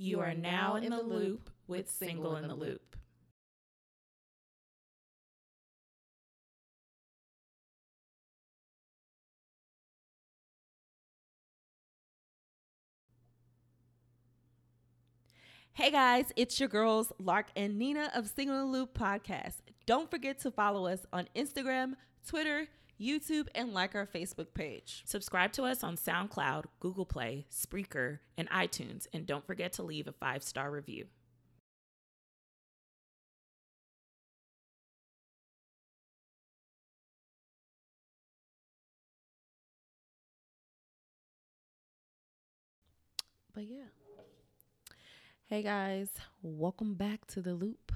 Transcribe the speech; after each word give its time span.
You 0.00 0.20
are 0.20 0.32
now 0.32 0.76
in 0.76 0.90
the 0.90 1.02
loop 1.02 1.50
with 1.66 1.90
Single 1.90 2.36
in 2.36 2.46
the 2.46 2.54
Loop. 2.54 2.94
Hey 15.72 15.90
guys, 15.90 16.32
it's 16.36 16.60
your 16.60 16.68
girls, 16.68 17.12
Lark 17.18 17.46
and 17.56 17.76
Nina 17.76 18.12
of 18.14 18.28
Single 18.28 18.54
in 18.54 18.66
the 18.70 18.78
Loop 18.78 18.96
podcast. 18.96 19.62
Don't 19.84 20.08
forget 20.08 20.38
to 20.42 20.52
follow 20.52 20.86
us 20.86 21.06
on 21.12 21.26
Instagram, 21.34 21.94
Twitter, 22.24 22.68
YouTube, 23.00 23.46
and 23.54 23.72
like 23.72 23.94
our 23.94 24.06
Facebook 24.06 24.54
page. 24.54 25.02
Subscribe 25.06 25.52
to 25.52 25.64
us 25.64 25.84
on 25.84 25.96
SoundCloud, 25.96 26.64
Google 26.80 27.06
Play, 27.06 27.46
Spreaker, 27.50 28.18
and 28.36 28.50
iTunes. 28.50 29.06
And 29.12 29.26
don't 29.26 29.46
forget 29.46 29.72
to 29.74 29.82
leave 29.82 30.08
a 30.08 30.12
five 30.12 30.42
star 30.42 30.70
review. 30.70 31.06
But 43.54 43.64
yeah. 43.64 43.88
Hey 45.46 45.62
guys, 45.62 46.10
welcome 46.42 46.94
back 46.94 47.26
to 47.28 47.40
the 47.40 47.54
loop, 47.54 47.90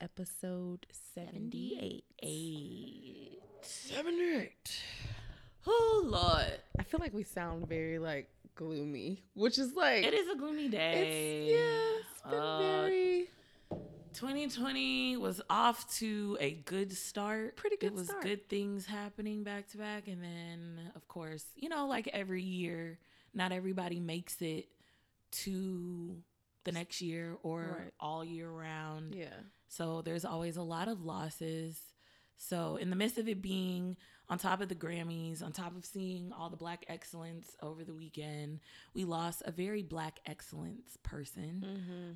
episode 0.00 0.86
78. 1.14 2.04
78. 2.20 3.33
78. 3.64 4.80
Oh, 5.66 6.02
Lord. 6.06 6.60
I 6.78 6.82
feel 6.82 7.00
like 7.00 7.14
we 7.14 7.22
sound 7.24 7.68
very 7.68 7.98
like 7.98 8.28
gloomy, 8.54 9.22
which 9.34 9.58
is 9.58 9.74
like 9.74 10.04
It 10.04 10.14
is 10.14 10.28
a 10.28 10.36
gloomy 10.36 10.68
day. 10.68 11.48
It's, 11.48 11.50
yeah, 11.50 12.00
it's 12.00 12.22
been 12.30 12.38
Uh, 12.40 12.82
very 12.82 13.30
2020 14.12 15.16
was 15.16 15.40
off 15.50 15.92
to 15.96 16.36
a 16.40 16.52
good 16.52 16.92
start. 16.92 17.56
Pretty 17.56 17.76
good 17.76 17.86
It 17.88 17.94
was 17.94 18.06
start. 18.08 18.22
good 18.22 18.48
things 18.48 18.86
happening 18.86 19.42
back 19.42 19.68
to 19.70 19.78
back. 19.78 20.06
And 20.06 20.22
then, 20.22 20.92
of 20.94 21.08
course, 21.08 21.44
you 21.56 21.68
know, 21.68 21.86
like 21.88 22.08
every 22.12 22.42
year, 22.42 22.98
not 23.32 23.50
everybody 23.50 23.98
makes 23.98 24.40
it 24.40 24.68
to 25.32 26.22
the 26.64 26.72
next 26.72 27.00
year 27.02 27.36
or 27.42 27.76
Right. 27.80 27.92
all 27.98 28.24
year 28.24 28.48
round. 28.48 29.14
yeah. 29.14 29.34
So 29.68 30.02
there's 30.02 30.24
always 30.24 30.56
a 30.56 30.62
lot 30.62 30.86
of 30.86 31.04
losses. 31.04 31.80
So 32.36 32.76
in 32.76 32.90
the 32.90 32.96
midst 32.96 33.18
of 33.18 33.28
it 33.28 33.40
being 33.40 33.96
on 34.28 34.38
top 34.38 34.60
of 34.60 34.68
the 34.68 34.74
Grammys, 34.74 35.42
on 35.42 35.52
top 35.52 35.76
of 35.76 35.84
seeing 35.84 36.32
all 36.32 36.48
the 36.50 36.56
black 36.56 36.84
excellence 36.88 37.56
over 37.62 37.84
the 37.84 37.94
weekend, 37.94 38.60
we 38.94 39.04
lost 39.04 39.42
a 39.44 39.50
very 39.52 39.82
black 39.82 40.20
excellence 40.26 40.96
person, 41.02 41.64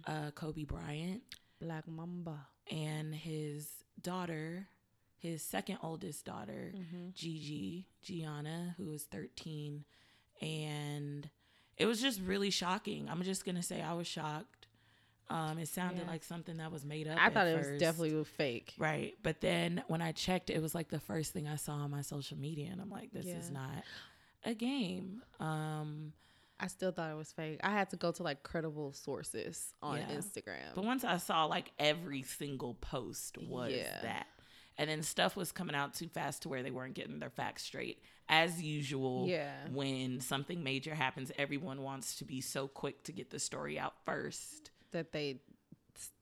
Mm-hmm. 0.07 0.11
uh, 0.27 0.31
Kobe 0.33 0.65
Bryant, 0.65 1.23
Black 1.61 1.87
Mamba. 1.87 2.47
and 2.71 3.15
his 3.15 3.69
daughter, 4.03 4.69
his 5.19 5.43
second 5.43 5.79
oldest 5.83 6.25
daughter, 6.25 6.73
Mm-hmm. 6.75 7.09
Gigi, 7.15 7.87
Gianna, 8.03 8.75
who 8.79 8.87
was 8.87 9.05
13. 9.05 9.85
And 10.41 11.29
it 11.77 11.87
was 11.87 12.01
just 12.01 12.21
really 12.21 12.51
shocking. 12.51 13.09
I'm 13.09 13.23
just 13.23 13.45
going 13.45 13.57
to 13.57 13.63
say 13.63 13.83
I 13.83 13.93
was 13.95 14.07
shocked. 14.07 14.58
Um, 15.31 15.59
it 15.59 15.69
sounded 15.69 16.05
Yeah. 16.05 16.11
like 16.11 16.23
something 16.25 16.57
that 16.57 16.73
was 16.73 16.85
made 16.85 17.07
up. 17.07 17.19
I 17.21 17.29
thought 17.31 17.47
it 17.47 17.57
was 17.59 17.79
definitely 17.79 18.25
fake. 18.25 18.75
Right. 18.79 19.15
But 19.23 19.41
then 19.41 19.83
when 19.89 20.01
I 20.01 20.13
checked, 20.13 20.49
it 20.51 20.63
was 20.63 20.75
like 20.75 20.89
the 20.89 21.01
first 21.01 21.33
thing 21.33 21.47
I 21.47 21.57
saw 21.57 21.73
on 21.75 21.91
my 21.91 22.01
social 22.03 22.39
media. 22.39 22.71
And 22.73 22.81
I'm 22.81 22.89
like, 22.91 23.13
this 23.13 23.27
is 23.27 23.51
not 23.51 23.85
a 24.45 24.55
game. 24.55 25.23
Um, 25.39 26.13
I 26.61 26.67
still 26.69 26.91
thought 26.93 27.11
it 27.13 27.17
was 27.17 27.31
fake. 27.31 27.61
I 27.63 27.71
had 27.71 27.91
to 27.91 27.97
go 27.97 28.11
to 28.11 28.23
like 28.23 28.43
credible 28.43 28.93
sources 28.93 29.75
on 29.83 29.99
Yeah. 29.99 30.09
Instagram. 30.17 30.75
but 30.75 30.85
once 30.85 31.05
I 31.05 31.19
saw 31.19 31.45
like 31.45 31.73
every 31.79 32.23
single 32.23 32.75
post 32.75 33.37
was 33.39 33.73
Yeah. 33.73 34.01
that. 34.03 34.27
And 34.79 34.89
then 34.89 35.03
stuff 35.03 35.37
was 35.37 35.51
coming 35.53 35.75
out 35.75 35.95
too 35.95 36.09
fast 36.09 36.43
to 36.43 36.49
where 36.49 36.63
they 36.63 36.71
weren't 36.71 36.95
getting 36.95 37.19
their 37.19 37.31
facts 37.31 37.65
straight. 37.65 38.01
As 38.29 38.63
usual, 38.63 39.27
Yeah. 39.29 39.69
when 39.69 40.21
something 40.21 40.63
major 40.63 40.95
happens, 40.95 41.33
everyone 41.37 41.83
wants 41.83 42.17
to 42.17 42.25
be 42.25 42.41
so 42.41 42.69
quick 42.69 43.03
to 43.05 43.13
get 43.13 43.31
the 43.31 43.39
story 43.41 43.79
out 43.79 43.95
first. 44.05 44.71
That 44.93 45.13
they 45.13 45.41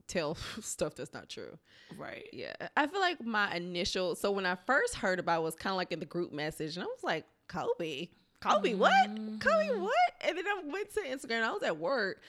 tell 0.07 0.37
stuff 0.61 0.95
that's 0.95 1.13
not 1.13 1.29
true. 1.29 1.59
Right. 1.97 2.29
Yeah. 2.33 2.55
I 2.77 2.87
feel 2.87 3.01
like 3.01 3.25
my 3.25 3.55
initial 3.55 4.15
so 4.15 4.31
when 4.31 4.47
I 4.47 4.57
first 4.67 4.97
heard 4.97 5.19
about 5.19 5.41
it 5.41 5.45
was 5.45 5.55
kind 5.55 5.73
of 5.73 5.77
like 5.77 5.93
in 5.93 6.01
the 6.01 6.07
group 6.07 6.33
message 6.33 6.77
and 6.77 6.85
I 6.85 6.87
was 6.87 7.03
like, 7.03 7.25
Kobe. 7.49 8.09
Kobe, 8.41 8.75
what? 8.75 8.93
Kobe, 9.41 9.69
mm-hmm. 9.69 9.83
what? 9.83 9.93
And 10.21 10.37
then 10.37 10.45
I 10.47 10.63
went 10.65 10.93
to 10.95 11.01
Instagram. 11.01 11.43
I 11.43 11.53
was 11.53 11.63
at 11.63 11.79
work 11.79 12.21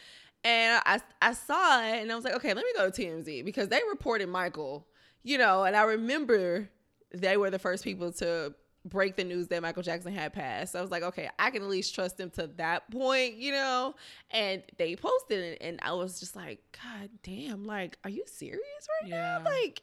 and 0.43 0.81
I 0.85 1.01
I 1.21 1.33
saw 1.33 1.83
it 1.83 2.01
and 2.01 2.11
I 2.11 2.15
was 2.15 2.23
like, 2.23 2.35
okay, 2.35 2.53
let 2.53 2.63
me 2.63 2.71
go 2.75 2.89
to 2.89 3.01
TMZ 3.01 3.43
because 3.43 3.67
they 3.67 3.81
reported 3.89 4.29
Michael, 4.29 4.87
you 5.23 5.37
know, 5.37 5.63
and 5.63 5.75
I 5.75 5.83
remember 5.83 6.69
they 7.13 7.37
were 7.37 7.49
the 7.49 7.59
first 7.59 7.83
people 7.83 8.11
to 8.13 8.53
break 8.89 9.15
the 9.15 9.23
news 9.23 9.47
that 9.49 9.61
Michael 9.61 9.83
Jackson 9.83 10.13
had 10.13 10.33
passed. 10.33 10.73
So 10.73 10.79
I 10.79 10.81
was 10.81 10.91
like, 10.91 11.03
okay, 11.03 11.29
I 11.39 11.49
can 11.51 11.61
at 11.61 11.67
least 11.69 11.93
trust 11.95 12.17
them 12.17 12.29
to 12.31 12.47
that 12.57 12.89
point, 12.91 13.35
you 13.35 13.51
know? 13.51 13.95
And 14.31 14.63
they 14.77 14.95
posted 14.95 15.39
it 15.43 15.57
and 15.61 15.79
I 15.81 15.93
was 15.93 16.19
just 16.19 16.35
like, 16.35 16.59
God 16.83 17.09
damn, 17.23 17.65
like, 17.65 17.97
are 18.03 18.09
you 18.09 18.23
serious 18.25 18.59
right 19.01 19.09
Yeah. 19.09 19.37
now? 19.43 19.43
Like, 19.63 19.81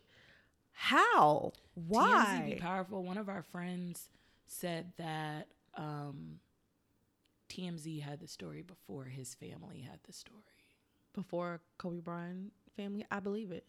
how? 0.72 1.52
TMZ 1.74 1.88
Why? 1.88 2.52
be 2.54 2.60
powerful. 2.60 3.02
One 3.02 3.18
of 3.18 3.28
our 3.28 3.42
friends 3.42 4.08
said 4.46 4.92
that 4.98 5.48
um, 5.76 6.38
TMZ 7.48 8.00
had 8.02 8.20
the 8.20 8.28
story 8.28 8.62
before 8.62 9.04
his 9.04 9.34
family 9.34 9.80
had 9.80 9.98
the 10.06 10.12
story. 10.12 10.40
Before 11.14 11.60
Kobe 11.78 12.00
Bryant 12.00 12.52
family, 12.76 13.06
I 13.10 13.20
believe 13.20 13.52
it. 13.52 13.64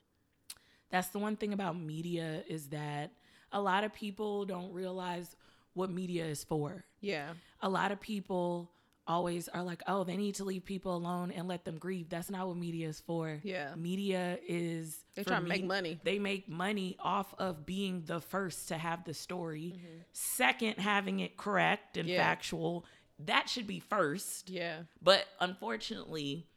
That's 0.89 1.09
the 1.09 1.19
one 1.19 1.35
thing 1.35 1.53
about 1.53 1.77
media 1.77 2.43
is 2.47 2.67
that 2.67 3.11
a 3.51 3.61
lot 3.61 3.83
of 3.83 3.93
people 3.93 4.45
don't 4.45 4.71
realize 4.73 5.35
what 5.73 5.89
media 5.89 6.25
is 6.25 6.43
for. 6.43 6.85
Yeah. 7.01 7.33
A 7.61 7.69
lot 7.69 7.91
of 7.91 7.99
people 7.99 8.71
always 9.07 9.47
are 9.49 9.61
like, 9.61 9.83
"Oh, 9.87 10.03
they 10.03 10.17
need 10.17 10.35
to 10.35 10.43
leave 10.43 10.65
people 10.65 10.95
alone 10.95 11.31
and 11.31 11.47
let 11.47 11.63
them 11.65 11.77
grieve." 11.77 12.09
That's 12.09 12.29
not 12.29 12.47
what 12.47 12.57
media 12.57 12.87
is 12.87 12.99
for. 13.01 13.39
Yeah. 13.43 13.75
Media 13.75 14.39
is 14.47 14.97
They 15.15 15.23
trying 15.23 15.43
to 15.43 15.47
make 15.47 15.63
money. 15.65 15.99
They 16.03 16.17
make 16.17 16.49
money 16.49 16.95
off 16.99 17.33
of 17.37 17.65
being 17.65 18.03
the 18.05 18.19
first 18.19 18.69
to 18.69 18.77
have 18.77 19.03
the 19.03 19.13
story. 19.13 19.73
Mm-hmm. 19.75 19.97
Second, 20.13 20.79
having 20.79 21.19
it 21.19 21.37
correct 21.37 21.97
and 21.97 22.07
Yeah. 22.09 22.23
factual. 22.23 22.85
That 23.19 23.47
should 23.49 23.67
be 23.67 23.79
first. 23.79 24.49
Yeah. 24.49 24.83
But 25.01 25.25
unfortunately, 25.39 26.47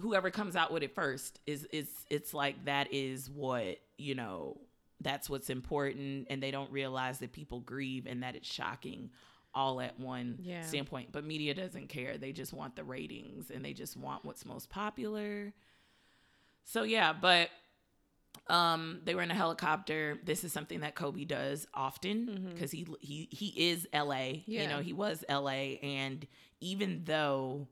whoever 0.00 0.30
comes 0.30 0.56
out 0.56 0.72
with 0.72 0.82
it 0.82 0.94
first 0.94 1.40
is 1.46 1.64
is 1.66 1.88
it's 2.08 2.32
like 2.32 2.64
that 2.64 2.92
is 2.92 3.28
what, 3.28 3.78
you 3.98 4.14
know, 4.14 4.60
that's 5.00 5.30
what's 5.30 5.50
important 5.50 6.26
and 6.30 6.42
they 6.42 6.50
don't 6.50 6.70
realize 6.70 7.18
that 7.20 7.32
people 7.32 7.60
grieve 7.60 8.06
and 8.06 8.22
that 8.22 8.36
it's 8.36 8.50
shocking 8.52 9.10
all 9.54 9.80
at 9.80 9.98
one 9.98 10.38
Yeah. 10.42 10.62
standpoint. 10.62 11.10
But 11.12 11.24
media 11.24 11.54
doesn't 11.54 11.88
care. 11.88 12.18
They 12.18 12.32
just 12.32 12.52
want 12.52 12.76
the 12.76 12.84
ratings 12.84 13.50
and 13.50 13.64
they 13.64 13.72
just 13.72 13.96
want 13.96 14.24
what's 14.24 14.44
most 14.44 14.68
popular. 14.70 15.52
So 16.64 16.82
yeah, 16.84 17.12
but 17.12 17.48
um 18.46 19.00
they 19.04 19.14
were 19.14 19.22
in 19.22 19.30
a 19.30 19.34
helicopter. 19.34 20.18
This 20.24 20.44
is 20.44 20.52
something 20.52 20.80
that 20.80 20.94
Kobe 20.94 21.24
does 21.24 21.66
often 21.74 22.50
because 22.54 22.70
he 22.70 22.86
he 23.00 23.28
he 23.30 23.70
is 23.70 23.86
LA. 23.92 24.42
You 24.62 24.68
know, 24.68 24.80
he 24.80 24.92
was 24.92 25.24
LA 25.28 25.78
and 25.82 26.26
even 26.60 27.02
though 27.04 27.66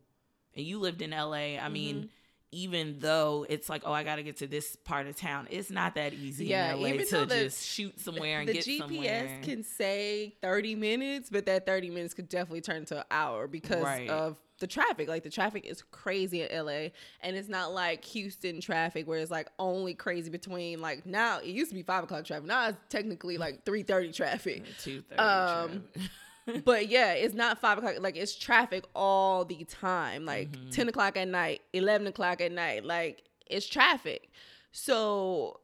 and 0.56 0.64
you 0.66 0.78
lived 0.80 1.02
in 1.02 1.10
LA, 1.10 1.58
I 1.58 1.68
mean 1.68 2.10
even 2.50 2.97
though 3.00 3.44
it's 3.48 3.69
like, 3.69 3.82
oh, 3.84 3.92
I 3.92 4.04
got 4.04 4.16
to 4.16 4.22
get 4.22 4.38
to 4.38 4.47
this 4.47 4.75
part 4.76 5.06
of 5.06 5.16
town, 5.16 5.47
it's 5.50 5.70
not 5.70 5.94
that 5.97 6.14
easy 6.14 6.47
Yeah, 6.47 6.72
in 6.75 6.81
LA 6.81 6.88
even 6.88 7.06
to 7.06 7.16
though 7.16 7.25
the- 7.26 7.44
just 7.44 7.66
shoot 7.66 8.00
somewhere 8.00 8.41
and 8.41 8.47
get 8.50 8.62
to 8.64 8.70
the 8.70 8.78
get 8.78 8.88
GPS 8.88 9.19
somewhere. 9.28 9.41
can 9.42 9.62
say 9.62 10.34
30 10.41 10.75
minutes, 10.75 11.28
but 11.31 11.47
that 11.47 11.66
30 11.66 11.91
minutes 11.91 12.14
could 12.14 12.28
definitely 12.28 12.62
turn 12.62 12.84
to 12.87 12.98
an 12.98 13.04
hour 13.10 13.47
because 13.47 13.82
Right. 13.84 14.08
of 14.08 14.37
the 14.60 14.66
traffic. 14.66 15.08
Like 15.08 15.22
the 15.22 15.31
traffic 15.31 15.64
is 15.67 15.82
crazy 15.93 16.43
in 16.43 16.49
LA, 16.67 16.88
and 17.20 17.37
it's 17.37 17.49
not 17.49 17.72
like 17.75 18.05
Houston 18.06 18.61
traffic 18.61 19.06
where 19.06 19.19
it's 19.20 19.31
like 19.31 19.49
only 19.58 19.94
crazy 19.94 20.31
between 20.31 20.81
like 20.81 21.06
now 21.06 21.38
it 21.38 21.46
used 21.46 21.70
to 21.70 21.76
be 21.76 21.82
five 21.84 22.02
o'clock 22.05 22.25
traffic. 22.25 22.46
Now 22.46 22.69
it's 22.70 22.78
technically 22.88 23.38
like 23.38 23.64
3:30 23.64 24.12
traffic. 24.12 24.64
Two 24.81 25.02
thirty. 25.02 25.22
Um, 25.22 25.84
but 26.64 26.88
yeah, 26.88 27.12
it's 27.12 27.34
not 27.34 27.60
five 27.60 27.78
o'clock. 27.78 27.94
Like 28.00 28.16
it's 28.16 28.36
traffic 28.36 28.84
all 28.94 29.44
the 29.44 29.64
time. 29.64 30.24
Like 30.24 30.50
Mm-hmm. 30.52 30.70
10 30.70 30.88
o'clock 30.88 31.16
at 31.16 31.28
night, 31.28 31.62
11 31.72 32.06
o'clock 32.06 32.40
at 32.40 32.52
night. 32.52 32.84
Like 32.84 33.22
it's 33.46 33.66
traffic. 33.66 34.30
So 34.72 35.60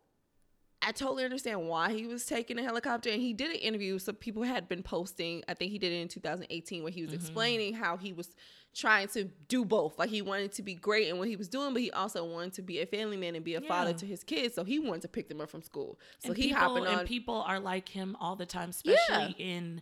I 0.83 0.93
totally 0.93 1.25
understand 1.25 1.67
why 1.69 1.93
he 1.93 2.07
was 2.07 2.27
taking 2.27 2.59
a 2.59 2.63
helicopter. 2.63 3.11
And 3.11 3.21
he 3.21 3.33
did 3.33 3.51
an 3.51 3.57
interview. 3.57 3.99
So 3.99 4.13
people 4.13 4.43
had 4.43 4.69
been 4.69 4.83
posting, 4.83 5.43
I 5.49 5.55
think 5.55 5.73
he 5.73 5.79
did 5.79 5.93
it 5.93 6.01
in 6.03 6.09
2018, 6.09 6.83
where 6.83 6.93
he 6.93 7.03
was 7.03 7.13
explaining 7.15 7.75
how 7.75 7.97
he 7.97 8.13
was 8.13 8.29
trying 8.75 9.09
to 9.09 9.25
do 9.49 9.65
both. 9.65 9.99
Like 9.99 10.11
he 10.11 10.21
wanted 10.21 10.53
to 10.53 10.63
be 10.63 10.75
great 10.75 11.09
in 11.09 11.19
what 11.19 11.29
he 11.29 11.37
was 11.37 11.49
doing, 11.49 11.73
but 11.73 11.81
he 11.81 11.91
also 11.93 12.25
wanted 12.25 12.55
to 12.55 12.63
be 12.63 12.81
a 12.81 12.87
family 12.87 13.17
man 13.17 13.35
and 13.35 13.45
be 13.45 13.55
a 13.55 13.61
father 13.63 13.93
to 13.95 14.05
his 14.07 14.23
kids. 14.25 14.55
So 14.57 14.65
he 14.65 14.79
wanted 14.79 15.03
to 15.03 15.09
pick 15.09 15.29
them 15.29 15.41
up 15.41 15.49
from 15.49 15.63
school. 15.63 15.99
So 16.19 16.31
and 16.31 16.37
he 16.37 16.49
people, 16.49 16.59
hopping 16.61 16.87
on. 16.87 16.99
and 16.99 17.09
people 17.09 17.43
are 17.47 17.61
like 17.61 17.89
him 17.89 18.17
all 18.21 18.37
the 18.37 18.47
time, 18.47 18.71
especially 18.71 19.35
in 19.39 19.81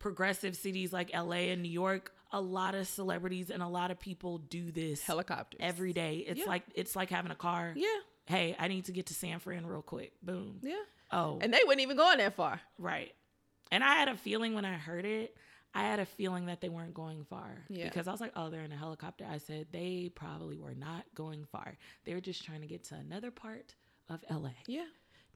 progressive 0.00 0.56
cities 0.56 0.92
like 0.92 1.12
LA 1.14 1.52
and 1.52 1.62
New 1.62 1.70
York. 1.70 2.12
a 2.32 2.40
lot 2.40 2.76
of 2.76 2.86
celebrities 2.86 3.50
and 3.50 3.60
a 3.60 3.66
lot 3.66 3.90
of 3.90 3.98
people 3.98 4.38
do 4.38 4.70
this 4.70 5.02
Helicopters. 5.04 5.58
every 5.60 5.92
day. 5.92 6.18
It's 6.18 6.38
Yeah. 6.38 6.46
like 6.46 6.62
it's 6.76 6.94
like 6.94 7.10
having 7.10 7.32
a 7.32 7.36
car. 7.36 7.72
Yeah. 7.76 7.88
Hey, 8.26 8.54
I 8.56 8.68
need 8.68 8.84
to 8.84 8.92
get 8.92 9.06
to 9.06 9.14
San 9.14 9.40
Fran 9.40 9.66
real 9.66 9.82
quick. 9.82 10.12
Boom. 10.22 10.60
Yeah. 10.62 10.76
Oh, 11.10 11.40
And 11.42 11.52
they 11.52 11.58
weren't 11.66 11.80
even 11.80 11.96
going 11.96 12.18
that 12.18 12.34
far. 12.34 12.60
right. 12.78 13.12
And 13.72 13.82
I 13.82 13.94
had 13.96 14.06
a 14.08 14.16
feeling 14.16 14.54
when 14.54 14.64
I 14.64 14.74
heard 14.74 15.04
it, 15.04 15.36
I 15.74 15.82
had 15.82 15.98
a 15.98 16.06
feeling 16.06 16.46
that 16.46 16.60
they 16.60 16.68
weren't 16.68 16.94
going 16.94 17.24
far. 17.24 17.64
Yeah. 17.68 17.84
Because 17.84 18.06
I 18.06 18.12
was 18.12 18.20
like, 18.20 18.32
oh, 18.36 18.48
they're 18.48 18.62
in 18.62 18.70
a 18.72 18.76
helicopter. 18.76 19.26
I 19.28 19.38
said 19.38 19.66
they 19.72 20.10
probably 20.14 20.58
were 20.60 20.74
not 20.74 21.04
going 21.16 21.44
far. 21.46 21.78
They 22.04 22.14
were 22.14 22.20
just 22.20 22.44
trying 22.44 22.60
to 22.60 22.68
get 22.68 22.84
to 22.84 22.94
another 22.94 23.32
part 23.32 23.74
of 24.08 24.24
LA, 24.30 24.50
Yeah. 24.68 24.86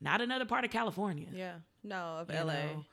not 0.01 0.21
another 0.21 0.45
part 0.45 0.65
of 0.65 0.71
California. 0.71 1.29
Yeah. 1.33 1.57
No, 1.83 2.19
of 2.19 2.31
you 2.31 2.37
LA. 2.39 2.53
know? 2.53 2.85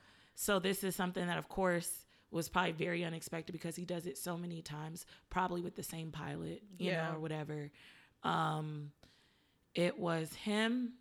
So 0.41 0.57
this 0.57 0.83
is 0.83 0.95
something 0.95 1.27
that, 1.27 1.37
of 1.37 1.47
course, 1.49 2.03
was 2.31 2.49
probably 2.49 2.71
very 2.71 3.03
unexpected 3.03 3.51
because 3.51 3.75
he 3.75 3.85
does 3.85 4.07
it 4.07 4.17
so 4.17 4.35
many 4.35 4.63
times, 4.63 5.05
probably 5.29 5.61
with 5.61 5.75
the 5.75 5.83
same 5.83 6.11
pilot, 6.11 6.63
you 6.79 6.89
Yeah. 6.89 7.09
know, 7.11 7.17
or 7.17 7.19
whatever. 7.19 7.69
Um, 8.23 8.91
it 9.75 9.99
was 9.99 10.33
him, 10.33 10.93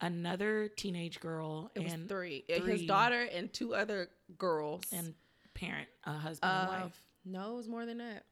another 0.00 0.68
teenage 0.68 1.18
girl, 1.18 1.68
It 1.74 1.82
was 1.82 1.92
and 1.94 2.08
three. 2.08 2.44
Uh, 2.48 2.60
His 2.60 2.86
daughter 2.86 3.22
and 3.22 3.52
two 3.52 3.74
other 3.74 4.08
girls. 4.38 4.84
and 4.92 5.14
parent, 5.54 5.88
a 6.04 6.12
husband 6.12 6.52
and 6.52 6.68
Uh, 6.68 6.84
wife. 6.84 7.06
no, 7.24 7.54
it 7.54 7.56
was 7.56 7.66
more 7.68 7.86
than 7.86 7.98
that. 7.98 8.24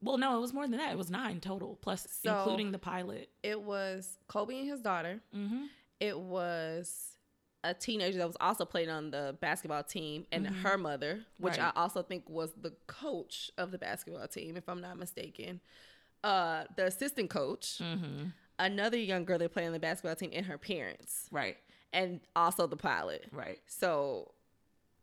Well, 0.00 0.16
no, 0.16 0.36
it 0.36 0.40
was 0.40 0.52
more 0.52 0.68
than 0.68 0.78
that. 0.78 0.92
It 0.92 0.96
was 0.98 1.10
nine 1.10 1.40
total, 1.40 1.74
plus 1.74 2.08
So- 2.08 2.38
including 2.38 2.70
the 2.70 2.78
pilot. 2.78 3.30
It 3.42 3.60
was 3.62 4.16
Kobe 4.28 4.60
and 4.60 4.68
his 4.68 4.80
daughter. 4.80 5.20
Mm-hmm. 5.34 5.64
It 5.98 6.16
was 6.20 7.17
a 7.64 7.74
teenager 7.74 8.18
that 8.18 8.26
was 8.26 8.36
also 8.40 8.64
playing 8.64 8.88
on 8.90 9.10
the 9.10 9.36
basketball 9.40 9.82
team 9.82 10.26
and 10.30 10.46
Mhm. 10.46 10.62
her 10.62 10.78
mother, 10.78 11.24
which 11.38 11.58
Right. 11.58 11.72
I 11.74 11.80
also 11.80 12.02
think 12.02 12.28
was 12.28 12.52
the 12.54 12.70
coach 12.86 13.50
of 13.58 13.70
the 13.72 13.78
basketball 13.78 14.28
team, 14.28 14.56
if 14.56 14.68
I'm 14.68 14.80
not 14.80 14.96
mistaken. 14.96 15.60
Uh, 16.22 16.64
the 16.76 16.86
assistant 16.86 17.30
coach, 17.30 17.78
Mm-hmm. 17.78 18.28
another 18.58 18.96
young 18.96 19.24
girl 19.24 19.38
that 19.38 19.52
played 19.52 19.66
on 19.66 19.72
the 19.72 19.78
basketball 19.80 20.14
team, 20.16 20.30
and 20.32 20.46
her 20.46 20.58
parents, 20.58 21.26
Right, 21.30 21.56
and 21.92 22.20
also 22.36 22.66
the 22.66 22.76
pilot. 22.76 23.26
right. 23.32 23.60
So 23.66 24.32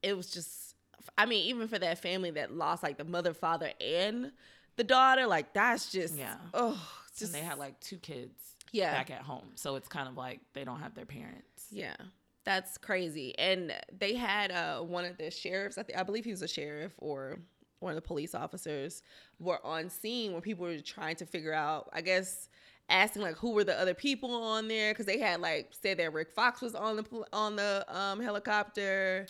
it 0.02 0.16
was 0.16 0.30
just, 0.32 0.76
I 1.18 1.26
mean, 1.26 1.46
even 1.48 1.68
for 1.68 1.80
that 1.80 2.00
family 2.00 2.32
that 2.32 2.52
lost 2.54 2.84
like 2.84 2.98
the 2.98 3.04
mother, 3.06 3.34
father, 3.34 3.74
and 3.82 4.32
the 4.78 4.84
daughter, 4.84 5.26
like 5.28 5.54
that's 5.54 5.92
just, 5.92 6.16
Yeah. 6.18 6.38
oh, 6.54 6.82
just 7.18 7.34
and 7.34 7.34
they 7.34 7.46
had 7.48 7.58
like 7.58 7.80
two 7.80 7.98
kids 7.98 8.56
yeah, 8.72 8.92
back 8.92 9.10
at 9.12 9.22
home, 9.22 9.52
so 9.56 9.76
it's 9.76 9.88
kind 9.88 10.08
of 10.08 10.16
like 10.18 10.40
they 10.54 10.64
don't 10.66 10.80
have 10.82 10.96
their 10.96 11.06
parents. 11.06 11.68
yeah, 11.70 11.96
that's 12.46 12.78
crazy. 12.78 13.38
And 13.38 13.74
they 13.98 14.16
had 14.16 14.52
uh 14.52 14.82
one 14.82 15.06
of 15.06 15.18
the 15.18 15.32
sheriffs, 15.32 15.78
I, 15.78 15.84
th- 15.84 15.98
I 15.98 16.04
believe 16.04 16.26
he 16.26 16.32
was 16.32 16.42
a 16.42 16.48
sheriff 16.48 16.94
or 17.00 17.40
one 17.80 17.92
of 17.92 17.96
the 17.96 18.08
police 18.08 18.34
officers, 18.34 19.04
were 19.40 19.64
on 19.66 19.90
scene 19.90 20.32
when 20.34 20.42
people 20.42 20.66
were 20.66 20.80
trying 20.80 21.16
to 21.18 21.26
figure 21.26 21.54
out, 21.54 21.90
I 21.94 22.02
guess. 22.02 22.50
Asking 22.88 23.24
like 23.24 23.36
who 23.38 23.54
were 23.54 23.64
the 23.64 23.80
other 23.82 23.96
people 23.96 24.32
on 24.32 24.68
there 24.68 24.94
because 24.94 25.08
they 25.08 25.18
had 25.18 25.42
like 25.42 25.72
said 25.72 25.98
that 25.98 26.14
Rick 26.14 26.32
Fox 26.32 26.62
was 26.62 26.76
on 26.76 26.98
the 26.98 27.26
on 27.34 27.56
the 27.56 27.84
um 27.90 28.20
helicopter, 28.22 29.26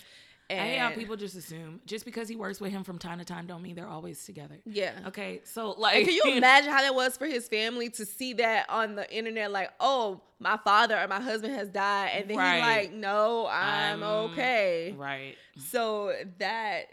and 0.49 0.61
I 0.61 0.63
hate 0.67 0.77
how 0.79 0.89
people 0.91 1.15
just 1.15 1.35
assume 1.35 1.81
just 1.85 2.05
because 2.05 2.27
he 2.29 2.35
works 2.35 2.61
with 2.61 2.71
him 2.71 2.83
from 2.83 2.97
time 2.99 3.19
to 3.19 3.25
time 3.25 3.47
don't 3.47 3.61
mean 3.63 3.75
they're 3.75 3.87
always 3.87 4.23
together. 4.25 4.57
yeah 4.65 4.91
Okay, 5.07 5.41
so 5.43 5.71
And 5.73 5.79
like, 5.81 6.05
can 6.05 6.13
you 6.13 6.23
imagine 6.37 6.71
how 6.71 6.81
that 6.81 6.93
was 6.93 7.17
for 7.17 7.25
his 7.25 7.47
family 7.47 7.89
to 7.91 8.05
see 8.05 8.33
that 8.33 8.69
on 8.69 8.95
the 8.95 9.11
internet? 9.11 9.51
Like, 9.51 9.71
oh, 9.79 10.21
my 10.39 10.57
father 10.63 10.99
or 10.99 11.07
my 11.07 11.19
husband 11.21 11.55
has 11.55 11.69
died, 11.69 12.11
and 12.15 12.29
then 12.29 12.37
Right. 12.37 12.55
he's 12.55 12.61
like, 12.89 12.93
"No, 12.93 13.47
I'm, 13.47 14.03
I'm- 14.03 14.31
okay." 14.31 14.93
right? 14.97 15.35
So 15.57 16.13
that 16.39 16.83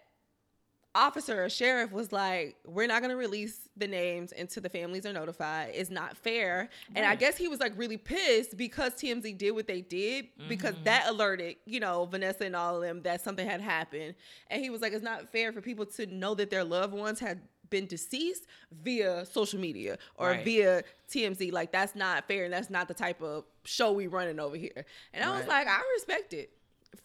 officer 0.94 1.44
or 1.44 1.48
sheriff 1.48 1.90
was 1.92 2.12
like, 2.12 2.56
"We're 2.66 2.86
not 2.86 3.00
going 3.00 3.10
to 3.10 3.16
release 3.16 3.68
the 3.76 3.86
names 3.88 4.32
until 4.36 4.62
the 4.62 4.68
families 4.68 5.06
are 5.06 5.12
notified. 5.12 5.70
It's 5.74 5.90
not 5.90 6.16
fair." 6.16 6.68
And 6.94 7.06
I 7.06 7.14
guess 7.14 7.36
he 7.36 7.48
was 7.48 7.60
like 7.60 7.72
really 7.76 7.96
pissed 7.96 8.56
because 8.56 8.94
TMZ 8.94 9.32
did 9.38 9.52
what 9.52 9.66
they 9.66 9.80
did 9.80 10.28
because 10.48 10.74
Mhm. 10.76 10.84
that 10.84 11.06
alerted, 11.08 11.56
you 11.64 11.80
know, 11.80 12.04
Vanessa 12.06 12.44
and 12.44 12.54
all 12.56 12.76
of 12.76 12.82
them 12.82 13.02
that 13.02 13.20
something 13.22 13.46
had 13.48 13.60
happened. 13.60 14.14
And 14.48 14.62
he 14.62 14.70
was 14.70 14.80
like, 14.82 14.92
"It's 14.92 15.02
not 15.04 15.28
fair 15.30 15.52
for 15.52 15.60
people 15.60 15.86
to 15.86 16.06
know 16.06 16.34
that 16.34 16.50
their 16.50 16.64
loved 16.64 16.92
ones 16.94 17.20
had." 17.20 17.40
been 17.70 17.86
deceased 17.86 18.44
via 18.70 19.24
social 19.24 19.58
media 19.58 19.96
or 20.16 20.32
Right. 20.32 20.44
via 20.44 20.82
TMZ 21.08 21.50
like 21.52 21.72
that's 21.72 21.94
not 21.94 22.28
fair 22.28 22.44
and 22.44 22.52
that's 22.52 22.68
not 22.68 22.86
the 22.86 22.92
type 22.92 23.22
of 23.22 23.46
show 23.64 23.92
we 23.92 24.08
running 24.08 24.38
over 24.38 24.56
here. 24.56 24.84
And 25.14 25.24
I 25.24 25.34
was 25.38 25.46
like 25.46 25.66
I 25.66 25.80
respect 25.94 26.34
it 26.34 26.50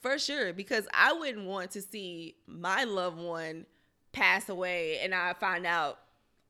for 0.01 0.19
sure 0.19 0.51
because 0.51 0.85
I 0.93 1.13
wouldn't 1.13 1.45
want 1.47 1.71
to 1.71 1.81
see 1.81 2.35
my 2.47 2.83
loved 2.83 3.17
one 3.17 3.65
pass 4.17 4.49
away 4.49 4.99
and 4.99 5.13
I 5.13 5.33
find 5.33 5.65
out 5.65 5.99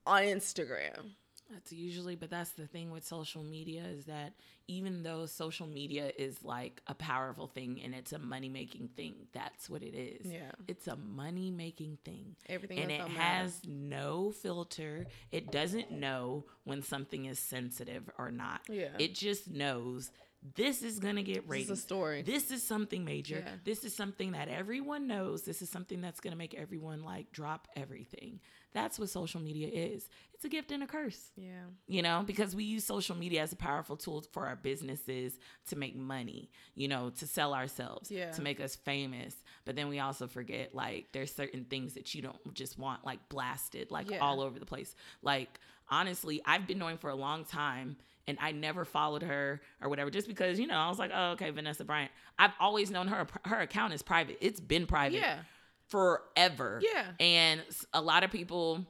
on 0.05 0.23
Instagram. 0.23 1.11
That's 1.51 1.71
usually, 1.71 2.15
but 2.15 2.29
that's 2.29 2.51
the 2.51 2.67
thing 2.67 2.91
with 2.91 3.05
social 3.05 3.41
media 3.41 3.83
is 3.85 4.05
that 4.05 4.33
even 4.67 5.03
though 5.03 5.25
social 5.25 5.65
media 5.65 6.11
is 6.17 6.43
like 6.43 6.81
a 6.87 6.93
powerful 6.93 7.47
thing 7.47 7.79
and 7.83 7.95
it's 7.95 8.11
a 8.11 8.19
money 8.19 8.49
making 8.49 8.89
thing, 8.97 9.13
that's 9.31 9.69
what 9.69 9.81
it 9.81 9.95
is. 9.95 10.25
Yeah. 10.29 10.51
It's 10.67 10.87
a 10.87 10.97
money 10.97 11.49
making 11.51 11.99
thing. 12.03 12.35
Everything 12.49 12.79
and 12.79 12.91
it 12.91 12.99
matter. 12.99 13.13
has 13.13 13.61
no 13.65 14.31
filter. 14.31 15.07
It 15.31 15.49
doesn't 15.51 15.91
know 15.91 16.43
when 16.65 16.81
something 16.81 17.25
is 17.25 17.39
sensitive 17.39 18.09
or 18.17 18.29
not. 18.29 18.61
Yeah. 18.67 18.89
It 18.99 19.15
just 19.15 19.49
knows 19.49 20.11
this 20.55 20.83
is 20.83 20.99
to 21.15 21.23
get 21.23 21.41
This 21.43 21.49
rated. 21.49 21.71
is 21.71 21.79
a 21.79 21.81
story. 21.81 22.21
This 22.21 22.51
is 22.51 22.63
something 22.63 23.03
major. 23.03 23.43
Yeah. 23.45 23.51
This 23.63 23.83
is 23.83 23.95
something 23.95 24.31
that 24.33 24.47
everyone 24.49 25.07
knows. 25.07 25.43
This 25.43 25.61
is 25.61 25.69
something 25.69 25.99
that's 25.99 26.19
to 26.31 26.37
make 26.37 26.53
everyone 26.53 27.03
like 27.03 27.31
drop 27.31 27.67
everything. 27.75 28.39
That's 28.73 28.99
what 28.99 29.09
social 29.09 29.41
media 29.41 29.67
is. 29.67 30.07
It's 30.33 30.45
a 30.45 30.49
gift 30.49 30.71
and 30.71 30.83
a 30.83 30.87
curse 30.87 31.31
yeah. 31.35 31.63
you 31.87 32.03
know, 32.03 32.23
because 32.25 32.55
we 32.55 32.63
use 32.63 32.83
social 32.85 33.15
media 33.15 33.41
as 33.41 33.51
a 33.51 33.55
powerful 33.55 33.97
tool 33.97 34.23
for 34.31 34.45
our 34.45 34.55
businesses 34.55 35.33
to 35.69 35.75
make 35.75 35.95
money, 35.95 36.51
you 36.75 36.87
know, 36.87 37.09
to 37.17 37.25
sell 37.25 37.55
ourselves, 37.55 38.11
Yeah. 38.11 38.31
to 38.33 38.41
make 38.43 38.59
us 38.59 38.75
famous. 38.75 39.35
But 39.65 39.75
then 39.75 39.89
we 39.89 39.99
also 39.99 40.27
forget 40.27 40.75
like 40.75 41.07
there's 41.11 41.33
certain 41.33 41.65
things 41.65 41.95
that 41.95 42.13
you 42.13 42.21
don't 42.21 42.53
just 42.53 42.77
want 42.77 43.03
like 43.03 43.27
blasted 43.29 43.89
like 43.89 44.11
Yeah. 44.11 44.19
all 44.19 44.41
over 44.41 44.59
the 44.59 44.65
place. 44.67 44.95
Like 45.23 45.59
honestly, 45.89 46.41
I've 46.45 46.67
been 46.67 46.77
knowing 46.77 46.97
for 46.99 47.09
a 47.09 47.15
long 47.15 47.43
time 47.45 47.97
and 48.27 48.37
I 48.41 48.51
never 48.51 48.83
followed 48.85 49.23
her 49.23 49.61
or 49.81 49.89
whatever 49.89 50.09
just 50.11 50.27
because, 50.27 50.59
you 50.59 50.67
know, 50.67 50.75
I 50.77 50.89
was 50.89 50.99
like, 50.99 51.11
"Oh, 51.13 51.31
okay, 51.31 51.49
Vanessa 51.49 51.83
Bryant." 51.85 52.11
I've 52.37 52.53
always 52.59 52.91
known 52.91 53.07
her 53.07 53.25
her 53.45 53.59
account 53.61 53.93
is 53.93 54.01
private. 54.01 54.37
It's 54.41 54.59
been 54.59 54.85
private 54.85 55.17
Yeah. 55.19 55.39
forever. 55.87 56.81
Yeah. 56.83 57.05
And 57.19 57.61
a 57.93 58.01
lot 58.01 58.23
of 58.23 58.31
people 58.31 58.85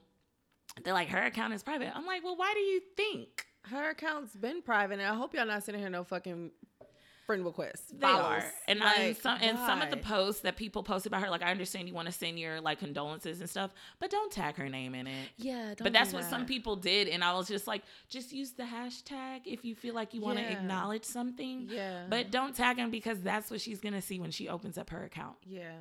they're 0.83 0.93
like 0.93 1.09
her 1.09 1.23
account 1.23 1.53
is 1.53 1.63
private. 1.63 1.91
I'm 1.95 2.05
like, 2.05 2.23
"Well, 2.23 2.35
why 2.35 2.53
do 2.53 2.59
you 2.59 2.81
think 2.95 3.45
Her 3.63 3.89
account's 3.89 4.33
been 4.35 4.61
private 4.61 4.99
and 4.99 5.01
I 5.09 5.13
hope 5.15 5.33
y'all 5.33 5.45
not 5.45 5.61
sitting 5.63 5.81
here 5.81 5.89
no 5.89 6.03
fucking 6.05 6.51
friend 7.27 7.45
requests. 7.45 7.91
They 7.91 7.99
follows. 7.99 8.41
are, 8.41 8.51
and 8.67 8.79
Like, 8.79 8.99
and 8.99 9.17
some 9.17 9.37
and 9.41 9.57
some 9.59 9.81
of 9.83 9.91
the 9.91 9.97
posts 9.97 10.41
that 10.41 10.55
people 10.55 10.81
posted 10.81 11.11
about 11.11 11.21
her, 11.21 11.29
like 11.29 11.43
I 11.43 11.51
understand 11.51 11.87
you 11.87 11.93
want 11.93 12.07
to 12.07 12.11
send 12.11 12.39
your 12.39 12.59
like 12.59 12.79
condolences 12.79 13.39
and 13.41 13.47
stuff, 13.49 13.71
but 13.99 14.09
don't 14.09 14.31
tag 14.31 14.55
her 14.55 14.67
name 14.69 14.95
in 14.95 15.05
it. 15.05 15.27
Yeah, 15.37 15.65
don't 15.75 15.83
but 15.83 15.93
that's 15.93 16.11
what 16.13 16.23
some 16.23 16.47
people 16.47 16.75
did, 16.75 17.07
and 17.07 17.23
I 17.23 17.33
was 17.33 17.47
just 17.47 17.67
like, 17.67 17.83
just 18.09 18.31
use 18.33 18.53
the 18.53 18.63
hashtag 18.63 19.41
if 19.45 19.63
you 19.63 19.75
feel 19.75 19.93
like 19.93 20.15
you 20.15 20.21
want 20.21 20.39
to 20.39 20.43
Yeah. 20.43 20.53
acknowledge 20.53 21.03
something. 21.03 21.67
Yeah. 21.69 22.05
But 22.09 22.31
don't 22.31 22.55
tag 22.55 22.77
him 22.77 22.89
because 22.89 23.21
that's 23.21 23.51
what 23.51 23.61
she's 23.61 23.79
gonna 23.79 24.01
see 24.01 24.19
when 24.19 24.31
she 24.31 24.49
opens 24.49 24.77
up 24.79 24.89
her 24.89 25.03
account, 25.03 25.35
yeah. 25.45 25.73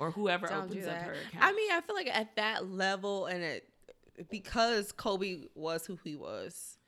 or 0.00 0.10
whoever 0.10 0.48
Don't 0.48 0.70
opens 0.70 0.86
up 0.86 0.96
her 1.02 1.12
account. 1.12 1.44
I 1.44 1.52
mean, 1.52 1.70
I 1.70 1.80
feel 1.82 1.94
like 1.94 2.08
at 2.12 2.34
that 2.36 2.68
level 2.68 3.26
and 3.26 3.44
it 3.44 3.68
because 4.30 4.90
Kobe 4.90 5.42
was 5.54 5.86
who 5.86 5.96
he 6.02 6.16
was 6.16 6.78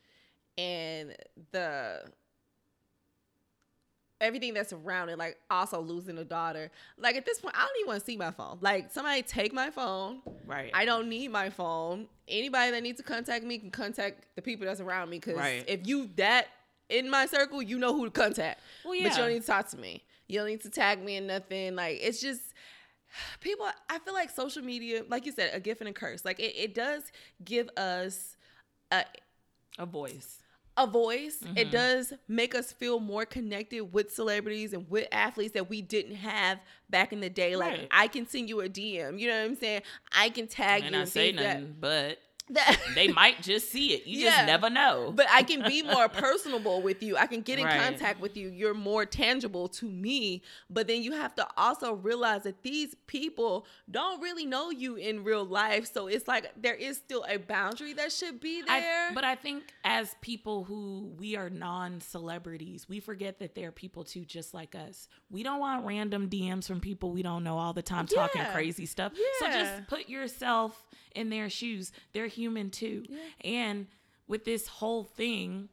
and 0.58 1.14
the 1.52 2.02
everything 4.20 4.52
that's 4.54 4.72
around 4.72 5.08
it, 5.08 5.18
like 5.18 5.38
also 5.50 5.80
losing 5.80 6.18
a 6.18 6.24
daughter. 6.24 6.70
Like 6.98 7.16
at 7.16 7.24
this 7.24 7.40
point, 7.40 7.54
I 7.56 7.60
don't 7.60 7.76
even 7.80 7.88
want 7.88 8.00
to 8.00 8.04
see 8.06 8.16
my 8.16 8.30
phone. 8.30 8.58
Like 8.60 8.90
somebody 8.92 9.22
take 9.22 9.52
my 9.52 9.70
phone. 9.70 10.20
right. 10.46 10.70
I 10.74 10.84
don't 10.84 11.08
need 11.08 11.28
my 11.30 11.50
phone. 11.50 12.06
Anybody 12.28 12.70
that 12.72 12.82
needs 12.82 12.98
to 12.98 13.02
contact 13.02 13.44
me 13.44 13.58
can 13.58 13.70
contact 13.70 14.26
the 14.36 14.42
people 14.42 14.66
that's 14.66 14.80
around 14.80 15.10
me. 15.10 15.18
Because 15.18 15.36
Right. 15.36 15.64
if 15.66 15.86
you 15.86 16.10
that 16.16 16.48
in 16.88 17.08
my 17.08 17.26
circle, 17.26 17.62
you 17.62 17.78
know 17.78 17.94
who 17.94 18.04
to 18.04 18.10
contact. 18.10 18.60
well, 18.84 18.94
yeah. 18.94 19.08
But 19.08 19.12
you 19.16 19.22
don't 19.22 19.32
need 19.32 19.40
to 19.40 19.46
talk 19.46 19.68
to 19.70 19.78
me. 19.78 20.02
You 20.28 20.38
don't 20.38 20.48
need 20.48 20.60
to 20.62 20.70
tag 20.70 21.02
me 21.02 21.16
in 21.16 21.26
nothing. 21.26 21.74
Like 21.74 21.98
it's 22.02 22.20
just 22.20 22.40
people. 23.40 23.66
I 23.88 23.98
feel 24.00 24.14
like 24.14 24.30
social 24.30 24.62
media, 24.62 25.04
like 25.08 25.26
you 25.26 25.32
said, 25.32 25.50
a 25.54 25.60
gift 25.60 25.80
and 25.80 25.88
a 25.88 25.92
curse. 25.92 26.24
Like 26.24 26.38
it, 26.40 26.54
it 26.56 26.74
does 26.74 27.04
give 27.44 27.68
us 27.76 28.36
a 28.92 29.04
a 29.78 29.86
voice. 29.86 30.39
A 30.82 30.86
voice. 30.86 31.38
It 31.56 31.68
Mhm. 31.68 31.70
does 31.70 32.12
make 32.28 32.54
us 32.54 32.72
feel 32.72 33.00
more 33.00 33.24
connected 33.26 33.92
with 33.92 34.12
celebrities 34.12 34.72
and 34.72 34.88
with 34.90 35.06
athletes 35.12 35.52
that 35.54 35.68
we 35.68 35.82
didn't 35.82 36.16
have 36.16 36.58
back 36.88 37.12
in 37.12 37.20
the 37.20 37.30
day. 37.30 37.56
Like 37.56 37.72
Right. 37.78 37.88
I 37.90 38.08
can 38.08 38.26
send 38.26 38.48
you 38.48 38.60
a 38.60 38.68
DM. 38.68 39.18
You 39.18 39.28
know 39.28 39.38
what 39.38 39.44
I'm 39.50 39.56
saying? 39.56 39.82
I 40.12 40.30
can 40.30 40.46
tag 40.46 40.82
and 40.82 40.92
you 40.92 40.98
I 40.98 41.00
and 41.02 41.08
say 41.10 41.28
things 41.32 41.42
that- 41.42 41.60
nothing, 41.60 41.76
but 41.78 42.18
that 42.50 42.78
they 42.94 43.08
might 43.08 43.42
just 43.42 43.70
see 43.70 43.94
it. 43.94 44.06
You 44.06 44.20
Yeah. 44.20 44.30
just 44.30 44.46
never 44.46 44.70
know. 44.70 45.12
but 45.14 45.26
I 45.30 45.42
can 45.42 45.62
be 45.62 45.82
more 45.82 46.08
personable 46.08 46.82
with 46.82 47.02
you. 47.02 47.16
I 47.16 47.26
can 47.26 47.40
get 47.42 47.58
in 47.58 47.64
Right. 47.66 47.80
contact 47.80 48.20
with 48.20 48.36
you. 48.36 48.48
You're 48.48 48.74
more 48.74 49.04
tangible 49.06 49.68
to 49.68 49.86
me. 49.90 50.42
But 50.68 50.86
then 50.86 51.02
you 51.02 51.12
have 51.12 51.34
to 51.36 51.46
also 51.56 51.92
realize 51.92 52.42
that 52.44 52.62
these 52.62 52.94
people 53.06 53.66
don't 53.90 54.20
really 54.20 54.46
know 54.46 54.70
you 54.70 54.96
in 54.96 55.24
real 55.24 55.44
life. 55.44 55.90
So 55.92 56.06
it's 56.06 56.26
like 56.28 56.52
there 56.60 56.74
is 56.74 56.96
still 56.96 57.24
a 57.28 57.36
boundary 57.38 57.92
that 57.94 58.12
should 58.12 58.40
be 58.40 58.62
I- 58.68 58.80
there. 58.80 59.10
but 59.14 59.24
I 59.24 59.34
think 59.34 59.64
as 59.84 60.14
people 60.20 60.64
who 60.64 61.12
we 61.18 61.36
are 61.36 61.50
non-celebrities, 61.50 62.88
we 62.88 63.00
forget 63.00 63.38
that 63.38 63.54
there 63.54 63.68
are 63.68 63.72
people 63.72 64.04
too, 64.04 64.24
just 64.24 64.54
like 64.54 64.74
us. 64.74 65.08
We 65.30 65.42
don't 65.42 65.60
want 65.60 65.84
random 65.86 66.28
DMs 66.28 66.66
from 66.66 66.80
people 66.80 67.10
we 67.12 67.22
don't 67.22 67.44
know 67.44 67.58
all 67.58 67.72
the 67.72 67.82
time 67.82 68.06
talking 68.06 68.42
crazy 68.52 68.86
stuff. 68.86 69.12
So 69.38 69.46
just 69.46 69.86
put 69.88 70.08
yourself 70.08 70.84
in 71.14 71.30
their 71.30 71.48
shoes. 71.50 71.92
They're 72.12 72.26
human 72.26 72.70
too. 72.70 73.04
And 73.44 73.86
with 74.28 74.44
this 74.44 74.66
whole 74.66 75.04
thing, 75.04 75.68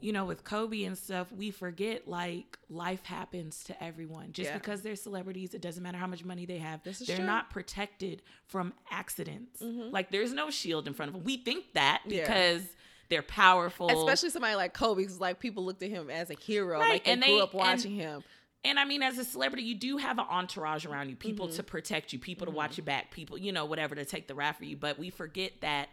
you 0.00 0.12
know, 0.12 0.24
with 0.24 0.44
Kobe 0.44 0.84
and 0.84 0.96
stuff, 0.96 1.32
we 1.32 1.50
forget 1.50 2.06
like 2.06 2.56
life 2.70 3.04
happens 3.04 3.64
to 3.64 3.82
everyone. 3.82 4.30
Just 4.32 4.50
Yeah. 4.50 4.58
because 4.58 4.82
they're 4.82 4.94
celebrities, 4.94 5.54
it 5.54 5.60
doesn't 5.60 5.82
matter 5.82 5.98
how 5.98 6.06
much 6.06 6.24
money 6.24 6.46
they 6.46 6.58
have. 6.58 6.82
This 6.84 7.00
is 7.00 7.08
they're 7.08 7.16
true. 7.16 7.24
Mm-hmm. 7.24 7.32
not 7.34 7.50
protected 7.50 8.22
from 8.46 8.72
accidents. 8.92 9.60
Like 9.60 10.10
there's 10.10 10.32
no 10.32 10.50
shield 10.50 10.86
in 10.86 10.94
front 10.94 11.08
of 11.08 11.14
them. 11.14 11.24
We 11.24 11.38
think 11.38 11.72
that 11.74 12.02
Yeah. 12.06 12.20
because 12.20 12.62
they're 13.08 13.22
powerful. 13.22 13.88
Especially 13.90 14.30
somebody 14.30 14.54
like 14.54 14.74
Kobe, 14.74 15.02
because 15.02 15.18
like 15.18 15.40
people 15.40 15.64
looked 15.64 15.82
at 15.82 15.90
him 15.90 16.10
as 16.10 16.30
a 16.30 16.34
hero. 16.34 16.78
Right, 16.78 16.90
Like 16.90 17.04
they 17.04 17.12
and 17.12 17.22
grew 17.22 17.34
they- 17.36 17.40
up 17.40 17.54
watching 17.54 17.92
him. 17.96 18.22
And 18.64 18.78
I 18.78 18.84
mean, 18.84 19.02
as 19.02 19.18
a 19.18 19.24
celebrity, 19.24 19.62
you 19.64 19.74
do 19.74 19.96
have 19.98 20.18
an 20.18 20.26
entourage 20.28 20.84
around 20.86 21.08
you, 21.10 21.16
people 21.16 21.46
Mm-hmm. 21.46 21.56
to 21.56 21.62
protect 21.62 22.12
you, 22.12 22.18
people 22.18 22.46
to 22.46 22.52
watch 22.52 22.76
your 22.76 22.84
back, 22.84 23.10
people, 23.10 23.38
you 23.38 23.52
know, 23.52 23.64
whatever 23.64 23.94
to 23.94 24.04
take 24.04 24.26
the 24.28 24.34
rap 24.34 24.58
for 24.58 24.64
you. 24.64 24.76
But 24.76 24.98
we 24.98 25.10
forget 25.10 25.52
that 25.60 25.88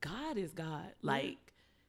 God 0.00 0.36
is 0.36 0.52
God. 0.52 0.92
Like 1.02 1.38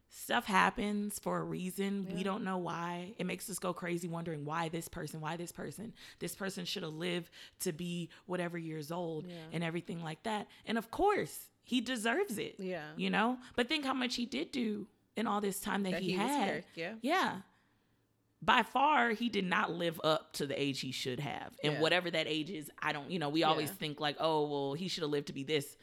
stuff 0.09 0.45
happens 0.45 1.19
for 1.19 1.37
a 1.39 1.43
reason. 1.43 2.07
We 2.13 2.23
don't 2.23 2.43
know 2.43 2.57
why. 2.57 3.13
It 3.17 3.25
makes 3.25 3.49
us 3.49 3.59
go 3.59 3.73
crazy 3.73 4.07
wondering 4.07 4.45
why 4.45 4.69
this 4.69 4.87
person, 4.87 5.19
why 5.19 5.35
this 5.35 5.51
person, 5.51 5.93
this 6.19 6.35
person 6.35 6.63
should 6.65 6.83
have 6.83 6.93
lived 6.93 7.29
to 7.61 7.73
be 7.73 8.09
whatever 8.25 8.57
years 8.57 8.91
old 8.91 9.27
Yeah. 9.27 9.33
and 9.51 9.63
everything 9.63 10.01
like 10.01 10.23
that. 10.23 10.47
And 10.65 10.77
of 10.77 10.91
course, 10.91 11.37
he 11.63 11.81
deserves 11.81 12.37
it. 12.37 12.55
Yeah. 12.59 12.85
You 12.95 13.09
know? 13.09 13.37
But 13.55 13.67
think 13.67 13.83
how 13.83 13.93
much 13.93 14.15
he 14.15 14.25
did 14.25 14.51
do 14.51 14.87
in 15.17 15.27
all 15.27 15.41
this 15.41 15.59
time 15.59 15.83
that, 15.83 15.91
That 15.93 16.01
he, 16.01 16.11
he 16.11 16.15
had. 16.17 16.47
here, 16.49 16.63
yeah. 16.75 16.93
Yeah. 17.01 17.35
By 18.41 18.61
far, 18.63 19.09
he 19.11 19.29
did 19.29 19.45
not 19.45 19.71
live 19.71 19.99
up 20.03 20.33
to 20.33 20.45
the 20.45 20.59
age 20.61 20.79
he 20.81 20.91
should 20.91 21.19
have. 21.19 21.57
And 21.63 21.73
Yeah. 21.73 21.79
whatever 21.79 22.11
that 22.11 22.27
age 22.27 22.49
is, 22.51 22.69
I 22.79 22.93
don't, 22.93 23.09
you 23.09 23.17
know, 23.19 23.29
we 23.29 23.43
always 23.43 23.69
Yeah. 23.69 23.75
think 23.75 23.99
like, 23.99 24.17
oh, 24.19 24.47
well, 24.47 24.73
he 24.73 24.87
should 24.87 25.01
have 25.01 25.09
lived 25.09 25.27
to 25.27 25.33
be 25.33 25.43
this. 25.43 25.75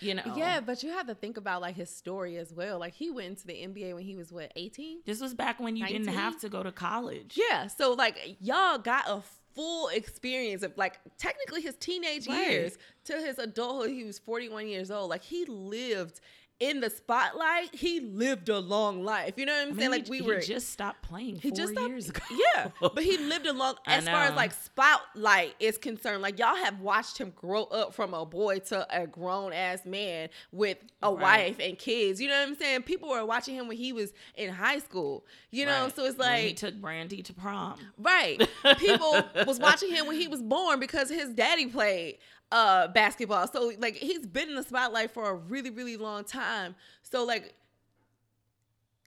You 0.00 0.14
know? 0.14 0.22
Yeah, 0.36 0.60
but 0.60 0.82
you 0.82 0.90
have 0.90 1.06
to 1.06 1.14
think 1.14 1.36
about 1.36 1.62
like 1.62 1.76
his 1.76 1.88
story 1.88 2.36
as 2.36 2.52
well. 2.52 2.78
Like 2.78 2.92
he 2.94 3.10
went 3.10 3.28
into 3.28 3.46
the 3.46 3.54
NBA 3.62 3.94
when 3.94 4.02
he 4.04 4.16
was 4.16 4.30
what, 4.32 4.52
18? 4.56 5.02
This 5.06 5.20
was 5.20 5.32
back 5.32 5.58
when 5.60 5.76
you 5.76 5.86
didn't 5.86 6.08
have 6.08 6.38
to 6.40 6.48
go 6.48 6.62
to 6.62 6.72
college. 6.72 7.38
Yeah. 7.38 7.68
So 7.68 7.92
like 7.94 8.36
y'all 8.40 8.78
got 8.78 9.04
a 9.08 9.22
full 9.54 9.88
experience 9.88 10.62
of 10.62 10.76
like 10.76 10.98
technically 11.16 11.62
his 11.62 11.76
teenage 11.76 12.26
Right. 12.26 12.50
years 12.50 12.78
to 13.04 13.14
his 13.14 13.38
adulthood. 13.38 13.90
He 13.90 14.04
was 14.04 14.18
41 14.18 14.68
years 14.68 14.90
old. 14.90 15.08
Like 15.08 15.22
he 15.22 15.46
lived 15.46 16.20
in 16.58 16.80
the 16.80 16.88
spotlight. 16.90 17.74
He 17.74 18.00
lived 18.00 18.48
a 18.48 18.58
long 18.58 19.04
life. 19.04 19.34
You 19.36 19.46
know 19.46 19.52
what 19.52 19.62
I'm 19.62 19.68
I 19.68 19.70
mean, 19.72 19.78
saying? 19.78 19.90
Like 19.90 20.08
we 20.08 20.16
he 20.18 20.22
were 20.22 20.40
just 20.40 20.70
stopped 20.70 21.02
playing 21.02 21.36
he 21.36 21.50
just 21.50 21.72
stopped, 21.72 21.88
years 21.88 22.08
ago. 22.08 22.20
Yeah, 22.54 22.68
but 22.80 23.02
he 23.02 23.18
lived 23.18 23.46
a 23.46 23.52
long. 23.52 23.74
As 23.86 24.04
far 24.04 24.22
as 24.24 24.34
like 24.34 24.52
spotlight 24.52 25.54
is 25.60 25.78
concerned, 25.78 26.22
like 26.22 26.38
y'all 26.38 26.56
have 26.56 26.80
watched 26.80 27.18
him 27.18 27.32
grow 27.36 27.64
up 27.64 27.94
from 27.94 28.14
a 28.14 28.24
boy 28.24 28.58
to 28.60 28.86
a 28.90 29.06
grown 29.06 29.52
ass 29.52 29.84
man 29.84 30.28
with 30.52 30.78
a 31.02 31.12
Right. 31.12 31.22
wife 31.56 31.56
and 31.60 31.78
kids. 31.78 32.20
You 32.20 32.28
know 32.28 32.38
what 32.40 32.48
I'm 32.48 32.54
saying? 32.56 32.82
People 32.82 33.08
were 33.10 33.24
watching 33.24 33.54
him 33.54 33.68
when 33.68 33.76
he 33.76 33.92
was 33.92 34.12
in 34.34 34.50
high 34.52 34.78
school. 34.78 35.24
You 35.50 35.66
know, 35.66 35.84
Right. 35.84 35.96
so 35.96 36.04
it's 36.04 36.18
When 36.18 36.28
like 36.28 36.42
he 36.44 36.54
took 36.54 36.74
Brandy 36.74 37.22
to 37.22 37.32
prom. 37.34 37.78
Right. 37.98 38.40
People 38.78 39.22
was 39.46 39.58
watching 39.58 39.90
him 39.90 40.06
when 40.06 40.16
he 40.16 40.28
was 40.28 40.42
born 40.42 40.80
because 40.80 41.08
his 41.10 41.30
daddy 41.34 41.66
played 41.66 42.18
uh 42.52 42.88
basketball. 42.88 43.46
So 43.48 43.72
like 43.78 43.96
he's 43.96 44.26
been 44.26 44.48
in 44.48 44.54
the 44.54 44.62
spotlight 44.62 45.10
for 45.10 45.28
a 45.30 45.34
really 45.34 45.70
really 45.70 45.96
long 45.96 46.24
time. 46.24 46.74
So 47.02 47.24
like 47.24 47.54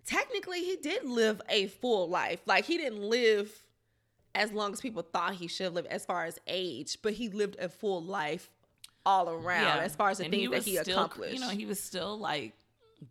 technically 0.06 0.62
he 0.64 0.76
did 0.78 1.06
live 1.06 1.42
a 1.50 1.68
full 1.68 2.10
life. 2.10 2.42
Like 2.46 2.66
he 2.66 2.78
didn't 2.78 3.02
live 3.02 3.64
as 4.36 4.52
long 4.52 4.74
as 4.74 4.82
people 4.82 5.02
thought 5.02 5.34
he 5.36 5.48
should 5.48 5.74
live 5.74 5.86
as 5.88 6.06
far 6.06 6.26
as 6.26 6.40
age, 6.48 6.98
but 7.02 7.14
he 7.14 7.30
lived 7.30 7.58
a 7.60 7.70
full 7.70 8.04
life 8.04 8.50
all 9.06 9.30
around 9.30 9.78
yeah. 9.78 9.84
as 9.84 9.96
far 9.96 10.10
as 10.10 10.18
the 10.20 10.26
And 10.26 10.34
things 10.34 10.50
that 10.50 10.56
was 10.58 10.66
he 10.66 10.78
still, 10.78 10.96
accomplished. 10.98 11.34
You 11.34 11.40
know, 11.40 11.50
he 11.50 11.66
was 11.66 11.80
still 11.80 12.18
like 12.18 12.54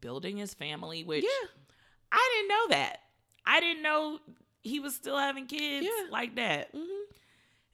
building 0.01 0.37
his 0.37 0.55
family, 0.55 1.03
which 1.05 1.25
yeah. 1.25 1.49
I 2.13 2.35
didn't 2.37 2.49
know 2.49 2.77
that. 2.77 3.01
I 3.47 3.61
didn't 3.61 3.83
know 3.83 4.19
he 4.63 4.81
was 4.81 4.95
still 4.95 5.17
having 5.19 5.47
kids 5.47 5.87
Yeah. 5.87 6.11
like 6.11 6.37
that. 6.37 6.75
Mhm. 6.75 6.87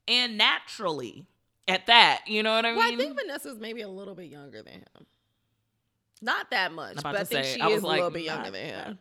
And 0.07 0.39
naturally, 0.39 1.27
at 1.67 1.87
that, 1.87 2.23
you 2.27 2.43
know 2.43 2.55
what 2.55 2.65
I 2.65 2.71
mean? 2.71 2.79
Well, 2.79 2.93
I 2.93 2.97
think 2.97 3.19
Vanessa's 3.19 3.59
maybe 3.59 3.83
a 3.83 3.89
little 3.89 4.15
bit 4.15 4.31
younger 4.31 4.63
than 4.63 4.75
him. 4.75 5.07
Not 6.21 6.51
that 6.51 6.73
much, 6.73 6.97
but 7.03 7.17
I 7.17 7.25
think 7.25 7.45
say, 7.45 7.55
she 7.57 7.61
I 7.61 7.69
is 7.69 7.83
like, 7.83 7.93
a 7.93 8.05
little 8.05 8.11
bit 8.11 8.25
younger 8.25 8.51
than 8.51 8.65
him. 8.65 8.99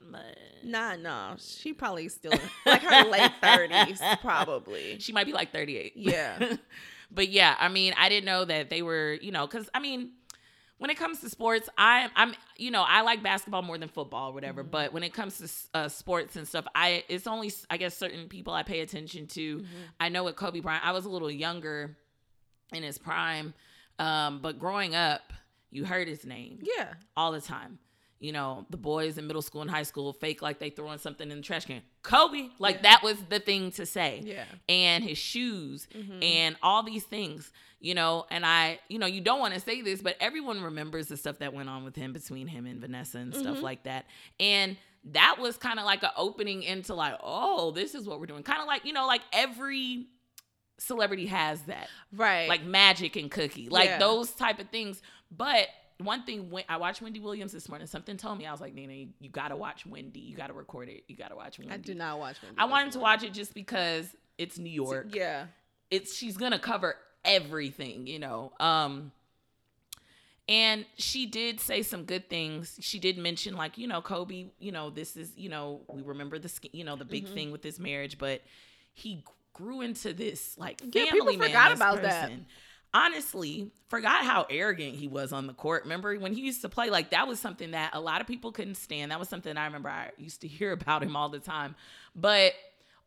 Nah, 0.63 0.95
no, 0.95 1.35
she 1.37 1.73
probably 1.73 2.09
still 2.09 2.33
like 2.65 2.81
her 2.81 3.09
late 3.09 3.31
thirties, 3.41 4.01
probably. 4.21 4.97
She 4.99 5.13
might 5.13 5.25
be 5.25 5.33
like 5.33 5.51
38. 5.51 5.93
Yeah. 5.95 6.55
but 7.11 7.29
yeah, 7.29 7.55
I 7.59 7.69
mean, 7.69 7.93
I 7.97 8.09
didn't 8.09 8.25
know 8.25 8.45
that 8.45 8.69
they 8.69 8.81
were, 8.81 9.17
you 9.21 9.31
know, 9.31 9.47
because 9.47 9.69
I 9.73 9.79
mean, 9.79 10.11
when 10.77 10.89
it 10.89 10.97
comes 10.97 11.21
to 11.21 11.29
sports, 11.29 11.69
I, 11.77 12.09
I'm, 12.15 12.33
you 12.57 12.71
know, 12.71 12.83
I 12.85 13.01
like 13.01 13.23
basketball 13.23 13.61
more 13.61 13.77
than 13.77 13.87
football 13.89 14.31
or 14.31 14.33
whatever. 14.33 14.63
But 14.63 14.91
when 14.91 15.03
it 15.03 15.13
comes 15.13 15.37
to 15.37 15.77
uh, 15.77 15.87
sports 15.87 16.35
and 16.35 16.45
stuff, 16.45 16.65
I, 16.75 17.05
it's 17.07 17.27
only, 17.27 17.53
I 17.69 17.77
guess, 17.77 17.95
certain 17.95 18.27
people 18.27 18.53
I 18.53 18.63
pay 18.63 18.81
attention 18.81 19.27
to. 19.27 19.63
I 19.99 20.09
know 20.09 20.25
with 20.25 20.35
Kobe 20.35 20.59
Bryant, 20.59 20.85
I 20.85 20.91
was 20.91 21.05
a 21.05 21.09
little 21.09 21.31
younger 21.31 21.95
in 22.73 22.83
his 22.83 22.97
prime, 22.97 23.53
um, 23.99 24.39
but 24.41 24.59
growing 24.59 24.95
up, 24.95 25.33
you 25.71 25.85
heard 25.85 26.07
his 26.07 26.25
name 26.25 26.59
Yeah, 26.61 26.93
all 27.17 27.31
the 27.31 27.41
time. 27.41 27.79
You 28.19 28.31
know, 28.31 28.65
the 28.69 28.77
boys 28.77 29.17
in 29.17 29.27
middle 29.27 29.41
school 29.41 29.61
and 29.61 29.69
high 29.69 29.83
school 29.83 30.13
fake 30.13 30.41
like 30.41 30.57
they 30.59 30.69
throwing 30.69 30.97
something 30.97 31.29
in 31.29 31.37
the 31.37 31.43
trash 31.43 31.65
can. 31.65 31.81
Kobe, 32.03 32.49
like 32.57 32.77
Yeah. 32.77 32.81
that 32.83 33.03
was 33.03 33.17
the 33.27 33.39
thing 33.39 33.71
to 33.71 33.85
say. 33.85 34.21
yeah, 34.23 34.45
And 34.69 35.03
his 35.03 35.17
shoes 35.17 35.87
Mhm. 35.93 36.23
and 36.23 36.55
all 36.63 36.83
these 36.83 37.03
things, 37.03 37.51
you 37.81 37.93
know. 37.95 38.25
And 38.31 38.45
I, 38.45 38.79
you 38.87 38.97
know, 38.97 39.07
you 39.07 39.19
don't 39.19 39.39
want 39.39 39.55
to 39.55 39.59
say 39.59 39.81
this, 39.81 40.01
but 40.01 40.15
everyone 40.21 40.61
remembers 40.61 41.07
the 41.07 41.17
stuff 41.17 41.39
that 41.39 41.53
went 41.53 41.67
on 41.67 41.83
with 41.83 41.97
him 41.97 42.13
between 42.13 42.47
him 42.47 42.65
and 42.65 42.79
Vanessa 42.79 43.17
and 43.17 43.35
stuff 43.35 43.57
Mhm. 43.57 43.61
like 43.61 43.83
that. 43.83 44.05
And 44.39 44.77
that 45.05 45.35
was 45.37 45.57
kind 45.57 45.77
of 45.79 45.83
like 45.85 46.01
an 46.03 46.11
opening 46.15 46.63
into 46.63 46.93
like, 46.93 47.15
oh, 47.21 47.71
this 47.71 47.93
is 47.93 48.07
what 48.07 48.21
we're 48.21 48.25
doing. 48.25 48.43
Kind 48.43 48.61
of 48.61 48.67
like, 48.67 48.85
you 48.85 48.93
know, 48.93 49.05
like 49.05 49.21
every 49.33 50.05
celebrity 50.83 51.25
has 51.27 51.61
that. 51.63 51.87
Right. 52.11 52.47
like 52.49 52.63
magic 52.63 53.15
and 53.15 53.29
cookie 53.31 53.69
like 53.69 53.89
Yeah. 53.89 53.99
those 53.99 54.31
type 54.31 54.59
of 54.59 54.69
things. 54.69 55.01
But 55.31 55.67
one 55.99 56.23
thing 56.23 56.49
when 56.49 56.63
i 56.67 56.75
watched 56.77 57.01
wendy 57.01 57.19
williams 57.19 57.51
this 57.51 57.69
morning. 57.69 57.87
Something 57.87 58.17
told 58.17 58.37
me 58.37 58.45
i 58.45 58.51
was 58.51 58.59
like 58.59 58.73
nina 58.73 58.93
you, 58.93 59.09
you 59.19 59.29
gotta 59.29 59.55
watch 59.55 59.85
wendy. 59.85 60.19
You 60.19 60.35
gotta 60.35 60.53
record 60.53 60.89
it. 60.89 61.03
You 61.07 61.15
gotta 61.15 61.35
watch 61.35 61.57
wendy. 61.59 61.73
I 61.73 61.77
do 61.77 61.93
not 61.93 62.19
watch. 62.19 62.37
Wendy 62.41 62.57
i 62.59 62.65
wanted 62.65 62.91
to 62.93 62.99
watch 62.99 63.23
it 63.23 63.31
just 63.33 63.53
because 63.53 64.13
it's 64.37 64.57
new 64.57 64.69
york. 64.71 65.07
Yeah, 65.15 65.45
it's 65.91 66.15
she's 66.15 66.35
gonna 66.37 66.59
cover 66.59 66.95
everything 67.23 68.05
you 68.07 68.19
know 68.19 68.51
um 68.59 69.11
and 70.49 70.85
she 70.97 71.25
did 71.25 71.61
say 71.61 71.81
some 71.83 72.03
good 72.03 72.29
things. 72.29 72.77
She 72.81 72.99
did 72.99 73.17
mention 73.17 73.55
like 73.55 73.77
you 73.77 73.87
know 73.87 74.01
kobe 74.01 74.47
you 74.59 74.71
know 74.73 74.89
this 74.89 75.15
is 75.15 75.31
you 75.37 75.47
know 75.49 75.81
we 75.87 76.01
remember 76.01 76.37
the 76.37 76.51
you 76.73 76.83
know 76.83 76.95
the 76.97 77.05
big 77.05 77.27
Mhm. 77.27 77.33
thing 77.33 77.51
with 77.51 77.61
this 77.61 77.79
marriage 77.79 78.17
but 78.17 78.41
he 78.93 79.23
grew 79.53 79.81
into 79.81 80.13
this 80.13 80.57
like 80.57 80.79
family 80.81 80.99
Yeah, 81.05 81.11
people 81.11 81.27
man, 81.37 81.39
forgot 81.47 81.71
about 81.73 82.01
that. 82.01 82.31
honestly 82.93 83.71
forgot 83.89 84.23
how 84.23 84.45
arrogant 84.49 84.95
he 84.95 85.07
was 85.07 85.33
on 85.33 85.47
the 85.47 85.53
court 85.53 85.83
remember 85.83 86.15
when 86.17 86.33
he 86.33 86.41
used 86.41 86.61
to 86.61 86.69
play 86.69 86.89
like 86.89 87.09
that 87.11 87.27
was 87.27 87.39
something 87.39 87.71
that 87.71 87.91
a 87.93 87.99
lot 87.99 88.21
of 88.21 88.27
people 88.27 88.51
couldn't 88.51 88.75
stand 88.75 89.11
that 89.11 89.19
was 89.19 89.29
something 89.29 89.57
i 89.57 89.65
remember 89.65 89.89
i 89.89 90.11
used 90.17 90.41
to 90.41 90.47
hear 90.57 90.71
about 90.71 91.01
him 91.03 91.15
all 91.15 91.29
the 91.29 91.39
time 91.39 91.75
but 92.15 92.53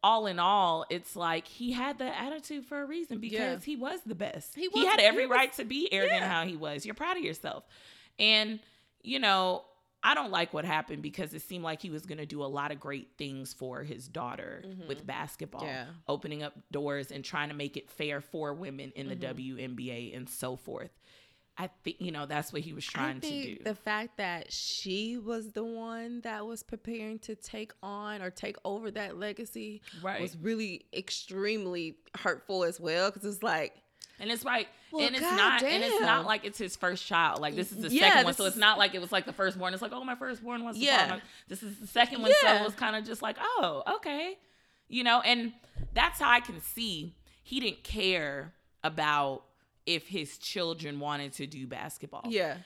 all 0.03 0.27
in 0.27 0.39
all, 0.39 0.85
it's 0.89 1.17
like 1.17 1.49
he 1.49 1.73
had 1.73 1.99
the 1.99 2.05
attitude 2.21 2.65
for 2.65 2.81
a 2.81 2.85
reason 2.87 3.19
because 3.19 3.33
Yeah. 3.41 3.59
he 3.65 3.75
was 3.75 3.99
the 4.07 4.15
best. 4.15 4.55
He 4.55 4.69
He, 4.73 4.85
had 4.87 5.01
every 5.01 5.23
he 5.23 5.27
was- 5.27 5.35
right 5.35 5.53
to 5.55 5.65
be 5.65 5.93
arrogant 5.93 6.21
yeah. 6.21 6.29
how 6.33 6.45
he 6.47 6.55
was. 6.55 6.87
You're 6.87 6.95
proud 6.95 7.17
of 7.17 7.25
yourself. 7.25 7.65
And, 8.17 8.61
you 9.03 9.19
know, 9.19 9.65
I 10.03 10.15
don't 10.15 10.31
like 10.31 10.55
what 10.55 10.65
happened 10.65 11.03
because 11.03 11.35
it 11.35 11.43
seemed 11.43 11.65
like 11.65 11.83
he 11.83 11.91
was 11.91 12.07
going 12.07 12.19
to 12.19 12.27
do 12.27 12.43
a 12.43 12.47
lot 12.47 12.71
of 12.71 12.79
great 12.79 13.09
things 13.19 13.53
for 13.53 13.83
his 13.83 14.07
daughter 14.07 14.63
Mhm. 14.65 14.87
with 14.87 15.05
basketball, 15.07 15.65
Yeah. 15.65 15.87
opening 16.07 16.43
up 16.45 16.55
doors 16.71 17.11
and 17.11 17.25
trying 17.25 17.49
to 17.49 17.55
make 17.55 17.77
it 17.77 17.91
fair 17.91 18.21
for 18.21 18.55
women 18.55 18.93
in 18.95 19.09
the 19.09 19.17
Mhm. 19.17 19.21
WNBA 19.21 20.13
and 20.15 20.29
so 20.29 20.55
forth. 20.55 20.91
I 21.59 21.69
think, 21.83 22.01
you 22.03 22.13
know, 22.13 22.27
that's 22.27 22.53
what 22.53 22.61
he 22.61 22.75
was 22.75 22.85
trying 22.85 23.19
to 23.23 23.29
do. 23.57 23.65
the 23.65 23.75
fact 23.75 24.19
that 24.19 24.53
she 24.53 25.17
was 25.17 25.53
the 25.53 25.65
one 25.65 26.21
that 26.21 26.47
was 26.47 26.63
preparing 26.63 27.19
to 27.21 27.35
take 27.35 27.73
on 27.83 28.21
or 28.21 28.31
take 28.31 28.57
over 28.63 28.91
that 28.91 29.17
legacy 29.17 29.81
right. 30.03 30.21
was 30.21 30.37
really 30.37 30.85
extremely 30.93 31.97
hurtful 32.19 32.63
as 32.63 32.79
well. 32.79 33.11
Because 33.11 33.25
it's 33.25 33.43
like 33.43 33.83
And 34.19 34.31
it's 34.31 34.45
like, 34.45 34.69
Well, 34.93 35.07
and 35.07 35.15
it's 35.15 35.25
God 35.25 35.37
not, 35.37 35.63
and 35.63 35.83
it's 35.85 36.01
not 36.01 36.25
like 36.25 36.45
it's 36.45 36.59
his 36.59 36.75
first 36.77 37.07
child. 37.07 37.41
Like 37.41 37.55
this 37.55 37.71
is 37.73 37.79
the 37.79 37.89
Yeah, 37.91 38.09
second 38.09 38.25
one, 38.25 38.35
so 38.35 38.45
it's 38.47 38.57
not 38.57 38.79
like 38.79 38.95
it 38.95 39.01
was 39.01 39.13
like 39.13 39.27
the 39.27 39.33
firstborn. 39.33 39.73
It's 39.75 39.83
like, 39.83 39.93
oh, 39.93 40.05
my 40.05 40.15
firstborn 40.15 40.65
wants 40.65 40.79
to 40.79 40.85
Yeah. 40.85 41.21
This 41.49 41.63
is 41.63 41.79
the 41.79 41.87
second 41.87 42.23
one, 42.23 42.33
so 42.41 42.55
it 42.55 42.63
was 42.65 42.75
kind 42.75 42.97
of 42.97 43.05
just 43.05 43.21
like, 43.23 43.37
oh, 43.41 43.83
okay, 43.97 44.39
you 44.89 45.05
know. 45.05 45.21
And 45.21 45.53
that's 45.95 46.19
how 46.21 46.31
I 46.31 46.41
can 46.41 46.61
see 46.61 47.15
he 47.43 47.61
didn't 47.61 47.85
care 47.85 48.53
about 48.83 49.43
if 49.85 50.09
his 50.09 50.39
children 50.39 50.99
wanted 50.99 51.33
to 51.35 51.47
do 51.47 51.67
basketball 51.67 52.25
Yeah. 52.27 52.57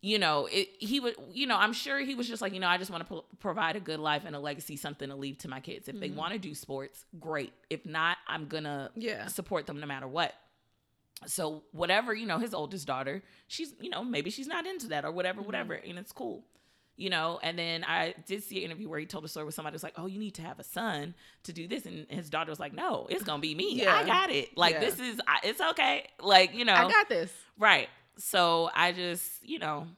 you 0.00 0.18
know, 0.18 0.46
it, 0.50 0.68
he 0.78 0.98
would, 1.00 1.14
you 1.32 1.46
know, 1.46 1.56
I'm 1.56 1.72
sure 1.72 1.98
he 2.00 2.14
was 2.14 2.28
just 2.28 2.42
like, 2.42 2.52
you 2.52 2.60
know, 2.60 2.66
I 2.68 2.76
just 2.76 2.90
want 2.90 3.02
to 3.02 3.06
pro- 3.08 3.24
provide 3.40 3.76
a 3.76 3.80
good 3.80 4.00
life 4.00 4.24
and 4.26 4.34
a 4.34 4.38
legacy, 4.40 4.76
something 4.76 5.08
to 5.08 5.14
leave 5.14 5.38
to 5.38 5.48
my 5.48 5.60
kids. 5.60 5.88
If 5.88 5.98
they 6.00 6.08
Mm-hmm. 6.08 6.16
want 6.18 6.32
to 6.32 6.38
do 6.38 6.54
sports, 6.54 7.04
great. 7.20 7.52
If 7.70 7.86
not, 7.86 8.16
I'm 8.26 8.46
gonna 8.48 8.90
Yeah. 8.96 9.26
support 9.28 9.66
them 9.66 9.78
no 9.80 9.86
matter 9.86 10.08
what. 10.08 10.34
So 11.26 11.62
whatever, 11.72 12.12
you 12.14 12.26
know, 12.26 12.38
his 12.38 12.52
oldest 12.54 12.86
daughter, 12.86 13.22
she's, 13.46 13.72
you 13.80 13.88
know, 13.90 14.04
maybe 14.04 14.30
she's 14.30 14.46
not 14.46 14.66
into 14.66 14.88
that 14.88 15.04
or 15.04 15.10
whatever, 15.12 15.40
Mm-hmm. 15.40 15.46
whatever, 15.46 15.74
and 15.74 15.98
it's 15.98 16.12
cool. 16.12 16.44
You 16.96 17.10
know, 17.10 17.40
and 17.42 17.58
then 17.58 17.82
I 17.82 18.14
did 18.26 18.44
see 18.44 18.58
an 18.58 18.70
interview 18.70 18.88
where 18.88 19.00
he 19.00 19.06
told 19.06 19.24
a 19.24 19.28
story 19.28 19.44
where 19.44 19.50
somebody 19.52 19.74
was 19.74 19.82
like, 19.82 19.94
"Oh, 19.96 20.06
you 20.06 20.20
need 20.20 20.34
to 20.36 20.42
have 20.42 20.60
a 20.60 20.64
son 20.64 21.14
to 21.42 21.52
do 21.52 21.66
this," 21.66 21.86
and 21.86 22.06
his 22.08 22.30
daughter 22.30 22.50
was 22.50 22.60
like, 22.60 22.72
"No, 22.72 23.08
it's 23.10 23.24
gonna 23.24 23.40
be 23.40 23.52
me. 23.54 23.74
Yeah. 23.82 23.96
I 23.96 24.04
got 24.06 24.30
it. 24.30 24.56
Like 24.56 24.74
Yeah. 24.74 24.80
this 24.80 25.00
is, 25.00 25.20
it's 25.42 25.60
okay. 25.60 26.06
Like 26.20 26.54
you 26.54 26.64
know, 26.64 26.74
I 26.74 26.88
got 26.88 27.08
this. 27.08 27.32
Right. 27.58 27.88
So 28.18 28.70
I 28.76 28.92
just, 28.92 29.28
you 29.42 29.58
know, 29.58 29.88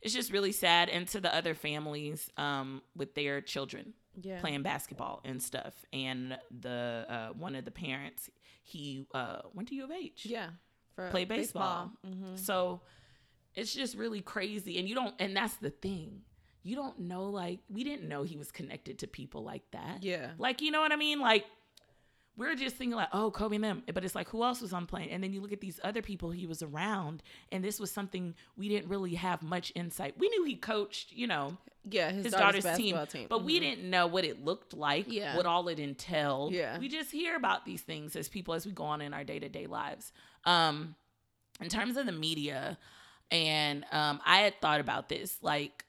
it's 0.00 0.14
just 0.14 0.32
really 0.32 0.52
sad. 0.52 0.88
And 0.88 1.06
to 1.08 1.20
the 1.20 1.34
other 1.34 1.54
families 1.54 2.30
um, 2.38 2.80
with 2.96 3.14
their 3.14 3.42
children 3.42 3.92
Yeah. 4.22 4.40
playing 4.40 4.62
basketball 4.62 5.20
and 5.24 5.42
stuff. 5.42 5.74
And 5.92 6.38
the 6.62 7.04
uh, 7.06 7.28
one 7.34 7.54
of 7.54 7.66
the 7.66 7.70
parents, 7.70 8.30
he 8.70 9.06
uh, 9.14 9.42
went 9.52 9.68
to 9.68 9.74
U 9.74 9.84
of 9.84 9.90
H. 9.90 10.26
Yeah. 10.26 10.50
For 10.94 11.10
Play 11.10 11.24
baseball. 11.24 11.92
Mhm. 12.06 12.38
So 12.38 12.80
it's 13.54 13.74
just 13.74 13.96
really 13.96 14.20
crazy. 14.20 14.78
And 14.78 14.88
you 14.88 14.94
don't, 14.94 15.14
and 15.18 15.36
that's 15.36 15.56
the 15.56 15.70
thing. 15.70 16.22
You 16.62 16.76
don't 16.76 16.98
know, 17.00 17.24
like, 17.24 17.60
we 17.70 17.84
didn't 17.84 18.08
know 18.08 18.22
he 18.22 18.36
was 18.36 18.52
connected 18.52 18.98
to 18.98 19.06
people 19.06 19.42
like 19.42 19.62
that. 19.70 20.02
Yeah. 20.02 20.32
Like, 20.38 20.60
you 20.60 20.70
know 20.70 20.80
what 20.80 20.92
I 20.92 20.96
mean? 20.96 21.18
Like, 21.20 21.46
we're 22.40 22.54
just 22.56 22.76
thinking 22.76 22.96
like, 22.96 23.08
oh, 23.12 23.30
Kobe 23.30 23.56
and 23.56 23.64
them, 23.64 23.82
but 23.92 24.02
it's 24.04 24.14
like 24.14 24.28
who 24.30 24.42
else 24.42 24.60
was 24.62 24.72
on 24.72 24.82
the 24.82 24.86
plane? 24.88 25.10
And 25.10 25.22
then 25.22 25.32
you 25.32 25.40
look 25.42 25.52
at 25.52 25.60
these 25.60 25.78
other 25.84 26.00
people 26.02 26.30
he 26.30 26.46
was 26.46 26.62
around, 26.62 27.22
and 27.52 27.62
this 27.62 27.78
was 27.78 27.90
something 27.90 28.34
we 28.56 28.68
didn't 28.68 28.88
really 28.88 29.14
have 29.14 29.42
much 29.42 29.70
insight. 29.74 30.14
We 30.18 30.28
knew 30.30 30.44
he 30.44 30.56
coached, 30.56 31.12
you 31.12 31.26
know, 31.26 31.58
Yeah. 31.88 32.10
His, 32.10 32.24
his, 32.24 32.32
daughter's, 32.32 32.64
daughter's, 32.64 32.78
team, 32.78 32.98
team. 33.06 33.26
but 33.28 33.44
we 33.44 33.58
Mhm. 33.58 33.60
didn't 33.60 33.90
know 33.90 34.06
what 34.06 34.24
it 34.24 34.44
looked 34.44 34.72
like, 34.74 35.04
Yeah. 35.08 35.36
what 35.36 35.44
all 35.46 35.68
it 35.68 35.78
entailed. 35.78 36.52
Yeah. 36.54 36.78
we 36.78 36.88
just 36.88 37.10
hear 37.12 37.36
about 37.36 37.64
these 37.66 37.82
things 37.82 38.16
as 38.16 38.28
people 38.28 38.54
as 38.54 38.64
we 38.66 38.72
go 38.72 38.84
on 38.84 39.00
in 39.02 39.12
our 39.14 39.22
day 39.24 39.38
to 39.38 39.48
day 39.48 39.66
lives. 39.66 40.12
Um, 40.44 40.94
in 41.60 41.68
terms 41.68 41.96
of 41.98 42.06
the 42.06 42.12
media, 42.12 42.78
and 43.30 43.84
um, 43.92 44.20
I 44.24 44.38
had 44.38 44.60
thought 44.60 44.80
about 44.80 45.08
this, 45.08 45.38
like. 45.42 45.84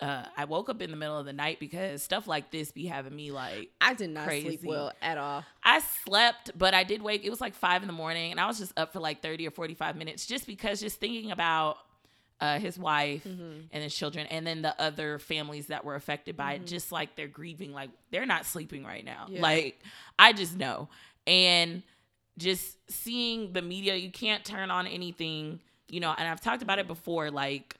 Uh, 0.00 0.24
I 0.36 0.44
woke 0.44 0.68
up 0.68 0.80
in 0.80 0.92
the 0.92 0.96
middle 0.96 1.18
of 1.18 1.26
the 1.26 1.32
night 1.32 1.58
because 1.58 2.04
stuff 2.04 2.28
like 2.28 2.52
this 2.52 2.70
be 2.70 2.86
having 2.86 3.16
me 3.16 3.32
like 3.32 3.70
I 3.80 3.94
did 3.94 4.10
not 4.10 4.26
crazy. 4.28 4.46
sleep 4.58 4.64
well 4.64 4.92
at 5.02 5.18
all. 5.18 5.44
I 5.64 5.80
slept, 6.04 6.52
but 6.56 6.72
I 6.72 6.84
did 6.84 7.02
wake. 7.02 7.24
It 7.24 7.30
was 7.30 7.40
like 7.40 7.54
five 7.54 7.82
in 7.82 7.88
the 7.88 7.92
morning, 7.92 8.30
and 8.30 8.38
I 8.38 8.46
was 8.46 8.58
just 8.58 8.78
up 8.78 8.92
for 8.92 9.00
like 9.00 9.22
thirty 9.22 9.46
or 9.46 9.50
forty-five 9.50 9.96
minutes, 9.96 10.24
just 10.26 10.46
because 10.46 10.78
just 10.78 11.00
thinking 11.00 11.32
about 11.32 11.78
uh, 12.40 12.60
his 12.60 12.78
wife 12.78 13.24
Mm-hmm. 13.24 13.60
and 13.72 13.82
his 13.82 13.92
children, 13.92 14.28
and 14.28 14.46
then 14.46 14.62
the 14.62 14.80
other 14.80 15.18
families 15.18 15.66
that 15.66 15.84
were 15.84 15.96
affected 15.96 16.36
by 16.36 16.52
it. 16.52 16.64
Just 16.66 16.92
like 16.92 17.16
they're 17.16 17.26
grieving, 17.26 17.72
like 17.72 17.90
they're 18.12 18.26
not 18.26 18.46
sleeping 18.46 18.84
right 18.84 19.04
now. 19.04 19.26
Yeah. 19.28 19.42
Like 19.42 19.80
I 20.16 20.32
just 20.32 20.56
know, 20.56 20.88
and 21.26 21.82
just 22.38 22.76
seeing 22.88 23.52
the 23.52 23.62
media, 23.62 23.96
you 23.96 24.12
can't 24.12 24.44
turn 24.44 24.70
on 24.70 24.86
anything, 24.86 25.58
you 25.88 25.98
know. 25.98 26.14
And 26.16 26.28
I've 26.28 26.40
talked 26.40 26.62
about 26.62 26.78
it 26.78 26.86
before, 26.86 27.32
like 27.32 27.74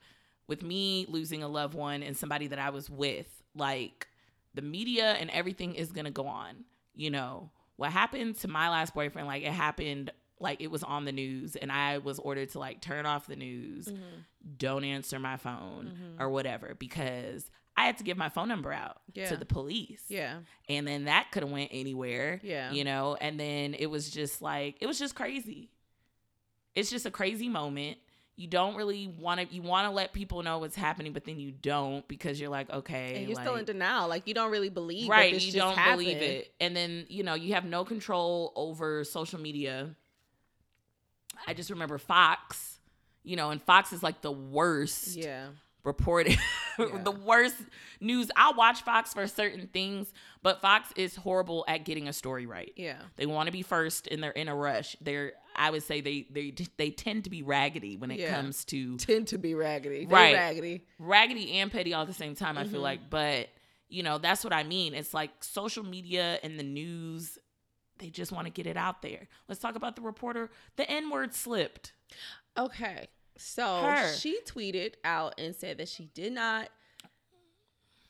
with 0.49 0.62
me 0.62 1.07
losing 1.09 1.43
a 1.43 1.49
loved 1.49 1.75
one 1.75 2.02
and 2.02 2.17
somebody 2.17 2.49
that 2.49 2.59
I 2.59 2.71
was 2.71 2.90
with, 2.90 3.28
like 3.55 4.09
the 4.55 4.62
media 4.62 5.12
and 5.12 5.31
everything 5.31 5.75
is 5.75 5.93
gonna 5.93 6.11
go 6.11 6.26
on. 6.26 6.64
You 6.95 7.11
know, 7.11 7.50
what 7.76 7.93
happened 7.93 8.37
to 8.40 8.49
my 8.49 8.71
last 8.71 8.95
boyfriend, 8.95 9.28
like 9.28 9.45
it 9.45 9.52
happened 9.52 10.11
like 10.40 10.61
it 10.61 10.71
was 10.71 10.83
on 10.83 11.05
the 11.05 11.12
news 11.12 11.57
and 11.57 11.71
I 11.71 11.99
was 11.99 12.19
ordered 12.19 12.50
to 12.50 12.59
like 12.59 12.81
turn 12.81 13.07
off 13.07 13.26
the 13.26 13.37
news, 13.37 13.87
mm-hmm. 13.87 14.21
don't 14.57 14.85
answer 14.85 15.19
my 15.19 15.37
phone 15.37 15.93
mm-hmm. 15.93 16.23
or 16.23 16.28
whatever 16.28 16.75
because 16.78 17.50
I 17.76 17.87
had 17.87 17.99
to 17.99 18.05
give 18.05 18.17
my 18.17 18.28
phone 18.28 18.49
number 18.49 18.73
out 18.73 19.00
Yeah. 19.14 19.29
to 19.29 19.37
the 19.37 19.44
police. 19.44 20.03
Yeah. 20.09 20.38
And 20.68 20.87
then 20.87 21.05
that 21.05 21.31
could 21.31 21.44
have 21.44 21.53
went 21.53 21.70
anywhere. 21.73 22.40
Yeah. 22.42 22.73
You 22.73 22.85
know, 22.85 23.16
and 23.20 23.38
then 23.38 23.75
it 23.75 23.87
was 23.87 24.11
just 24.11 24.42
like 24.42 24.79
it 24.81 24.87
was 24.87 24.99
just 24.99 25.14
crazy. 25.14 25.70
It's 26.75 26.90
just 26.90 27.07
a 27.07 27.11
crazy 27.11 27.49
moment. 27.49 27.99
You 28.38 28.46
don't 28.46 28.77
really 28.77 29.09
want 29.09 29.40
to 29.40 29.55
you 29.55 29.62
want 29.62 29.87
to 29.87 29.90
let 29.90 30.12
people 30.12 30.42
know 30.44 30.59
what's 30.61 30.77
happening, 30.77 31.12
but 31.12 31.24
then 31.24 31.38
you 31.40 31.51
don't 31.51 32.07
because 32.07 32.40
you're 32.40 32.48
like, 32.51 32.70
okay, 32.70 33.16
And 33.16 33.27
you're 33.27 33.35
like, 33.35 33.44
still 33.44 33.57
in 33.57 33.64
denial. 33.64 34.09
Like 34.09 34.29
you 34.29 34.33
don't 34.35 34.53
really 34.53 34.68
believe 34.70 35.09
right 35.09 35.33
that 35.33 35.37
this 35.37 35.46
you 35.46 35.53
just 35.53 35.64
don't 35.66 35.77
happened. 35.77 35.98
believe 36.05 36.22
it 36.22 36.53
and 36.61 36.74
then 36.77 37.05
you 37.09 37.24
know 37.24 37.35
you 37.35 37.55
have 37.55 37.64
no 37.64 37.85
control 37.85 38.53
over 38.55 39.03
social 39.03 39.40
media 39.40 39.90
i 41.46 41.55
just 41.55 41.70
remember 41.70 41.98
fox 41.98 42.79
you 43.24 43.37
know 43.37 43.51
and 43.51 43.62
fox 43.62 43.92
is 43.92 44.03
like 44.03 44.20
the 44.22 44.33
worst 44.33 45.16
Yeah. 45.16 45.48
Reported 45.88 46.37
Yeah. 46.79 46.98
the 47.03 47.11
worst 47.11 47.57
news 48.01 48.31
i'll 48.37 48.55
watch 48.55 48.83
fox 48.83 49.12
for 49.12 49.27
certain 49.27 49.66
things 49.72 50.12
but 50.42 50.61
fox 50.61 50.92
is 50.94 51.16
horrible 51.16 51.64
at 51.66 51.85
getting 51.85 52.07
a 52.07 52.12
story 52.12 52.46
right 52.46 52.72
Yeah. 52.77 52.98
they 53.16 53.27
want 53.27 53.48
to 53.48 53.53
be 53.53 53.62
first 53.62 54.07
and 54.07 54.22
they're 54.22 54.31
in 54.31 54.46
a 54.46 54.55
rush 54.55 54.94
they're 55.01 55.33
i 55.57 55.70
would 55.70 55.83
say 55.83 56.01
they 56.01 56.27
they 56.31 56.55
they 56.77 56.90
tend 56.90 57.24
to 57.24 57.31
be 57.31 57.42
raggedy 57.42 57.96
when 57.96 58.12
it 58.12 58.20
Yeah. 58.20 58.37
comes 58.37 58.64
to 58.66 58.96
Tend 58.98 59.27
to 59.29 59.38
be 59.38 59.55
raggedy. 59.55 60.05
They 60.05 60.14
Right. 60.14 60.35
raggedy. 60.35 60.85
raggedy 61.01 61.53
and 61.59 61.72
petty 61.72 61.92
all 61.94 62.03
at 62.03 62.09
the 62.09 62.14
same 62.14 62.37
time 62.37 62.57
i 62.57 62.62
Mm-hmm. 62.62 62.72
feel 62.72 62.81
like 62.83 63.11
but 63.11 63.48
you 63.88 64.03
know 64.05 64.18
that's 64.18 64.44
what 64.44 64.53
i 64.53 64.62
mean 64.62 64.94
it's 64.94 65.12
like 65.14 65.31
social 65.42 65.83
media 65.85 66.38
and 66.44 66.59
the 66.61 66.62
news 66.62 67.38
they 67.98 68.11
just 68.11 68.31
want 68.31 68.46
to 68.46 68.53
get 68.53 68.66
it 68.68 68.77
out 68.77 69.03
there 69.03 69.27
let's 69.48 69.61
talk 69.61 69.74
about 69.74 69.96
the 69.96 70.03
reporter 70.03 70.48
the 70.77 70.88
n 70.88 71.11
word 71.11 71.35
slipped 71.35 71.92
Okay. 72.57 73.07
So 73.38 73.83
Her. 73.83 74.12
she 74.12 74.40
tweeted 74.46 74.94
out 75.05 75.35
and 75.38 75.55
said 75.55 75.79
that 75.79 75.88
she 75.88 76.07
did 76.14 76.33
not 76.33 76.68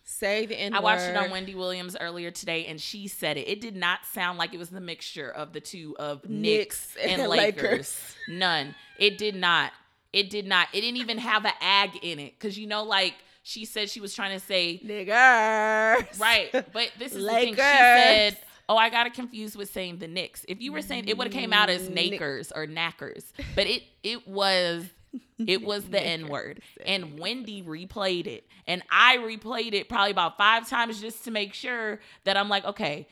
say 0.02 0.46
the 0.46 0.58
N 0.58 0.72
word. 0.72 0.78
I 0.78 0.80
watched 0.80 1.02
it 1.02 1.16
on 1.16 1.30
wendy 1.30 1.54
williams 1.54 1.94
earlier 2.00 2.30
today 2.30 2.64
and 2.64 2.80
she 2.80 3.08
said 3.08 3.36
it 3.36 3.46
it 3.46 3.60
did 3.60 3.76
not 3.76 4.06
sound 4.06 4.38
like 4.38 4.54
it 4.54 4.58
was 4.58 4.70
the 4.70 4.80
mixture 4.80 5.28
of 5.30 5.52
the 5.52 5.60
two 5.60 5.94
of 5.98 6.26
knicks, 6.26 6.94
Knicks 6.96 7.12
and 7.12 7.20
and 7.20 7.30
lakers. 7.30 7.62
Lakers. 7.62 8.14
none 8.26 8.74
it 8.98 9.18
did 9.18 9.34
not 9.34 9.72
it 10.14 10.30
did 10.30 10.46
not 10.46 10.68
it 10.72 10.80
didn't 10.80 10.96
even 10.96 11.18
have 11.18 11.44
an 11.44 11.52
ag 11.60 11.90
in 12.02 12.18
it 12.18 12.32
because 12.38 12.58
you 12.58 12.66
know 12.66 12.84
like 12.84 13.14
she 13.42 13.64
said 13.64 13.88
she 13.88 14.00
was 14.00 14.14
trying 14.14 14.38
to 14.38 14.44
say 14.44 14.78
Niggers. 14.84 16.20
Right. 16.20 16.50
But 16.52 16.90
this 16.98 17.14
is 17.14 17.24
the 17.24 17.30
thing. 17.30 17.54
She 17.54 17.60
said, 17.60 18.36
Oh, 18.68 18.76
I 18.76 18.90
got 18.90 19.06
it 19.06 19.14
confused 19.14 19.56
with 19.56 19.70
saying 19.70 20.00
the 20.00 20.06
Knicks. 20.06 20.44
If 20.46 20.60
you 20.60 20.70
were 20.70 20.82
saying 20.82 21.08
it 21.08 21.16
would 21.16 21.28
have 21.28 21.32
came 21.32 21.54
out 21.54 21.70
as 21.70 21.88
Nakers 21.88 22.52
or 22.52 22.66
Knackers. 22.66 23.32
But 23.54 23.66
it 23.66 23.84
it 24.02 24.28
was 24.28 24.84
it 25.46 25.62
was 25.62 25.84
the 25.84 26.00
N 26.00 26.28
word. 26.28 26.60
And 26.84 27.18
Wendy 27.18 27.62
replayed 27.62 28.26
it. 28.26 28.46
And 28.66 28.82
I 28.90 29.16
replayed 29.18 29.72
it 29.74 29.88
probably 29.88 30.10
about 30.10 30.36
five 30.36 30.68
times 30.68 31.00
just 31.00 31.24
to 31.24 31.30
make 31.30 31.54
sure 31.54 32.00
that 32.24 32.36
I'm 32.36 32.48
like, 32.48 32.64
okay, 32.64 33.06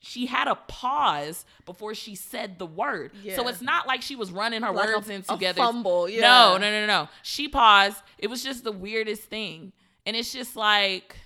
she 0.00 0.26
had 0.26 0.46
a 0.48 0.54
pause 0.54 1.44
before 1.66 1.94
she 1.94 2.14
said 2.14 2.58
the 2.58 2.66
word. 2.66 3.10
So 3.34 3.48
it's 3.48 3.60
not 3.60 3.86
like 3.86 4.00
she 4.00 4.14
was 4.16 4.30
running 4.30 4.62
her 4.62 4.70
Like 4.72 4.88
a- 4.88 4.92
words 4.94 5.08
in 5.10 5.20
a 5.20 5.24
together. 5.24 5.58
fumble, 5.60 6.08
yeah. 6.08 6.20
No, 6.20 6.56
no, 6.56 6.70
no, 6.70 6.86
no. 6.86 7.08
She 7.22 7.48
paused. 7.48 7.96
It 8.16 8.28
was 8.28 8.42
just 8.44 8.62
the 8.64 8.72
weirdest 8.72 9.22
thing. 9.24 9.72
And 10.06 10.16
it's 10.16 10.32
just 10.32 10.54
like, 10.56 11.16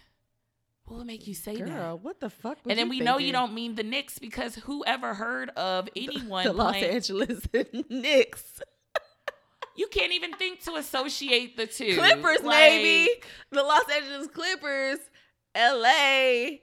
what 0.86 0.96
would 0.98 1.06
make 1.06 1.26
you 1.28 1.34
say 1.34 1.54
that? 1.56 1.68
Girl, 1.68 1.98
what 1.98 2.18
the 2.20 2.30
fuck? 2.30 2.58
And 2.68 2.76
then 2.78 2.88
we 2.88 2.98
know 3.00 3.18
you 3.18 3.30
don't 3.32 3.52
mean 3.52 3.76
the 3.76 3.82
Knicks 3.84 4.18
because 4.18 4.56
who 4.56 4.84
ever 4.86 5.14
heard 5.14 5.50
of 5.50 5.88
anyone 5.94 6.44
the 6.44 6.52
Los 6.52 6.72
playing? 6.72 6.94
Angeles 6.94 7.46
Knicks. 7.88 8.60
You 9.76 9.87
can't 9.88 10.12
even 10.12 10.32
think 10.35 10.62
to 10.64 10.74
associate 10.74 11.56
the 11.56 11.66
two. 11.66 11.94
Clippers, 11.96 12.42
Like, 12.42 12.70
maybe. 12.72 13.08
The 13.50 13.62
Los 13.62 13.88
Angeles 13.90 14.28
Clippers, 14.28 14.98
LA. 15.56 16.58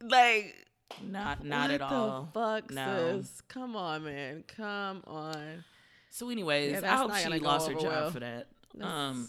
Like 0.00 0.54
Not 1.02 1.44
not 1.44 1.70
at 1.70 1.80
all. 1.82 2.28
The 2.32 2.40
fuck, 2.40 2.70
No. 2.70 3.20
sis? 3.20 3.40
Come 3.48 3.76
on, 3.76 4.04
man. 4.04 4.44
Come 4.56 5.02
on. 5.06 5.64
So, 6.10 6.30
anyways, 6.30 6.72
Yeah, 6.82 6.94
I 6.94 6.96
hope 6.96 7.14
she 7.16 7.28
lost 7.40 7.68
her 7.68 7.74
job 7.74 7.82
well. 7.84 8.10
for 8.10 8.20
that. 8.20 8.48
That's 8.74 8.90
Um, 8.90 9.28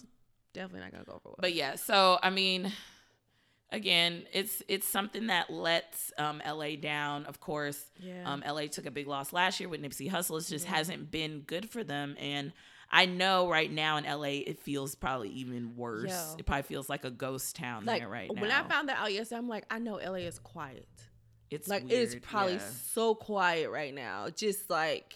definitely 0.54 0.82
not 0.82 0.92
gonna 0.92 1.04
go 1.06 1.14
over 1.14 1.22
well. 1.26 1.36
But 1.40 1.54
yeah, 1.54 1.76
so 1.76 2.20
I 2.22 2.30
mean, 2.30 2.72
again, 3.72 4.26
it's 4.32 4.62
it's 4.68 4.88
something 4.88 5.28
that 5.28 5.50
lets 5.50 6.12
um, 6.18 6.42
LA 6.46 6.76
down. 6.76 7.26
Of 7.26 7.40
course, 7.40 7.84
Yeah. 8.00 8.32
um, 8.32 8.44
LA 8.46 8.68
took 8.68 8.86
a 8.86 8.92
big 8.92 9.08
loss 9.08 9.34
last 9.34 9.60
year 9.60 9.70
with 9.70 9.82
Nipsey 9.82 10.10
Hussle. 10.12 10.40
It 10.40 10.48
just 10.50 10.66
hasn't 10.66 11.12
been 11.12 11.42
good 11.42 11.70
for 11.70 11.84
them, 11.84 12.16
and 12.20 12.54
I 12.92 13.06
know 13.06 13.50
right 13.50 13.72
now 13.72 13.98
in 13.98 14.06
LA 14.06 14.42
it 14.48 14.60
feels 14.60 14.96
probably 14.96 15.30
even 15.30 15.76
worse. 15.76 16.10
Yo. 16.10 16.36
It 16.40 16.46
probably 16.46 16.64
feels 16.64 16.90
like 16.90 17.06
a 17.06 17.12
ghost 17.12 17.56
town 17.56 17.86
like 17.86 18.02
there 18.02 18.10
right 18.10 18.32
now. 18.34 18.42
when 18.42 18.52
I 18.52 18.64
found 18.68 18.90
that 18.90 18.98
out 18.98 19.14
yesterday, 19.14 19.38
I'm 19.38 19.48
like, 19.48 19.66
I 19.70 19.80
know 19.80 19.96
LA 19.96 20.26
is 20.26 20.40
quiet. 20.40 20.88
it's 21.52 21.68
like 21.68 21.88
weird, 21.88 22.14
it's 22.14 22.16
probably 22.22 22.54
yeah. 22.54 22.72
so 22.92 23.16
quiet 23.16 23.70
right 23.70 23.94
now. 23.94 24.30
Just 24.30 24.70
like 24.70 25.16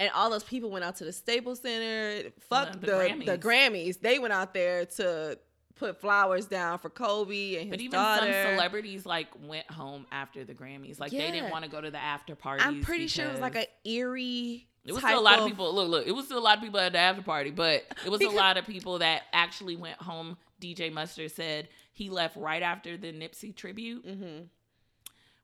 and 0.00 0.10
all 0.14 0.30
those 0.30 0.44
people 0.44 0.70
went 0.70 0.84
out 0.84 0.96
to 0.96 1.04
the 1.04 1.12
Staples 1.12 1.60
Center. 1.60 2.30
Fuck 2.48 2.72
the 2.72 2.78
the, 2.78 2.86
the, 2.86 3.38
Grammys. 3.38 3.38
Grammys. 3.38 4.00
They 4.00 4.18
went 4.18 4.32
out 4.32 4.52
there 4.52 4.86
to 4.86 5.38
put 5.76 6.00
flowers 6.00 6.46
down 6.46 6.78
for 6.78 6.90
Kobe 6.90 7.56
and 7.56 7.64
his 7.64 7.70
But 7.70 7.80
even 7.80 7.98
daughter. 7.98 8.32
some 8.32 8.54
celebrities 8.54 9.06
like 9.06 9.28
went 9.46 9.70
home 9.70 10.06
after 10.10 10.44
the 10.44 10.54
Grammys. 10.54 10.98
Like 10.98 11.10
they 11.10 11.30
didn't 11.30 11.50
want 11.50 11.64
to 11.64 11.70
go 11.70 11.80
to 11.80 11.90
the 11.90 11.98
after 11.98 12.34
parties. 12.34 12.66
I'm 12.66 12.82
pretty 12.82 13.06
sure 13.06 13.26
it 13.26 13.32
was 13.32 13.40
like 13.40 13.52
because- 13.52 13.68
a 13.84 13.88
eerie. 13.88 14.68
It 14.86 14.92
was 14.92 15.02
still 15.02 15.18
a 15.18 15.22
lot 15.22 15.38
of 15.38 15.46
people. 15.48 15.74
Look, 15.74 15.88
look. 15.88 16.06
It 16.06 16.12
was 16.12 16.26
still 16.26 16.38
a 16.38 16.40
lot 16.40 16.58
of 16.58 16.62
people 16.64 16.78
at 16.80 16.92
the 16.92 16.98
after 16.98 17.22
party, 17.22 17.50
but 17.50 17.84
it 18.04 18.10
was 18.10 18.18
Because- 18.18 18.34
a 18.34 18.36
lot 18.36 18.56
of 18.58 18.66
people 18.66 18.98
that 18.98 19.22
actually 19.32 19.76
went 19.76 20.00
home. 20.00 20.36
DJ 20.60 20.90
Mustard 20.92 21.30
said 21.30 21.68
he 21.92 22.10
left 22.10 22.36
right 22.36 22.62
after 22.62 22.96
the 22.96 23.12
Nipsey 23.12 23.54
tribute. 23.54 24.04
hmm 24.04 24.42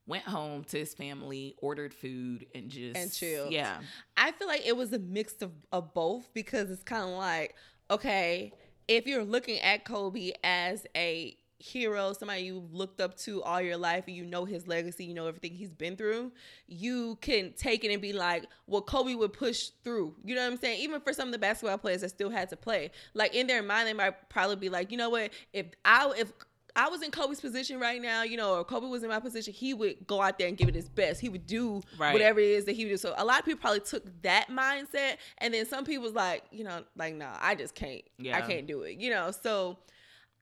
Went 0.07 0.25
home 0.25 0.65
to 0.65 0.79
his 0.79 0.93
family, 0.95 1.55
ordered 1.63 1.95
food, 1.95 2.47
and 2.55 2.69
just 2.69 2.97
And 2.97 3.13
chilled. 3.13 3.53
Yeah, 3.53 3.79
I 4.17 4.33
feel 4.33 4.49
like 4.49 4.67
it 4.67 4.77
was 4.77 4.93
a 4.93 4.99
mix 4.99 5.35
of, 5.41 5.53
of 5.71 5.95
both 5.95 6.33
because 6.35 6.71
it's 6.71 6.83
kind 6.83 7.05
of 7.05 7.11
like, 7.17 7.55
okay, 7.91 8.53
if 8.89 9.07
you're 9.07 9.23
looking 9.25 9.61
at 9.61 9.85
Kobe 9.85 10.33
as 10.43 10.85
a 10.97 11.37
hero, 11.61 12.13
somebody 12.13 12.43
you 12.43 12.67
looked 12.73 13.01
up 13.01 13.17
to 13.19 13.43
all 13.43 13.61
your 13.61 13.77
life, 13.77 14.05
and 14.07 14.17
you 14.17 14.25
know 14.25 14.45
his 14.45 14.67
legacy, 14.67 15.05
you 15.05 15.15
know 15.15 15.27
everything 15.27 15.55
he's 15.55 15.71
been 15.71 15.97
through, 15.97 16.33
you 16.67 17.19
can 17.21 17.53
take 17.57 17.85
it 17.85 17.93
and 17.93 18.01
be 18.03 18.13
like, 18.13 18.47
well, 18.67 18.83
Kobe 18.83 19.15
would 19.15 19.33
push 19.33 19.69
through. 19.85 20.15
You 20.25 20.35
know 20.35 20.43
what 20.43 20.53
I'm 20.53 20.59
saying? 20.59 20.81
Even 20.81 21.01
for 21.01 21.13
some 21.13 21.29
of 21.29 21.33
the 21.33 21.39
basketball 21.39 21.79
players 21.79 22.01
that 22.01 22.09
still 22.09 22.31
had 22.31 22.49
to 22.51 22.57
play, 22.57 22.91
like 23.15 23.35
in 23.35 23.47
their 23.47 23.63
mind, 23.63 23.87
they 23.87 23.93
might 23.93 24.29
probably 24.29 24.57
be 24.57 24.69
like, 24.69 24.91
you 24.91 24.97
know 24.97 25.11
what, 25.11 25.31
if 25.53 25.67
I 25.85 26.13
if 26.17 26.33
I 26.77 26.89
was 26.89 27.03
in 27.03 27.11
Kobe's 27.11 27.41
position 27.41 27.81
right 27.81 28.01
now, 28.01 28.23
you 28.23 28.37
know, 28.37 28.55
or 28.55 28.65
Kobe 28.65 28.87
was 28.87 29.03
in 29.03 29.09
my 29.09 29.19
position, 29.19 29.53
he 29.53 29.75
would 29.75 30.07
go 30.07 30.23
out 30.23 30.39
there 30.39 30.47
and 30.47 30.57
give 30.57 30.69
it 30.69 30.75
his 30.75 30.89
best. 30.89 31.21
He 31.21 31.29
would 31.29 31.45
do 31.47 31.83
Right. 31.99 32.13
whatever 32.13 32.39
it 32.39 32.49
is 32.49 32.65
that 32.67 32.77
he 32.77 32.85
would 32.85 32.93
do. 32.93 32.97
So 32.97 33.13
a 33.19 33.25
lot 33.25 33.41
of 33.41 33.45
people 33.45 33.61
probably 33.61 33.81
took 33.81 34.05
that 34.23 34.47
mindset, 34.49 35.17
and 35.39 35.53
then 35.53 35.67
some 35.67 35.85
people 35.85 36.05
was 36.05 36.15
like, 36.15 36.45
you 36.53 36.63
know, 36.65 36.85
like, 36.97 37.17
nah, 37.17 37.37
I 37.41 37.57
just 37.57 37.75
can't. 37.75 38.03
I 38.37 38.41
can't 38.43 38.67
do 38.69 38.83
it. 38.83 38.99
You 38.99 39.11
know, 39.11 39.33
so 39.33 39.79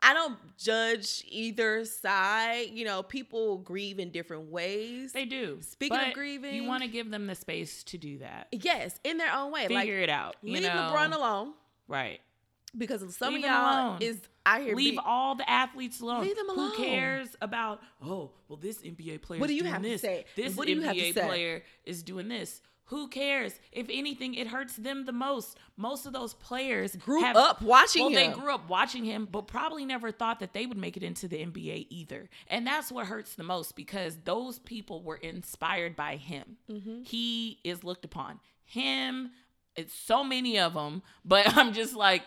I 0.01 0.15
don't 0.15 0.39
judge 0.57 1.25
either 1.29 1.85
side. 1.85 2.69
You 2.73 2.85
know, 2.85 3.03
people 3.03 3.59
grieve 3.59 3.99
in 3.99 4.11
different 4.11 4.51
ways. 4.51 5.13
they 5.13 5.25
do. 5.25 5.59
Speaking 5.63 5.99
of 5.99 6.13
grieving- 6.15 6.55
you 6.55 6.65
want 6.65 6.83
to 6.85 6.89
give 6.89 7.11
them 7.11 7.27
the 7.27 7.35
space 7.35 7.83
to 7.85 7.99
do 7.99 8.19
that. 8.19 8.49
yes, 8.53 8.99
in 9.05 9.19
their 9.19 9.33
own 9.35 9.51
way. 9.53 9.63
Figure 9.67 9.75
like, 9.77 9.89
it 9.89 10.11
out. 10.11 10.37
Leave 10.43 10.63
know? 10.63 10.69
LeBron 10.69 11.13
alone 11.15 11.55
Right. 11.89 12.21
because 12.77 13.01
some 13.17 13.35
Leave 13.35 13.45
of 13.45 13.51
y'all 13.51 13.89
alone. 13.89 13.99
is 14.03 14.21
out 14.47 14.61
here. 14.63 14.75
Leave 14.77 14.95
be- 14.95 15.01
all 15.05 15.35
the 15.35 15.49
athletes 15.51 16.01
alone. 16.01 16.23
Leave 16.23 16.37
them 16.37 16.47
Who 16.49 16.77
cares 16.77 17.35
about? 17.41 17.83
Oh, 18.03 18.31
well, 18.49 18.57
this 18.57 18.79
NBA 18.83 19.19
player. 19.21 19.41
What 19.41 19.49
do 19.49 19.55
you 19.55 19.63
doing 19.63 19.73
have 19.73 19.83
to 19.83 19.89
this. 19.89 20.01
say? 20.01 20.25
This 20.37 20.55
What 20.55 20.67
do 20.69 20.75
you 20.75 20.83
have 20.83 20.95
to 20.95 21.01
NBA 21.01 21.15
say? 21.15 21.27
player 21.27 21.65
is 21.85 22.03
doing 22.03 22.29
this. 22.29 22.63
Who 22.88 23.09
cares? 23.09 23.53
If 23.70 23.87
anything, 23.90 24.35
it 24.35 24.46
hurts 24.46 24.77
them 24.77 25.05
the 25.05 25.12
most. 25.12 25.59
Most 25.77 26.07
of 26.07 26.14
those 26.14 26.33
players 26.33 26.96
Grew 26.96 27.20
have- 27.22 27.37
up 27.37 27.61
watching 27.61 28.05
well, 28.05 28.11
him. 28.11 28.33
they 28.33 28.38
grew 28.40 28.55
up 28.55 28.68
watching 28.68 29.05
him, 29.05 29.29
but 29.31 29.46
probably 29.46 29.85
never 29.85 30.11
thought 30.11 30.40
that 30.40 30.55
they 30.55 30.64
would 30.64 30.79
make 30.79 30.96
it 30.96 31.03
into 31.03 31.29
the 31.29 31.37
NBA 31.37 31.87
either. 31.90 32.31
And 32.48 32.66
that's 32.66 32.90
what 32.90 33.07
hurts 33.07 33.35
the 33.35 33.42
most 33.44 33.77
because 33.77 34.16
those 34.24 34.59
people 34.59 35.03
were 35.03 35.16
inspired 35.16 35.96
by 35.96 36.16
him. 36.16 36.57
Mm-hmm. 36.70 37.03
He 37.03 37.59
is 37.62 37.85
looked 37.85 38.07
upon. 38.07 38.40
Him, 38.64 39.33
it's 39.77 39.92
so 39.94 40.24
many 40.24 40.59
of 40.59 40.72
them, 40.72 41.03
but 41.27 41.46
I'm 41.59 41.74
just 41.74 41.94
like, 41.94 42.22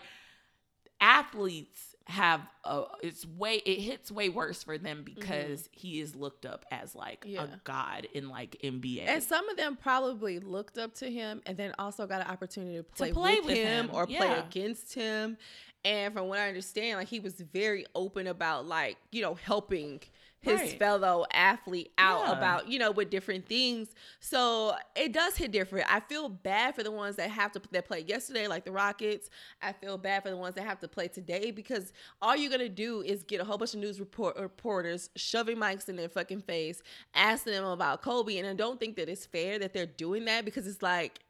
athletes 1.00 1.91
have 2.06 2.40
a 2.64 2.82
it's 3.02 3.24
way 3.26 3.56
it 3.64 3.78
hits 3.80 4.10
way 4.10 4.28
worse 4.28 4.62
for 4.62 4.76
them 4.78 5.02
because 5.04 5.68
he 5.72 6.00
is 6.00 6.14
looked 6.16 6.44
up 6.44 6.64
as 6.70 6.94
like 6.94 7.20
Mm-hmm. 7.22 7.30
Yeah. 7.34 7.44
a 7.44 7.48
god 7.64 8.06
in 8.14 8.28
like 8.28 8.56
NBA. 8.64 9.04
And 9.06 9.22
some 9.22 9.48
of 9.48 9.56
them 9.56 9.76
probably 9.80 10.38
looked 10.40 10.78
up 10.78 10.94
to 10.96 11.10
him 11.10 11.42
and 11.46 11.56
then 11.56 11.72
also 11.78 12.06
got 12.06 12.20
an 12.20 12.26
opportunity 12.28 12.76
to 12.78 12.82
play, 12.82 13.12
play 13.12 13.36
with, 13.36 13.46
with 13.46 13.56
him, 13.56 13.88
him, 13.88 13.94
or 13.94 14.06
play 14.06 14.38
against 14.38 14.94
him. 14.94 15.36
And 15.84 16.12
from 16.14 16.28
what 16.28 16.38
I 16.38 16.48
understand, 16.48 16.98
like 16.98 17.08
he 17.08 17.20
was 17.20 17.34
very 17.34 17.86
open 17.94 18.26
about 18.26 18.66
like, 18.66 18.96
you 19.10 19.22
know, 19.22 19.34
helping 19.34 20.00
his 20.42 20.60
Right. 20.60 20.78
fellow 20.78 21.24
athlete 21.32 21.92
out 21.98 22.26
Yeah. 22.26 22.32
about, 22.32 22.68
you 22.68 22.78
know, 22.78 22.90
with 22.90 23.10
different 23.10 23.46
things. 23.46 23.88
So 24.18 24.76
it 24.96 25.12
does 25.12 25.36
hit 25.36 25.52
different. 25.52 25.92
I 25.92 26.00
feel 26.00 26.28
bad 26.28 26.74
for 26.74 26.82
the 26.82 26.90
ones 26.90 27.14
that 27.16 27.30
have 27.30 27.52
to 27.52 27.62
that 27.70 27.86
played 27.86 28.08
yesterday, 28.08 28.48
like 28.48 28.64
the 28.64 28.72
Rockets. 28.72 29.30
I 29.62 29.72
feel 29.72 29.96
bad 29.98 30.24
for 30.24 30.30
the 30.30 30.36
ones 30.36 30.56
that 30.56 30.64
have 30.64 30.80
to 30.80 30.88
play 30.88 31.06
today 31.08 31.52
because 31.52 31.92
all 32.20 32.34
you're 32.36 32.50
gonna 32.50 32.68
do 32.68 33.02
is 33.02 33.22
get 33.22 33.40
a 33.40 33.44
whole 33.44 33.56
bunch 33.56 33.74
of 33.74 33.80
news 33.80 34.00
report 34.00 34.36
reporters 34.36 35.10
shoving 35.14 35.56
mics 35.58 35.88
in 35.88 35.94
their 35.96 36.08
fucking 36.08 36.40
face, 36.42 36.82
asking 37.14 37.52
them 37.52 37.64
about 37.64 38.02
Kobe, 38.02 38.36
and 38.36 38.46
I 38.48 38.54
don't 38.54 38.80
think 38.80 38.96
that 38.96 39.08
it's 39.08 39.24
fair 39.26 39.58
that 39.60 39.72
they're 39.72 39.86
doing 39.86 40.24
that 40.26 40.44
because 40.44 40.66
it's 40.66 40.82
like. 40.82 41.20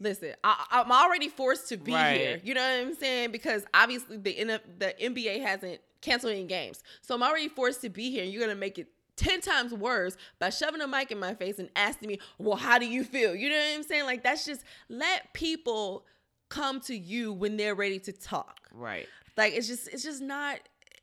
Listen, 0.00 0.32
I, 0.44 0.64
I'm 0.70 0.92
already 0.92 1.28
forced 1.28 1.68
to 1.70 1.76
be 1.76 1.92
Right. 1.92 2.20
here. 2.20 2.40
You 2.44 2.54
know 2.54 2.60
what 2.60 2.86
I'm 2.86 2.94
saying? 2.94 3.32
Because 3.32 3.64
obviously 3.74 4.16
the 4.16 4.60
the 4.78 4.94
NBA 5.02 5.40
hasn't 5.40 5.80
canceled 6.00 6.32
any 6.32 6.44
games, 6.44 6.82
so 7.02 7.14
I'm 7.14 7.22
already 7.22 7.48
forced 7.48 7.80
to 7.82 7.88
be 7.88 8.10
here. 8.10 8.24
And 8.24 8.32
you're 8.32 8.40
gonna 8.42 8.54
make 8.54 8.78
it 8.78 8.88
ten 9.16 9.40
times 9.40 9.72
worse 9.72 10.16
by 10.38 10.50
shoving 10.50 10.80
a 10.80 10.86
mic 10.88 11.10
in 11.10 11.18
my 11.18 11.34
face 11.34 11.58
and 11.58 11.68
asking 11.76 12.08
me, 12.08 12.18
"Well, 12.38 12.56
how 12.56 12.78
do 12.78 12.86
you 12.86 13.04
feel?" 13.04 13.34
You 13.34 13.48
know 13.50 13.56
what 13.56 13.74
I'm 13.76 13.82
saying? 13.82 14.04
Like 14.04 14.22
that's 14.22 14.44
just 14.46 14.62
let 14.88 15.32
people 15.34 16.04
come 16.48 16.80
to 16.80 16.96
you 16.96 17.32
when 17.32 17.56
they're 17.56 17.74
ready 17.74 17.98
to 18.00 18.12
talk. 18.12 18.60
right. 18.72 19.06
Like 19.36 19.52
it's 19.54 19.68
just 19.68 19.88
it's 19.88 20.02
just 20.02 20.20
not 20.22 20.58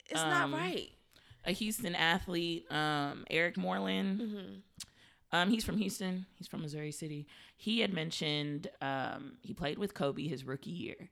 it's 0.10 0.22
not 0.22 0.44
Um, 0.46 0.54
right. 0.54 0.92
A 1.46 1.52
Houston 1.52 1.94
athlete, 1.96 2.66
um, 2.72 3.24
Eric 3.30 3.56
Moreland. 3.58 4.20
Mm-hmm. 4.22 4.54
Um, 5.32 5.50
he's 5.50 5.64
from 5.64 5.78
Houston. 5.78 6.26
He's 6.34 6.48
from 6.48 6.62
Missouri 6.62 6.92
City. 6.92 7.28
He 7.58 7.82
had 7.82 7.94
mentioned 7.94 8.68
um, 8.82 9.34
he 9.42 9.54
played 9.54 9.78
with 9.78 9.94
Kobe 9.94 10.28
his 10.28 10.44
rookie 10.44 10.70
year, 10.72 11.10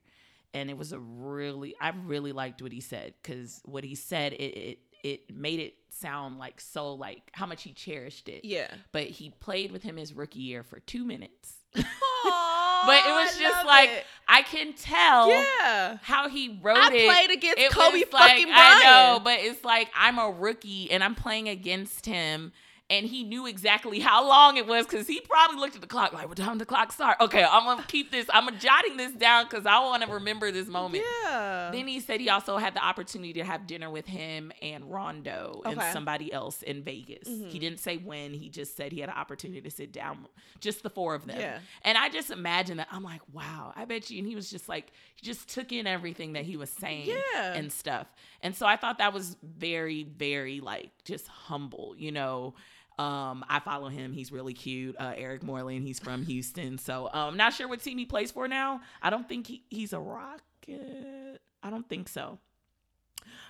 and 0.54 0.70
it 0.70 0.78
was 0.78 0.92
a 0.92 0.98
really 0.98 1.74
I 1.80 1.92
really 2.04 2.32
liked 2.32 2.62
what 2.62 2.72
he 2.72 2.80
said 2.80 3.14
because 3.22 3.60
what 3.64 3.84
he 3.84 3.94
said 3.94 4.32
it, 4.32 4.56
it 4.56 4.78
it 5.02 5.36
made 5.36 5.60
it 5.60 5.74
sound 5.90 6.38
like 6.38 6.60
so 6.60 6.94
like 6.94 7.30
how 7.32 7.44
much 7.44 7.62
he 7.62 7.72
cherished 7.72 8.28
it. 8.28 8.44
Yeah. 8.44 8.68
But 8.92 9.04
he 9.04 9.30
played 9.30 9.70
with 9.70 9.82
him 9.82 9.96
his 9.96 10.14
rookie 10.14 10.40
year 10.40 10.62
for 10.62 10.80
two 10.80 11.04
minutes. 11.04 11.56
but 11.74 11.84
but 11.84 13.02
it 13.06 13.12
was 13.12 13.38
just 13.38 13.66
like 13.66 13.90
I 14.26 14.42
can 14.42 14.72
tell 14.72 15.28
yeah. 15.28 15.98
how 16.02 16.28
he 16.28 16.58
wrote 16.62 16.78
I 16.78 16.94
it. 16.94 17.10
I 17.10 17.14
played 17.14 17.36
against 17.36 17.58
It 17.58 17.70
Kobe 17.70 17.98
was 17.98 18.12
like, 18.12 18.30
fucking 18.30 18.46
I 18.48 18.82
know, 18.82 19.20
but 19.22 19.40
it's 19.40 19.64
like 19.64 19.88
I'm 19.94 20.18
a 20.18 20.30
rookie 20.30 20.90
and 20.90 21.04
I'm 21.04 21.14
playing 21.14 21.48
against 21.48 22.06
him. 22.06 22.52
And 22.90 23.06
he 23.06 23.24
knew 23.24 23.46
exactly 23.46 23.98
how 23.98 24.28
long 24.28 24.58
it 24.58 24.66
was 24.66 24.84
because 24.86 25.06
he 25.06 25.18
probably 25.22 25.56
looked 25.56 25.74
at 25.74 25.80
the 25.80 25.86
clock 25.86 26.12
like, 26.12 26.28
"What 26.28 26.36
time 26.36 26.58
the 26.58 26.66
clock 26.66 26.92
start?" 26.92 27.16
Okay, 27.18 27.42
I'm 27.42 27.64
gonna 27.64 27.82
keep 27.88 28.12
this. 28.12 28.26
I'm 28.32 28.44
gonna 28.44 28.58
jotting 28.58 28.98
this 28.98 29.12
down 29.12 29.46
because 29.46 29.64
I 29.64 29.78
want 29.78 30.02
to 30.02 30.12
remember 30.12 30.50
this 30.52 30.68
moment. 30.68 31.02
Yeah. 31.22 31.70
Then 31.72 31.88
he 31.88 31.98
said 31.98 32.20
he 32.20 32.28
also 32.28 32.58
had 32.58 32.74
the 32.74 32.84
opportunity 32.84 33.32
to 33.34 33.44
have 33.44 33.66
dinner 33.66 33.88
with 33.88 34.06
him 34.06 34.52
and 34.60 34.92
Rondo 34.92 35.62
and 35.64 35.80
somebody 35.94 36.30
else 36.30 36.60
in 36.60 36.82
Vegas. 36.82 37.26
Mm-hmm. 37.26 37.48
He 37.48 37.58
didn't 37.58 37.80
say 37.80 37.96
when. 37.96 38.34
He 38.34 38.50
just 38.50 38.76
said 38.76 38.92
he 38.92 39.00
had 39.00 39.08
an 39.08 39.16
opportunity 39.16 39.62
to 39.62 39.70
sit 39.70 39.90
down, 39.90 40.26
just 40.60 40.82
the 40.82 40.90
four 40.90 41.14
of 41.14 41.26
them. 41.26 41.40
Yeah. 41.40 41.60
And 41.82 41.96
I 41.96 42.10
just 42.10 42.30
imagine 42.30 42.76
that. 42.76 42.88
I'm 42.92 43.02
like, 43.02 43.22
wow, 43.32 43.72
I 43.74 43.86
bet 43.86 44.10
you. 44.10 44.18
And 44.18 44.26
he 44.26 44.34
was 44.34 44.50
just 44.50 44.68
like, 44.68 44.92
he 45.14 45.24
just 45.24 45.48
took 45.48 45.72
in 45.72 45.86
everything 45.86 46.34
that 46.34 46.44
he 46.44 46.58
was 46.58 46.68
saying 46.68 47.08
Yeah. 47.08 47.54
and 47.54 47.72
stuff. 47.72 48.08
And 48.42 48.54
so 48.54 48.66
I 48.66 48.76
thought 48.76 48.98
that 48.98 49.14
was 49.14 49.38
very, 49.42 50.02
very 50.02 50.60
like 50.60 50.90
just 51.04 51.28
humble, 51.28 51.94
you 51.96 52.12
know. 52.12 52.54
Um, 52.98 53.44
I 53.48 53.60
follow 53.60 53.88
him. 53.88 54.12
He's 54.12 54.30
really 54.30 54.54
cute. 54.54 54.94
Uh, 54.98 55.12
Eric 55.16 55.42
Moreland. 55.42 55.84
He's 55.84 55.98
from 55.98 56.24
Houston. 56.26 56.78
So 56.78 57.06
um, 57.12 57.30
I'm 57.30 57.36
not 57.36 57.52
sure 57.52 57.66
what 57.68 57.82
team 57.82 57.98
he 57.98 58.04
plays 58.06 58.30
for 58.30 58.46
now. 58.48 58.80
I 59.02 59.10
don't 59.10 59.28
think 59.28 59.46
he, 59.46 59.64
he's 59.70 59.92
a 59.92 59.98
Rocket. 60.00 61.40
I 61.62 61.70
don't 61.70 61.88
think 61.88 62.08
so. 62.08 62.38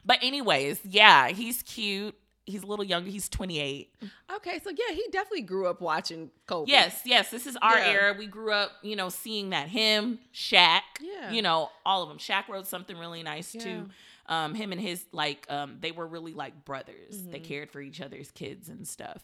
But 0.04 0.18
anyways, 0.22 0.80
yeah, 0.85 1.28
he's 1.28 1.62
cute. 1.62 2.14
He's 2.46 2.62
a 2.62 2.66
little 2.66 2.85
younger. 2.85 3.09
He's 3.11 3.28
28. 3.30 3.94
Okay, 4.37 4.61
so 4.62 4.70
yeah, 4.70 4.94
he 4.94 5.07
definitely 5.11 5.40
grew 5.42 5.66
up 5.66 5.80
watching 5.80 6.30
Kobe. 6.46 6.70
Yes, 6.70 7.00
yes. 7.07 7.30
This 7.30 7.46
is 7.46 7.57
our 7.62 7.78
Yeah. 7.78 7.87
era. 7.90 8.14
We 8.18 8.26
grew 8.26 8.52
up, 8.52 8.72
you 8.83 8.96
know, 8.96 9.09
seeing 9.09 9.50
that 9.50 9.68
him, 9.68 10.18
Shaq, 10.35 10.80
Yeah. 11.00 11.30
you 11.33 11.40
know, 11.40 11.70
all 11.87 12.02
of 12.02 12.11
them. 12.11 12.18
Shaq 12.18 12.48
wrote 12.48 12.66
something 12.66 12.98
really 12.98 13.22
nice 13.22 13.54
Yeah. 13.54 13.62
too. 13.64 13.88
Um, 14.26 14.54
him 14.54 14.72
and 14.72 14.80
his 14.80 15.04
like, 15.12 15.46
um, 15.50 15.76
they 15.80 15.92
were 15.92 16.06
really 16.06 16.32
like 16.32 16.64
brothers. 16.64 17.22
They 17.24 17.40
Mhm. 17.40 17.44
cared 17.44 17.70
for 17.70 17.80
each 17.80 18.00
other's 18.00 18.30
kids 18.30 18.68
and 18.68 18.87
stuff. 18.88 19.22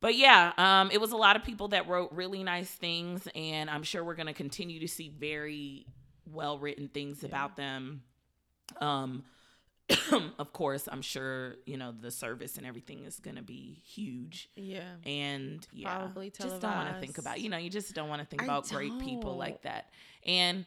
But 0.00 0.14
yeah, 0.16 0.52
um, 0.58 0.90
it 0.90 1.00
was 1.00 1.12
a 1.12 1.16
lot 1.16 1.36
of 1.36 1.44
people 1.44 1.68
that 1.68 1.88
wrote 1.88 2.12
really 2.12 2.42
nice 2.42 2.70
things, 2.70 3.26
and 3.34 3.70
I'm 3.70 3.82
sure 3.82 4.04
we're 4.04 4.14
gonna 4.16 4.34
continue 4.34 4.80
to 4.80 4.88
see 4.88 5.08
very 5.08 5.86
well 6.26 6.58
written 6.58 6.88
things 6.88 7.22
Yeah. 7.22 7.28
about 7.28 7.56
them. 7.56 8.02
Um, 8.80 9.24
of 10.38 10.52
course, 10.52 10.88
I'm 10.90 11.02
sure 11.02 11.56
you 11.66 11.76
know 11.76 11.92
the 11.92 12.10
service 12.10 12.56
and 12.58 12.66
everything 12.66 13.04
is 13.04 13.20
gonna 13.20 13.42
be 13.42 13.80
huge 13.84 14.48
Yeah. 14.56 14.96
and 15.04 15.66
yeah, 15.72 15.96
Probably 15.96 16.30
just 16.30 16.60
don't 16.60 16.74
want 16.74 16.94
to 16.94 17.00
think 17.00 17.18
about. 17.18 17.40
You 17.40 17.48
know, 17.50 17.58
you 17.58 17.70
just 17.70 17.94
don't 17.94 18.08
want 18.08 18.20
to 18.20 18.26
think 18.26 18.42
I 18.42 18.44
about 18.46 18.68
great 18.68 18.98
people 18.98 19.36
like 19.36 19.62
that. 19.62 19.90
And 20.26 20.64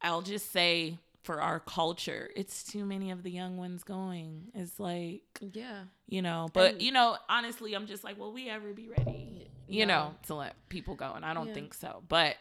I'll 0.00 0.22
just 0.22 0.50
say 0.50 0.98
for 1.22 1.40
our 1.40 1.60
culture. 1.60 2.30
It's 2.34 2.64
too 2.64 2.84
many 2.84 3.10
of 3.10 3.22
the 3.22 3.30
young 3.30 3.56
ones 3.56 3.84
going. 3.84 4.50
It's 4.54 4.78
like 4.80 5.22
Yeah. 5.40 5.84
you 6.06 6.20
know, 6.22 6.48
but 6.52 6.72
And- 6.72 6.82
you 6.82 6.92
know, 6.92 7.16
honestly, 7.28 7.74
I'm 7.74 7.86
just 7.86 8.02
like, 8.04 8.18
will 8.18 8.32
we 8.32 8.48
ever 8.48 8.72
be 8.72 8.88
ready? 8.88 9.48
You 9.68 9.86
No. 9.86 9.94
know, 10.10 10.14
to 10.26 10.34
let 10.34 10.68
people 10.68 10.94
go, 10.96 11.12
and 11.14 11.24
I 11.24 11.32
don't 11.34 11.48
Yeah. 11.48 11.54
think 11.54 11.74
so. 11.74 12.02
But 12.08 12.36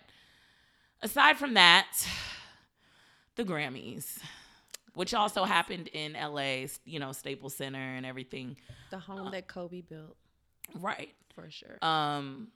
aside 1.01 1.37
from 1.37 1.53
that, 1.53 1.87
the 3.35 3.45
Grammys, 3.45 4.19
which 4.95 5.13
also 5.13 5.43
happened 5.45 5.87
in 5.89 6.15
LA, 6.15 6.67
you 6.83 6.99
know, 6.99 7.11
Staples 7.11 7.55
Center 7.55 7.79
and 7.79 8.05
everything. 8.05 8.57
The 8.89 8.99
home 8.99 9.31
that 9.31 9.47
Kobe 9.47 9.81
built, 9.81 10.17
Right. 10.75 11.13
for 11.35 11.49
sure. 11.49 11.77
Um 11.83 12.51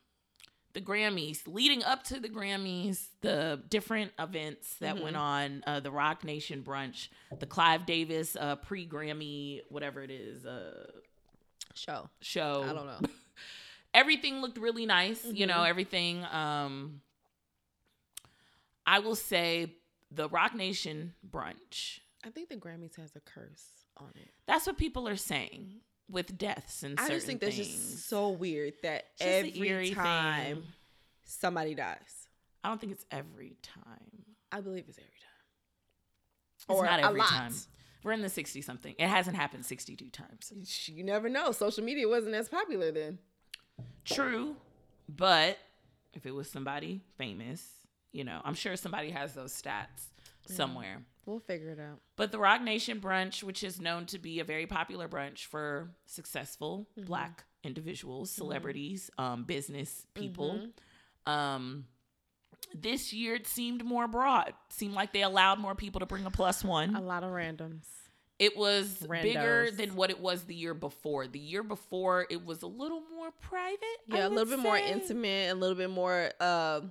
the 0.75 0.81
Grammys, 0.81 1.41
leading 1.47 1.83
up 1.83 2.03
to 2.03 2.19
the 2.19 2.29
Grammys, 2.29 3.07
the 3.21 3.59
different 3.69 4.11
events 4.19 4.75
that 4.75 5.01
went 5.01 5.15
on, 5.15 5.63
uh, 5.65 5.79
the 5.79 5.89
Roc 5.89 6.23
Nation 6.23 6.61
brunch, 6.61 7.07
the 7.39 7.47
Clive 7.47 7.87
Davis 7.87 8.35
uh, 8.39 8.57
pre-Grammy, 8.57 9.61
whatever 9.69 10.03
it 10.03 10.11
is, 10.11 10.45
uh, 10.45 10.91
Show. 11.73 12.09
show. 12.21 12.63
I 12.69 12.73
don't 12.73 12.85
know. 12.85 12.99
everything 13.93 14.41
looked 14.41 14.57
really 14.57 14.85
nice 14.85 15.25
you 15.25 15.47
know 15.47 15.63
everything 15.63 16.23
um 16.25 16.99
i 18.85 18.99
will 18.99 19.15
say 19.15 19.73
the 20.11 20.27
roc 20.29 20.53
nation 20.53 21.13
brunch 21.27 21.99
I 22.25 22.31
think 22.31 22.49
the 22.49 22.55
Grammys 22.55 22.95
has 22.95 23.15
a 23.15 23.19
curse 23.19 23.67
on 23.97 24.09
it. 24.15 24.29
that's 24.47 24.65
what 24.65 24.77
people 24.77 25.07
are 25.07 25.15
saying 25.15 25.75
with 26.09 26.37
deaths 26.37 26.83
and 26.83 26.99
I 26.99 27.07
just 27.09 27.25
think 27.25 27.41
that's 27.41 27.55
things. 27.55 27.67
just 27.67 28.07
so 28.09 28.29
weird 28.29 28.73
that 28.83 29.05
Just 29.17 29.27
every 29.29 29.89
time 29.91 30.55
thing. 30.57 30.63
somebody 31.23 31.73
dies, 31.75 32.27
i 32.63 32.69
don't 32.69 32.79
think 32.79 32.91
it's 32.93 33.05
every 33.11 33.57
time 33.63 34.23
I 34.51 34.61
believe 34.61 34.85
it's 34.87 34.97
every 34.99 35.09
time. 35.09 35.43
it's 36.55 36.65
Or 36.69 36.85
not 36.85 36.99
every 36.99 37.21
time 37.21 37.51
we're 38.03 38.11
in 38.13 38.21
the 38.21 38.29
60 38.29 38.61
something 38.61 38.93
it 38.99 39.07
hasn't 39.07 39.35
happened 39.35 39.65
62 39.65 40.09
times 40.11 40.53
You 40.87 41.03
never 41.03 41.27
know. 41.27 41.51
Social 41.51 41.83
media 41.83 42.07
wasn't 42.07 42.35
as 42.35 42.47
popular 42.49 42.91
then. 42.91 43.17
true 44.05 44.55
but 45.09 45.57
if 46.13 46.25
it 46.25 46.33
was 46.33 46.49
somebody 46.49 47.01
famous 47.17 47.67
you 48.11 48.23
know 48.23 48.39
i'm 48.45 48.53
sure 48.53 48.75
somebody 48.75 49.09
has 49.09 49.33
those 49.33 49.51
stats 49.59 50.09
mm. 50.47 50.55
somewhere 50.55 51.03
We'll 51.25 51.39
figure 51.39 51.69
it 51.69 51.79
out. 51.79 51.99
But 52.15 52.31
the 52.31 52.37
Roc 52.39 52.61
Nation 52.61 52.99
brunch, 52.99 53.41
which 53.43 53.63
is 53.63 53.81
known 53.81 54.05
to 54.07 54.19
be 54.19 54.39
a 54.39 54.43
very 54.43 54.67
popular 54.67 55.07
brunch 55.07 55.45
for 55.45 55.91
successful 56.05 56.87
Mm-hmm. 56.97 57.07
black 57.07 57.45
individuals, 57.63 58.29
celebrities, 58.29 59.09
um, 59.17 59.43
business 59.43 60.05
people. 60.13 60.59
Mm-hmm. 61.27 61.31
Um, 61.31 61.85
this 62.73 63.11
year 63.11 63.35
it 63.35 63.47
seemed 63.47 63.83
more 63.83 64.07
broad. 64.07 64.53
Seemed 64.69 64.93
like 64.93 65.13
they 65.13 65.23
allowed 65.23 65.59
more 65.59 65.75
people 65.75 65.99
to 65.99 66.05
bring 66.05 66.25
a 66.25 66.31
plus 66.31 66.63
one. 66.63 66.95
A 66.95 67.01
lot 67.01 67.23
of 67.23 67.31
randoms. 67.31 67.85
It 68.37 68.57
was 68.57 69.05
bigger 69.09 69.69
than 69.71 69.95
what 69.95 70.09
it 70.09 70.19
was 70.19 70.43
the 70.43 70.53
year 70.55 70.73
before. 70.73 71.25
The 71.25 71.39
year 71.39 71.63
before 71.63 72.27
it 72.29 72.45
was 72.45 72.63
a 72.63 72.67
little 72.67 73.01
more 73.15 73.31
private. 73.39 73.79
Yeah, 74.07 74.27
a 74.27 74.29
little 74.29 74.45
bit 74.45 74.59
more 74.59 74.77
say. 74.77 74.91
intimate, 74.91 75.51
a 75.51 75.55
little 75.55 75.77
bit 75.77 75.89
more 75.89 76.31
uh, 76.39 76.81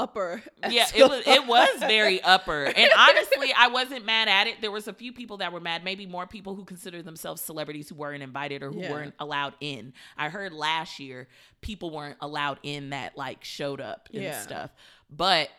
upper. 0.00 0.42
Yeah, 0.70 0.86
it 0.94 1.08
was 1.08 1.22
it 1.26 1.46
was 1.46 1.68
very 1.80 2.22
upper. 2.22 2.64
And 2.64 2.90
honestly, 2.96 3.52
I 3.56 3.68
wasn't 3.68 4.04
mad 4.04 4.28
at 4.28 4.46
it. 4.46 4.60
There 4.60 4.70
was 4.70 4.86
a 4.88 4.92
few 4.92 5.12
people 5.12 5.38
that 5.38 5.52
were 5.52 5.60
mad, 5.60 5.82
maybe 5.84 6.06
more 6.06 6.26
people 6.26 6.54
who 6.54 6.64
consider 6.64 7.02
themselves 7.02 7.40
celebrities 7.40 7.88
who 7.88 7.94
weren't 7.96 8.22
invited 8.22 8.62
or 8.62 8.70
who 8.70 8.80
Yeah. 8.80 8.90
weren't 8.90 9.14
allowed 9.18 9.54
in. 9.60 9.94
I 10.16 10.28
heard 10.28 10.52
last 10.52 11.00
year 11.00 11.28
people 11.60 11.90
weren't 11.90 12.18
allowed 12.20 12.58
in 12.62 12.90
that 12.90 13.16
like 13.16 13.42
showed 13.42 13.80
up 13.80 14.08
and 14.12 14.22
Yeah. 14.22 14.40
stuff. 14.40 14.70
But 15.10 15.50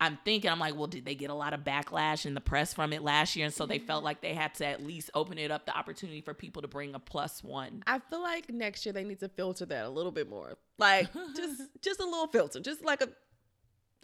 I'm 0.00 0.18
thinking, 0.24 0.50
I'm 0.50 0.58
like, 0.58 0.76
well, 0.76 0.86
did 0.86 1.04
they 1.04 1.14
get 1.14 1.30
a 1.30 1.34
lot 1.34 1.54
of 1.54 1.60
backlash 1.60 2.26
in 2.26 2.34
the 2.34 2.40
press 2.40 2.74
from 2.74 2.92
it 2.92 3.02
last 3.02 3.36
year? 3.36 3.46
And 3.46 3.54
so 3.54 3.64
they 3.64 3.78
felt 3.78 4.00
mm-hmm. 4.00 4.06
like 4.06 4.20
they 4.20 4.34
had 4.34 4.54
to 4.56 4.66
at 4.66 4.84
least 4.84 5.10
open 5.14 5.38
it 5.38 5.50
up 5.50 5.66
the 5.66 5.76
opportunity 5.76 6.20
for 6.20 6.34
people 6.34 6.62
to 6.62 6.68
bring 6.68 6.94
a 6.94 6.98
plus 6.98 7.42
one. 7.44 7.82
I 7.86 8.00
feel 8.00 8.20
like 8.20 8.52
next 8.52 8.84
year 8.84 8.92
they 8.92 9.04
need 9.04 9.20
to 9.20 9.28
filter 9.28 9.64
that 9.66 9.84
a 9.84 9.88
little 9.88 10.12
bit 10.12 10.28
more. 10.28 10.58
Like 10.78 11.12
just 11.36 11.62
just 11.80 12.00
a 12.00 12.04
little 12.04 12.26
filter, 12.26 12.60
just 12.60 12.84
like 12.84 13.02
a 13.02 13.08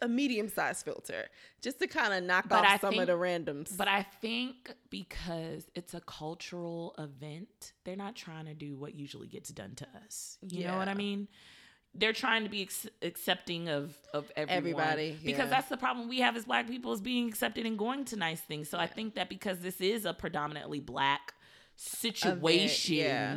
a 0.02 0.08
medium 0.08 0.48
sized 0.48 0.84
filter, 0.84 1.28
just 1.60 1.78
to 1.80 1.86
kind 1.86 2.14
of 2.14 2.24
knock 2.24 2.48
But 2.48 2.60
off 2.60 2.66
I 2.66 2.78
some 2.78 2.90
think- 2.90 3.02
of 3.02 3.08
the 3.08 3.14
randoms. 3.14 3.76
But 3.76 3.88
I 3.88 4.02
think 4.02 4.72
because 4.90 5.70
it's 5.74 5.94
a 5.94 6.00
cultural 6.00 6.94
event, 6.98 7.72
they're 7.84 7.96
not 7.96 8.16
trying 8.16 8.46
to 8.46 8.54
do 8.54 8.76
what 8.76 8.94
usually 8.94 9.28
gets 9.28 9.50
done 9.50 9.74
to 9.76 9.86
us. 10.04 10.38
You 10.42 10.64
know 10.66 10.76
what 10.76 10.88
I 10.88 10.94
mean? 10.94 11.28
They're 11.92 12.12
trying 12.12 12.44
to 12.44 12.48
be 12.48 12.62
ex- 12.62 12.86
accepting 13.02 13.68
of 13.68 13.96
of 14.14 14.30
everyone. 14.36 14.82
Everybody, 14.82 15.18
because 15.24 15.46
yeah. 15.46 15.46
that's 15.46 15.68
the 15.68 15.76
problem 15.76 16.08
we 16.08 16.20
have 16.20 16.36
as 16.36 16.44
Black 16.44 16.68
people 16.68 16.92
is 16.92 17.00
being 17.00 17.28
accepted 17.28 17.66
and 17.66 17.76
going 17.76 18.04
to 18.06 18.16
nice 18.16 18.40
things. 18.40 18.68
So 18.68 18.78
I 18.78 18.86
think 18.86 19.16
that 19.16 19.28
because 19.28 19.58
this 19.58 19.80
is 19.80 20.04
a 20.04 20.14
predominantly 20.14 20.78
Black 20.78 21.34
situation, 21.74 22.96
yeah. 22.96 23.36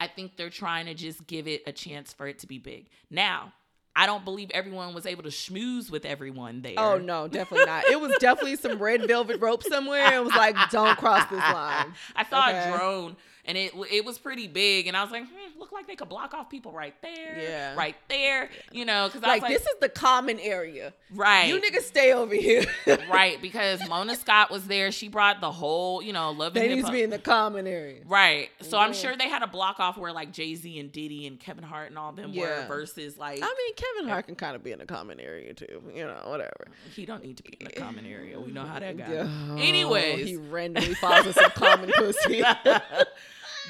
I 0.00 0.06
think 0.06 0.38
they're 0.38 0.48
trying 0.48 0.86
to 0.86 0.94
just 0.94 1.26
give 1.26 1.46
it 1.46 1.62
a 1.66 1.72
chance 1.72 2.12
for 2.12 2.26
it 2.26 2.38
to 2.40 2.46
be 2.46 2.58
big. 2.58 2.88
Now. 3.10 3.52
I 3.96 4.06
don't 4.06 4.24
believe 4.24 4.50
everyone 4.52 4.94
was 4.94 5.04
able 5.04 5.24
to 5.24 5.30
schmooze 5.30 5.90
with 5.90 6.04
everyone 6.04 6.62
there. 6.62 6.74
Oh 6.78 6.98
no, 6.98 7.26
definitely 7.28 7.66
not. 7.66 7.84
It 7.86 8.00
was 8.00 8.14
definitely 8.20 8.56
some 8.56 8.78
red 8.78 9.06
velvet 9.06 9.40
rope 9.40 9.62
somewhere. 9.64 10.14
It 10.14 10.22
was 10.24 10.32
like, 10.34 10.54
don't 10.70 10.96
cross 10.96 11.28
this 11.28 11.38
line. 11.52 11.92
I 12.14 12.24
saw 12.24 12.48
Okay. 12.48 12.72
a 12.72 12.76
drone 12.78 13.16
and 13.44 13.56
it 13.58 13.72
it 13.90 14.04
was 14.04 14.18
pretty 14.18 14.46
big, 14.48 14.86
and 14.86 14.96
I 14.96 15.02
was 15.02 15.10
like, 15.12 15.24
hmm, 15.24 15.58
look 15.58 15.72
like 15.72 15.86
they 15.86 15.96
could 15.96 16.08
block 16.08 16.34
off 16.34 16.48
people 16.50 16.72
right 16.72 16.94
there, 17.02 17.36
Yeah. 17.40 17.74
right 17.74 17.96
there, 18.08 18.48
you 18.72 18.84
know, 18.84 19.08
because 19.08 19.22
I 19.24 19.28
Like, 19.28 19.42
was 19.42 19.50
like, 19.50 19.58
this 19.58 19.66
is 19.66 19.74
the 19.80 19.88
common 19.88 20.38
area. 20.40 20.92
right, 21.14 21.46
You 21.48 21.60
niggas 21.60 21.82
stay 21.82 22.12
over 22.12 22.34
here. 22.34 22.64
right, 23.10 23.40
because 23.42 23.86
Mona 23.88 24.14
Scott 24.16 24.50
was 24.50 24.66
there. 24.66 24.90
She 24.92 25.08
brought 25.08 25.40
the 25.40 25.50
whole, 25.52 26.02
you 26.02 26.12
know, 26.12 26.30
love 26.32 26.54
they 26.54 26.68
need 26.74 26.84
to 26.86 26.92
be 26.92 27.02
in 27.02 27.10
the 27.10 27.18
common 27.18 27.66
area. 27.66 28.02
Right, 28.06 28.50
so 28.60 28.78
I'm 28.78 28.92
sure 28.92 29.16
they 29.16 29.28
had 29.28 29.42
a 29.42 29.46
block 29.46 29.80
off 29.80 29.96
where 29.98 30.12
like 30.12 30.32
Jay 30.32 30.54
Z 30.54 30.78
and 30.78 30.90
Diddy 30.92 31.26
and 31.26 31.38
Kevin 31.38 31.64
Hart 31.64 31.88
and 31.90 31.98
all 31.98 32.12
them 32.12 32.34
were 32.34 32.64
versus 32.68 33.16
like 33.18 33.38
I 33.42 33.46
mean, 33.46 33.74
Kevin 33.74 34.08
Hart 34.10 34.26
can 34.26 34.34
kind 34.36 34.56
of 34.56 34.62
be 34.64 34.72
in 34.72 34.78
the 34.78 34.86
common 34.86 35.20
area 35.20 35.54
too. 35.54 35.82
You 35.94 36.04
know, 36.06 36.20
whatever. 36.26 36.66
he 36.94 37.06
don't 37.06 37.24
need 37.24 37.36
to 37.38 37.42
be 37.42 37.56
in 37.60 37.66
the 37.66 37.72
common 37.72 38.06
area. 38.06 38.38
We 38.40 38.52
know 38.52 38.64
how 38.64 38.78
that 38.78 38.96
goes. 38.98 39.28
Oh, 39.50 39.56
Anyways, 39.58 40.26
he 40.28 40.36
randomly 40.36 40.94
falls 40.94 41.26
in 41.26 41.32
some 41.32 41.50
common 41.52 41.90
pussy. 41.96 42.42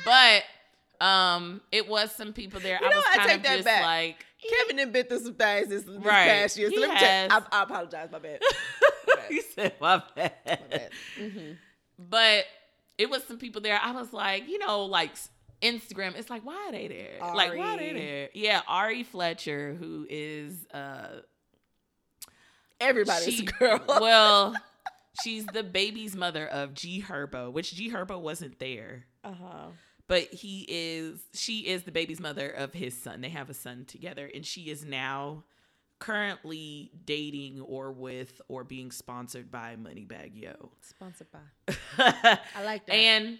But 0.04 0.42
um, 1.04 1.60
it 1.72 1.88
was 1.88 2.14
some 2.14 2.32
people 2.32 2.60
there. 2.60 2.78
You 2.80 2.86
I 2.86 2.90
know? 2.90 3.02
I 3.10 3.26
take 3.26 3.36
of 3.38 3.42
that 3.44 3.52
just 3.56 3.64
back. 3.64 3.82
like. 3.84 4.24
Kevin 4.48 4.76
done 4.78 4.90
been 4.92 5.04
through 5.06 5.20
some 5.20 5.34
things 5.34 5.68
this, 5.68 5.82
this 5.82 5.96
Right. 5.96 6.26
past 6.26 6.56
year. 6.56 6.68
So 6.70 6.74
He 6.76 6.80
let 6.80 6.90
me 6.90 6.96
tell 6.98 7.08
has. 7.30 7.32
I, 7.52 7.60
I 7.60 7.62
apologize. 7.64 8.08
My 8.12 8.18
bad. 8.18 8.40
he 9.28 9.42
said, 9.42 9.74
"My 9.80 10.02
bad." 10.16 10.32
My 10.46 10.58
bad. 10.70 10.90
Mhm. 11.20 11.56
But 11.98 12.44
it 12.96 13.10
was 13.10 13.22
some 13.24 13.36
people 13.36 13.60
there. 13.60 13.78
I 13.82 13.92
was 13.92 14.14
like, 14.14 14.48
you 14.48 14.58
know, 14.58 14.86
like 14.86 15.10
Instagram. 15.60 16.16
It's 16.16 16.30
like, 16.30 16.42
why 16.46 16.54
are 16.68 16.72
they 16.72 16.88
there? 16.88 17.18
Like, 17.34 17.54
why 17.54 17.74
are 17.74 17.78
they 17.78 17.92
there? 17.92 18.28
Yeah, 18.32 18.62
Ari 18.66 19.02
Fletcher, 19.02 19.74
who 19.78 20.06
is 20.08 20.66
uh, 20.72 21.20
Everybody's 22.80 23.34
she- 23.34 23.44
girl. 23.44 23.80
well, 23.88 24.54
she's 25.22 25.44
the 25.46 25.62
baby's 25.62 26.16
mother 26.16 26.46
of 26.46 26.72
G 26.72 27.02
Herbo, 27.06 27.52
which 27.52 27.74
G 27.74 27.90
Herbo 27.90 28.18
wasn't 28.20 28.58
there. 28.58 29.04
uh-huh. 29.24 29.68
But 30.10 30.24
he 30.34 30.66
is, 30.68 31.20
she 31.32 31.60
is 31.68 31.84
the 31.84 31.92
baby's 31.92 32.20
mother 32.20 32.50
of 32.50 32.72
his 32.74 32.94
son. 33.00 33.20
They 33.22 33.28
have 33.30 33.48
a 33.48 33.54
son 33.54 33.84
together, 33.86 34.28
and 34.34 34.44
she 34.44 34.62
is 34.68 34.84
now 34.84 35.44
currently 36.00 36.90
dating 37.06 37.60
or 37.60 37.92
with 37.92 38.40
or 38.48 38.64
being 38.64 38.90
sponsored 38.90 39.50
by 39.50 39.76
Moneybag 39.80 40.30
Yo. 40.34 40.70
Sponsored 40.82 41.28
by. 41.30 41.74
I 41.98 42.64
like 42.64 42.86
that. 42.86 42.94
and 42.94 43.38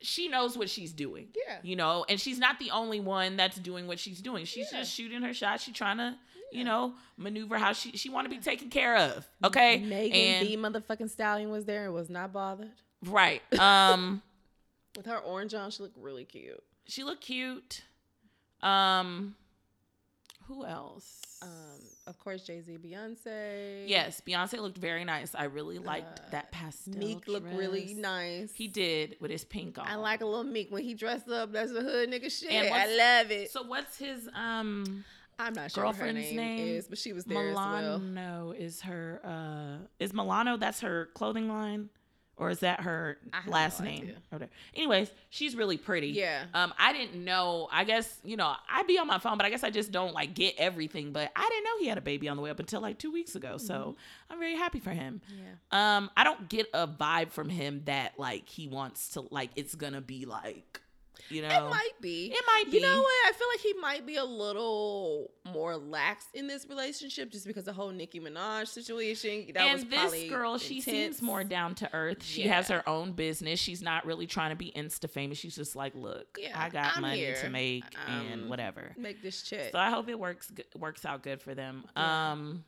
she 0.00 0.28
knows 0.28 0.56
what 0.56 0.68
she's 0.70 0.92
doing. 0.92 1.28
Yeah. 1.48 1.56
You 1.62 1.76
know, 1.76 2.04
and 2.08 2.20
she's 2.20 2.38
not 2.38 2.58
the 2.58 2.70
only 2.70 3.00
one 3.00 3.36
that's 3.36 3.56
doing 3.56 3.86
what 3.86 3.98
she's 3.98 4.20
doing. 4.20 4.44
She's 4.44 4.68
Yeah. 4.70 4.80
just 4.80 4.92
shooting 4.92 5.22
her 5.22 5.32
shot. 5.32 5.60
She's 5.60 5.74
trying 5.74 5.96
to, 5.96 6.14
you 6.52 6.62
know, 6.62 6.92
maneuver 7.16 7.56
how 7.58 7.72
she 7.72 7.92
she 7.96 8.10
want 8.10 8.26
to 8.26 8.28
be 8.30 8.38
taken 8.40 8.68
care 8.70 8.96
of. 8.96 9.26
Okay? 9.42 9.78
Megan 9.78 10.16
and 10.16 10.46
B 10.46 10.56
motherfucking 10.56 11.10
stallion 11.10 11.50
was 11.50 11.64
there 11.64 11.86
and 11.86 11.94
was 11.94 12.10
not 12.10 12.32
bothered. 12.32 12.70
right. 13.04 13.40
Um 13.58 14.22
With 14.96 15.06
her 15.06 15.18
orange 15.18 15.54
on, 15.54 15.70
she 15.70 15.82
looked 15.82 15.98
really 15.98 16.24
cute. 16.24 16.62
she 16.86 17.04
looked 17.04 17.22
cute. 17.22 17.82
Um 18.62 19.34
who 20.46 20.64
else? 20.66 21.38
Um, 21.40 21.80
of 22.06 22.18
course, 22.18 22.42
Jay 22.44 22.60
Z, 22.60 22.76
Beyonce. 22.76 23.88
yes, 23.88 24.20
Beyonce 24.26 24.58
looked 24.60 24.76
very 24.76 25.02
nice. 25.04 25.34
I 25.34 25.44
really 25.44 25.78
liked 25.78 26.20
Uh, 26.20 26.30
that 26.32 26.52
pastel. 26.52 26.98
Meek 26.98 27.26
looked 27.26 27.50
really 27.50 27.94
nice. 27.94 28.52
He 28.54 28.68
did 28.68 29.16
with 29.20 29.30
his 29.30 29.42
pink 29.44 29.78
on. 29.78 29.86
I 29.86 29.94
like 29.94 30.20
a 30.20 30.26
little 30.26 30.44
Meek 30.44 30.70
when 30.70 30.82
he 30.82 30.92
dressed 30.92 31.28
up. 31.30 31.50
That's 31.52 31.72
a 31.72 31.80
hood 31.80 32.10
nigga 32.10 32.30
shit. 32.30 32.52
I 32.70 32.86
love 32.94 33.30
it. 33.30 33.50
So 33.52 33.62
what's 33.62 33.96
his 33.98 34.28
um 34.34 35.04
I'm 35.38 35.54
not 35.54 35.72
sure 35.72 35.84
girlfriend's 35.84 36.30
name, 36.30 36.36
name? 36.36 36.68
is, 36.76 36.88
but 36.88 36.98
she 36.98 37.12
was 37.14 37.24
there 37.24 37.48
as 37.48 37.56
well. 37.56 37.98
Milano 37.98 38.52
is 38.52 38.82
her 38.82 39.20
uh 39.24 39.86
is 39.98 40.12
Milano 40.12 40.56
that's 40.58 40.80
her 40.80 41.08
clothing 41.14 41.48
line 41.48 41.88
or 42.36 42.50
is 42.50 42.60
that 42.60 42.80
her 42.80 43.18
last 43.46 43.80
no 43.80 43.86
name? 43.86 44.12
whatever. 44.30 44.50
Anyways, 44.74 45.10
she's 45.30 45.54
really 45.54 45.76
pretty. 45.76 46.08
Yeah. 46.08 46.44
Um, 46.52 46.74
I 46.78 46.92
didn't 46.92 47.22
know. 47.24 47.68
I 47.70 47.84
guess 47.84 48.20
you 48.24 48.36
know 48.36 48.54
I'd 48.68 48.86
be 48.86 48.98
on 48.98 49.06
my 49.06 49.18
phone, 49.18 49.36
but 49.36 49.46
I 49.46 49.50
guess 49.50 49.62
I 49.64 49.70
just 49.70 49.92
don't 49.92 50.12
like 50.14 50.34
get 50.34 50.54
everything. 50.58 51.12
But 51.12 51.30
I 51.36 51.48
didn't 51.48 51.64
know 51.64 51.78
he 51.80 51.86
had 51.86 51.98
a 51.98 52.02
baby 52.02 52.28
on 52.28 52.36
the 52.36 52.42
way 52.42 52.50
up 52.50 52.58
until 52.60 52.80
like 52.80 52.98
two 52.98 53.12
weeks 53.12 53.34
ago. 53.36 53.56
So 53.58 53.74
Mm-hmm. 53.74 54.32
I'm 54.32 54.38
very 54.38 54.56
happy 54.56 54.80
for 54.80 54.90
him. 54.90 55.20
Yeah. 55.28 55.96
Um, 55.96 56.10
I 56.16 56.24
don't 56.24 56.48
get 56.48 56.66
a 56.74 56.88
vibe 56.88 57.30
from 57.30 57.48
him 57.48 57.82
that 57.84 58.18
like 58.18 58.48
he 58.48 58.66
wants 58.68 59.10
to 59.10 59.20
like 59.30 59.50
it's 59.56 59.74
gonna 59.74 60.00
be 60.00 60.24
like, 60.24 60.80
you 61.30 61.42
know, 61.42 61.48
It 61.48 61.70
might 61.70 61.92
be. 62.00 62.26
It 62.34 62.44
might 62.46 62.70
be. 62.70 62.78
You 62.78 62.82
know 62.82 63.00
what? 63.00 63.26
I 63.26 63.32
feel 63.32 63.48
like 63.52 63.60
he 63.60 63.72
might 63.74 64.06
be 64.06 64.16
a 64.16 64.24
little 64.24 65.30
more 65.52 65.76
lax 65.76 66.26
in 66.34 66.46
this 66.46 66.66
relationship 66.68 67.30
just 67.30 67.46
because 67.46 67.64
the 67.64 67.72
whole 67.72 67.90
Nicki 67.90 68.20
Minaj 68.20 68.68
situation. 68.68 69.46
That 69.54 69.72
was 69.72 69.82
and 69.82 69.90
this 69.92 69.98
probably 70.00 70.28
girl, 70.28 70.58
she 70.58 70.80
seems 70.80 71.22
more 71.22 71.44
down 71.44 71.74
to 71.76 71.94
earth. 71.94 72.22
She 72.22 72.42
has 72.48 72.68
her 72.68 72.86
own 72.88 73.12
business. 73.12 73.58
She's 73.60 73.82
not 73.82 74.04
really 74.06 74.26
trying 74.26 74.50
to 74.50 74.56
be 74.56 74.72
insta 74.76 75.08
famous. 75.08 75.38
She's 75.38 75.56
just 75.56 75.76
like, 75.76 75.94
look, 75.94 76.38
Yeah, 76.40 76.60
I 76.60 76.68
got 76.68 76.96
I'm 76.96 77.02
money 77.02 77.18
here. 77.18 77.36
to 77.36 77.48
make 77.50 77.84
and 78.06 78.42
Um, 78.44 78.48
whatever. 78.48 78.94
make 78.96 79.22
this 79.22 79.42
check. 79.42 79.72
So 79.72 79.78
I 79.78 79.90
hope 79.90 80.08
it 80.08 80.18
works 80.18 80.50
works 80.78 81.04
out 81.04 81.22
good 81.22 81.40
for 81.40 81.54
them. 81.54 81.84
Yeah. 81.96 82.32
Um 82.32 82.64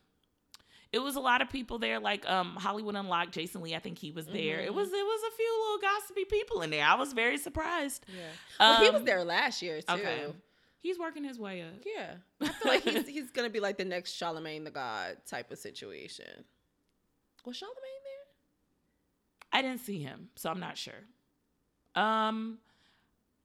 it 0.93 1.01
was 1.01 1.17
a 1.17 1.21
lot 1.21 1.43
of 1.43 1.51
people 1.51 1.79
there, 1.79 1.99
like 2.01 2.29
um 2.29 2.57
Hollywood 2.57 2.95
Unlocked, 2.95 3.33
Jason 3.33 3.61
Lee. 3.63 3.75
I 3.75 3.79
think 3.81 3.99
he 3.99 4.11
was 4.13 4.27
there. 4.27 4.61
It 4.61 4.71
Mhm. 4.71 4.75
was 4.75 4.89
it 4.89 4.93
was 5.05 5.23
a 5.33 5.37
few 5.37 5.61
little 5.63 5.79
gossipy 5.79 6.25
people 6.25 6.63
in 6.63 6.71
there. 6.71 6.85
I 6.85 6.95
was 6.95 7.13
very 7.13 7.39
surprised. 7.39 8.05
yeah. 8.09 8.31
Well, 8.61 8.83
he 8.83 8.91
was 8.91 9.01
Um, 9.01 9.05
there 9.05 9.25
last 9.25 9.63
year 9.63 9.81
too. 9.83 9.93
Okay, 9.95 10.33
he's 10.81 10.99
working 10.99 11.25
his 11.25 11.39
way 11.39 11.63
up. 11.63 11.83
Yeah. 11.85 12.15
I 12.41 12.49
feel 12.49 12.73
like 12.73 12.83
he's 12.85 13.07
he's 13.17 13.31
gonna 13.31 13.51
be 13.51 13.61
like 13.61 13.77
the 13.79 13.85
next 13.85 14.13
Charlemagne 14.13 14.65
the 14.65 14.71
God 14.71 15.19
type 15.27 15.51
of 15.51 15.59
situation. 15.59 16.45
Was 17.45 17.57
Charlemagne 17.57 17.83
there? 18.05 19.59
I 19.59 19.63
didn't 19.63 19.81
see 19.81 19.99
him, 20.03 20.31
so 20.37 20.51
I'm 20.51 20.61
not 20.61 20.77
sure. 20.77 21.05
Um, 21.95 22.59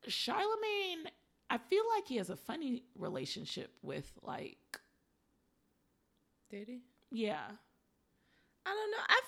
Charlemagne, 0.08 1.10
I 1.50 1.58
feel 1.58 1.84
like 1.96 2.08
he 2.08 2.18
has 2.18 2.30
a 2.30 2.36
funny 2.36 2.84
relationship 2.98 3.72
with 3.82 4.12
like, 4.24 4.58
Did 6.50 6.68
he? 6.68 6.82
Yeah. 7.12 7.42
I 8.64 8.70
don't 8.70 8.92
know. 8.92 8.98
I 9.10 9.22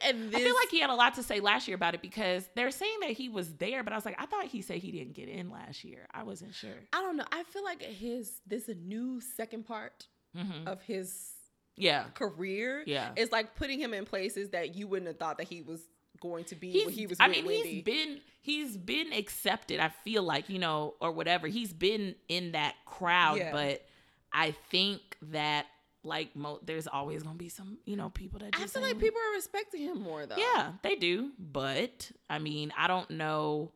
feel 0.00 0.12
like 0.14 0.30
this 0.32 0.40
I 0.40 0.44
feel 0.44 0.54
like 0.54 0.70
he 0.70 0.80
had 0.80 0.88
a 0.88 0.94
lot 0.94 1.14
to 1.14 1.22
say 1.22 1.40
last 1.40 1.68
year 1.68 1.74
about 1.74 1.94
it 1.94 2.00
because 2.00 2.48
they're 2.56 2.70
saying 2.70 2.96
that 3.02 3.10
he 3.10 3.28
was 3.28 3.52
there, 3.56 3.84
but 3.84 3.92
I 3.92 3.96
was 3.96 4.06
like, 4.06 4.16
I 4.18 4.24
thought 4.24 4.46
he 4.46 4.62
said 4.62 4.78
he 4.78 4.90
didn't 4.92 5.12
get 5.12 5.28
in 5.28 5.50
last 5.50 5.84
year. 5.84 6.06
I 6.12 6.22
wasn't 6.22 6.54
sure. 6.54 6.70
I 6.94 7.02
don't 7.02 7.16
know. 7.18 7.26
I 7.30 7.42
feel 7.42 7.62
like 7.64 7.82
his 7.82 8.40
this 8.46 8.68
a 8.68 8.74
new 8.74 9.20
second 9.20 9.66
part 9.66 10.06
hmm 10.34 10.66
of 10.66 10.80
his 10.82 11.32
Yeah, 11.76 12.04
career. 12.14 12.82
yeah. 12.86 13.10
It's 13.16 13.30
like 13.30 13.54
putting 13.56 13.78
him 13.78 13.92
in 13.92 14.06
places 14.06 14.50
that 14.50 14.74
you 14.74 14.88
wouldn't 14.88 15.06
have 15.08 15.18
thought 15.18 15.36
that 15.36 15.48
he 15.48 15.60
was 15.60 15.82
going 16.22 16.44
to 16.44 16.54
be 16.54 16.70
He's, 16.72 16.86
when 16.86 16.94
he 16.94 17.06
was 17.06 17.18
I 17.20 17.28
mean, 17.28 17.44
Wendy. 17.44 17.68
he's 17.68 17.82
been 17.82 18.20
he's 18.40 18.76
been 18.78 19.12
accepted. 19.12 19.80
I 19.80 19.90
feel 20.02 20.22
like 20.22 20.48
you 20.48 20.58
know, 20.58 20.94
or 21.00 21.12
whatever. 21.12 21.46
He's 21.46 21.74
been 21.74 22.14
in 22.28 22.52
that 22.52 22.74
crowd, 22.86 23.36
Yeah. 23.36 23.52
but 23.52 23.84
I 24.32 24.52
think 24.70 25.00
that 25.30 25.66
like 26.02 26.34
mo- 26.36 26.60
there's 26.64 26.86
always 26.86 27.22
gonna 27.22 27.36
be 27.36 27.48
some 27.48 27.78
you 27.84 27.96
know 27.96 28.10
people 28.10 28.38
that 28.40 28.50
I 28.54 28.66
feel 28.66 28.82
like 28.82 28.98
people 28.98 29.20
are 29.20 29.34
respecting 29.34 29.82
him 29.82 30.00
more 30.00 30.26
though. 30.26 30.36
Yeah, 30.36 30.72
they 30.82 30.94
do. 30.96 31.30
But 31.38 32.10
I 32.30 32.38
mean, 32.38 32.72
I 32.76 32.86
don't 32.86 33.10
know 33.10 33.72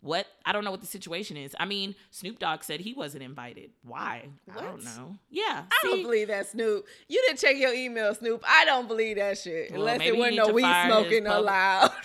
what 0.00 0.26
I 0.44 0.52
don't 0.52 0.64
know 0.64 0.70
what 0.70 0.80
the 0.80 0.86
situation 0.86 1.36
is. 1.36 1.54
I 1.58 1.64
mean, 1.64 1.94
Snoop 2.10 2.38
Dogg 2.38 2.62
said 2.64 2.80
he 2.80 2.92
wasn't 2.92 3.22
invited. 3.22 3.70
Why? 3.84 4.28
I 4.54 4.60
don't 4.60 4.84
know. 4.84 5.16
Yeah. 5.30 5.62
I 5.70 5.78
don't 5.86 6.02
believe 6.02 6.28
that, 6.28 6.48
Snoop. 6.48 6.84
You 7.08 7.22
didn't 7.26 7.38
check 7.38 7.56
your 7.56 7.72
email, 7.72 8.14
Snoop. 8.14 8.42
I 8.46 8.64
don't 8.64 8.88
believe 8.88 9.16
that 9.16 9.38
shit. 9.38 9.70
Well, 9.70 9.80
Unless 9.80 10.00
it 10.06 10.16
wasn't 10.16 10.36
no 10.36 10.48
weed 10.48 10.62
smoking 10.86 11.26
allowed. 11.26 11.92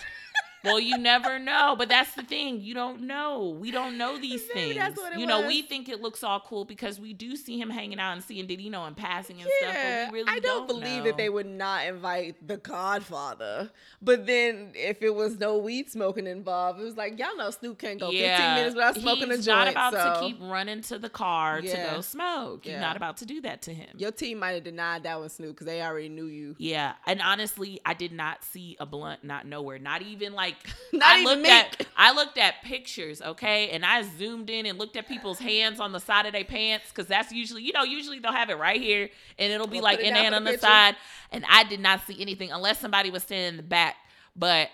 well, 0.64 0.80
you 0.80 0.98
never 0.98 1.38
know. 1.38 1.74
But 1.78 1.88
that's 1.88 2.14
the 2.14 2.22
thing. 2.22 2.60
You 2.60 2.74
don't 2.74 3.02
know. 3.02 3.56
We 3.58 3.70
don't 3.70 3.96
know 3.98 4.18
these 4.20 4.42
Maybe 4.54 4.72
things. 4.72 4.76
that's 4.76 4.96
what 4.96 5.12
it 5.12 5.18
you 5.18 5.26
know, 5.26 5.40
was. 5.40 5.48
we 5.48 5.62
think 5.62 5.88
it 5.88 6.00
looks 6.00 6.22
all 6.24 6.40
cool 6.40 6.64
because 6.64 6.98
we 7.00 7.12
do 7.12 7.36
see 7.36 7.60
him 7.60 7.70
hanging 7.70 7.98
out 7.98 8.12
and 8.12 8.22
seeing 8.22 8.46
know 8.70 8.84
in 8.86 8.94
passing 8.94 9.40
and 9.40 9.48
yeah, 9.60 9.68
stuff. 9.70 10.06
But 10.08 10.12
we 10.12 10.18
really 10.20 10.30
I 10.30 10.38
don't, 10.40 10.66
believe 10.66 10.98
know. 10.98 11.04
that 11.04 11.16
they 11.16 11.28
would 11.28 11.46
not 11.46 11.86
invite 11.86 12.46
the 12.46 12.56
Godfather. 12.56 13.70
But 14.02 14.26
then 14.26 14.72
if 14.74 15.02
it 15.02 15.14
was 15.14 15.38
no 15.38 15.58
weed 15.58 15.90
smoking 15.90 16.26
involved, 16.26 16.80
it 16.80 16.84
was 16.84 16.96
like 16.96 17.18
y'all 17.18 17.36
know 17.36 17.50
Snoop 17.50 17.78
can't 17.78 17.98
go 18.00 18.10
15 18.10 18.28
minutes 18.54 18.74
without 18.74 18.94
smoking 18.96 19.30
he's 19.30 19.40
a 19.40 19.42
joint. 19.50 19.68
He's 19.68 19.74
not 19.74 19.92
about 19.92 19.92
so 19.92 20.20
to 20.20 20.26
keep 20.26 20.38
running 20.40 20.82
to 20.82 20.98
the 20.98 21.08
car 21.08 21.60
Yeah. 21.60 21.88
to 21.90 21.94
go 21.96 22.00
smoke. 22.00 22.66
You're 22.66 22.80
not 22.80 22.96
about 22.96 23.18
to 23.18 23.26
do 23.26 23.40
that 23.42 23.62
to 23.62 23.74
him. 23.74 23.88
your 23.96 24.12
team 24.12 24.38
might 24.38 24.52
have 24.52 24.64
denied 24.64 25.04
that 25.04 25.18
one, 25.20 25.28
Snoop, 25.28 25.50
because 25.50 25.66
they 25.66 25.82
already 25.82 26.08
knew 26.08 26.26
you. 26.26 26.54
Yeah, 26.58 26.94
and 27.06 27.20
honestly, 27.22 27.80
I 27.84 27.94
did 27.94 28.12
not 28.12 28.44
see 28.44 28.76
a 28.80 28.86
blunt, 28.86 29.24
not 29.24 29.46
nowhere, 29.46 29.78
not 29.78 30.02
even 30.02 30.32
like 30.32 30.47
Not 30.92 31.18
I 31.18 31.22
looked 31.24 31.42
me. 31.42 31.50
at 31.50 31.86
I 31.96 32.12
looked 32.12 32.38
at 32.38 32.62
pictures, 32.62 33.20
okay, 33.22 33.70
and 33.70 33.84
I 33.84 34.02
zoomed 34.02 34.50
in 34.50 34.66
and 34.66 34.78
looked 34.78 34.96
at 34.96 35.06
people's 35.08 35.38
hands 35.38 35.80
on 35.80 35.92
the 35.92 36.00
side 36.00 36.26
of 36.26 36.32
their 36.32 36.44
pants 36.44 36.86
because 36.88 37.06
that's 37.06 37.32
usually 37.32 37.62
you 37.62 37.72
know 37.72 37.82
usually 37.84 38.18
they'll 38.18 38.32
have 38.32 38.50
it 38.50 38.58
right 38.58 38.80
here 38.80 39.10
and 39.38 39.52
it'll 39.52 39.66
be 39.66 39.76
We'll 39.76 39.84
like 39.84 40.00
in 40.00 40.14
hand 40.14 40.34
on 40.34 40.44
the 40.44 40.50
the 40.52 40.56
picture. 40.56 40.66
side, 40.66 40.96
and 41.32 41.44
I 41.48 41.64
did 41.64 41.80
not 41.80 42.06
see 42.06 42.20
anything 42.20 42.50
unless 42.52 42.78
somebody 42.80 43.10
was 43.10 43.22
standing 43.22 43.48
in 43.48 43.56
the 43.56 43.62
back, 43.62 43.96
but. 44.36 44.68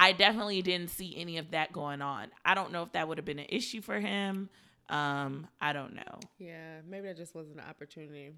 I 0.00 0.12
definitely 0.12 0.62
didn't 0.62 0.90
see 0.90 1.16
any 1.16 1.38
of 1.38 1.50
that 1.50 1.72
going 1.72 2.02
on. 2.02 2.28
I 2.44 2.54
don't 2.54 2.70
know 2.70 2.84
if 2.84 2.92
that 2.92 3.08
would 3.08 3.18
have 3.18 3.24
been 3.24 3.40
an 3.40 3.46
issue 3.48 3.80
for 3.80 3.98
him. 3.98 4.48
Um, 4.88 5.48
I 5.60 5.72
don't 5.72 5.96
know. 5.96 6.20
Yeah, 6.38 6.82
maybe 6.88 7.08
that 7.08 7.16
just 7.16 7.34
wasn't 7.34 7.56
an 7.56 7.64
opportunity. 7.68 8.30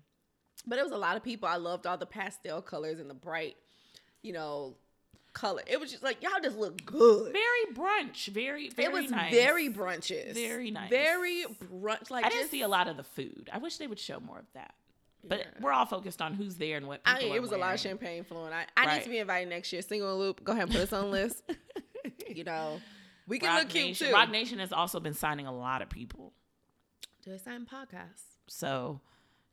But 0.66 0.78
it 0.78 0.82
was 0.84 0.92
a 0.92 0.96
lot 0.96 1.18
of 1.18 1.22
people. 1.22 1.50
I 1.50 1.56
loved 1.56 1.86
all 1.86 1.98
the 1.98 2.06
pastel 2.06 2.62
colors 2.62 2.98
and 2.98 3.10
the 3.10 3.14
bright, 3.14 3.56
you 4.22 4.32
know, 4.32 4.76
color. 5.32 5.62
It 5.66 5.78
was 5.80 5.90
just 5.90 6.02
like 6.02 6.22
y'all 6.22 6.32
just 6.42 6.56
look 6.58 6.84
good. 6.84 7.32
Very 7.32 7.74
brunch, 7.74 8.28
very 8.28 8.68
very 8.70 8.86
it 8.86 8.92
was 8.92 9.10
nice. 9.10 9.32
very 9.32 9.68
brunches. 9.72 10.34
Very 10.34 10.70
nice. 10.70 10.90
Very 10.90 11.44
brunch. 11.72 12.10
Like 12.10 12.24
I 12.24 12.28
didn't 12.28 12.42
just- 12.42 12.50
see 12.50 12.62
a 12.62 12.68
lot 12.68 12.88
of 12.88 12.96
the 12.96 13.04
food. 13.04 13.48
I 13.52 13.58
wish 13.58 13.76
they 13.78 13.86
would 13.86 13.98
show 13.98 14.20
more 14.20 14.38
of 14.38 14.46
that. 14.54 14.74
But 15.22 15.40
Yeah. 15.40 15.44
we're 15.60 15.72
all 15.72 15.84
focused 15.86 16.22
on 16.22 16.32
who's 16.34 16.56
there 16.56 16.78
and 16.78 16.86
what 16.88 17.02
I, 17.04 17.18
people 17.20 17.36
it 17.36 17.42
was 17.42 17.52
a 17.52 17.58
lot 17.58 17.74
of 17.74 17.80
champagne 17.80 18.24
flowing. 18.24 18.52
I, 18.54 18.64
I 18.76 18.94
need 18.96 19.04
to 19.04 19.10
be 19.10 19.18
invited 19.18 19.50
next 19.50 19.70
year. 19.72 19.82
Single 19.82 20.18
loop. 20.18 20.42
Go 20.42 20.52
ahead 20.52 20.64
and 20.64 20.72
put 20.72 20.80
us 20.80 20.92
on 20.94 21.10
list. 21.10 21.42
you 22.28 22.42
know, 22.44 22.80
we 23.28 23.38
can 23.38 23.50
Rock 23.50 23.58
look 23.58 23.68
cute 23.68 23.86
Nation, 23.88 24.06
too. 24.08 24.12
Roc 24.14 24.30
Nation 24.30 24.58
has 24.60 24.72
also 24.72 24.98
been 24.98 25.12
signing 25.12 25.46
a 25.46 25.54
lot 25.54 25.82
of 25.82 25.90
people. 25.90 26.32
Do 27.22 27.30
they 27.32 27.36
sign 27.38 27.66
podcasts? 27.66 28.22
So, 28.48 29.00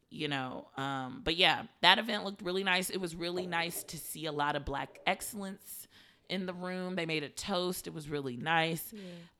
you 0.09 0.27
know, 0.27 0.67
um, 0.77 1.21
but 1.23 1.35
yeah, 1.35 1.63
that 1.81 1.99
event 1.99 2.23
looked 2.23 2.41
really 2.41 2.63
nice. 2.63 2.89
It 2.89 2.97
was 2.97 3.15
really 3.15 3.45
nice 3.47 3.83
to 3.85 3.97
see 3.97 4.25
a 4.25 4.31
lot 4.31 4.55
of 4.55 4.63
black 4.65 4.99
excellence 5.05 5.87
in 6.29 6.45
the 6.45 6.53
room. 6.53 6.95
They 6.95 7.05
made 7.05 7.23
a 7.23 7.29
toast. 7.29 7.87
It 7.87 7.93
was 7.93 8.09
really 8.09 8.37
nice. 8.37 8.93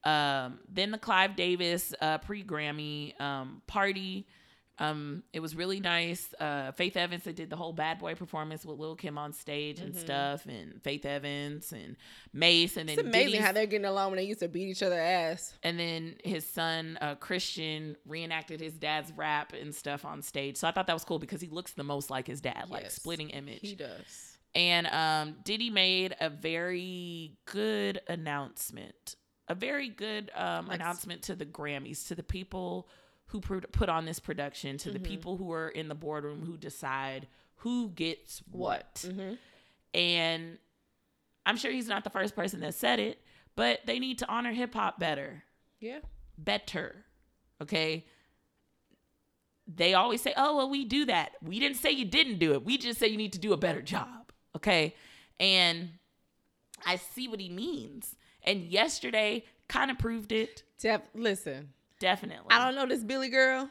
Um, 0.04 0.60
then 0.68 0.90
the 0.90 0.98
Clive 0.98 1.36
Davis 1.36 1.94
uh, 2.00 2.18
pre 2.18 2.42
Grammy 2.44 3.18
um, 3.20 3.62
party. 3.66 4.26
Um, 4.80 5.24
it 5.32 5.40
was 5.40 5.56
really 5.56 5.80
nice. 5.80 6.32
Uh, 6.38 6.70
Faith 6.72 6.96
Evans 6.96 7.24
they 7.24 7.32
did 7.32 7.50
the 7.50 7.56
whole 7.56 7.72
Bad 7.72 7.98
Boy 7.98 8.14
performance 8.14 8.64
with 8.64 8.78
Lil 8.78 8.94
Kim 8.94 9.18
on 9.18 9.32
stage 9.32 9.80
and 9.80 9.94
stuff, 9.96 10.46
and 10.46 10.80
Faith 10.82 11.04
Evans 11.04 11.72
and 11.72 11.96
Mase, 12.32 12.76
and 12.76 12.88
then 12.88 12.96
Mm-hmm. 12.96 13.06
It's 13.08 13.14
amazing 13.16 13.30
Diddy's- 13.32 13.44
how 13.44 13.52
they're 13.52 13.66
getting 13.66 13.84
along 13.86 14.10
when 14.12 14.18
they 14.18 14.24
used 14.24 14.40
to 14.40 14.48
beat 14.48 14.68
each 14.68 14.82
other 14.82 14.98
ass. 15.00 15.52
and 15.62 15.78
then 15.78 16.14
his 16.24 16.48
son 16.48 16.96
uh, 17.00 17.14
Christian 17.16 17.96
reenacted 18.06 18.60
his 18.60 18.74
dad's 18.74 19.10
rap 19.16 19.52
and 19.52 19.74
stuff 19.74 20.04
on 20.04 20.22
stage. 20.22 20.56
So 20.56 20.68
I 20.68 20.70
thought 20.70 20.86
that 20.86 20.94
was 20.94 21.04
cool 21.04 21.18
because 21.18 21.40
he 21.40 21.48
looks 21.48 21.72
the 21.72 21.84
most 21.84 22.08
like 22.10 22.26
his 22.26 22.40
dad, 22.40 22.66
like 22.70 22.90
splitting 22.90 23.30
image. 23.30 23.60
He 23.62 23.74
does. 23.74 24.38
And 24.54 24.86
um, 24.86 25.36
Diddy 25.44 25.70
made 25.70 26.14
a 26.20 26.30
very 26.30 27.36
good 27.46 28.00
announcement, 28.08 29.16
a 29.48 29.54
very 29.54 29.88
good 29.88 30.30
um, 30.34 30.66
Like 30.68 30.80
announcement 30.80 31.22
to 31.24 31.34
the 31.34 31.46
Grammys, 31.46 32.06
to 32.08 32.14
the 32.14 32.22
people 32.22 32.88
who 33.28 33.40
put 33.40 33.88
on 33.88 34.04
this 34.06 34.18
production, 34.18 34.78
to 34.78 34.90
the 34.90 34.98
Mhm. 34.98 35.04
people 35.04 35.36
who 35.36 35.52
are 35.52 35.68
in 35.68 35.88
the 35.88 35.94
boardroom 35.94 36.44
who 36.46 36.56
decide 36.56 37.28
who 37.56 37.90
gets 37.90 38.38
what. 38.50 38.94
Mm-hmm. 39.06 39.34
And 39.94 40.58
I'm 41.46 41.56
sure 41.56 41.70
he's 41.70 41.88
not 41.88 42.04
the 42.04 42.10
first 42.10 42.34
person 42.34 42.60
that 42.60 42.74
said 42.74 42.98
it, 43.00 43.22
but 43.56 43.84
they 43.86 43.98
need 43.98 44.18
to 44.18 44.28
honor 44.28 44.52
hip 44.52 44.74
hop 44.74 44.98
better 44.98 45.44
Yeah. 45.80 46.00
better. 46.36 47.04
Okay. 47.60 48.06
They 49.66 49.92
always 49.94 50.22
say, 50.22 50.32
oh, 50.36 50.56
well, 50.56 50.70
we 50.70 50.84
do 50.86 51.04
that. 51.06 51.32
We 51.42 51.58
didn't 51.60 51.76
say 51.76 51.90
you 51.90 52.06
didn't 52.06 52.38
do 52.38 52.52
it. 52.54 52.64
We 52.64 52.78
just 52.78 52.98
say 52.98 53.08
you 53.08 53.18
need 53.18 53.34
to 53.34 53.38
do 53.38 53.52
a 53.52 53.56
better 53.58 53.82
job. 53.82 54.32
Okay. 54.56 54.94
And 55.38 55.98
I 56.86 56.96
see 56.96 57.28
what 57.28 57.40
he 57.40 57.50
means. 57.50 58.16
And 58.44 58.62
yesterday 58.64 59.44
kind 59.68 59.90
of 59.90 59.98
proved 59.98 60.32
it. 60.32 60.62
Def- 60.78 61.02
listen, 61.14 61.74
Definitely. 61.98 62.46
I 62.50 62.64
don't 62.64 62.74
know 62.74 62.86
this 62.86 63.04
Billie 63.04 63.28
girl, 63.28 63.68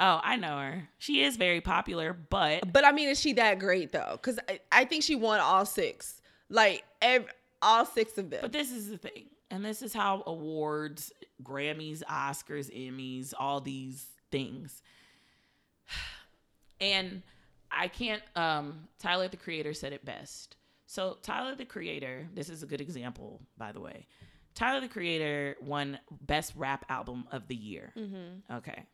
oh, 0.00 0.20
I 0.22 0.36
know 0.36 0.58
her. 0.58 0.88
She 0.98 1.22
is 1.22 1.36
very 1.36 1.60
popular, 1.60 2.12
but 2.12 2.72
but 2.72 2.84
I 2.84 2.92
mean, 2.92 3.08
is 3.08 3.20
she 3.20 3.34
that 3.34 3.58
great 3.58 3.92
though? 3.92 4.12
Because 4.12 4.38
I, 4.48 4.60
I 4.72 4.84
think 4.84 5.04
she 5.04 5.14
won 5.14 5.40
all 5.40 5.64
six, 5.66 6.20
like 6.48 6.84
ev- 7.00 7.28
all 7.62 7.84
six 7.84 8.18
of 8.18 8.30
them. 8.30 8.40
But 8.42 8.52
this 8.52 8.72
is 8.72 8.88
the 8.88 8.98
thing, 8.98 9.26
and 9.50 9.64
this 9.64 9.82
is 9.82 9.92
how 9.92 10.24
awards, 10.26 11.12
Grammys, 11.42 12.02
Oscars, 12.04 12.74
Emmys, 12.74 13.32
all 13.38 13.60
these 13.60 14.06
things. 14.32 14.82
And 16.82 17.20
I 17.70 17.88
can't. 17.88 18.22
Um, 18.34 18.88
Tyler, 18.98 19.28
the 19.28 19.36
creator, 19.36 19.74
said 19.74 19.92
it 19.92 20.02
best. 20.02 20.56
So 20.86 21.18
Tyler 21.20 21.54
the 21.54 21.66
Creator, 21.66 22.28
this 22.34 22.48
is 22.48 22.62
a 22.62 22.66
good 22.66 22.80
example, 22.80 23.42
by 23.58 23.70
the 23.70 23.80
way. 23.80 24.06
Tyler 24.54 24.80
the 24.80 24.88
Creator 24.88 25.56
won 25.62 25.98
Best 26.22 26.52
Rap 26.56 26.84
Album 26.88 27.24
of 27.32 27.46
the 27.48 27.54
Year. 27.54 27.92
Mm-hmm. 27.96 28.56
Okay. 28.56 28.84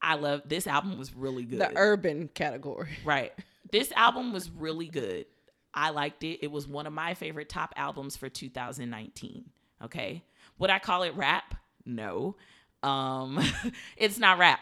I 0.00 0.14
love 0.14 0.42
this 0.46 0.66
album 0.66 0.96
was 0.98 1.14
really 1.14 1.44
good. 1.44 1.60
The 1.60 1.72
urban 1.76 2.28
category. 2.32 2.90
Right. 3.04 3.32
This 3.70 3.92
album 3.92 4.32
was 4.32 4.50
really 4.50 4.86
good. 4.86 5.26
I 5.74 5.90
liked 5.90 6.22
it. 6.24 6.38
It 6.42 6.50
was 6.50 6.66
one 6.66 6.86
of 6.86 6.92
my 6.92 7.14
favorite 7.14 7.48
top 7.48 7.74
albums 7.76 8.16
for 8.16 8.28
2019. 8.28 9.44
Okay. 9.84 10.24
Would 10.58 10.70
I 10.70 10.78
call 10.78 11.02
it 11.02 11.14
rap? 11.16 11.54
No. 11.84 12.36
Um 12.82 13.40
it's 13.96 14.18
not 14.18 14.38
rap. 14.38 14.60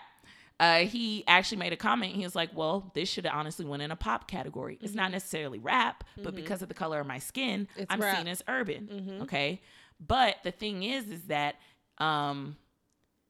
Uh 0.58 0.80
he 0.80 1.22
actually 1.26 1.58
made 1.58 1.72
a 1.74 1.76
comment. 1.76 2.14
He 2.14 2.24
was 2.24 2.34
like, 2.34 2.50
"Well, 2.54 2.90
this 2.94 3.08
should 3.10 3.26
have 3.26 3.34
honestly 3.34 3.66
win 3.66 3.82
in 3.82 3.90
a 3.90 3.96
pop 3.96 4.26
category. 4.26 4.78
It's 4.80 4.94
not 4.94 5.10
necessarily 5.10 5.58
rap, 5.58 6.02
but 6.22 6.34
because 6.34 6.62
of 6.62 6.68
the 6.68 6.74
color 6.74 6.98
of 7.00 7.06
my 7.06 7.18
skin, 7.18 7.68
It's 7.76 7.86
I'm 7.90 8.00
rap. 8.00 8.16
seen 8.16 8.26
as 8.28 8.42
urban." 8.48 8.88
Mhm. 8.90 9.22
Okay? 9.24 9.60
But 10.00 10.36
the 10.44 10.50
thing 10.50 10.82
is 10.82 11.08
is 11.10 11.22
that 11.24 11.56
um 11.98 12.56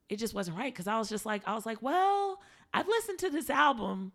it 0.08 0.16
just 0.16 0.34
wasn't 0.34 0.56
right 0.56 0.74
cuz 0.74 0.86
I 0.86 0.98
was 0.98 1.08
just 1.08 1.26
like 1.26 1.42
I 1.46 1.54
was 1.54 1.66
like, 1.66 1.82
"Well, 1.82 2.40
I've 2.74 2.88
listened 2.88 3.18
to 3.20 3.30
this 3.30 3.50
album 3.50 4.12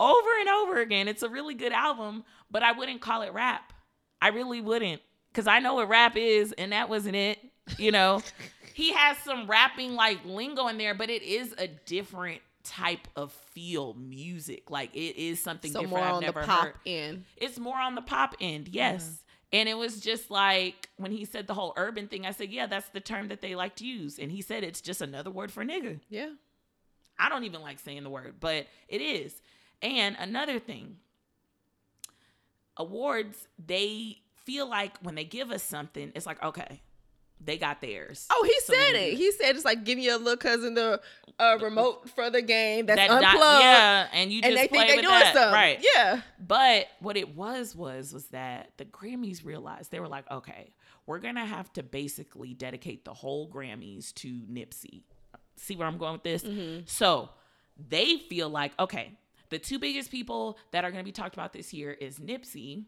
over 0.00 0.28
and 0.40 0.48
over 0.48 0.80
again. 0.80 1.08
It's 1.08 1.22
a 1.22 1.28
really 1.28 1.54
good 1.54 1.72
album, 1.72 2.24
but 2.50 2.62
I 2.62 2.72
wouldn't 2.72 3.00
call 3.00 3.22
it 3.22 3.32
rap. 3.32 3.72
I 4.20 4.28
really 4.28 4.60
wouldn't 4.60 5.00
because 5.32 5.46
I 5.46 5.58
know 5.60 5.74
what 5.74 5.88
rap 5.88 6.16
is, 6.16 6.52
and 6.52 6.72
that 6.72 6.88
wasn't 6.88 7.16
it. 7.16 7.38
You 7.78 7.92
know, 7.92 8.22
he 8.74 8.92
has 8.92 9.16
some 9.18 9.46
rapping 9.46 9.94
like 9.94 10.24
lingo 10.24 10.66
in 10.68 10.78
there, 10.78 10.94
but 10.94 11.10
it 11.10 11.22
is 11.22 11.54
a 11.58 11.68
different 11.68 12.40
type 12.64 13.06
of 13.16 13.32
feel 13.32 13.94
music. 13.94 14.70
Like 14.70 14.94
it 14.94 15.16
is 15.16 15.42
something 15.42 15.70
So 15.70 15.80
different 15.82 15.96
more 15.96 16.06
I've 16.06 16.14
on 16.14 16.24
the 16.24 16.32
pop 16.32 16.64
heard. 16.64 16.74
end. 16.86 17.24
It's 17.36 17.58
more 17.58 17.78
on 17.78 17.94
the 17.94 18.02
pop 18.02 18.34
end, 18.40 18.68
yes. 18.68 19.23
And 19.54 19.68
it 19.68 19.78
was 19.78 20.00
just 20.00 20.32
like 20.32 20.88
when 20.96 21.12
he 21.12 21.24
said 21.24 21.46
the 21.46 21.54
whole 21.54 21.74
urban 21.76 22.08
thing, 22.08 22.26
I 22.26 22.32
said, 22.32 22.50
yeah, 22.50 22.66
that's 22.66 22.88
the 22.88 22.98
term 22.98 23.28
that 23.28 23.40
they 23.40 23.54
like 23.54 23.76
to 23.76 23.86
use. 23.86 24.18
And 24.18 24.32
he 24.32 24.42
said 24.42 24.64
it's 24.64 24.80
just 24.80 25.00
another 25.00 25.30
word 25.30 25.52
for 25.52 25.64
nigga. 25.64 26.00
Yeah. 26.08 26.30
I 27.20 27.28
don't 27.28 27.44
even 27.44 27.62
like 27.62 27.78
saying 27.78 28.02
the 28.02 28.10
word, 28.10 28.34
but 28.40 28.66
it 28.88 29.00
is. 29.00 29.40
And 29.80 30.16
another 30.18 30.58
thing, 30.58 30.96
awards, 32.76 33.46
they 33.64 34.18
feel 34.34 34.68
like 34.68 34.98
when 35.02 35.14
they 35.14 35.24
give 35.24 35.52
us 35.52 35.62
something, 35.62 36.10
it's 36.16 36.26
like, 36.26 36.42
okay, 36.42 36.80
they 37.44 37.58
got 37.58 37.80
theirs. 37.80 38.26
Oh, 38.30 38.42
he 38.44 38.58
So 38.60 38.72
said 38.74 38.94
it. 38.94 39.14
He 39.14 39.30
said 39.32 39.54
it's 39.56 39.64
like 39.64 39.84
giving 39.84 40.02
your 40.04 40.18
little 40.18 40.36
cousin 40.36 40.74
the 40.74 41.00
uh, 41.38 41.58
remote 41.60 42.08
for 42.10 42.30
the 42.30 42.40
game 42.42 42.86
that's 42.86 42.98
That 42.98 43.10
unplugged. 43.10 43.34
di- 43.36 43.60
yeah, 43.60 44.06
and 44.12 44.32
you 44.32 44.40
and 44.44 44.56
they 44.56 44.68
play 44.68 44.78
think 44.78 44.88
they're 44.92 45.02
doing 45.02 45.20
that. 45.20 45.34
something. 45.34 45.52
right? 45.52 45.84
Yeah. 45.94 46.20
But 46.38 46.86
what 47.00 47.16
it 47.16 47.34
was 47.36 47.74
was 47.74 48.12
was 48.12 48.26
that 48.26 48.70
the 48.76 48.84
Grammys 48.84 49.44
realized 49.44 49.90
they 49.90 50.00
were 50.00 50.08
like, 50.08 50.30
okay, 50.30 50.72
we're 51.06 51.18
gonna 51.18 51.44
have 51.44 51.72
to 51.74 51.82
basically 51.82 52.54
dedicate 52.54 53.04
the 53.04 53.12
whole 53.14 53.48
Grammys 53.50 54.14
to 54.14 54.28
Nipsey. 54.50 55.02
See 55.56 55.76
where 55.76 55.86
I'm 55.86 55.98
going 55.98 56.14
with 56.14 56.22
this? 56.24 56.42
Mm-hmm. 56.42 56.82
So 56.86 57.28
they 57.88 58.16
feel 58.18 58.48
like, 58.48 58.72
okay, 58.78 59.12
the 59.50 59.58
two 59.58 59.78
biggest 59.78 60.10
people 60.10 60.56
that 60.70 60.84
are 60.84 60.90
gonna 60.90 61.04
be 61.04 61.12
talked 61.12 61.34
about 61.34 61.52
this 61.52 61.72
year 61.74 61.90
is 61.92 62.18
Nipsey, 62.18 62.84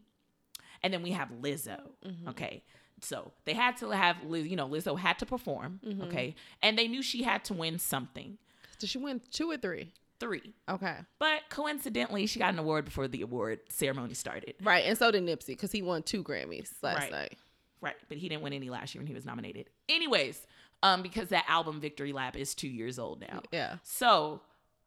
and 0.83 0.93
then 0.95 1.03
we 1.03 1.11
have 1.13 1.29
Lizzo. 1.43 1.81
Mm-hmm. 2.07 2.29
Okay. 2.31 2.63
So 3.03 3.33
they 3.45 3.53
had 3.55 3.77
to 3.79 3.91
have 3.91 4.17
Liz, 4.25 4.47
you 4.47 4.57
know, 4.57 4.69
Lizzo 4.69 4.99
had 4.99 5.19
to 5.21 5.27
perform, 5.27 5.81
Mm-hmm. 5.87 6.03
okay, 6.05 6.35
and 6.63 6.79
they 6.79 6.89
knew 6.89 7.03
she 7.03 7.23
had 7.23 7.45
to 7.45 7.55
win 7.55 7.79
something. 7.79 8.39
Did 8.79 8.89
she 8.91 8.99
win 8.99 9.21
two 9.31 9.51
or 9.51 9.57
three? 9.57 9.93
Three. 10.19 10.55
Okay. 10.69 10.97
But 11.19 11.43
coincidentally, 11.51 12.27
she 12.27 12.39
got 12.39 12.53
an 12.55 12.59
award 12.59 12.87
before 12.87 13.07
the 13.07 13.21
award 13.21 13.61
ceremony 13.69 14.15
started. 14.15 14.55
Right. 14.63 14.85
And 14.87 14.97
so 14.97 15.11
did 15.11 15.23
Nipsey 15.25 15.49
because 15.49 15.73
he 15.73 15.83
won 15.83 16.03
two 16.03 16.25
Grammys 16.25 16.71
last 16.83 17.03
Right. 17.03 17.11
night. 17.13 17.39
Right, 17.83 17.97
but 18.09 18.17
he 18.17 18.29
didn't 18.31 18.43
win 18.43 18.55
any 18.55 18.71
last 18.71 18.95
year 18.95 19.01
when 19.03 19.07
he 19.07 19.13
was 19.13 19.27
nominated. 19.27 19.69
Anyways, 19.91 20.47
um, 20.83 21.03
because 21.03 21.29
that 21.29 21.45
album 21.49 21.81
Victory 21.83 22.13
Lap 22.15 22.35
is 22.35 22.55
two 22.55 22.69
years 22.69 22.99
old 22.99 23.21
now. 23.21 23.43
Yeah. 23.53 23.77
So, 23.83 24.41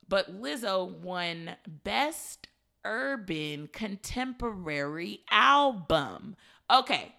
but 0.08 0.42
Lizzo 0.42 0.90
won 0.98 1.52
Best 1.84 2.48
Urban 2.84 3.70
Contemporary 3.72 5.22
Album. 5.30 6.36
Okay, 6.72 7.14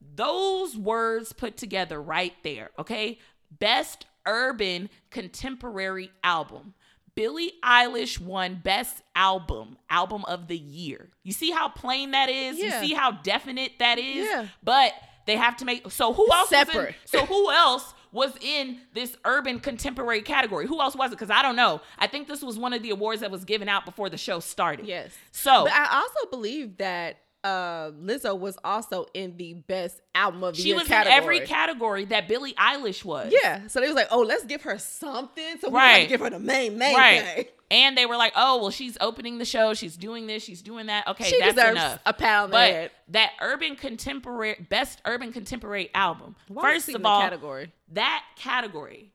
those 0.00 0.76
words 0.76 1.32
put 1.32 1.56
together 1.56 2.00
right 2.00 2.34
there. 2.42 2.70
Okay, 2.78 3.18
Best 3.50 4.06
Urban 4.26 4.90
Contemporary 5.10 6.10
Album. 6.22 6.74
Billie 7.14 7.52
Eilish 7.64 8.20
won 8.20 8.60
Best 8.62 9.02
Album, 9.16 9.76
Album 9.90 10.24
of 10.26 10.46
the 10.46 10.56
Year. 10.56 11.08
You 11.24 11.32
see 11.32 11.50
how 11.50 11.68
plain 11.68 12.12
that 12.12 12.28
is? 12.28 12.58
Yeah. 12.58 12.80
You 12.80 12.86
see 12.86 12.94
how 12.94 13.10
definite 13.10 13.72
that 13.80 13.98
is? 13.98 14.24
Yeah. 14.24 14.46
But 14.62 14.92
they 15.26 15.36
have 15.36 15.56
to 15.56 15.64
make 15.64 15.90
so 15.90 16.12
who 16.12 16.30
else 16.32 16.48
Separate. 16.48 16.94
so 17.04 17.26
who 17.26 17.50
else 17.50 17.92
was 18.12 18.32
in 18.40 18.78
this 18.94 19.16
urban 19.24 19.58
contemporary 19.58 20.22
category? 20.22 20.66
Who 20.66 20.80
else 20.80 20.94
was 20.94 21.10
it? 21.10 21.16
Because 21.16 21.30
I 21.30 21.42
don't 21.42 21.56
know. 21.56 21.80
I 21.98 22.06
think 22.06 22.28
this 22.28 22.40
was 22.40 22.56
one 22.56 22.72
of 22.72 22.82
the 22.82 22.90
awards 22.90 23.20
that 23.22 23.30
was 23.30 23.44
given 23.44 23.68
out 23.68 23.84
before 23.84 24.08
the 24.08 24.16
show 24.16 24.38
started. 24.38 24.86
Yes. 24.86 25.12
So 25.32 25.64
But 25.64 25.72
I 25.72 25.96
also 25.96 26.30
believe 26.30 26.76
that 26.78 27.18
uh 27.44 27.90
Lizzo 27.92 28.38
was 28.38 28.58
also 28.64 29.06
in 29.14 29.36
the 29.36 29.54
best 29.54 30.00
album 30.14 30.42
of 30.42 30.56
the 30.56 30.62
she 30.62 30.68
year 30.68 30.76
She 30.76 30.80
was 30.80 30.88
category. 30.88 31.16
in 31.16 31.22
every 31.22 31.40
category 31.46 32.04
that 32.06 32.26
Billie 32.28 32.54
Eilish 32.54 33.04
was. 33.04 33.32
Yeah. 33.32 33.68
So 33.68 33.80
they 33.80 33.86
was 33.86 33.94
like, 33.94 34.08
oh, 34.10 34.20
let's 34.22 34.44
give 34.44 34.62
her 34.62 34.76
something. 34.78 35.44
So 35.60 35.68
we 35.70 35.76
right. 35.76 35.92
Right. 36.00 36.08
give 36.08 36.20
her 36.20 36.30
the 36.30 36.40
main 36.40 36.76
main 36.78 36.96
Right. 36.96 37.22
thing. 37.22 37.44
And 37.70 37.98
they 37.98 38.06
were 38.06 38.16
like, 38.16 38.32
oh, 38.34 38.60
well, 38.62 38.70
she's 38.70 38.96
opening 39.00 39.36
the 39.38 39.44
show. 39.44 39.74
She's 39.74 39.96
doing 39.96 40.26
this. 40.26 40.42
She's 40.42 40.62
doing 40.62 40.86
that. 40.86 41.06
Okay, 41.06 41.24
She 41.24 41.38
that's 41.38 41.54
deserves 41.54 41.72
enough. 41.72 42.00
a 42.06 42.12
pound. 42.14 42.50
But 42.50 42.70
head. 42.72 42.90
that 43.08 43.32
urban 43.42 43.76
contemporary, 43.76 44.66
best 44.70 45.02
urban 45.04 45.32
contemporary 45.32 45.90
album. 45.94 46.34
Why 46.48 46.62
first 46.72 46.88
of 46.88 47.04
all, 47.04 47.20
category. 47.20 47.70
that 47.92 48.24
category, 48.36 49.12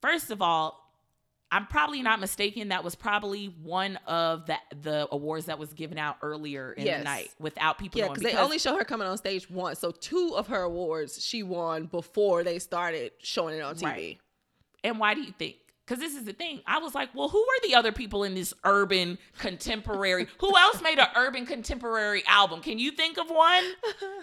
first 0.00 0.30
of 0.30 0.40
all, 0.40 0.78
I'm 1.52 1.66
probably 1.66 2.00
not 2.02 2.20
mistaken. 2.20 2.68
That 2.68 2.84
was 2.84 2.94
probably 2.94 3.46
one 3.46 3.96
of 4.06 4.46
the 4.46 4.56
the 4.82 5.08
awards 5.10 5.46
that 5.46 5.58
was 5.58 5.72
given 5.72 5.98
out 5.98 6.16
earlier 6.22 6.72
in 6.72 6.84
Yes. 6.86 6.98
the 7.00 7.04
night 7.04 7.30
without 7.38 7.78
people 7.78 8.00
Yeah, 8.00 8.08
because 8.08 8.22
they 8.22 8.34
only 8.36 8.58
show 8.58 8.76
her 8.76 8.84
coming 8.84 9.08
on 9.08 9.16
stage 9.18 9.50
once. 9.50 9.78
So 9.80 9.90
two 9.90 10.34
of 10.36 10.46
her 10.48 10.62
awards 10.62 11.22
she 11.24 11.42
won 11.42 11.86
before 11.86 12.44
they 12.44 12.58
started 12.60 13.12
showing 13.18 13.56
it 13.58 13.62
on 13.62 13.74
TV. 13.74 13.84
Right. 13.84 14.18
And 14.84 14.98
why 14.98 15.14
do 15.14 15.22
you 15.22 15.32
think? 15.32 15.56
Because 15.90 16.00
this 16.00 16.14
is 16.14 16.22
the 16.22 16.32
thing. 16.32 16.60
I 16.68 16.78
was 16.78 16.94
like, 16.94 17.12
well, 17.16 17.28
who 17.28 17.40
are 17.40 17.66
the 17.66 17.74
other 17.74 17.90
people 17.90 18.22
in 18.22 18.36
this 18.36 18.54
urban 18.62 19.18
contemporary? 19.38 20.28
who 20.38 20.56
else 20.56 20.80
made 20.80 21.00
an 21.00 21.08
urban 21.16 21.46
contemporary 21.46 22.22
album? 22.28 22.60
Can 22.60 22.78
you 22.78 22.92
think 22.92 23.18
of 23.18 23.28
one? 23.28 23.64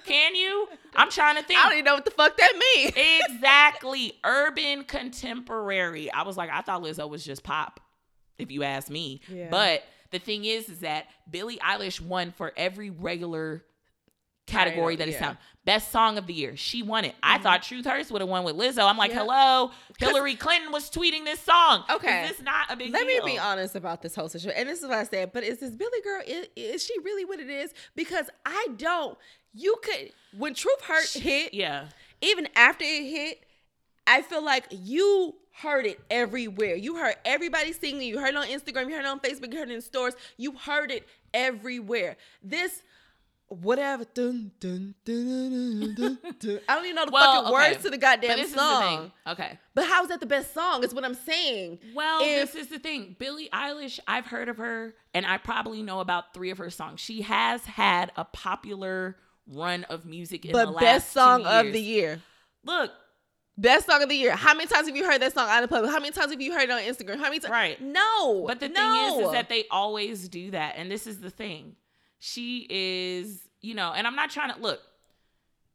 Can 0.05 0.33
you? 0.33 0.69
I'm 0.95 1.09
trying 1.09 1.35
to 1.35 1.43
think. 1.43 1.59
I 1.59 1.63
don't 1.63 1.73
even 1.73 1.83
know 1.83 1.95
what 1.95 2.05
the 2.05 2.11
fuck 2.11 2.37
that 2.37 2.53
means. 2.75 2.93
exactly. 3.29 4.13
Urban 4.23 4.85
contemporary. 4.85 6.09
I 6.09 6.23
was 6.23 6.37
like, 6.37 6.49
I 6.49 6.61
thought 6.61 6.83
Lizzo 6.83 7.09
was 7.09 7.25
just 7.25 7.43
pop, 7.43 7.81
if 8.37 8.49
you 8.49 8.63
ask 8.63 8.89
me. 8.89 9.19
Yeah. 9.27 9.49
But 9.51 9.83
the 10.11 10.19
thing 10.19 10.45
is, 10.45 10.69
is 10.69 10.79
that 10.79 11.07
Billie 11.29 11.57
Eilish 11.57 11.99
won 11.99 12.31
for 12.31 12.53
every 12.55 12.91
regular 12.91 13.65
category 14.47 14.95
that 14.95 15.07
is 15.07 15.13
yeah. 15.13 15.19
Mm-hmm. 15.19 15.25
sound. 15.27 15.37
Best 15.65 15.91
song 15.91 16.17
of 16.17 16.27
the 16.27 16.33
year. 16.33 16.55
She 16.55 16.81
won 16.81 17.03
it. 17.03 17.13
I 17.21 17.39
thought 17.39 17.61
Truth 17.61 17.85
Hurts 17.85 18.09
would 18.09 18.21
have 18.21 18.29
won 18.29 18.45
with 18.45 18.55
Lizzo. 18.55 18.89
I'm 18.89 18.97
like, 18.97 19.11
Yeah. 19.11 19.19
hello, 19.25 19.71
Hillary 19.99 20.35
Clinton 20.35 20.71
was 20.71 20.89
tweeting 20.89 21.25
this 21.25 21.41
song. 21.41 21.83
Okay. 21.89 22.23
Is 22.23 22.37
this 22.37 22.41
not 22.41 22.71
a 22.71 22.77
big 22.77 22.91
Let 22.93 23.05
me 23.05 23.19
be 23.25 23.37
honest 23.37 23.75
about 23.75 24.01
this 24.01 24.15
whole 24.15 24.29
situation. 24.29 24.57
And 24.57 24.69
this 24.69 24.79
is 24.81 24.87
what 24.87 24.97
I 24.97 25.03
said, 25.03 25.33
but 25.33 25.43
is 25.43 25.59
this 25.59 25.71
Billie 25.71 26.01
girl, 26.03 26.21
is, 26.25 26.47
is 26.55 26.85
she 26.85 26.97
really 27.03 27.25
what 27.25 27.41
it 27.41 27.49
is? 27.49 27.73
Because 27.97 28.29
I 28.45 28.67
don't. 28.77 29.17
You 29.53 29.75
could, 29.83 30.11
when 30.37 30.53
Truth 30.53 30.81
Hurts 30.83 31.13
hit, 31.15 31.53
Yeah. 31.53 31.87
even 32.21 32.47
after 32.55 32.85
it 32.85 33.03
hit, 33.09 33.43
I 34.05 34.21
feel 34.21 34.43
like 34.43 34.67
you 34.71 35.35
heard 35.61 35.85
it 35.85 35.99
everywhere. 36.09 36.75
You 36.75 36.95
heard 36.95 37.15
everybody 37.25 37.73
singing. 37.73 38.03
You 38.07 38.19
heard 38.19 38.29
it 38.29 38.35
on 38.37 38.47
Instagram. 38.47 38.87
You 38.87 38.95
heard 38.95 39.03
it 39.03 39.07
on 39.07 39.19
Facebook. 39.19 39.51
You 39.51 39.59
heard 39.59 39.69
it 39.69 39.75
in 39.75 39.81
stores. 39.81 40.13
You 40.37 40.53
heard 40.53 40.91
it 40.91 41.05
everywhere. 41.33 42.15
This, 42.41 42.83
whatever. 43.47 44.05
Dun, 44.13 44.51
dun, 44.59 44.95
dun, 45.05 45.95
dun, 45.95 46.17
dun. 46.39 46.59
I 46.67 46.75
don't 46.75 46.85
even 46.85 46.95
know 46.95 47.05
the 47.05 47.11
fucking 47.11 47.51
words 47.51 47.83
to 47.83 47.89
the 47.89 47.97
goddamn 47.97 48.37
this 48.37 48.53
song. 48.53 48.83
is 48.83 48.89
the 48.89 48.97
thing. 48.97 49.11
Okay. 49.27 49.59
But 49.73 49.85
how 49.85 50.03
is 50.03 50.09
that 50.09 50.19
the 50.19 50.25
best 50.25 50.53
song? 50.53 50.83
Is 50.83 50.93
what 50.93 51.05
I'm 51.05 51.13
saying. 51.13 51.79
Well, 51.95 52.19
this 52.19 52.55
is 52.55 52.67
the 52.67 52.79
thing. 52.79 53.15
Billie 53.19 53.49
Eilish, 53.53 53.99
I've 54.07 54.25
heard 54.25 54.49
of 54.49 54.57
her 54.57 54.95
and 55.13 55.25
I 55.25 55.37
probably 55.37 55.81
know 55.81 55.99
about 55.99 56.33
three 56.33 56.51
of 56.51 56.57
her 56.57 56.69
songs. 56.69 56.99
She 56.99 57.21
has 57.21 57.65
had 57.65 58.11
a 58.15 58.25
popular 58.25 59.17
run 59.47 59.83
of 59.85 60.05
music 60.05 60.45
in 60.45 60.51
the 60.51 60.57
But 60.57 60.73
last 60.75 60.81
best 60.81 61.11
song 61.13 61.45
of 61.45 61.71
the 61.71 61.81
year. 61.81 62.21
Look, 62.63 62.91
Best 63.59 63.87
song 63.87 64.03
of 64.03 64.09
the 64.09 64.15
year. 64.15 64.35
How 64.35 64.53
many 64.53 64.67
times 64.67 64.87
have 64.87 64.95
you 64.95 65.03
heard 65.03 65.19
that 65.23 65.33
song 65.33 65.49
out 65.49 65.63
in 65.63 65.69
public? 65.69 65.89
How 65.89 65.99
many 65.99 66.11
times 66.11 66.29
have 66.29 66.39
you 66.39 66.53
heard 66.53 66.69
it 66.69 66.71
on 66.71 66.79
Instagram? 66.79 67.15
How 67.15 67.23
many 67.23 67.39
times? 67.39 67.51
Right. 67.51 67.81
No. 67.81 68.45
but 68.45 68.59
the 68.59 68.69
no. 68.69 68.75
thing 68.75 69.19
is, 69.19 69.25
is 69.25 69.31
that 69.31 69.49
they 69.49 69.65
always 69.71 70.29
do 70.29 70.51
that. 70.51 70.75
And 70.77 70.91
this 70.91 71.07
is 71.07 71.19
the 71.21 71.31
thing. 71.31 71.75
She 72.19 72.67
is, 72.69 73.47
you 73.61 73.75
know, 73.75 73.93
and 73.93 74.07
I'm 74.07 74.15
not 74.15 74.29
trying 74.29 74.53
to 74.53 74.59
look. 74.59 74.81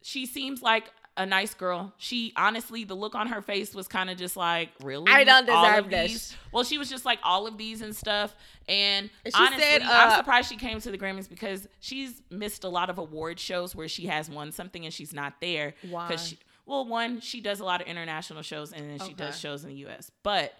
She 0.02 0.26
seems 0.26 0.62
like 0.62 0.90
a 1.16 1.26
nice 1.26 1.54
girl. 1.54 1.92
She 1.98 2.32
honestly, 2.36 2.84
the 2.84 2.94
look 2.94 3.14
on 3.14 3.28
her 3.28 3.42
face 3.42 3.74
was 3.74 3.86
kind 3.86 4.10
of 4.10 4.16
just 4.16 4.36
like, 4.36 4.70
really? 4.82 5.10
I 5.12 5.24
don't 5.24 5.46
deserve 5.46 5.90
this. 5.90 6.10
these? 6.10 6.36
Well, 6.52 6.64
she 6.64 6.78
was 6.78 6.88
just 6.88 7.04
like 7.04 7.18
all 7.22 7.46
of 7.46 7.58
these 7.58 7.82
and 7.82 7.94
stuff. 7.94 8.34
And 8.68 9.10
And 9.24 9.34
she 9.34 9.40
honestly, 9.40 9.62
said, 9.62 9.82
I'm 9.82 10.10
uh, 10.10 10.16
surprised 10.16 10.48
she 10.48 10.56
came 10.56 10.80
to 10.80 10.90
the 10.90 10.98
Grammys 10.98 11.28
because 11.28 11.68
she's 11.80 12.22
missed 12.30 12.64
a 12.64 12.68
lot 12.68 12.90
of 12.90 12.98
award 12.98 13.38
shows 13.38 13.74
where 13.76 13.88
she 13.88 14.06
has 14.06 14.30
won 14.30 14.52
something 14.52 14.84
and 14.84 14.92
she's 14.92 15.12
not 15.12 15.34
there. 15.40 15.74
Why? 15.88 16.16
She, 16.16 16.38
well, 16.64 16.86
one, 16.86 17.20
she 17.20 17.40
does 17.40 17.60
a 17.60 17.64
lot 17.64 17.80
of 17.80 17.86
international 17.86 18.42
shows 18.42 18.72
and 18.72 18.88
then 18.88 19.06
she 19.06 19.14
does 19.14 19.38
shows 19.38 19.64
in 19.64 19.70
the 19.70 19.76
U.S. 19.76 20.10
But 20.22 20.54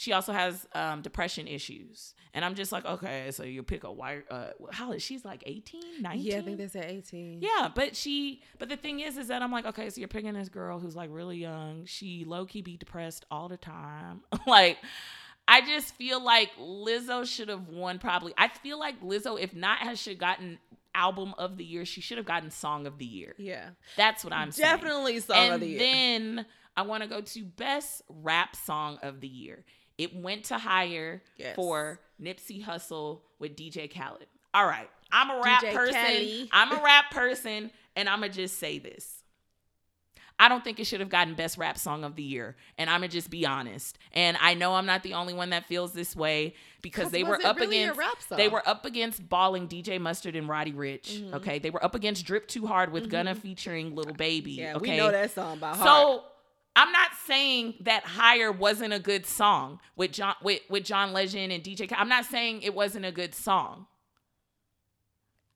she 0.00 0.14
also 0.14 0.32
has 0.32 0.66
um, 0.72 1.02
depression 1.02 1.46
issues. 1.46 2.14
And 2.32 2.42
I'm 2.42 2.54
just 2.54 2.72
like, 2.72 2.86
okay, 2.86 3.30
so 3.32 3.42
you 3.42 3.62
pick 3.62 3.84
a 3.84 3.92
white, 3.92 4.22
uh, 4.30 4.46
how 4.72 4.92
is 4.92 5.02
she's 5.02 5.26
like 5.26 5.42
18, 5.44 6.00
19? 6.00 6.24
Yeah, 6.24 6.38
I 6.38 6.40
think 6.40 6.56
they 6.56 6.68
said 6.68 6.86
18. 6.86 7.42
Yeah, 7.42 7.68
but 7.74 7.94
she, 7.94 8.40
but 8.58 8.70
the 8.70 8.78
thing 8.78 9.00
is, 9.00 9.18
is 9.18 9.28
that 9.28 9.42
I'm 9.42 9.52
like, 9.52 9.66
okay, 9.66 9.90
so 9.90 10.00
you're 10.00 10.08
picking 10.08 10.32
this 10.32 10.48
girl 10.48 10.78
who's 10.78 10.96
like 10.96 11.10
really 11.12 11.36
young. 11.36 11.84
She 11.84 12.24
low 12.24 12.46
key 12.46 12.62
be 12.62 12.78
depressed 12.78 13.26
all 13.30 13.50
the 13.50 13.58
time. 13.58 14.22
like, 14.46 14.78
I 15.46 15.60
just 15.60 15.94
feel 15.96 16.24
like 16.24 16.48
Lizzo 16.58 17.26
should 17.26 17.50
have 17.50 17.68
won 17.68 17.98
probably. 17.98 18.32
I 18.38 18.48
feel 18.48 18.78
like 18.78 19.02
Lizzo, 19.02 19.38
if 19.38 19.54
not, 19.54 19.80
has 19.80 20.00
should 20.00 20.18
gotten 20.18 20.60
album 20.94 21.34
of 21.36 21.58
the 21.58 21.64
year. 21.64 21.84
She 21.84 22.00
should 22.00 22.16
have 22.16 22.26
gotten 22.26 22.50
song 22.50 22.86
of 22.86 22.96
the 22.96 23.04
year. 23.04 23.34
Yeah. 23.36 23.68
That's 23.98 24.24
what 24.24 24.32
I'm 24.32 24.50
saying. 24.50 24.66
Definitely 24.66 25.20
song 25.20 25.36
and 25.36 25.54
of 25.56 25.60
the 25.60 25.68
year. 25.68 25.78
then 25.78 26.46
I 26.74 26.82
want 26.82 27.02
to 27.02 27.08
go 27.08 27.20
to 27.20 27.44
best 27.44 28.00
rap 28.08 28.56
song 28.56 28.98
of 29.02 29.20
the 29.20 29.28
year. 29.28 29.66
It 30.00 30.16
went 30.16 30.44
to 30.46 30.56
higher 30.58 31.22
Yes. 31.36 31.54
for 31.56 32.00
Nipsey 32.20 32.64
Hussle 32.64 33.20
with 33.38 33.54
DJ 33.54 33.86
Khaled. 33.92 34.26
All 34.54 34.66
right, 34.66 34.88
I'm 35.12 35.28
a 35.30 35.42
rap 35.44 35.62
DJ 35.62 35.72
person. 35.74 35.94
Khaled. 35.94 36.48
I'm 36.52 36.72
a 36.72 36.82
rap 36.82 37.10
person, 37.10 37.70
and 37.96 38.08
I'm 38.08 38.20
gonna 38.20 38.32
just 38.32 38.58
say 38.58 38.78
this. 38.78 39.18
I 40.38 40.48
don't 40.48 40.64
think 40.64 40.80
it 40.80 40.84
should 40.84 41.00
have 41.00 41.10
gotten 41.10 41.34
best 41.34 41.58
rap 41.58 41.76
song 41.76 42.02
of 42.02 42.16
the 42.16 42.22
year, 42.22 42.56
and 42.78 42.88
I'm 42.88 43.00
gonna 43.00 43.08
just 43.08 43.28
be 43.28 43.44
honest. 43.44 43.98
And 44.12 44.38
I 44.40 44.54
know 44.54 44.72
I'm 44.74 44.86
not 44.86 45.02
the 45.02 45.12
only 45.12 45.34
one 45.34 45.50
that 45.50 45.66
feels 45.66 45.92
this 45.92 46.16
way 46.16 46.54
because 46.80 47.10
they 47.10 47.22
were 47.24 47.38
up 47.44 47.56
really 47.58 47.84
against 47.84 48.30
they 48.30 48.48
were 48.48 48.66
up 48.66 48.86
against 48.86 49.28
balling 49.28 49.68
DJ 49.68 50.00
Mustard 50.00 50.34
and 50.36 50.48
Roddy 50.48 50.72
Ricch. 50.72 51.12
Mm-hmm. 51.20 51.34
Okay, 51.34 51.58
they 51.58 51.68
were 51.68 51.84
up 51.84 51.94
against 51.94 52.24
Drip 52.24 52.48
Too 52.48 52.66
Hard 52.66 52.90
with 52.90 53.10
Gunna 53.10 53.34
featuring 53.34 53.94
Little 53.94 54.14
Baby. 54.14 54.52
Yeah, 54.52 54.76
okay, 54.76 54.92
we 54.92 54.96
know 54.96 55.10
that 55.10 55.30
song 55.30 55.58
by 55.58 55.76
heart. 55.76 55.86
so 55.86 56.24
I'm 56.76 56.92
not 56.92 57.10
saying 57.26 57.74
that 57.80 58.04
Higher 58.04 58.52
wasn't 58.52 58.92
a 58.92 58.98
good 58.98 59.26
song 59.26 59.80
with 59.96 60.12
John 60.12 60.34
with, 60.42 60.60
with 60.68 60.84
John 60.84 61.12
Legend 61.12 61.52
and 61.52 61.62
DJ. 61.62 61.88
Khaled. 61.88 62.00
I'm 62.00 62.08
not 62.08 62.24
saying 62.24 62.62
it 62.62 62.74
wasn't 62.74 63.04
a 63.04 63.12
good 63.12 63.34
song. 63.34 63.86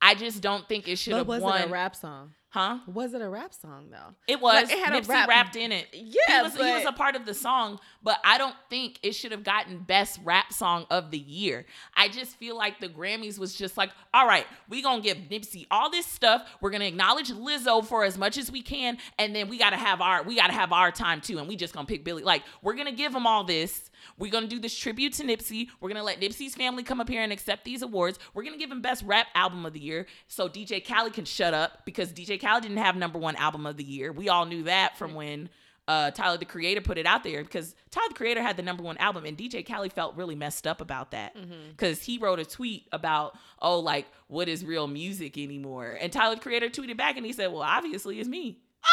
I 0.01 0.13
just 0.13 0.41
don't 0.41 0.67
think 0.67 0.87
it 0.87 0.97
should 0.97 1.13
have 1.13 1.27
won. 1.27 1.61
it 1.61 1.67
a 1.67 1.71
rap 1.71 1.95
song? 1.95 2.33
Huh? 2.55 2.77
Was 2.87 3.13
it 3.13 3.21
a 3.21 3.27
rap 3.27 3.53
song 3.53 3.89
though? 3.91 4.15
It 4.29 4.39
was. 4.39 4.63
Like, 4.63 4.71
it 4.71 4.79
had 4.79 4.93
a 4.95 5.01
Nipsey 5.01 5.09
rap- 5.09 5.27
rapped 5.27 5.57
in 5.57 5.73
it. 5.73 5.87
Yeah, 5.91 6.37
he 6.37 6.41
was, 6.43 6.55
he 6.55 6.61
was 6.71 6.85
a 6.85 6.93
part 6.93 7.17
of 7.17 7.25
the 7.25 7.33
song, 7.33 7.81
but 8.01 8.17
I 8.23 8.37
don't 8.37 8.55
think 8.69 8.97
it 9.03 9.11
should 9.11 9.33
have 9.33 9.43
gotten 9.43 9.79
best 9.79 10.21
rap 10.23 10.53
song 10.53 10.85
of 10.89 11.11
the 11.11 11.17
year. 11.17 11.65
I 11.97 12.07
just 12.07 12.37
feel 12.37 12.55
like 12.55 12.79
the 12.79 12.87
Grammys 12.87 13.37
was 13.37 13.53
just 13.55 13.75
like, 13.75 13.89
all 14.13 14.25
right, 14.25 14.45
we 14.69 14.81
gonna 14.81 15.01
give 15.01 15.17
Nipsey 15.17 15.67
all 15.69 15.89
this 15.89 16.05
stuff. 16.05 16.47
We're 16.61 16.69
gonna 16.69 16.85
acknowledge 16.85 17.29
Lizzo 17.29 17.85
for 17.85 18.05
as 18.05 18.17
much 18.17 18.37
as 18.37 18.49
we 18.49 18.61
can, 18.61 18.99
and 19.19 19.35
then 19.35 19.49
we 19.49 19.57
gotta 19.57 19.75
have 19.75 19.99
our 19.99 20.23
we 20.23 20.37
gotta 20.37 20.53
have 20.53 20.71
our 20.71 20.93
time 20.93 21.19
too, 21.19 21.39
and 21.39 21.49
we 21.49 21.57
just 21.57 21.73
gonna 21.73 21.85
pick 21.85 22.05
Billie. 22.05 22.23
Like 22.23 22.43
we're 22.61 22.75
gonna 22.75 22.93
give 22.93 23.13
him 23.13 23.27
all 23.27 23.43
this. 23.43 23.91
We're 24.17 24.31
gonna 24.31 24.47
do 24.47 24.59
this 24.59 24.77
tribute 24.77 25.13
to 25.13 25.23
Nipsey. 25.23 25.67
We're 25.79 25.89
gonna 25.89 26.03
let 26.03 26.19
Nipsey's 26.21 26.55
family 26.55 26.83
come 26.83 26.99
up 27.01 27.09
here 27.09 27.21
and 27.21 27.31
accept 27.33 27.65
these 27.65 27.81
awards. 27.81 28.19
We're 28.33 28.43
gonna 28.43 28.57
give 28.57 28.71
him 28.71 28.81
best 28.81 29.03
rap 29.03 29.27
album 29.35 29.65
of 29.65 29.73
the 29.73 29.79
year, 29.79 30.05
so 30.27 30.47
DJ 30.47 30.85
Khaled 30.85 31.13
can 31.13 31.25
shut 31.25 31.53
up 31.53 31.85
because 31.85 32.11
DJ 32.11 32.39
Khaled 32.41 32.63
didn't 32.63 32.77
have 32.77 32.95
number 32.95 33.19
one 33.19 33.35
album 33.35 33.65
of 33.65 33.77
the 33.77 33.83
year. 33.83 34.11
We 34.11 34.29
all 34.29 34.45
knew 34.45 34.63
that 34.63 34.97
from 34.97 35.13
when 35.13 35.49
uh, 35.87 36.09
Tyler 36.11 36.37
the 36.37 36.45
Creator 36.45 36.81
put 36.81 36.97
it 36.97 37.05
out 37.05 37.23
there 37.23 37.43
because 37.43 37.75
Tyler 37.91 38.07
the 38.09 38.15
Creator 38.15 38.41
had 38.41 38.57
the 38.57 38.63
number 38.63 38.81
one 38.81 38.97
album, 38.97 39.23
and 39.23 39.37
DJ 39.37 39.63
Khaled 39.63 39.93
felt 39.93 40.15
really 40.15 40.33
messed 40.33 40.65
up 40.65 40.81
about 40.81 41.11
that 41.11 41.35
because 41.69 42.01
he 42.01 42.17
wrote 42.17 42.39
a 42.39 42.45
tweet 42.45 42.87
about, 42.91 43.37
oh, 43.61 43.79
like 43.79 44.07
what 44.27 44.49
is 44.49 44.65
real 44.65 44.87
music 44.87 45.37
anymore? 45.37 45.95
And 46.01 46.11
Tyler 46.11 46.35
the 46.35 46.41
Creator 46.41 46.69
tweeted 46.69 46.97
back 46.97 47.17
and 47.17 47.25
he 47.25 47.33
said, 47.33 47.51
well, 47.51 47.61
obviously 47.61 48.19
it's 48.19 48.27
me. 48.27 48.59
Ah! 48.83 48.87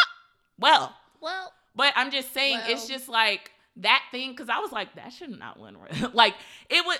Well, 0.58 0.96
Well, 1.20 1.52
but 1.74 1.94
I'm 1.96 2.10
just 2.10 2.34
saying, 2.34 2.58
it's 2.68 2.86
just 2.86 3.08
like 3.08 3.50
that 3.76 4.02
thing 4.10 4.32
because 4.32 4.48
I 4.48 4.58
was 4.58 4.72
like, 4.72 4.94
that 4.96 5.12
should 5.12 5.36
not 5.38 5.58
win. 5.58 5.76
like 6.12 6.34
it 6.68 6.84
would. 6.84 6.98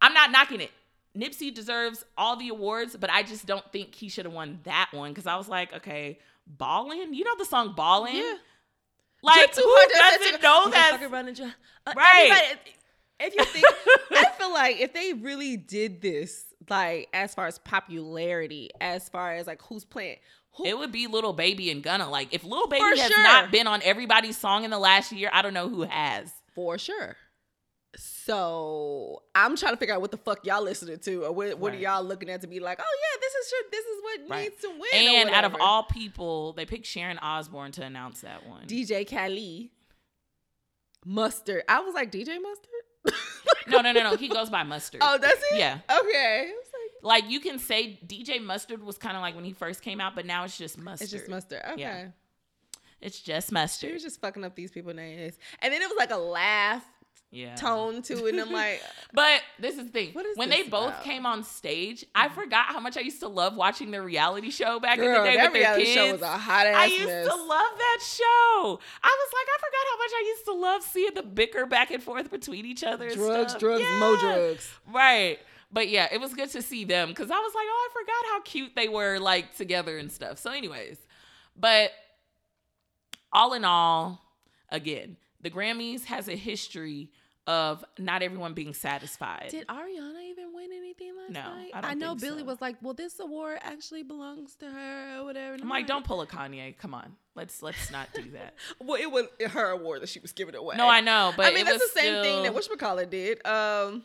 I'm 0.00 0.14
not 0.14 0.30
knocking 0.30 0.60
it. 0.60 0.70
Nipsey 1.16 1.54
deserves 1.54 2.04
all 2.18 2.36
the 2.36 2.48
awards, 2.48 2.96
but 2.98 3.08
I 3.10 3.22
just 3.22 3.46
don't 3.46 3.64
think 3.72 3.94
he 3.94 4.08
should 4.08 4.24
have 4.24 4.34
won 4.34 4.58
that 4.64 4.88
one 4.92 5.12
because 5.12 5.26
I 5.26 5.36
was 5.36 5.48
like, 5.48 5.72
okay, 5.72 6.18
ballin'. 6.46 7.14
You 7.14 7.24
know 7.24 7.36
the 7.38 7.44
song 7.44 7.74
"Ballin'? 7.76 8.16
Yeah. 8.16 8.34
Like 9.22 9.54
who 9.54 9.76
doesn't 9.94 10.42
know 10.42 10.64
that? 10.70 10.92
Uh, 11.86 11.92
Right. 11.96 12.56
If 13.20 13.34
you 13.34 13.44
think, 13.44 13.64
I 14.10 14.24
feel 14.38 14.52
like 14.52 14.80
if 14.80 14.92
they 14.92 15.12
really 15.12 15.56
did 15.56 16.02
this, 16.02 16.46
like 16.68 17.08
as 17.14 17.32
far 17.34 17.46
as 17.46 17.58
popularity, 17.58 18.70
as 18.80 19.08
far 19.08 19.34
as 19.34 19.46
like 19.46 19.62
who's 19.62 19.84
playing, 19.84 20.18
who, 20.56 20.64
It 20.66 20.78
would 20.78 20.92
be 20.92 21.06
Little 21.06 21.32
Baby 21.32 21.70
and 21.70 21.82
Gunna. 21.82 22.08
Like 22.10 22.28
if 22.32 22.44
Little 22.44 22.66
Baby 22.68 22.80
For 22.82 22.96
has 23.00 23.10
sure. 23.10 23.22
not 23.22 23.50
been 23.50 23.66
on 23.66 23.80
everybody's 23.82 24.36
song 24.38 24.64
in 24.64 24.70
the 24.70 24.78
last 24.78 25.12
year, 25.12 25.30
I 25.32 25.42
don't 25.42 25.54
know 25.54 25.68
who 25.68 25.82
has. 25.82 26.30
for 26.54 26.78
sure. 26.78 27.16
So 27.96 29.22
I'm 29.34 29.56
trying 29.56 29.74
to 29.74 29.76
figure 29.76 29.94
out 29.94 30.00
what 30.00 30.10
the 30.10 30.16
fuck 30.16 30.44
y'all 30.46 30.62
listening 30.62 30.98
to, 31.00 31.24
or 31.26 31.32
what, 31.32 31.58
what 31.58 31.72
are 31.74 31.76
y'all 31.76 32.02
looking 32.02 32.28
at 32.30 32.40
to 32.40 32.46
be 32.46 32.58
like, 32.58 32.80
oh 32.80 32.96
yeah, 33.02 33.20
this 33.20 33.32
is 33.34 33.48
sure, 33.50 33.62
this 33.70 33.84
is 33.84 34.02
what 34.02 34.20
Right. 34.30 34.42
needs 34.50 34.62
to 34.62 34.68
win. 34.70 35.14
And 35.28 35.30
out 35.30 35.44
of 35.44 35.54
all 35.60 35.84
people, 35.84 36.52
they 36.54 36.64
picked 36.66 36.86
Sharon 36.86 37.18
Osbourne 37.18 37.70
to 37.72 37.82
announce 37.84 38.22
that 38.22 38.46
one. 38.48 38.66
DJ 38.66 39.08
Khaled, 39.08 39.68
Mustard. 41.04 41.62
I 41.68 41.80
was 41.80 41.94
like 41.94 42.10
DJ 42.10 42.38
Mustard. 42.40 43.14
no, 43.68 43.80
no, 43.80 43.92
no, 43.92 44.02
no. 44.02 44.16
He 44.16 44.28
goes 44.28 44.48
by 44.50 44.62
Mustard. 44.62 45.00
Oh, 45.04 45.18
that's 45.20 45.40
it. 45.52 45.58
Yeah. 45.58 45.78
Okay. 46.00 46.50
Like, 47.04 47.30
you 47.30 47.38
can 47.38 47.58
say 47.58 48.00
DJ 48.06 48.42
Mustard 48.42 48.82
was 48.82 48.98
kind 48.98 49.14
of 49.16 49.20
like 49.22 49.34
when 49.36 49.44
he 49.44 49.52
first 49.52 49.82
came 49.82 50.00
out, 50.00 50.14
but 50.16 50.26
now 50.26 50.42
it's 50.44 50.56
just 50.58 50.78
mustard. 50.78 51.04
it's 51.04 51.12
just 51.12 51.28
mustard. 51.28 51.60
Okay. 51.72 51.80
Yeah. 51.80 52.06
It's 53.00 53.20
just 53.20 53.50
She 53.50 53.54
mustard. 53.54 53.92
was 53.92 54.02
just 54.02 54.20
fucking 54.20 54.42
up 54.44 54.54
these 54.56 54.70
people's 54.70 54.96
names, 54.96 55.34
and 55.60 55.72
then 55.72 55.82
it 55.82 55.88
was 55.88 55.98
like 55.98 56.10
a 56.10 56.16
laugh 56.16 56.82
Yeah. 57.30 57.54
tone 57.56 58.00
to 58.02 58.24
it, 58.26 58.30
and 58.34 58.40
I'm 58.40 58.50
like, 58.52 58.80
uh, 58.84 58.88
But 59.12 59.42
this 59.58 59.76
is 59.76 59.84
the 59.84 59.90
thing. 59.90 60.12
What 60.14 60.24
is 60.24 60.38
when 60.38 60.48
they 60.48 60.62
both 60.62 60.88
about? 60.88 61.04
came 61.04 61.26
on 61.26 61.44
stage, 61.44 62.06
I 62.14 62.28
mm-hmm. 62.28 62.40
forgot 62.40 62.66
how 62.68 62.80
much 62.80 62.96
I 62.96 63.00
used 63.00 63.20
to 63.20 63.28
love 63.28 63.54
watching 63.56 63.90
their 63.90 64.02
reality 64.02 64.50
show 64.50 64.80
back 64.80 64.98
in 64.98 65.04
the 65.04 65.22
day 65.22 65.36
that 65.36 65.52
with 65.52 65.62
their 65.62 65.76
kids. 65.76 65.90
show 65.90 66.12
was 66.12 66.22
a 66.22 66.38
hot 66.38 66.66
ass 66.66 66.76
I 66.76 66.86
used 66.86 67.04
mess. 67.04 67.26
to 67.26 67.34
love 67.34 67.72
that 67.76 67.98
show. 68.02 68.80
I 69.02 69.18
was 69.18 69.32
like, 69.34 69.48
I 69.52 69.58
forgot 69.58 69.84
how 69.90 69.98
much 69.98 70.10
I 70.14 70.24
used 70.26 70.44
to 70.46 70.52
love 70.54 70.82
seeing 70.82 71.14
the 71.14 71.22
bicker 71.22 71.66
back 71.66 71.90
and 71.90 72.02
forth 72.02 72.30
between 72.30 72.64
each 72.64 72.82
other. 72.82 73.10
drugs, 73.10 73.54
drugs, 73.56 73.84
mo 74.00 74.16
drugs. 74.18 74.70
Right. 74.90 75.40
But 75.74 75.88
yeah, 75.88 76.06
it 76.12 76.20
was 76.20 76.32
good 76.34 76.50
to 76.50 76.62
see 76.62 76.84
them 76.84 77.08
because 77.08 77.30
I 77.32 77.38
was 77.38 77.52
like, 77.54 77.66
oh, 77.68 77.88
I 77.90 77.92
forgot 78.00 78.32
how 78.32 78.40
cute 78.42 78.76
they 78.76 78.88
were 78.88 79.18
like 79.18 79.56
together 79.56 79.98
and 79.98 80.10
stuff. 80.10 80.38
So, 80.38 80.52
anyways, 80.52 80.96
but 81.56 81.90
all 83.32 83.54
in 83.54 83.64
all, 83.64 84.22
again, 84.68 85.16
the 85.40 85.50
Grammys 85.50 86.04
has 86.04 86.28
a 86.28 86.36
history 86.36 87.10
of 87.46 87.84
not 87.98 88.22
everyone 88.22 88.54
being 88.54 88.72
satisfied. 88.72 89.48
Did 89.50 89.66
Ariana 89.66 90.22
even 90.30 90.54
win 90.54 90.70
anything 90.72 91.12
last 91.16 91.30
No, 91.32 91.42
night? 91.56 91.70
I 91.74 91.80
don't 91.82 91.98
know 91.98 92.14
Billie 92.14 92.38
so. 92.38 92.44
was 92.44 92.60
like, 92.60 92.76
"Well, 92.80 92.94
this 92.94 93.18
award 93.20 93.58
actually 93.60 94.02
belongs 94.04 94.54
to 94.60 94.70
her 94.70 95.18
or 95.18 95.24
whatever." 95.24 95.54
And 95.54 95.62
I'm 95.62 95.68
like, 95.68 95.86
don't 95.88 96.04
pull 96.06 96.22
a 96.22 96.26
Kanye. 96.26 96.78
Come 96.78 96.94
on, 96.94 97.16
let's 97.34 97.62
let's 97.62 97.90
not 97.90 98.08
do 98.14 98.22
that. 98.30 98.54
Well, 98.80 98.98
it 99.00 99.10
was 99.10 99.26
her 99.50 99.70
award 99.70 100.02
that 100.02 100.08
she 100.08 100.20
was 100.20 100.32
giving 100.32 100.54
away. 100.54 100.76
No, 100.76 100.88
I 100.88 101.00
know, 101.00 101.32
but 101.36 101.46
I 101.46 101.52
mean, 101.52 101.64
that's 101.66 101.82
the 101.92 102.00
same 102.00 102.22
thing 102.22 102.44
that 102.44 102.62
still- 102.62 102.76
whatchamacallit 102.76 103.10
did. 103.10 103.44
Um, 103.46 104.04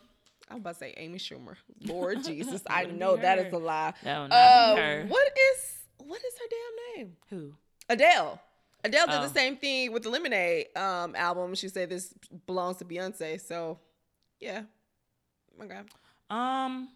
I 0.49 0.55
was 0.55 0.61
about 0.61 0.73
to 0.73 0.79
say 0.79 0.93
Amy 0.97 1.19
Schumer. 1.19 1.55
Lord 1.85 2.23
Jesus, 2.25 2.61
I 2.69 2.85
know 2.85 3.15
be 3.15 3.21
that 3.23 3.37
her. 3.39 3.45
is 3.45 3.53
a 3.53 3.57
lie. 3.57 3.93
No, 4.03 4.27
not 4.27 4.31
Uh, 4.35 4.75
her. 4.75 5.05
what 5.07 5.27
is 5.53 5.75
what 5.99 6.17
is 6.23 6.33
her 6.39 6.45
damn 6.49 6.97
name? 7.05 7.17
Who? 7.29 7.53
Adele. 7.87 8.41
Adele 8.83 9.07
did 9.07 9.15
Oh. 9.15 9.21
the 9.23 9.29
same 9.33 9.57
thing 9.57 9.91
with 9.91 10.03
the 10.03 10.09
Lemonade 10.09 10.67
um 10.75 11.15
album. 11.15 11.53
She 11.55 11.67
said 11.69 11.89
this 11.89 12.13
belongs 12.47 12.77
to 12.77 12.85
Beyonce. 12.85 13.39
So, 13.41 13.79
yeah. 14.39 14.63
Okay. 15.61 15.79
Um, 16.29 16.89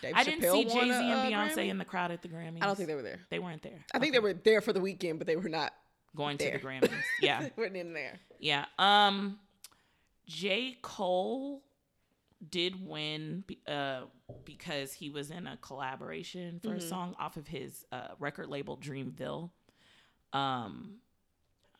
Dave 0.00 0.14
I 0.16 0.24
didn't 0.24 0.40
Chappelle 0.42 0.52
see 0.54 0.64
Jay 0.64 0.70
Z 0.70 0.78
and 0.80 1.12
uh, 1.12 1.24
Beyonce 1.26 1.54
Grammy? 1.56 1.68
in 1.68 1.78
the 1.78 1.84
crowd 1.84 2.10
at 2.10 2.22
the 2.22 2.28
Grammys. 2.28 2.62
I 2.62 2.66
don't 2.66 2.76
think 2.76 2.88
they 2.88 2.94
were 2.94 3.02
there. 3.02 3.20
they 3.28 3.38
weren't 3.38 3.62
there. 3.62 3.84
I 3.92 3.98
think 3.98 4.12
they 4.14 4.18
were 4.18 4.32
there 4.32 4.60
for 4.62 4.72
the 4.72 4.80
weekend, 4.80 5.18
but 5.18 5.26
they 5.26 5.36
were 5.36 5.48
not 5.50 5.72
going 6.16 6.36
there. 6.38 6.52
to 6.52 6.58
the 6.58 6.64
Grammys. 6.66 6.90
Yeah. 7.20 7.40
they 7.42 7.52
weren't 7.56 7.76
in 7.76 7.92
there. 7.92 8.18
Yeah. 8.38 8.64
Um 8.78 9.38
J. 10.26 10.78
Cole 10.80 11.62
did 12.48 12.86
win 12.86 13.44
uh 13.66 14.02
because 14.44 14.92
he 14.94 15.10
was 15.10 15.30
in 15.30 15.46
a 15.46 15.56
collaboration 15.58 16.60
for 16.62 16.72
a 16.74 16.78
Mhm. 16.78 16.88
song 16.88 17.14
off 17.18 17.36
of 17.36 17.46
his 17.48 17.84
uh 17.92 18.08
record 18.18 18.48
label 18.48 18.76
Dreamville. 18.78 19.50
Um 20.32 21.00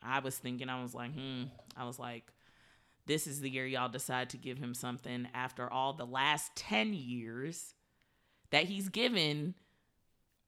I 0.03 0.19
was 0.19 0.37
thinking 0.37 0.69
I 0.69 0.81
was 0.81 0.93
like, 0.95 1.13
hmm, 1.13 1.43
I 1.75 1.85
was 1.85 1.97
like 1.99 2.31
this 3.07 3.25
is 3.25 3.41
the 3.41 3.49
year 3.49 3.65
y'all 3.65 3.89
decide 3.89 4.29
to 4.29 4.37
give 4.37 4.57
him 4.59 4.73
something 4.75 5.27
after 5.33 5.71
all 5.71 5.93
the 5.93 6.05
last 6.05 6.55
10 6.55 6.93
years 6.93 7.73
that 8.51 8.65
he's 8.65 8.89
given 8.89 9.55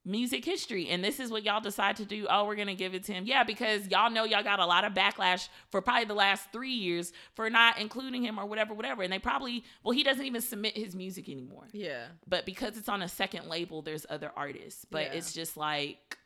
music 0.06 0.44
history 0.44 0.90
and 0.90 1.02
this 1.02 1.18
is 1.18 1.32
what 1.32 1.44
y'all 1.44 1.62
decide 1.62 1.96
to 1.96 2.04
do. 2.06 2.28
Oh 2.30 2.44
we're 2.46 2.56
gonna 2.58 2.76
give 2.76 2.94
it 2.94 3.06
to 3.06 3.14
him. 3.14 3.24
Yeah 3.26 3.46
because 3.46 3.88
y'all 3.88 4.10
know 4.12 4.26
y'all 4.26 4.44
got 4.44 4.60
a 4.60 4.66
lot 4.66 4.84
of 4.84 4.94
backlash 4.94 5.48
for 5.72 5.82
probably 5.82 6.04
the 6.06 6.14
last 6.14 6.52
three 6.52 6.74
years 6.74 7.14
for 7.36 7.50
not 7.50 7.80
including 7.80 8.22
him 8.22 8.38
or 8.38 8.46
whatever 8.46 8.74
whatever. 8.74 9.02
And 9.04 9.14
they 9.14 9.20
probably 9.20 9.64
well 9.82 9.94
he 9.94 10.04
doesn't 10.04 10.26
even 10.26 10.42
submit 10.42 10.76
his 10.76 10.94
music 10.94 11.30
anymore. 11.30 11.68
Yeah. 11.72 12.08
but 12.28 12.46
because 12.46 12.78
it's 12.78 12.90
on 12.90 13.02
a 13.02 13.08
second 13.08 13.48
label 13.48 13.82
there's 13.82 14.06
other 14.10 14.30
artists. 14.36 14.86
But 14.90 15.04
Yeah. 15.04 15.14
it's 15.14 15.32
just 15.34 15.56
like 15.56 16.18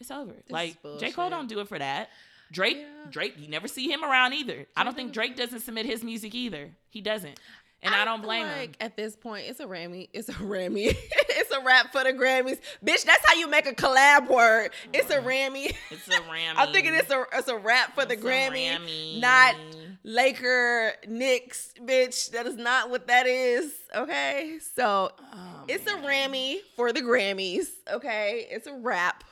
it's 0.00 0.10
over. 0.10 0.32
Like 0.48 0.78
j. 1.00 1.10
Cole 1.12 1.28
don't 1.28 1.48
do 1.48 1.60
it 1.60 1.68
for 1.68 1.78
that. 1.78 2.08
Drake 2.50 2.78
Yeah. 2.78 3.10
drake 3.10 3.34
you 3.36 3.48
never 3.48 3.68
see 3.68 3.92
him 3.92 4.02
around 4.02 4.32
either. 4.32 4.66
I 4.74 4.84
don't 4.84 4.94
think 4.96 5.12
drake 5.12 5.36
doesn't 5.36 5.60
submit 5.60 5.84
his 5.84 6.02
music 6.02 6.34
either. 6.34 6.70
He 6.88 7.02
doesn't 7.02 7.38
and 7.82 7.94
i, 7.94 8.02
I 8.02 8.04
don't 8.04 8.22
blame 8.22 8.46
like 8.46 8.70
him 8.70 8.74
at 8.80 8.96
this 8.96 9.16
point 9.16 9.46
it's 9.48 9.60
a 9.60 9.66
Grammy. 9.66 10.08
It's 10.12 10.28
a 10.28 10.32
Grammy. 10.32 10.86
it's 11.12 11.50
a 11.50 11.60
rap 11.62 11.92
for 11.92 12.02
the 12.04 12.12
Grammys. 12.12 12.58
Bitch, 12.84 13.04
that's 13.04 13.24
how 13.26 13.34
you 13.34 13.48
make 13.48 13.66
a 13.66 13.72
collab 13.74 14.28
word. 14.28 14.70
It's 14.92 15.10
a 15.10 15.18
mm. 15.18 15.24
Grammy. 15.24 15.74
it's 15.90 16.08
a 16.08 16.20
ram 16.30 16.54
I'm 16.58 16.72
thinking 16.72 16.94
it's 16.94 17.10
a 17.10 17.24
it's 17.32 17.48
a 17.48 17.56
rap 17.56 17.94
for 17.94 18.04
the 18.04 18.14
It's 18.14 18.22
a 18.22 18.26
Grammy, 18.26 18.68
Grammy. 18.70 19.20
not 19.20 19.54
Laker 20.04 20.92
Knicks, 21.06 21.74
bitch. 21.80 22.30
That 22.30 22.46
is 22.46 22.56
not 22.56 22.90
what 22.90 23.06
that 23.08 23.26
is. 23.26 23.72
Okay, 23.94 24.58
so 24.74 25.10
Oh, 25.32 25.64
it's 25.68 25.86
a 25.86 25.96
man. 25.96 26.30
Grammy 26.30 26.56
for 26.76 26.92
the 26.92 27.00
Grammys. 27.00 27.68
Okay, 27.92 28.46
it's 28.50 28.66
a 28.66 28.74
rap 28.74 29.24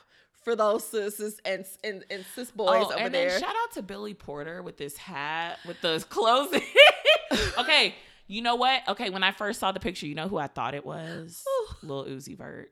for 0.43 0.55
those 0.55 0.85
sisters 0.87 1.39
and 1.45 1.65
and, 1.83 2.05
and 2.09 2.25
sis 2.35 2.51
boys 2.51 2.69
Oh, 2.69 2.85
over 2.85 2.93
and 2.95 3.13
there. 3.13 3.29
then 3.29 3.39
shout 3.41 3.55
out 3.63 3.71
to 3.73 3.81
Billy 3.81 4.13
Porter 4.13 4.61
with 4.61 4.77
this 4.77 4.95
hat, 4.97 5.59
with 5.67 5.81
those 5.81 6.03
clothes. 6.03 6.53
okay, 7.59 7.95
you 8.27 8.41
know 8.41 8.55
what? 8.55 8.81
Okay, 8.89 9.09
when 9.09 9.23
I 9.23 9.31
first 9.31 9.59
saw 9.59 9.71
the 9.71 9.79
picture, 9.79 10.05
you 10.07 10.15
know 10.15 10.27
who 10.27 10.37
I 10.37 10.47
thought 10.47 10.73
it 10.75 10.85
was? 10.85 11.43
Lil 11.83 12.05
Uzi 12.05 12.37
Vert. 12.37 12.71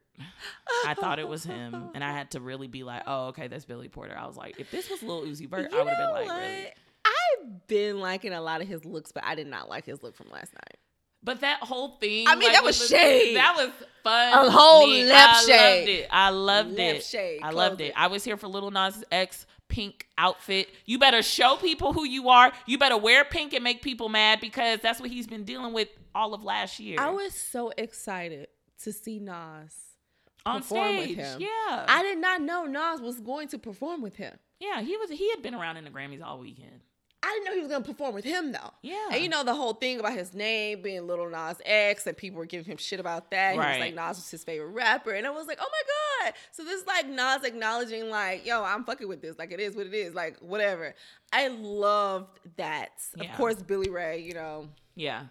I 0.85 0.93
thought 0.93 1.19
it 1.19 1.27
was 1.27 1.43
him, 1.43 1.89
and 1.93 2.03
I 2.03 2.11
had 2.13 2.31
to 2.31 2.39
really 2.39 2.67
be 2.67 2.83
like, 2.83 3.03
"Oh, 3.05 3.27
okay, 3.27 3.47
that's 3.47 3.65
Billy 3.65 3.89
Porter." 3.89 4.17
I 4.17 4.25
was 4.27 4.37
like, 4.37 4.59
if 4.59 4.71
this 4.71 4.89
was 4.89 5.01
Lil 5.03 5.23
Uzi 5.23 5.49
Vert, 5.49 5.73
I 5.73 5.77
would 5.83 5.87
have 5.89 5.97
been 5.97 6.11
like, 6.11 6.27
what? 6.27 6.39
"Really?" 6.41 6.67
I've 7.05 7.67
been 7.67 7.99
liking 7.99 8.33
a 8.33 8.41
lot 8.41 8.61
of 8.61 8.67
his 8.67 8.85
looks, 8.85 9.11
but 9.11 9.23
I 9.25 9.35
did 9.35 9.47
not 9.47 9.69
like 9.69 9.85
his 9.85 10.01
look 10.01 10.15
from 10.15 10.29
last 10.29 10.53
night. 10.53 10.77
But 11.23 11.41
that 11.41 11.59
whole 11.61 11.97
thing, 11.97 12.27
I 12.27 12.35
mean, 12.35 12.43
like, 12.49 12.53
that 12.53 12.63
was 12.63 12.87
shade. 12.87 13.35
That 13.35 13.55
was 13.57 13.71
fun. 14.03 14.33
A 14.47 14.49
whole 14.51 14.87
left 14.87 15.43
I 15.43 15.45
shade. 15.45 15.79
loved 15.79 15.89
it. 15.89 16.07
I 16.11 16.29
loved 16.29 16.71
Left 16.77 16.97
it. 16.99 17.03
shade. 17.03 17.39
I 17.43 17.49
loved 17.51 17.81
it. 17.81 17.85
it. 17.85 17.93
I 17.97 18.07
was 18.07 18.23
here 18.23 18.37
for 18.37 18.47
Little 18.47 18.69
Nas 18.71 19.03
X 19.11 19.45
pink 19.67 20.07
outfit. 20.17 20.67
You 20.85 20.99
better 20.99 21.21
show 21.21 21.55
people 21.55 21.93
who 21.93 22.05
you 22.05 22.29
are. 22.29 22.51
You 22.65 22.77
better 22.77 22.97
wear 22.97 23.25
pink 23.25 23.53
and 23.53 23.63
make 23.63 23.81
people 23.81 24.09
mad 24.09 24.39
because 24.41 24.79
that's 24.81 24.99
what 24.99 25.09
he's 25.09 25.27
been 25.27 25.43
dealing 25.43 25.73
with 25.73 25.89
all 26.13 26.33
of 26.33 26.43
last 26.43 26.79
year. 26.79 26.97
I 26.99 27.09
was 27.09 27.33
so 27.33 27.71
excited 27.77 28.47
to 28.83 28.91
see 28.93 29.19
Nas 29.19 29.73
on 30.45 30.61
perform 30.61 30.97
with 30.97 31.05
stage. 31.05 31.17
him. 31.17 31.41
Yeah, 31.41 31.85
I 31.87 32.01
did 32.03 32.19
not 32.19 32.41
know 32.41 32.65
Nas 32.65 33.01
was 33.01 33.19
going 33.19 33.47
to 33.49 33.57
perform 33.57 34.01
with 34.01 34.15
him. 34.15 34.37
yeah. 34.59 34.81
He 34.81 34.95
was. 34.97 35.09
He 35.09 35.29
had 35.31 35.41
been 35.41 35.55
around 35.55 35.77
in 35.77 35.83
the 35.83 35.89
Grammys 35.89 36.23
all 36.23 36.39
weekend. 36.39 36.81
I 37.27 37.29
didn't 37.29 37.45
know 37.45 37.53
he 37.55 37.59
was 37.61 37.71
to 37.71 37.81
perform 37.91 38.13
with 38.13 38.23
him 38.23 38.51
though. 38.51 38.71
Yeah. 38.83 39.07
And 39.11 39.19
you 39.23 39.29
know 39.29 39.43
the 39.43 39.55
whole 39.55 39.73
thing 39.73 39.99
about 39.99 40.13
his 40.13 40.33
name 40.35 40.83
being 40.83 41.07
Little 41.07 41.27
Nas 41.27 41.57
X, 41.65 42.05
and 42.05 42.15
people 42.15 42.37
were 42.37 42.45
giving 42.45 42.65
him 42.65 42.77
shit 42.77 42.99
about 42.99 43.31
that. 43.31 43.53
He 43.53 43.57
was 43.57 43.65
Right. 43.65 43.79
like 43.79 43.95
Nas 43.95 44.17
was 44.17 44.29
his 44.29 44.43
favorite 44.43 44.69
rapper, 44.69 45.09
and 45.11 45.25
I 45.25 45.31
was 45.31 45.47
like, 45.47 45.57
oh 45.59 45.67
my 45.71 46.25
god. 46.27 46.33
So 46.51 46.63
this 46.63 46.81
is 46.81 46.85
like 46.87 47.07
Nas 47.07 47.43
acknowledging 47.43 48.11
like, 48.11 48.45
yo, 48.45 48.63
I'm 48.63 48.83
fucking 48.83 49.07
with 49.07 49.21
this. 49.23 49.39
Like 49.39 49.51
it 49.51 49.59
is 49.59 49.75
what 49.75 49.87
it 49.87 49.93
is. 49.95 50.13
Like 50.13 50.37
whatever. 50.37 50.93
I 51.33 51.47
loved 51.47 52.39
that. 52.57 52.89
Yeah. 53.17 53.31
Of 53.31 53.37
course, 53.37 53.55
Billy 53.55 53.89
Ray. 53.89 54.19
You 54.21 54.35
know, 54.35 54.69
Yeah, 54.93 55.23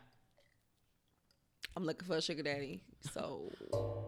I'm 1.77 1.85
looking 1.85 2.09
for 2.09 2.17
a 2.17 2.23
sugar 2.23 2.43
daddy. 2.43 2.81
So 3.13 3.51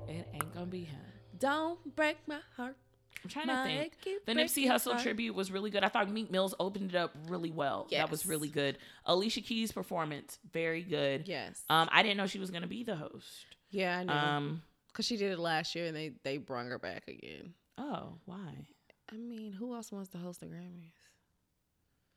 it 0.09 0.26
ain't 0.32 0.53
gonna 0.55 0.66
be 0.66 0.84
him. 0.84 0.99
don't 1.39 1.95
break 1.95 2.16
my 2.26 2.41
heart. 2.57 2.76
I'm 3.25 3.31
trying 3.31 3.47
My 3.49 3.55
to 3.55 3.62
think. 3.64 3.93
The 4.27 4.33
Nipsey 4.35 4.67
Hussle 4.69 4.93
heart. 4.93 5.03
tribute 5.03 5.35
was 5.35 5.51
really 5.51 5.71
good. 5.71 5.83
I 5.83 5.89
thought 5.89 6.09
Meek 6.11 6.31
Mills 6.31 6.55
opened 6.61 6.91
it 6.91 6.97
up 6.97 7.12
really 7.29 7.51
well. 7.51 7.89
That 7.91 8.11
was 8.11 8.25
really 8.27 8.49
good. 8.49 8.79
Alicia 9.05 9.41
Keys' 9.41 9.73
performance, 9.73 10.39
very 10.53 10.83
good. 10.83 11.27
Yes. 11.27 11.62
Um, 11.69 11.89
I 11.91 12.03
didn't 12.03 12.19
know 12.19 12.27
she 12.27 12.39
was 12.39 12.51
gonna 12.51 12.67
be 12.69 12.85
the 12.85 12.97
host. 12.97 13.47
yeah, 13.71 13.99
I 13.99 14.05
know. 14.05 14.12
Um, 14.12 14.62
Cause 14.93 15.05
she 15.05 15.17
did 15.19 15.33
it 15.33 15.39
last 15.39 15.75
year, 15.75 15.87
and 15.87 15.97
they 15.97 16.12
they 16.23 16.39
brung 16.39 16.69
her 16.71 16.79
back 16.79 17.07
again. 17.09 17.53
oh, 17.77 18.14
why? 18.25 18.67
I 19.12 19.17
mean, 19.17 19.53
who 19.53 19.75
else 19.75 19.93
wants 19.93 20.09
to 20.11 20.19
host 20.19 20.41
the 20.41 20.47
Grammys? 20.47 20.93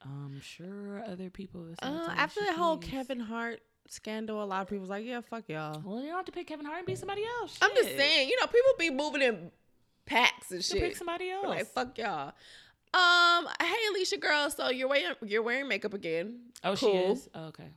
I'm 0.04 0.40
sure 0.42 1.04
other 1.06 1.30
people. 1.30 1.68
Uh, 1.82 2.08
after 2.16 2.40
the 2.46 2.54
whole 2.54 2.78
Kevin 2.78 3.20
Hart 3.20 3.60
scandal, 3.90 4.42
a 4.42 4.46
lot 4.46 4.62
of 4.62 4.68
people 4.70 4.82
was 4.82 4.90
like, 4.90 5.06
"Yeah, 5.06 5.20
fuck 5.22 5.44
y'all." 5.50 5.82
Well, 5.84 6.00
you 6.00 6.08
don't 6.08 6.16
have 6.18 6.26
to 6.26 6.32
pick 6.32 6.48
Kevin 6.48 6.66
Hart 6.66 6.78
and 6.80 6.88
be 6.88 6.96
somebody 6.96 7.24
else. 7.42 7.58
I'm 7.62 7.72
just 7.76 7.98
saying, 7.98 8.30
you 8.30 8.40
know, 8.40 8.48
people 8.48 8.72
be 8.78 8.90
moving 8.92 9.22
in 9.22 9.52
packs 10.10 10.52
and 10.52 10.60
You 10.60 10.64
shit. 10.64 10.80
pick 10.82 10.98
somebody 10.98 11.30
else. 11.30 11.46
Like, 11.48 11.68
fuck 11.68 11.98
y'all. 11.98 12.34
Um, 12.94 13.48
hey 13.62 13.76
Alicia, 13.92 14.18
girl. 14.18 14.50
So 14.50 14.70
you're 14.70 14.88
wearing 14.88 15.14
you're 15.24 15.44
wearing 15.44 15.68
makeup 15.68 15.94
again. 15.94 16.40
oh, 16.64 16.76
she 16.76 16.88
is. 16.88 17.30
Oh, 17.36 17.46
okay. 17.48 17.70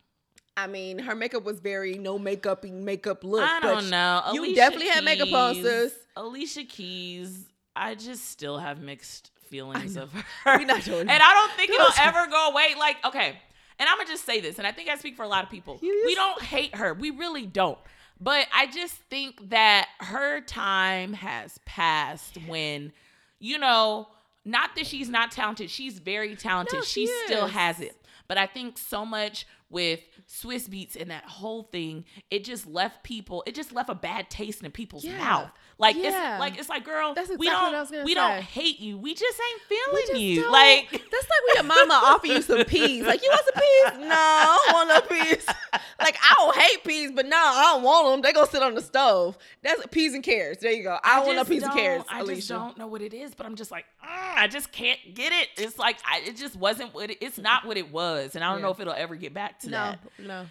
I 0.56 0.66
mean, 0.66 0.98
her 0.98 1.14
makeup 1.14 1.44
was 1.44 1.60
very 1.60 1.94
no 1.98 2.18
makeup 2.18 2.64
makeup 2.64 3.22
look. 3.24 3.42
I 3.42 3.60
but 3.60 3.74
don't 3.74 3.90
know. 3.90 4.22
You 4.32 4.40
Alicia 4.42 4.54
definitely 4.56 4.88
had 4.88 5.04
makeup 5.04 5.32
on, 5.32 5.54
sis. 5.56 5.92
Alicia 6.16 6.64
Keys. 6.64 7.46
I 7.76 7.94
just 7.94 8.26
still 8.30 8.58
have 8.58 8.80
mixed 8.80 9.30
feelings 9.48 9.96
of 9.96 10.12
her. 10.44 10.58
We're 10.58 10.64
not 10.64 10.82
doing 10.84 11.00
and 11.00 11.08
that. 11.10 11.22
I 11.22 11.34
don't 11.46 11.56
think 11.56 11.70
it'll 11.70 11.92
ever 12.00 12.30
go 12.30 12.50
away. 12.50 12.74
Like, 12.78 12.96
okay. 13.04 13.38
And 13.78 13.88
I'm 13.88 13.96
gonna 13.96 14.08
just 14.08 14.24
say 14.26 14.40
this, 14.40 14.58
and 14.58 14.66
I 14.66 14.72
think 14.72 14.88
I 14.88 14.96
speak 14.96 15.16
for 15.16 15.24
a 15.24 15.28
lot 15.28 15.42
of 15.44 15.50
people. 15.50 15.78
You 15.82 16.02
We 16.06 16.14
don't 16.14 16.40
hate 16.40 16.74
her. 16.76 16.94
We 16.94 17.10
really 17.10 17.46
don't. 17.46 17.78
But 18.22 18.46
I 18.54 18.66
just 18.66 18.94
think 19.10 19.50
that 19.50 19.88
her 19.98 20.40
time 20.40 21.12
has 21.14 21.58
passed 21.64 22.38
when, 22.46 22.92
you 23.40 23.58
know, 23.58 24.06
not 24.44 24.76
that 24.76 24.86
she's 24.86 25.08
not 25.08 25.32
talented. 25.32 25.70
She's 25.70 25.98
very 25.98 26.36
talented. 26.36 26.74
No, 26.78 26.82
she 26.82 27.06
she 27.06 27.12
still 27.26 27.48
has 27.48 27.80
it. 27.80 27.96
But 28.28 28.38
I 28.38 28.46
think 28.46 28.78
so 28.78 29.04
much 29.04 29.44
with 29.70 30.00
Swizz 30.28 30.68
Beatz 30.68 30.94
and 31.00 31.10
that 31.10 31.24
whole 31.24 31.64
thing, 31.64 32.04
it 32.30 32.44
just 32.44 32.66
left 32.66 33.02
people, 33.02 33.42
it 33.46 33.54
just 33.56 33.72
left 33.72 33.90
a 33.90 33.94
bad 33.94 34.30
taste 34.30 34.62
in 34.62 34.70
people's 34.70 35.04
Yeah. 35.04 35.18
mouth. 35.18 35.50
Like 35.82 35.96
Yeah. 35.96 36.34
it's 36.34 36.40
like 36.40 36.58
it's 36.58 36.68
like, 36.68 36.84
girl, 36.84 37.12
That's 37.12 37.28
we 37.36 37.48
don't 37.48 37.62
what 37.64 37.74
I 37.74 37.80
was 37.80 37.90
gonna 37.90 38.04
we 38.04 38.12
say. 38.12 38.20
don't 38.20 38.40
hate 38.42 38.78
you. 38.80 38.96
We 38.96 39.14
just 39.14 39.38
ain't 39.50 39.62
feeling 39.62 40.04
just 40.06 40.20
you. 40.20 40.42
don't- 40.42 40.52
Like 40.52 40.90
that's 40.92 41.02
like 41.28 41.42
when 41.48 41.56
your 41.56 41.64
mama 41.64 42.00
offer 42.06 42.26
you 42.28 42.40
some 42.40 42.64
peas. 42.64 43.04
Like, 43.04 43.20
you 43.22 43.28
want 43.30 43.44
some 43.44 43.60
peas? 43.60 44.08
No, 44.08 44.14
I 44.16 44.58
don't 44.64 44.74
want 44.74 44.88
no 45.10 45.16
peas. 45.16 45.46
Like, 46.00 46.16
I 46.20 46.34
don't 46.36 46.56
hate 46.56 46.82
peas, 46.84 47.12
but 47.14 47.26
no, 47.26 47.36
I 47.36 47.72
don't 47.74 47.82
want 47.84 48.08
them. 48.08 48.22
They 48.22 48.32
gonna 48.32 48.50
sit 48.50 48.60
on 48.62 48.74
the 48.74 48.80
stove. 48.80 49.38
That's 49.62 49.86
peas 49.88 50.14
and 50.14 50.22
carrots. 50.24 50.60
There 50.60 50.72
you 50.72 50.82
go. 50.82 50.98
I, 51.04 51.16
don't 51.18 51.26
want 51.26 51.36
no 51.36 51.44
peas 51.44 51.62
and 51.62 51.72
carrots, 51.72 52.06
I 52.10 52.20
Alicia. 52.20 52.34
just 52.36 52.48
don't 52.48 52.76
know 52.78 52.88
what 52.88 53.02
it 53.02 53.14
is, 53.14 53.36
but 53.36 53.46
I'm 53.46 53.54
just 53.54 53.70
like, 53.70 53.84
"Mm, 54.04 54.34
I 54.36 54.48
just 54.48 54.72
can't 54.72 54.98
get 55.14 55.32
it. 55.32 55.48
It's 55.56 55.78
like 55.78 55.98
I, 56.04 56.22
it 56.26 56.36
just 56.36 56.56
wasn't 56.56 56.92
what 56.92 57.10
it, 57.10 57.18
it's 57.20 57.38
not 57.38 57.64
what 57.66 57.76
it 57.76 57.92
was, 57.92 58.34
and 58.34 58.42
I 58.42 58.48
don't 58.50 58.58
Yeah. 58.58 58.62
know 58.66 58.70
if 58.72 58.80
it'll 58.80 58.92
ever 58.94 59.14
get 59.14 59.32
back 59.32 59.60
to 59.60 59.70
no, 59.70 59.76
that. 59.78 60.00
no. 60.18 60.26
no. 60.42 60.46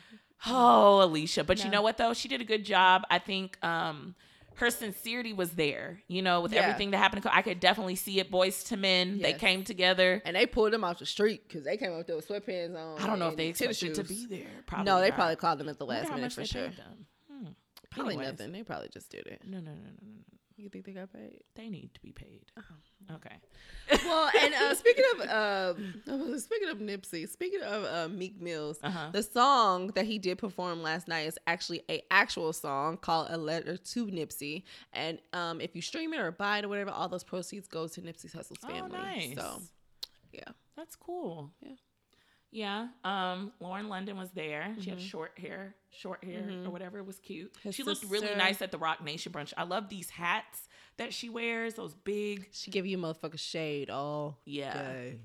Oh, 0.48 1.04
Alicia. 1.04 1.44
But 1.44 1.64
you 1.66 1.70
know 1.70 1.82
what 1.82 1.98
though? 1.98 2.14
She 2.14 2.28
did 2.30 2.40
a 2.40 2.46
good 2.46 2.64
job. 2.64 3.04
I 3.12 3.20
think 3.20 3.58
um 3.64 4.16
her 4.56 4.70
sincerity 4.70 5.34
was 5.34 5.52
there, 5.52 6.02
you 6.08 6.22
know, 6.22 6.42
with 6.42 6.54
Yeah. 6.54 6.62
everything 6.62 6.92
that 6.92 6.98
happened. 6.98 7.26
I 7.32 7.42
could 7.42 7.60
definitely 7.60 7.96
see 7.96 8.20
it. 8.20 8.30
Boyz 8.32 8.72
II 8.72 8.78
Men, 8.78 9.20
they 9.20 9.34
came 9.34 9.64
together. 9.64 10.22
And 10.26 10.36
they 10.36 10.46
pulled 10.46 10.74
them 10.74 10.84
off 10.84 11.00
the 11.00 11.06
street 11.06 11.48
because 11.48 11.64
they 11.64 11.78
came 11.78 11.94
up 11.94 12.06
there 12.06 12.16
with 12.16 12.28
sweatpants 12.28 12.76
on. 12.76 13.00
I 13.02 13.08
don't 13.08 13.20
know 13.20 13.30
if 13.30 13.38
they 13.38 13.48
expected 13.48 13.96
to 13.96 14.04
be 14.04 14.26
there. 14.28 14.48
Probably 14.68 14.86
no, 14.86 15.00
they 15.00 15.10
not. 15.10 15.16
probably 15.16 15.36
called 15.38 15.60
them 15.60 15.70
at 15.70 15.78
the 15.80 15.86
last 15.86 16.14
minute 16.14 16.32
for 16.34 16.46
sure. 16.46 16.70
Hmm. 17.32 17.48
Probably 17.90 18.16
Anyways. 18.16 18.32
nothing. 18.40 18.52
They 18.52 18.64
probably 18.64 18.90
just 18.90 19.10
did 19.10 19.26
it. 19.28 19.42
No, 19.46 19.58
no, 19.60 19.72
no, 19.72 19.78
no, 19.78 19.82
no, 20.02 20.12
no. 20.32 20.38
You 20.62 20.70
think 20.70 20.86
they 20.86 20.92
got 20.92 21.12
paid? 21.12 21.42
They 21.56 21.70
need 21.70 21.92
to 21.96 22.00
be 22.02 22.12
paid. 22.12 22.44
Oh. 22.58 23.16
Okay. 23.16 23.36
well, 24.06 24.30
and 24.40 24.54
uh, 24.54 24.76
speaking 24.76 25.04
of 25.16 25.30
um, 25.30 26.38
speaking 26.40 26.70
of 26.70 26.78
Nipsey, 26.78 27.28
speaking 27.28 27.62
of 27.64 27.84
uh, 27.84 28.08
Meek 28.14 28.40
Mills, 28.40 28.78
Uh-huh. 28.84 29.10
the 29.12 29.24
song 29.24 29.88
that 29.96 30.06
he 30.06 30.20
did 30.20 30.38
perform 30.38 30.84
last 30.84 31.08
night 31.08 31.26
is 31.26 31.38
actually 31.48 31.82
a 31.90 32.04
actual 32.12 32.54
song 32.54 32.98
called 32.98 33.28
"A 33.32 33.38
Letter 33.38 33.76
to 33.76 34.06
Nipsey," 34.06 34.64
and 34.94 35.18
um, 35.34 35.60
if 35.62 35.76
you 35.76 35.82
stream 35.82 36.14
it 36.14 36.20
or 36.20 36.32
buy 36.32 36.60
it 36.60 36.66
or 36.66 36.68
whatever, 36.70 36.92
all 36.92 37.10
those 37.10 37.24
proceeds 37.24 37.68
go 37.68 37.88
to 37.88 38.02
Nipsey 38.02 38.32
Hussle's 38.32 38.60
Oh, 38.64 38.68
family. 38.68 38.98
nice. 39.00 39.36
So, 39.36 39.62
yeah, 40.32 40.44
That's 40.78 40.96
cool. 40.96 41.50
Yeah. 41.62 41.72
Yeah. 42.52 42.88
Um, 43.04 43.54
Lauren 43.60 43.88
London 43.88 44.18
was 44.18 44.30
there. 44.32 44.76
She 44.82 44.90
had 44.90 45.02
short 45.02 45.32
hair, 45.40 45.74
short 45.90 46.24
hair 46.24 46.44
or 46.66 46.70
whatever. 46.70 46.98
It 47.00 47.06
was 47.06 47.18
cute. 47.20 47.54
Mm-hmm. 47.54 47.70
His 47.70 47.76
she 47.76 47.84
looked 47.84 48.04
really 48.06 48.36
nice 48.36 48.62
at 48.62 48.72
the 48.72 48.78
Roc 48.78 49.04
Nation 49.04 49.32
brunch. 49.32 49.54
I 49.56 49.64
love 49.64 49.88
these 49.90 50.10
hats 50.10 50.68
that 50.98 51.14
she 51.14 51.30
wears. 51.30 51.76
Those 51.76 51.94
big. 51.94 52.48
she 52.52 52.70
give 52.70 52.86
you 52.86 52.98
motherfucker 52.98 53.40
shade 53.40 53.90
all 53.90 54.38
Yeah. 54.46 54.74
day. 54.74 55.20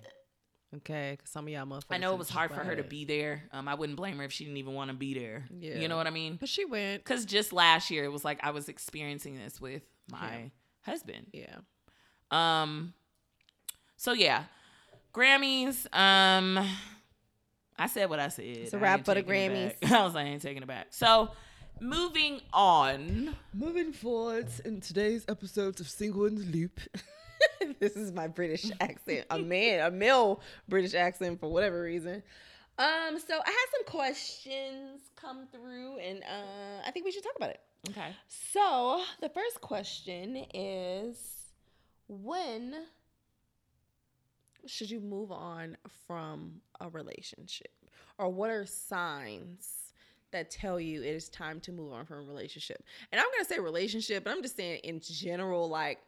Okay, 0.77 1.15
because 1.17 1.31
some 1.31 1.47
of 1.47 1.53
y'all 1.53 1.65
motherfuckers. 1.65 1.85
I 1.91 1.99
know 1.99 2.13
it 2.13 2.19
was 2.19 2.29
hard 2.29 2.53
for 2.53 2.61
her 2.61 2.77
to 2.77 2.83
be 2.83 3.05
there. 3.05 3.45
Um, 3.53 3.67
I 3.69 3.75
wouldn't 3.75 3.97
blame 3.97 4.19
her 4.19 4.25
if 4.25 4.33
she 4.33 4.45
didn't 4.45 4.59
even 4.59 4.75
want 4.75 4.91
to 4.91 4.97
be 4.97 5.15
there. 5.15 5.47
Yeah. 5.59 5.77
You 5.79 5.89
know 5.89 5.97
what 5.97 6.07
I 6.07 6.11
mean? 6.11 6.37
but 6.39 6.49
she 6.49 6.65
went. 6.65 7.03
Because 7.03 7.25
just 7.25 7.53
last 7.53 7.91
year, 7.91 8.05
it 8.05 8.13
was 8.13 8.25
like 8.25 8.41
I 8.43 8.51
was 8.51 8.69
experiencing 8.69 9.37
this 9.37 9.61
with 9.61 9.83
my 10.11 10.37
Yeah. 10.37 10.49
husband. 10.83 11.29
Yeah, 11.33 11.57
Um. 12.31 12.95
So 13.97 14.13
yeah, 14.13 14.45
Grammys. 15.15 15.87
Um, 15.97 16.59
I 17.79 17.87
said 17.89 18.09
what 18.09 18.19
I 18.19 18.29
said. 18.29 18.45
It's 18.45 18.73
a 18.73 18.79
wrap 18.79 18.99
ain't 18.99 19.07
for 19.07 19.15
the 19.15 19.23
Grammys. 19.23 19.75
I 19.93 20.05
was 20.05 20.15
like, 20.15 20.27
I 20.27 20.31
ain't 20.31 20.43
taking 20.43 20.63
it 20.63 20.69
back. 20.69 20.89
So 20.91 21.31
moving 21.81 22.41
on. 22.53 23.35
Moving 23.53 23.93
forward 23.93 24.49
in 24.65 24.81
today's 24.81 25.25
episode 25.29 25.79
of 25.81 25.89
Single 25.89 26.27
in 26.27 26.37
the 26.37 26.45
Loop. 26.45 26.81
this 27.81 27.97
is 27.97 28.13
my 28.13 28.29
British 28.29 28.71
accent. 28.81 29.27
A 29.31 29.39
man, 29.39 29.81
a 29.87 29.91
male 29.91 30.41
British 30.69 30.95
accent 30.95 31.41
for 31.41 31.51
whatever 31.51 31.83
reason. 31.83 32.23
Um, 32.79 33.19
so 33.19 33.35
I 33.35 33.51
had 33.51 33.67
some 33.75 33.85
questions 33.87 35.01
come 35.17 35.47
through 35.51 35.99
and 35.99 36.23
uh 36.23 36.87
I 36.87 36.91
think 36.91 37.07
we 37.07 37.13
should 37.13 37.23
talk 37.23 37.37
about 37.37 37.51
it. 37.51 37.61
Okay. 37.89 38.09
So 38.29 39.03
the 39.21 39.31
first 39.31 39.61
question 39.61 40.45
is 40.53 41.17
when 42.09 42.75
should 44.67 44.91
you 44.91 45.01
move 45.01 45.31
on 45.33 45.77
from 46.07 46.61
a 46.81 46.89
relationship? 46.89 47.73
Or 48.19 48.29
what 48.29 48.51
are 48.51 48.67
signs 48.67 49.93
that 50.33 50.51
tell 50.51 50.81
you 50.81 51.03
it 51.03 51.09
is 51.09 51.29
time 51.29 51.61
to 51.61 51.73
move 51.73 51.93
on 51.93 52.07
from 52.07 52.19
a 52.19 52.23
relationship? 52.23 52.83
And 53.13 53.21
I'm 53.21 53.27
gonna 53.33 53.45
say 53.45 53.59
relationship, 53.59 54.25
but 54.25 54.31
I'm 54.31 54.43
just 54.43 54.57
saying 54.57 54.81
in 54.85 55.01
general, 55.01 55.69
like 55.69 55.99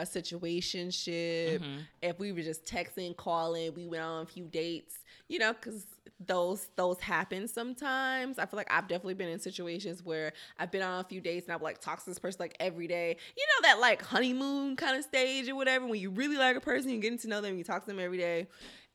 a 0.00 0.04
situationship. 0.04 1.60
Mhm. 1.60 1.86
If 2.02 2.18
we 2.18 2.32
were 2.32 2.42
just 2.42 2.64
texting, 2.64 3.16
calling, 3.16 3.74
we 3.74 3.86
went 3.86 4.02
on 4.02 4.22
a 4.22 4.26
few 4.26 4.44
dates, 4.44 4.98
you 5.28 5.38
know, 5.38 5.52
because 5.52 5.86
those 6.18 6.68
those 6.76 7.00
happen 7.00 7.48
sometimes. 7.48 8.38
I 8.38 8.46
feel 8.46 8.56
like 8.56 8.70
I've 8.70 8.88
definitely 8.88 9.14
been 9.14 9.28
in 9.28 9.38
situations 9.38 10.02
where 10.02 10.32
I've 10.58 10.70
been 10.70 10.82
on 10.82 11.00
a 11.00 11.04
few 11.04 11.20
dates 11.20 11.46
and 11.46 11.54
I've 11.54 11.62
like 11.62 11.80
talked 11.80 12.04
to 12.04 12.10
this 12.10 12.18
person 12.18 12.38
like 12.40 12.56
every 12.60 12.86
day. 12.86 13.16
You 13.36 13.46
know 13.46 13.68
that 13.68 13.80
like 13.80 14.02
honeymoon 14.02 14.76
kind 14.76 14.96
of 14.96 15.04
stage 15.04 15.48
or 15.48 15.54
whatever 15.54 15.86
when 15.86 16.00
you 16.00 16.10
really 16.10 16.36
like 16.36 16.56
a 16.56 16.60
person, 16.60 16.90
you're 16.90 17.00
getting 17.00 17.18
to 17.18 17.28
know 17.28 17.40
them, 17.40 17.56
you 17.56 17.64
talk 17.64 17.82
to 17.82 17.86
them 17.86 18.00
every 18.00 18.18
day, 18.18 18.48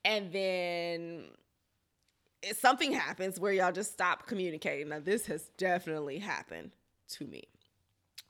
and 0.03 0.31
then 0.31 1.25
something 2.53 2.91
happens 2.91 3.39
where 3.39 3.53
y'all 3.53 3.71
just 3.71 3.91
stop 3.91 4.27
communicating. 4.27 4.89
Now 4.89 4.99
this 4.99 5.25
has 5.27 5.49
definitely 5.57 6.19
happened 6.19 6.71
to 7.09 7.25
me. 7.25 7.43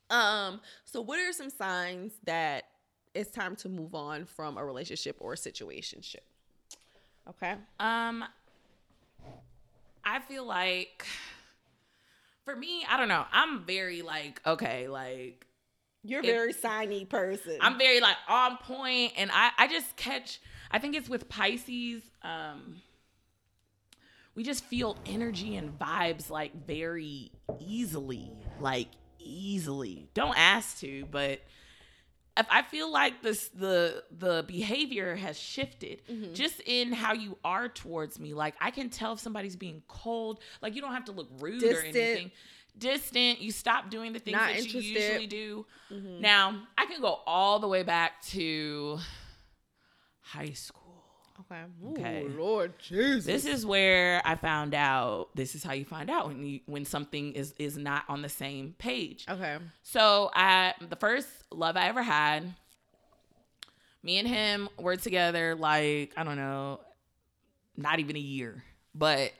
Um, 0.09 0.61
so 0.85 1.01
what 1.01 1.19
are 1.19 1.33
some 1.33 1.49
signs 1.49 2.13
that 2.25 2.65
it's 3.13 3.31
time 3.31 3.55
to 3.57 3.69
move 3.69 3.95
on 3.95 4.25
from 4.25 4.57
a 4.57 4.65
relationship 4.65 5.17
or 5.19 5.33
a 5.33 5.35
situationship? 5.35 6.17
Okay. 7.27 7.55
Um, 7.79 8.23
I 10.03 10.19
feel 10.19 10.45
like 10.45 11.05
for 12.43 12.55
me, 12.55 12.85
I 12.87 12.97
don't 12.97 13.07
know. 13.07 13.25
I'm 13.31 13.65
very 13.65 14.03
like 14.03 14.41
okay, 14.45 14.87
like 14.87 15.47
You're 16.03 16.19
a 16.19 16.23
very 16.23 16.53
signy 16.53 17.05
person. 17.05 17.57
I'm 17.59 17.77
very 17.79 17.99
like 17.99 18.17
on 18.29 18.57
point, 18.57 19.13
and 19.17 19.31
I 19.33 19.51
I 19.57 19.67
just 19.67 19.95
catch. 19.95 20.39
I 20.69 20.77
think 20.79 20.95
it's 20.95 21.09
with 21.09 21.27
Pisces. 21.27 22.03
Um, 22.21 22.81
we 24.35 24.43
just 24.43 24.65
feel 24.65 24.97
energy 25.05 25.55
and 25.55 25.77
vibes 25.79 26.29
like 26.29 26.67
very 26.67 27.31
easily, 27.59 28.31
like 28.59 28.89
easily. 29.25 30.09
Don't 30.13 30.37
ask 30.37 30.79
to, 30.79 31.05
but 31.11 31.41
if 32.37 32.45
I 32.49 32.63
feel 32.63 32.91
like 32.91 33.21
this 33.21 33.47
the 33.49 34.03
the 34.11 34.43
behavior 34.47 35.15
has 35.15 35.39
shifted 35.39 36.01
mm-hmm. 36.09 36.33
just 36.33 36.61
in 36.65 36.91
how 36.91 37.13
you 37.13 37.37
are 37.43 37.69
towards 37.69 38.19
me. 38.19 38.33
Like 38.33 38.55
I 38.59 38.71
can 38.71 38.89
tell 38.89 39.13
if 39.13 39.19
somebody's 39.19 39.55
being 39.55 39.83
cold. 39.87 40.39
Like 40.61 40.75
you 40.75 40.81
don't 40.81 40.93
have 40.93 41.05
to 41.05 41.11
look 41.11 41.29
rude 41.39 41.63
or 41.63 41.81
anything. 41.81 42.31
Distant. 42.77 43.39
You 43.39 43.51
stop 43.51 43.89
doing 43.89 44.11
the 44.11 44.19
things 44.19 44.35
Not 44.35 44.47
that 44.47 44.57
interested. 44.57 44.83
you 44.83 44.99
usually 44.99 45.27
do. 45.27 45.65
Mm-hmm. 45.91 46.21
Now 46.21 46.61
I 46.77 46.85
can 46.87 46.99
go 46.99 47.19
all 47.25 47.59
the 47.59 47.69
way 47.69 47.83
back 47.83 48.21
to 48.27 48.99
high 50.21 50.51
school. 50.51 50.84
Okay. 51.41 51.63
Okay. 51.91 52.27
Lord 52.37 52.73
Jesus. 52.79 53.25
This 53.25 53.45
is 53.45 53.65
where 53.65 54.21
I 54.25 54.35
found 54.35 54.73
out. 54.73 55.29
This 55.35 55.55
is 55.55 55.63
how 55.63 55.73
you 55.73 55.85
find 55.85 56.09
out 56.09 56.27
when 56.27 56.45
you 56.45 56.59
when 56.65 56.85
something 56.85 57.33
is 57.33 57.53
is 57.59 57.77
not 57.77 58.03
on 58.09 58.21
the 58.21 58.29
same 58.29 58.75
page. 58.77 59.25
okay. 59.29 59.57
So 59.83 60.31
I 60.33 60.73
the 60.87 60.95
first 60.95 61.27
love 61.51 61.77
I 61.77 61.87
ever 61.87 62.03
had, 62.03 62.53
me 64.03 64.19
and 64.19 64.27
him 64.27 64.69
were 64.77 64.95
together 64.95 65.55
like, 65.55 66.13
I 66.15 66.23
don't 66.23 66.37
know, 66.37 66.79
not 67.75 67.99
even 67.99 68.15
a 68.15 68.19
year. 68.19 68.63
But 68.93 69.33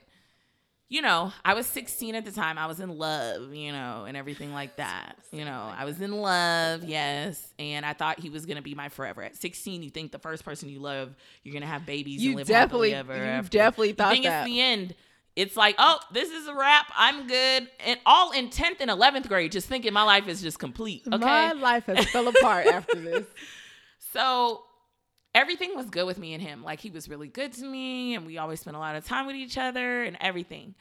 you 0.88 1.02
know, 1.02 1.32
I 1.44 1.54
was 1.54 1.66
16 1.66 2.14
at 2.14 2.24
the 2.24 2.30
time. 2.30 2.58
I 2.58 2.66
was 2.66 2.78
in 2.80 2.96
love, 2.96 3.52
you 3.54 3.72
know, 3.72 4.04
and 4.06 4.16
everything 4.16 4.52
like 4.52 4.76
that. 4.76 5.16
You 5.32 5.44
know, 5.44 5.68
oh 5.70 5.74
I 5.76 5.84
was 5.84 6.00
in 6.00 6.12
love, 6.12 6.84
yes. 6.84 7.44
And 7.58 7.84
I 7.84 7.92
thought 7.92 8.20
he 8.20 8.30
was 8.30 8.46
going 8.46 8.56
to 8.56 8.62
be 8.62 8.74
my 8.74 8.88
forever. 8.88 9.22
At 9.22 9.34
16, 9.36 9.82
you 9.82 9.90
think 9.90 10.12
the 10.12 10.18
first 10.20 10.44
person 10.44 10.68
you 10.68 10.78
love, 10.78 11.14
you're 11.42 11.52
going 11.52 11.62
to 11.62 11.68
have 11.68 11.84
babies 11.86 12.22
You 12.22 12.30
and 12.30 12.36
live 12.38 12.46
definitely- 12.46 12.92
happily 12.92 13.14
ever 13.14 13.24
you 13.24 13.30
after. 13.30 13.50
definitely 13.58 13.88
You 13.88 13.94
thought 13.94 14.12
think 14.12 14.24
that. 14.26 14.42
it's 14.46 14.52
the 14.52 14.60
end. 14.60 14.94
It's 15.34 15.56
like, 15.56 15.74
oh, 15.78 15.98
this 16.12 16.30
is 16.30 16.46
a 16.46 16.54
wrap. 16.54 16.86
I'm 16.96 17.26
good. 17.26 17.68
And 17.84 18.00
all 18.06 18.30
in 18.32 18.48
10th 18.48 18.76
and 18.80 18.90
11th 18.90 19.28
grade, 19.28 19.52
just 19.52 19.66
thinking 19.68 19.92
my 19.92 20.02
life 20.04 20.28
is 20.28 20.40
just 20.40 20.58
complete. 20.58 21.02
Okay. 21.06 21.18
My 21.18 21.52
life 21.52 21.84
has 21.86 22.08
fell 22.10 22.28
apart 22.28 22.66
after 22.68 22.98
this. 23.00 23.26
So 24.12 24.62
everything 25.36 25.76
was 25.76 25.90
good 25.90 26.06
with 26.06 26.18
me 26.18 26.32
and 26.32 26.42
him. 26.42 26.64
Like 26.64 26.80
he 26.80 26.90
was 26.90 27.08
really 27.08 27.28
good 27.28 27.52
to 27.52 27.64
me, 27.64 28.14
and 28.14 28.26
we 28.26 28.38
always 28.38 28.60
spent 28.60 28.74
a 28.76 28.80
lot 28.80 28.96
of 28.96 29.04
time 29.04 29.26
with 29.26 29.36
each 29.36 29.58
other 29.58 30.02
and 30.02 30.16
everything. 30.20 30.74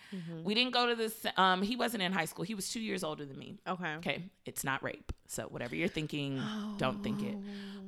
We 0.43 0.55
didn't 0.55 0.71
go 0.73 0.87
to 0.87 0.95
this. 0.95 1.13
Um, 1.37 1.61
he 1.61 1.75
wasn't 1.75 2.03
in 2.03 2.13
high 2.13 2.25
school. 2.25 2.45
He 2.45 2.55
was 2.55 2.69
two 2.69 2.79
years 2.79 3.03
older 3.03 3.25
than 3.25 3.37
me. 3.37 3.57
Okay. 3.67 3.95
Okay, 3.97 4.23
it's 4.45 4.63
not 4.63 4.81
rape. 4.81 5.11
So 5.27 5.43
whatever 5.43 5.75
you're 5.75 5.89
thinking, 5.89 6.41
don't 6.77 7.03
think 7.03 7.21
it. 7.21 7.35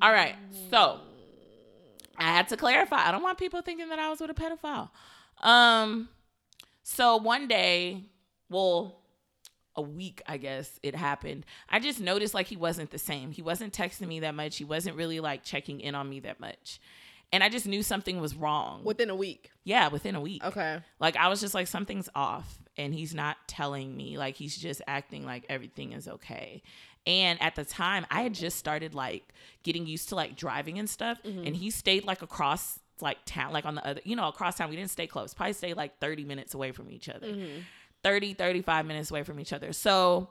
All 0.01 0.11
right. 0.11 0.35
So 0.69 0.99
I 2.17 2.23
had 2.23 2.49
to 2.49 2.57
clarify. 2.57 3.07
I 3.07 3.11
don't 3.11 3.23
want 3.23 3.37
people 3.37 3.61
thinking 3.61 3.87
that 3.89 3.99
I 3.99 4.09
was 4.09 4.19
with 4.19 4.29
a 4.29 4.33
pedophile. 4.35 4.89
Um. 5.41 6.09
So 6.83 7.17
one 7.17 7.47
day, 7.47 8.03
well, 8.49 8.96
a 9.77 9.81
week, 9.81 10.21
I 10.27 10.37
guess 10.37 10.79
it 10.83 10.95
happened. 10.95 11.45
I 11.69 11.79
just 11.79 11.99
noticed 11.99 12.33
like 12.33 12.47
he 12.47 12.57
wasn't 12.57 12.89
the 12.89 12.97
same. 12.97 13.31
He 13.31 13.41
wasn't 13.41 13.73
texting 13.73 14.07
me 14.07 14.19
that 14.21 14.35
much. 14.35 14.57
He 14.57 14.65
wasn't 14.65 14.97
really 14.97 15.19
like 15.19 15.43
checking 15.43 15.79
in 15.79 15.95
on 15.95 16.09
me 16.09 16.19
that 16.21 16.39
much. 16.39 16.79
And 17.31 17.43
I 17.43 17.49
just 17.49 17.67
knew 17.67 17.83
something 17.83 18.19
was 18.19 18.35
wrong. 18.35 18.83
Within 18.83 19.09
a 19.09 19.15
week. 19.15 19.51
yeah, 19.63 19.89
within 19.89 20.15
a 20.15 20.21
week. 20.21 20.43
Okay. 20.43 20.79
Like 20.99 21.15
I 21.17 21.27
was 21.27 21.41
just 21.41 21.53
like 21.53 21.67
something's 21.67 22.09
off 22.15 22.59
and 22.77 22.93
he's 22.93 23.13
not 23.13 23.37
telling 23.47 23.95
me. 23.95 24.17
Like 24.17 24.35
he's 24.35 24.57
just 24.57 24.81
acting 24.87 25.25
like 25.25 25.45
everything 25.49 25.93
is 25.93 26.07
okay. 26.07 26.63
And 27.05 27.41
at 27.41 27.55
the 27.55 27.65
time, 27.65 28.05
I 28.09 28.21
had 28.21 28.33
just 28.33 28.57
started 28.57 28.93
like 28.93 29.33
getting 29.63 29.85
used 29.85 30.09
to 30.09 30.15
like 30.15 30.35
driving 30.35 30.79
and 30.79 30.89
stuff 30.89 31.21
mm-hmm. 31.23 31.45
and 31.45 31.55
he 31.55 31.69
stayed 31.69 32.05
like 32.05 32.21
across 32.21 32.79
like 33.01 33.17
town 33.25 33.53
like 33.53 33.65
on 33.65 33.75
the 33.75 33.85
other, 33.85 34.01
you 34.03 34.15
know, 34.15 34.27
across 34.27 34.57
town. 34.57 34.69
We 34.69 34.75
didn't 34.75 34.91
stay 34.91 35.07
close. 35.07 35.33
Probably 35.33 35.53
stayed 35.53 35.75
like 35.75 35.99
30 35.99 36.23
minutes 36.23 36.53
away 36.53 36.71
from 36.71 36.89
each 36.89 37.09
other. 37.09 37.27
Mm-hmm. 37.27 37.59
30 38.03 38.33
35 38.35 38.85
minutes 38.85 39.11
away 39.11 39.23
from 39.23 39.39
each 39.39 39.53
other. 39.53 39.73
So, 39.73 40.29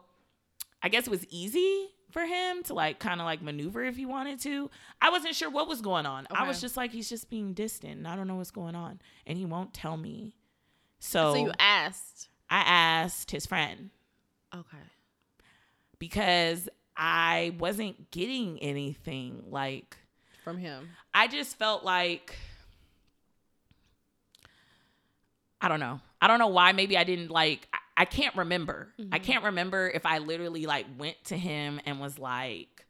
I 0.83 0.89
guess 0.89 1.07
it 1.07 1.11
was 1.11 1.27
easy 1.31 1.89
for 2.11 2.25
him 2.25 2.63
to 2.65 2.75
like 2.75 2.99
kind 2.99 3.21
of 3.21 3.25
like 3.27 3.43
maneuver 3.43 3.85
if 3.85 3.97
he 3.97 4.07
wanted 4.07 4.41
to. 4.43 4.71
I 5.03 5.11
wasn't 5.11 5.35
sure 5.35 5.51
what 5.51 5.69
was 5.69 5.81
going 5.81 6.07
on. 6.07 6.27
I 6.31 6.47
was 6.47 6.61
just 6.61 6.77
like 6.77 6.93
he's 6.93 7.09
just 7.09 7.29
being 7.29 7.53
distant. 7.53 7.99
and 7.99 8.09
I 8.09 8.15
don't 8.17 8.27
know 8.29 8.37
what's 8.37 8.51
going 8.53 8.75
on 8.75 9.01
and 9.27 9.37
he 9.37 9.45
won't 9.45 9.75
tell 9.75 9.97
me. 9.97 10.35
So, 10.99 11.35
So 11.35 11.47
you 11.47 11.53
asked. 11.59 12.29
I 12.49 12.61
asked 12.61 13.31
his 13.33 13.45
friend 13.47 13.91
Okay. 14.55 14.79
because 15.99 16.69
I 16.97 17.55
wasn't 17.59 18.11
getting 18.11 18.59
anything. 18.61 19.43
Like 19.49 19.97
From 20.45 20.59
him. 20.59 20.89
I 21.13 21.27
just 21.27 21.59
felt 21.59 21.85
like 21.85 22.37
I 25.61 25.69
don't 25.69 25.81
know. 25.81 26.01
I 26.21 26.29
don't 26.29 26.39
know 26.39 26.49
why. 26.49 26.73
Maybe 26.73 26.97
I 26.97 27.05
didn't 27.05 27.31
like. 27.31 27.69
I, 27.73 27.79
I 28.03 28.05
can't 28.05 28.37
remember. 28.37 28.89
I 29.13 29.19
can't 29.19 29.45
remember 29.45 29.89
if 29.89 30.05
I 30.05 30.19
literally 30.19 30.67
like 30.67 30.87
went 30.99 31.17
to 31.27 31.37
him 31.37 31.81
and 31.87 31.99
was 32.01 32.19
like, 32.19 32.85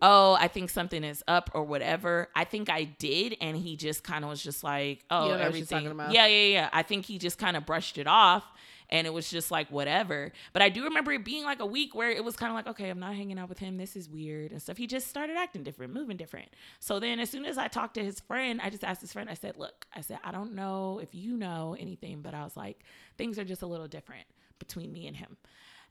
"Oh, 0.00 0.34
I 0.38 0.48
think 0.48 0.70
something 0.70 1.04
is 1.04 1.22
up" 1.28 1.50
or 1.54 1.62
whatever. 1.64 2.28
I 2.34 2.44
think 2.44 2.68
I 2.70 2.84
did, 2.84 3.36
and 3.40 3.56
he 3.56 3.76
just 3.76 4.02
kind 4.02 4.24
of 4.24 4.30
was 4.30 4.42
just 4.42 4.64
like, 4.64 5.04
"Oh, 5.10 5.24
You 5.24 5.30
don't 5.30 5.38
know 5.38 5.44
what 5.46 5.54
she's 5.54 5.72
everything." 5.72 5.96
Yeah, 6.12 6.26
yeah, 6.26 6.52
yeah. 6.52 6.70
I 6.72 6.82
think 6.82 7.06
he 7.06 7.18
just 7.18 7.38
kind 7.38 7.56
of 7.56 7.64
brushed 7.64 7.98
it 7.98 8.06
off. 8.06 8.44
And 8.92 9.06
it 9.06 9.10
was 9.10 9.30
just 9.30 9.50
like 9.50 9.70
whatever. 9.70 10.32
But 10.52 10.60
I 10.60 10.68
do 10.68 10.84
remember 10.84 11.12
it 11.12 11.24
being 11.24 11.44
like 11.44 11.60
a 11.60 11.66
week 11.66 11.94
where 11.94 12.10
it 12.10 12.22
was 12.22 12.36
kind 12.36 12.50
of 12.50 12.54
like, 12.54 12.66
okay, 12.66 12.90
I'm 12.90 13.00
not 13.00 13.14
hanging 13.14 13.38
out 13.38 13.48
with 13.48 13.58
him. 13.58 13.78
This 13.78 13.96
is 13.96 14.06
weird 14.06 14.52
and 14.52 14.60
stuff. 14.60 14.76
He 14.76 14.86
just 14.86 15.08
started 15.08 15.34
acting 15.34 15.62
different, 15.62 15.94
moving 15.94 16.18
different. 16.18 16.50
So 16.78 17.00
then 17.00 17.18
as 17.18 17.30
soon 17.30 17.46
as 17.46 17.56
I 17.56 17.68
talked 17.68 17.94
to 17.94 18.04
his 18.04 18.20
friend, 18.20 18.60
I 18.62 18.68
just 18.68 18.84
asked 18.84 19.00
his 19.00 19.10
friend, 19.10 19.30
I 19.30 19.34
said, 19.34 19.56
look, 19.56 19.86
I 19.96 20.02
said, 20.02 20.18
I 20.22 20.30
don't 20.30 20.54
know 20.54 21.00
if 21.02 21.14
you 21.14 21.38
know 21.38 21.74
anything, 21.80 22.20
but 22.20 22.34
I 22.34 22.44
was 22.44 22.54
like, 22.54 22.84
things 23.16 23.38
are 23.38 23.44
just 23.44 23.62
a 23.62 23.66
little 23.66 23.88
different 23.88 24.26
between 24.58 24.92
me 24.92 25.06
and 25.06 25.16
him. 25.16 25.38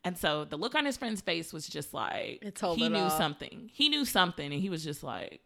And 0.04 0.16
so 0.16 0.46
the 0.46 0.58
look 0.58 0.76
on 0.76 0.86
his 0.86 0.96
friend's 0.96 1.22
face 1.22 1.52
was 1.52 1.68
just 1.68 1.96
like, 1.96 2.56
he 2.76 2.88
knew 2.88 3.10
something. 3.10 3.72
He 3.74 3.90
knew 3.90 4.06
something. 4.06 4.54
And 4.54 4.62
he 4.62 4.70
was 4.70 4.84
just 4.84 5.02
like, 5.02 5.42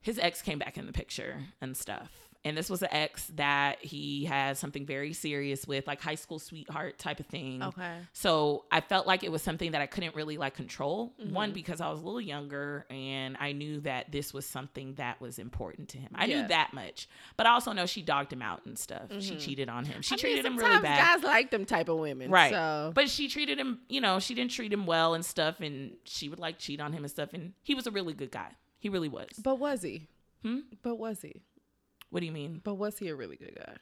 his 0.00 0.20
ex 0.20 0.42
came 0.42 0.60
back 0.60 0.78
in 0.78 0.86
the 0.86 0.92
picture 0.92 1.40
and 1.60 1.76
stuff. 1.76 2.27
And 2.44 2.56
this 2.56 2.70
was 2.70 2.82
an 2.82 2.88
ex 2.92 3.26
that 3.34 3.78
he 3.84 4.24
had 4.24 4.56
something 4.56 4.86
very 4.86 5.12
serious 5.12 5.66
with, 5.66 5.86
like 5.86 6.00
high 6.00 6.14
school 6.14 6.38
sweetheart 6.38 6.98
type 6.98 7.18
of 7.20 7.26
thing. 7.26 7.62
Okay. 7.62 7.96
So 8.12 8.64
I 8.70 8.80
felt 8.80 9.06
like 9.06 9.24
it 9.24 9.32
was 9.32 9.42
something 9.42 9.72
that 9.72 9.80
I 9.80 9.86
couldn't 9.86 10.14
really 10.14 10.38
like 10.38 10.54
control. 10.54 11.14
Mm-hmm. 11.20 11.34
One 11.34 11.52
because 11.52 11.80
I 11.80 11.90
was 11.90 12.00
a 12.00 12.04
little 12.04 12.20
younger 12.20 12.86
and 12.90 13.36
I 13.40 13.52
knew 13.52 13.80
that 13.80 14.12
this 14.12 14.32
was 14.32 14.46
something 14.46 14.94
that 14.94 15.20
was 15.20 15.38
important 15.38 15.88
to 15.90 15.98
him. 15.98 16.10
I 16.14 16.26
Yeah. 16.26 16.42
knew 16.42 16.48
that 16.48 16.72
much, 16.72 17.08
but 17.36 17.46
I 17.46 17.50
also 17.50 17.72
know 17.72 17.86
she 17.86 18.02
dogged 18.02 18.32
him 18.32 18.42
out 18.42 18.64
and 18.66 18.78
stuff. 18.78 19.10
She 19.18 19.36
cheated 19.36 19.68
on 19.68 19.84
him. 19.84 20.00
She 20.02 20.14
Mm-hmm. 20.14 20.26
I 20.26 20.28
mean, 20.28 20.34
treated 20.36 20.46
him 20.46 20.56
really 20.58 20.82
bad. 20.82 21.16
Guys 21.16 21.24
like 21.24 21.50
them 21.50 21.64
type 21.64 21.88
of 21.88 21.98
women, 21.98 22.30
Right. 22.30 22.52
So 22.52 22.92
But 22.94 23.10
she 23.10 23.28
treated 23.28 23.58
him, 23.58 23.80
you 23.88 24.00
know, 24.00 24.20
she 24.20 24.34
didn't 24.34 24.52
treat 24.52 24.72
him 24.72 24.86
well 24.86 25.14
and 25.14 25.24
stuff, 25.24 25.60
and 25.60 25.96
she 26.04 26.28
would 26.28 26.38
like 26.38 26.58
cheat 26.58 26.80
on 26.80 26.92
him 26.92 27.02
and 27.04 27.10
stuff. 27.10 27.30
And 27.34 27.52
he 27.62 27.74
was 27.74 27.86
a 27.86 27.90
really 27.90 28.12
good 28.14 28.30
guy. 28.30 28.52
He 28.78 28.88
really 28.88 29.08
was. 29.08 29.28
but 29.42 29.58
was 29.58 29.82
he? 29.82 30.06
Hmm? 30.42 30.58
But 30.82 30.96
was 31.00 31.20
he? 31.22 31.42
What 32.10 32.20
do 32.20 32.26
you 32.26 32.32
mean? 32.32 32.60
But 32.64 32.74
was 32.74 32.98
he 32.98 33.08
a 33.08 33.14
really 33.14 33.36
good 33.36 33.54
guy? 33.56 33.74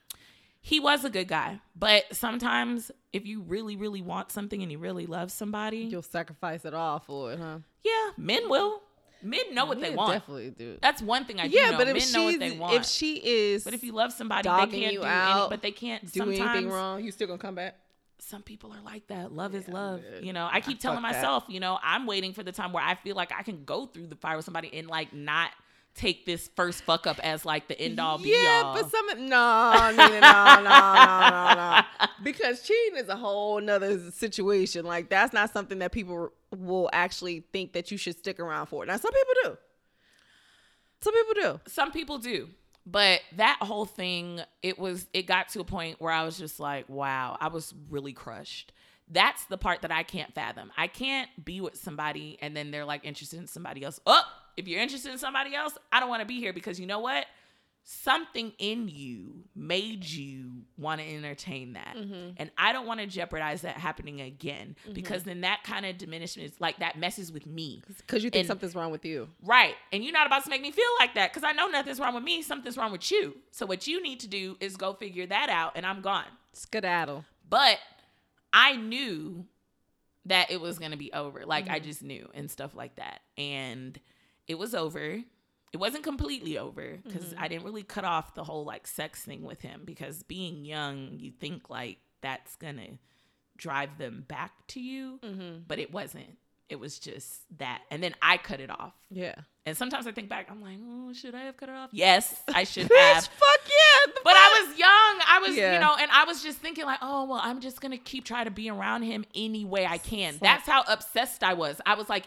He 0.60 0.80
was 0.80 1.04
a 1.04 1.10
good 1.10 1.28
guy. 1.28 1.60
But 1.76 2.04
sometimes 2.14 2.90
if 3.12 3.24
you 3.24 3.40
really, 3.42 3.76
really 3.76 4.02
want 4.02 4.32
something 4.32 4.62
and 4.62 4.72
you 4.72 4.78
really 4.78 5.06
love 5.06 5.30
somebody, 5.30 5.78
You'll 5.78 6.02
sacrifice 6.02 6.64
it 6.64 6.74
all 6.74 6.98
for 6.98 7.32
it, 7.32 7.38
huh? 7.38 7.58
yeah, 7.84 8.10
men 8.16 8.48
will. 8.48 8.82
Men 9.22 9.54
know 9.54 9.64
what 9.64 9.80
they 9.80 9.90
want. 9.94 10.12
Definitely 10.12 10.50
do. 10.50 10.76
That's 10.82 11.00
one 11.00 11.24
thing 11.24 11.40
I 11.40 11.48
do 11.48 11.56
Yeah, 11.56 11.70
know. 11.70 11.78
but 11.78 11.88
if 11.88 11.94
men 11.96 12.12
know 12.12 12.24
what 12.24 12.38
they 12.38 12.50
want. 12.50 12.74
if 12.74 12.84
she 12.84 13.14
is 13.24 13.64
but 13.64 13.74
if 13.74 13.82
you 13.82 13.92
love 13.92 14.12
somebody, 14.12 14.48
they 14.48 14.54
can't 14.66 14.94
do 14.94 15.02
any, 15.02 15.46
but 15.48 15.62
they 15.62 15.70
can't 15.70 16.12
do 16.12 16.22
anything 16.30 16.68
wrong, 16.68 17.02
you 17.02 17.10
still 17.12 17.26
gonna 17.28 17.38
come 17.38 17.54
back. 17.54 17.76
some 18.18 18.42
people 18.42 18.72
are 18.72 18.80
like 18.82 19.06
that. 19.06 19.32
Love 19.32 19.54
is 19.54 19.68
love. 19.68 20.00
man. 20.02 20.24
You 20.24 20.32
know, 20.32 20.48
I 20.50 20.60
keep 20.60 20.80
telling 20.80 20.98
fuck 21.00 21.12
that. 21.12 21.16
myself, 21.22 21.44
you 21.48 21.60
know, 21.60 21.78
I'm 21.82 22.06
waiting 22.06 22.32
for 22.34 22.42
the 22.42 22.52
time 22.52 22.72
where 22.72 22.82
I 22.84 22.94
feel 22.96 23.14
like 23.16 23.32
I 23.32 23.42
can 23.42 23.64
go 23.64 23.86
through 23.86 24.08
the 24.08 24.16
fire 24.16 24.36
with 24.36 24.44
somebody 24.44 24.70
and 24.74 24.86
like 24.88 25.12
not 25.12 25.50
take 25.96 26.26
this 26.26 26.50
first 26.54 26.82
fuck 26.82 27.06
up 27.06 27.18
as 27.24 27.44
like 27.44 27.68
the 27.68 27.80
end 27.80 27.98
all 27.98 28.18
be 28.18 28.30
yeah, 28.30 28.62
all. 28.64 28.74
but 28.74 28.90
some 28.90 29.06
no, 29.28 29.92
no, 29.96 30.08
no, 30.08 30.20
no, 30.20 30.62
no, 30.62 31.54
no. 31.54 31.80
Because 32.22 32.62
cheating 32.62 32.98
is 32.98 33.08
a 33.08 33.16
whole 33.16 33.60
nother 33.60 34.10
situation. 34.10 34.84
Like 34.84 35.08
that's 35.08 35.32
not 35.32 35.52
something 35.52 35.78
that 35.78 35.92
people 35.92 36.30
will 36.54 36.90
actually 36.92 37.40
think 37.52 37.72
that 37.72 37.90
you 37.90 37.96
should 37.96 38.18
stick 38.18 38.38
around 38.38 38.66
for. 38.66 38.84
Now 38.84 38.96
some 38.96 39.12
people 39.12 39.34
do. 39.44 39.58
Some 41.00 41.14
people 41.14 41.34
do. 41.34 41.60
some 41.66 41.92
people 41.92 42.18
do. 42.18 42.48
But 42.88 43.20
that 43.36 43.58
whole 43.60 43.84
thing, 43.84 44.40
it 44.62 44.78
was 44.78 45.06
it 45.12 45.26
got 45.26 45.48
to 45.50 45.60
a 45.60 45.64
point 45.64 46.00
where 46.00 46.12
I 46.12 46.24
was 46.24 46.38
just 46.38 46.60
like, 46.60 46.88
wow, 46.88 47.36
I 47.40 47.48
was 47.48 47.74
really 47.90 48.12
crushed. 48.12 48.72
That's 49.08 49.44
the 49.46 49.58
part 49.58 49.82
that 49.82 49.92
I 49.92 50.02
can't 50.02 50.34
fathom. 50.34 50.70
I 50.76 50.88
can't 50.88 51.28
be 51.44 51.60
with 51.60 51.76
somebody 51.76 52.38
and 52.40 52.56
then 52.56 52.70
they're 52.70 52.84
like 52.84 53.04
interested 53.04 53.38
in 53.38 53.46
somebody 53.46 53.84
else. 53.84 53.98
Oh, 54.06 54.22
if 54.56 54.66
you're 54.66 54.80
interested 54.80 55.12
in 55.12 55.18
somebody 55.18 55.54
else, 55.54 55.76
I 55.92 56.00
don't 56.00 56.08
want 56.08 56.20
to 56.20 56.26
be 56.26 56.38
here 56.40 56.52
because 56.52 56.80
you 56.80 56.86
know 56.86 57.00
what? 57.00 57.26
Something 57.88 58.52
in 58.58 58.88
you 58.88 59.44
made 59.54 60.04
you 60.04 60.50
want 60.76 61.00
to 61.00 61.06
entertain 61.06 61.74
that. 61.74 61.94
Mm-hmm. 61.96 62.30
And 62.36 62.50
I 62.58 62.72
don't 62.72 62.84
want 62.84 62.98
to 62.98 63.06
jeopardize 63.06 63.62
that 63.62 63.76
happening 63.76 64.20
again 64.20 64.74
mm-hmm. 64.82 64.94
because 64.94 65.22
then 65.22 65.42
that 65.42 65.62
kind 65.62 65.86
of 65.86 65.96
diminishes, 65.96 66.52
like 66.58 66.78
that 66.80 66.98
messes 66.98 67.30
with 67.30 67.46
me. 67.46 67.82
Because 67.98 68.24
you 68.24 68.30
think 68.30 68.40
And- 68.40 68.48
something's 68.48 68.74
wrong 68.74 68.90
with 68.90 69.04
you. 69.04 69.28
Right. 69.44 69.74
And 69.92 70.02
you're 70.02 70.12
not 70.12 70.26
about 70.26 70.42
to 70.44 70.50
make 70.50 70.62
me 70.62 70.72
feel 70.72 70.84
like 70.98 71.14
that 71.14 71.32
because 71.32 71.44
I 71.44 71.52
know 71.52 71.68
nothing's 71.68 72.00
wrong 72.00 72.14
with 72.14 72.24
me. 72.24 72.42
Something's 72.42 72.76
wrong 72.76 72.90
with 72.90 73.08
you. 73.12 73.36
So 73.52 73.66
what 73.66 73.86
you 73.86 74.02
need 74.02 74.18
to 74.20 74.28
do 74.28 74.56
is 74.58 74.76
go 74.76 74.94
figure 74.94 75.26
that 75.26 75.48
out 75.48 75.72
and 75.76 75.86
I'm 75.86 76.00
gone. 76.00 76.24
Skedaddle. 76.54 77.24
But 77.48 77.78
I 78.52 78.74
knew 78.74 79.44
that 80.24 80.50
it 80.50 80.60
was 80.60 80.78
going 80.78 80.90
to 80.90 80.96
be 80.96 81.12
over. 81.12 81.46
Like 81.46 81.68
I 81.68 81.76
mm-hmm. 81.76 81.84
just 81.86 82.02
knew 82.02 82.28
and 82.34 82.50
stuff 82.50 82.74
like 82.74 82.96
that. 82.96 83.20
And 83.38 83.98
it 84.48 84.58
was 84.58 84.74
over. 84.74 85.22
It 85.72 85.76
wasn't 85.78 86.04
completely 86.04 86.58
over 86.58 86.98
because 87.04 87.26
mm-hmm. 87.26 87.42
I 87.42 87.48
didn't 87.48 87.64
really 87.64 87.82
cut 87.82 88.04
off 88.04 88.34
the 88.34 88.44
whole 88.44 88.64
like 88.64 88.86
sex 88.86 89.22
thing 89.22 89.42
with 89.42 89.60
him 89.60 89.82
because 89.84 90.22
being 90.22 90.64
young, 90.64 91.18
you 91.18 91.32
think 91.32 91.68
like 91.68 91.98
that's 92.22 92.56
going 92.56 92.76
to 92.76 92.98
drive 93.56 93.98
them 93.98 94.24
back 94.26 94.52
to 94.68 94.80
you, 94.80 95.18
mm-hmm. 95.22 95.58
but 95.66 95.78
it 95.78 95.92
wasn't. 95.92 96.38
It 96.68 96.80
was 96.80 96.98
just 96.98 97.42
that. 97.58 97.82
And 97.90 98.02
then 98.02 98.14
I 98.20 98.38
cut 98.38 98.60
it 98.60 98.70
off. 98.70 98.94
Yeah. 99.10 99.34
And 99.66 99.76
sometimes 99.76 100.06
I 100.06 100.12
think 100.12 100.28
back, 100.28 100.48
I'm 100.50 100.60
like, 100.60 100.78
oh, 100.84 101.12
should 101.12 101.34
I 101.34 101.42
have 101.42 101.56
cut 101.56 101.68
it 101.68 101.74
off? 101.74 101.90
Yes, 101.92 102.42
I 102.52 102.64
should 102.64 102.90
have. 102.90 103.24
fuck 103.24 103.60
yeah. 103.66 104.12
But 104.24 104.32
fuck? 104.32 104.36
I 104.36 104.64
was 104.66 104.78
young. 104.78 104.88
I 104.90 105.40
was, 105.46 105.56
Yeah. 105.56 105.74
you 105.74 105.80
know, 105.80 105.96
and 105.98 106.10
I 106.10 106.24
was 106.24 106.42
just 106.42 106.58
thinking 106.58 106.84
like, 106.84 106.98
oh 107.02 107.24
well, 107.26 107.40
I'm 107.42 107.60
just 107.60 107.80
gonna 107.80 107.98
keep 107.98 108.24
trying 108.24 108.46
to 108.46 108.50
be 108.50 108.68
around 108.68 109.02
him 109.02 109.24
any 109.34 109.64
way 109.64 109.86
I 109.86 109.98
can. 109.98 110.38
That's 110.40 110.66
how 110.66 110.82
obsessed 110.88 111.44
I 111.44 111.54
was. 111.54 111.80
I 111.86 111.94
was 111.94 112.08
like, 112.08 112.24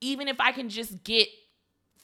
even 0.00 0.28
if 0.28 0.40
I 0.40 0.52
can 0.52 0.68
just 0.68 1.04
get 1.04 1.28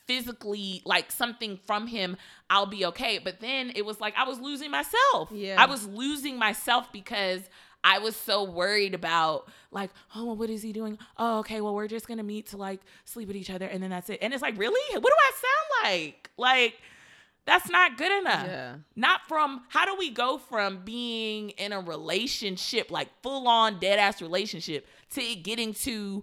physically 0.07 0.83
like 0.85 1.11
something 1.11 1.59
from 1.67 1.87
him, 1.87 2.17
I'll 2.51 2.67
be 2.67 2.85
okay. 2.87 3.19
But 3.23 3.41
then 3.41 3.73
it 3.75 3.85
was 3.85 4.01
like 4.01 4.15
I 4.17 4.25
was 4.25 4.41
losing 4.41 4.71
myself. 4.71 5.31
Yeah. 5.33 5.57
I 5.59 5.67
was 5.67 5.87
losing 5.87 6.39
myself 6.39 6.93
because 6.93 7.43
I 7.85 7.99
was 7.99 8.15
so 8.15 8.45
worried 8.45 8.95
about 8.95 9.49
like, 9.73 9.91
oh, 10.15 10.27
well, 10.27 10.37
what 10.37 10.51
is 10.51 10.63
he 10.63 10.73
doing? 10.73 10.99
Oh, 11.17 11.41
okay, 11.41 11.61
well, 11.61 11.75
we're 11.75 11.89
just 11.89 12.07
gonna 12.07 12.23
meet 12.23 12.47
to 12.49 12.57
like 12.57 12.81
sleep 13.05 13.27
with 13.29 13.37
each 13.37 13.51
other, 13.51 13.67
and 13.67 13.83
then 13.83 13.91
that's 13.91 14.09
it. 14.11 14.19
And 14.23 14.33
it's 14.33 14.43
like, 14.43 14.57
really? 14.57 14.95
What 14.99 15.03
do 15.03 15.17
I 15.19 15.33
sound 15.33 15.93
like? 15.93 16.31
Like, 16.37 16.75
that's 17.45 17.69
not 17.69 17.99
good 17.99 18.13
enough. 18.21 18.47
Yeah. 18.47 18.75
Not 18.95 19.27
from 19.27 19.63
how 19.69 19.85
do 19.85 19.97
we 19.99 20.11
go 20.11 20.39
from 20.39 20.85
being 20.85 21.51
in 21.51 21.73
a 21.73 21.81
relationship, 21.81 22.91
like 22.93 23.09
full 23.23 23.49
on 23.49 23.81
dead 23.81 23.99
ass 23.99 24.23
relationship, 24.23 24.87
to 25.15 25.35
getting 25.35 25.75
to 25.75 26.23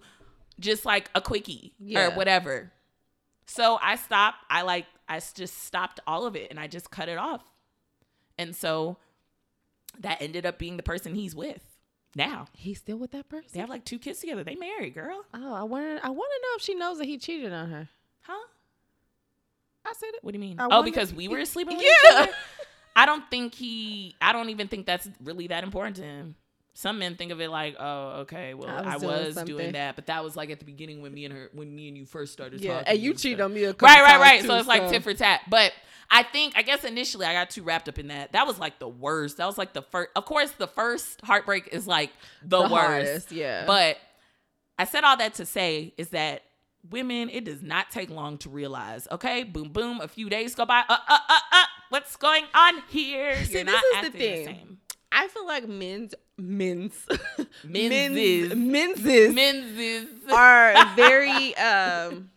just 0.62 0.86
like 0.86 1.10
a 1.16 1.20
quickie 1.22 1.74
Yeah. 1.80 2.08
or 2.08 2.16
whatever. 2.16 2.72
So 3.50 3.80
I 3.82 3.96
stopped. 3.96 4.38
I 4.50 4.62
like 4.62 4.86
I 5.08 5.20
just 5.20 5.64
stopped 5.64 6.00
all 6.06 6.26
of 6.28 6.36
it 6.36 6.52
and 6.52 6.60
I 6.60 6.68
just 6.68 6.92
cut 6.92 7.10
it 7.10 7.18
off. 7.18 7.42
And 8.38 8.56
so 8.56 8.98
that 10.00 10.22
ended 10.22 10.46
up 10.46 10.60
being 10.60 10.78
the 10.78 10.84
person 10.84 11.16
he's 11.16 11.36
with 11.36 11.64
now. 12.16 12.46
He's 12.54 12.78
still 12.78 12.98
with 12.98 13.12
that 13.12 13.28
person? 13.28 13.50
They 13.54 13.60
have 13.60 13.70
like 13.70 13.86
two 13.86 14.00
kids 14.00 14.20
together. 14.20 14.44
They 14.44 14.56
married, 14.56 14.94
girl. 14.94 15.24
Oh, 15.34 15.54
I 15.54 15.64
want 15.64 15.86
to. 15.86 16.06
I 16.06 16.10
want 16.10 16.32
to 16.32 16.42
know 16.48 16.56
if 16.58 16.62
she 16.62 16.76
knows 16.76 17.00
that 17.00 17.06
he 17.06 17.18
cheated 17.18 17.52
on 17.52 17.70
her. 17.72 17.90
Huh? 18.22 18.48
I 19.86 19.94
said 19.94 20.10
it. 20.14 20.24
What 20.24 20.32
do 20.32 20.38
you 20.38 20.42
mean? 20.42 20.60
I 20.60 20.68
oh, 20.70 20.84
because 20.84 21.14
we 21.14 21.28
were 21.28 21.44
sleeping 21.46 21.78
with 21.78 21.86
Yeah. 21.86 22.10
each 22.12 22.16
other. 22.22 22.32
I 22.96 23.06
don't 23.06 23.30
think 23.32 23.56
he. 23.56 24.16
I 24.22 24.32
don't 24.32 24.50
even 24.50 24.68
think 24.68 24.86
that's 24.86 25.10
really 25.24 25.48
that 25.48 25.64
important 25.64 25.96
to 25.98 26.04
him. 26.04 26.36
Some 26.80 27.00
men 27.00 27.16
think 27.18 27.34
of 27.34 27.42
it 27.42 27.50
like, 27.50 27.76
oh, 27.78 28.22
okay, 28.22 28.54
well, 28.54 28.70
I 28.70 28.94
I 28.94 28.94
was 28.96 29.04
was, 29.04 29.36
doing 29.36 29.46
doing, 29.48 29.72
that, 29.74 29.98
but 29.98 30.06
that 30.06 30.24
was 30.24 30.38
like 30.38 30.50
at 30.50 30.60
the 30.60 30.66
beginning 30.66 31.02
when 31.02 31.14
me 31.14 31.26
and 31.26 31.34
her, 31.34 31.50
when 31.52 31.76
me 31.76 31.90
and 31.90 31.98
you 31.98 32.06
first 32.06 32.32
started 32.32 32.62
Yeah, 32.62 32.76
talking. 32.76 32.88
and 32.94 33.00
you 33.00 33.14
cheated 33.14 33.42
on 33.42 33.54
me 33.54 33.66
a 33.66 33.74
couple 33.74 33.90
Right, 33.94 34.02
right, 34.02 34.20
right. 34.22 34.42
too, 34.42 34.48
so 34.48 34.56
it's 34.56 34.68
like 34.68 34.84
so- 34.84 34.92
tit 34.92 35.04
for 35.04 35.14
tat. 35.14 35.42
But 35.50 35.74
I 36.10 36.24
think, 36.24 36.54
I 36.56 36.62
guess 36.62 36.86
initially 36.86 37.26
I 37.26 37.34
got 37.34 37.50
too 37.50 37.64
wrapped 37.64 37.90
up 37.90 38.00
in 38.00 38.08
that. 38.08 38.32
That 38.32 38.48
was 38.48 38.58
like 38.60 38.80
the 38.80 38.88
worst. 38.88 39.36
That 39.38 39.46
was 39.46 39.58
like 39.58 39.74
the 39.74 39.82
first. 39.82 40.10
Of 40.16 40.24
course, 40.24 40.52
the 40.52 40.68
first 40.68 41.20
heartbreak 41.22 41.68
is 41.74 41.86
like 41.86 42.12
the, 42.44 42.62
The 42.64 42.74
worst. 42.74 42.74
hardest, 42.86 43.32
yeah. 43.34 43.66
But 43.68 43.98
I 44.78 44.86
said 44.86 45.04
all 45.04 45.18
that 45.18 45.34
to 45.34 45.46
say 45.46 45.94
is 45.98 46.10
that 46.12 46.44
women, 46.90 47.30
it 47.30 47.44
does 47.44 47.62
not 47.62 47.92
take 47.92 48.10
long 48.10 48.38
to 48.38 48.50
realize. 48.50 49.06
Okay, 49.12 49.44
boom, 49.44 49.68
boom. 49.74 50.00
A 50.00 50.08
few 50.08 50.30
days 50.30 50.56
go 50.56 50.66
by. 50.66 50.84
Uh, 50.88 50.94
uh, 51.10 51.18
uh, 51.30 51.40
uh. 51.52 51.66
What's 51.90 52.16
going 52.16 52.46
on 52.54 52.84
here? 52.88 53.36
See, 53.44 53.54
You're 53.56 53.66
this 53.66 53.74
not 53.74 54.06
is 54.06 54.12
the 54.14 54.18
thing. 54.18 54.46
same. 54.46 54.78
I 55.12 55.28
feel 55.28 55.46
like 55.48 55.68
men's 55.68 56.14
men's 56.38 56.94
Men's- 57.64 58.56
men's 58.56 59.36
men's 59.36 60.32
are 60.32 60.74
very 60.96 61.56
um 61.58 62.30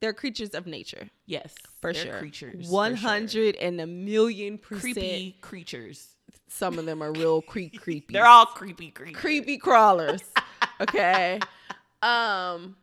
they're 0.00 0.12
creatures 0.14 0.50
of 0.50 0.66
nature 0.66 1.10
yes 1.26 1.54
for 1.80 1.92
they're 1.92 2.04
sure. 2.04 2.18
creatures. 2.18 2.68
One 2.68 2.96
sure. 2.96 3.08
hundred 3.08 3.56
and 3.56 3.80
a 3.80 3.86
million 3.86 4.58
percent. 4.58 4.82
creepy 4.94 5.36
creatures. 5.40 6.08
Some 6.48 6.78
of 6.78 6.86
them 6.86 7.02
are 7.02 7.12
real 7.12 7.42
creep 7.42 7.78
creepy. 7.82 8.12
They're 8.14 8.26
all 8.26 8.46
creepy 8.46 8.90
creepy. 8.90 9.12
creepy 9.12 9.58
crawlers. 9.58 10.22
Okay. 10.80 11.38
um, 12.02 12.76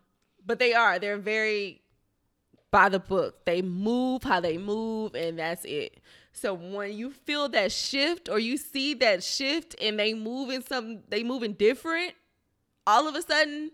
but 0.46 0.60
they 0.60 0.74
are. 0.74 1.00
They're 1.00 1.18
very 1.18 1.82
by 2.72 2.90
the 2.90 3.00
book. 3.00 3.46
They 3.46 3.62
move 3.62 4.24
how 4.24 4.40
they 4.40 4.58
move, 4.58 5.16
and 5.16 5.40
that's 5.40 5.66
it. 5.66 6.00
So 6.38 6.54
when 6.54 6.94
you 6.94 7.12
feel 7.12 7.50
that 7.50 7.72
shift 7.72 8.30
or 8.30 8.38
you 8.40 8.58
see 8.58 8.94
that 8.96 9.24
shift 9.24 9.76
and 9.82 9.98
they 10.00 10.14
move 10.14 10.50
in 10.50 10.66
some 10.66 11.00
they 11.10 11.24
moving 11.24 11.54
different, 11.54 12.14
all 12.86 13.08
of 13.08 13.16
a 13.16 13.22
sudden, 13.22 13.72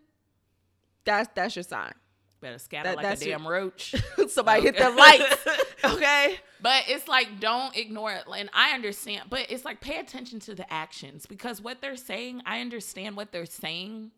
that's 1.05 1.29
that's 1.35 1.55
your 1.55 1.63
sign. 1.63 1.93
Better 2.41 2.57
scatter 2.59 2.89
That- 2.89 2.97
like 2.97 3.05
a 3.05 3.09
that's 3.09 3.25
your- 3.25 3.37
damn 3.37 3.47
roach. 3.47 3.95
Somebody 4.29 4.61
hit 4.61 4.77
the 4.77 4.89
lights. 4.89 5.47
Okay. 5.85 6.37
But 6.61 6.85
it's 6.87 7.09
like 7.09 7.41
don't 7.41 7.75
ignore 7.75 8.13
it. 8.13 8.23
And 8.37 8.49
I 8.53 8.71
understand, 8.71 9.23
but 9.29 9.47
it's 9.51 9.65
like 9.65 9.81
pay 9.81 9.99
attention 9.99 10.39
to 10.41 10.55
the 10.55 10.71
actions 10.73 11.25
because 11.25 11.59
what 11.61 11.81
they're 11.81 11.97
saying, 11.97 12.41
I 12.45 12.61
understand 12.61 13.17
what 13.17 13.33
they're 13.33 13.45
saying. 13.45 14.11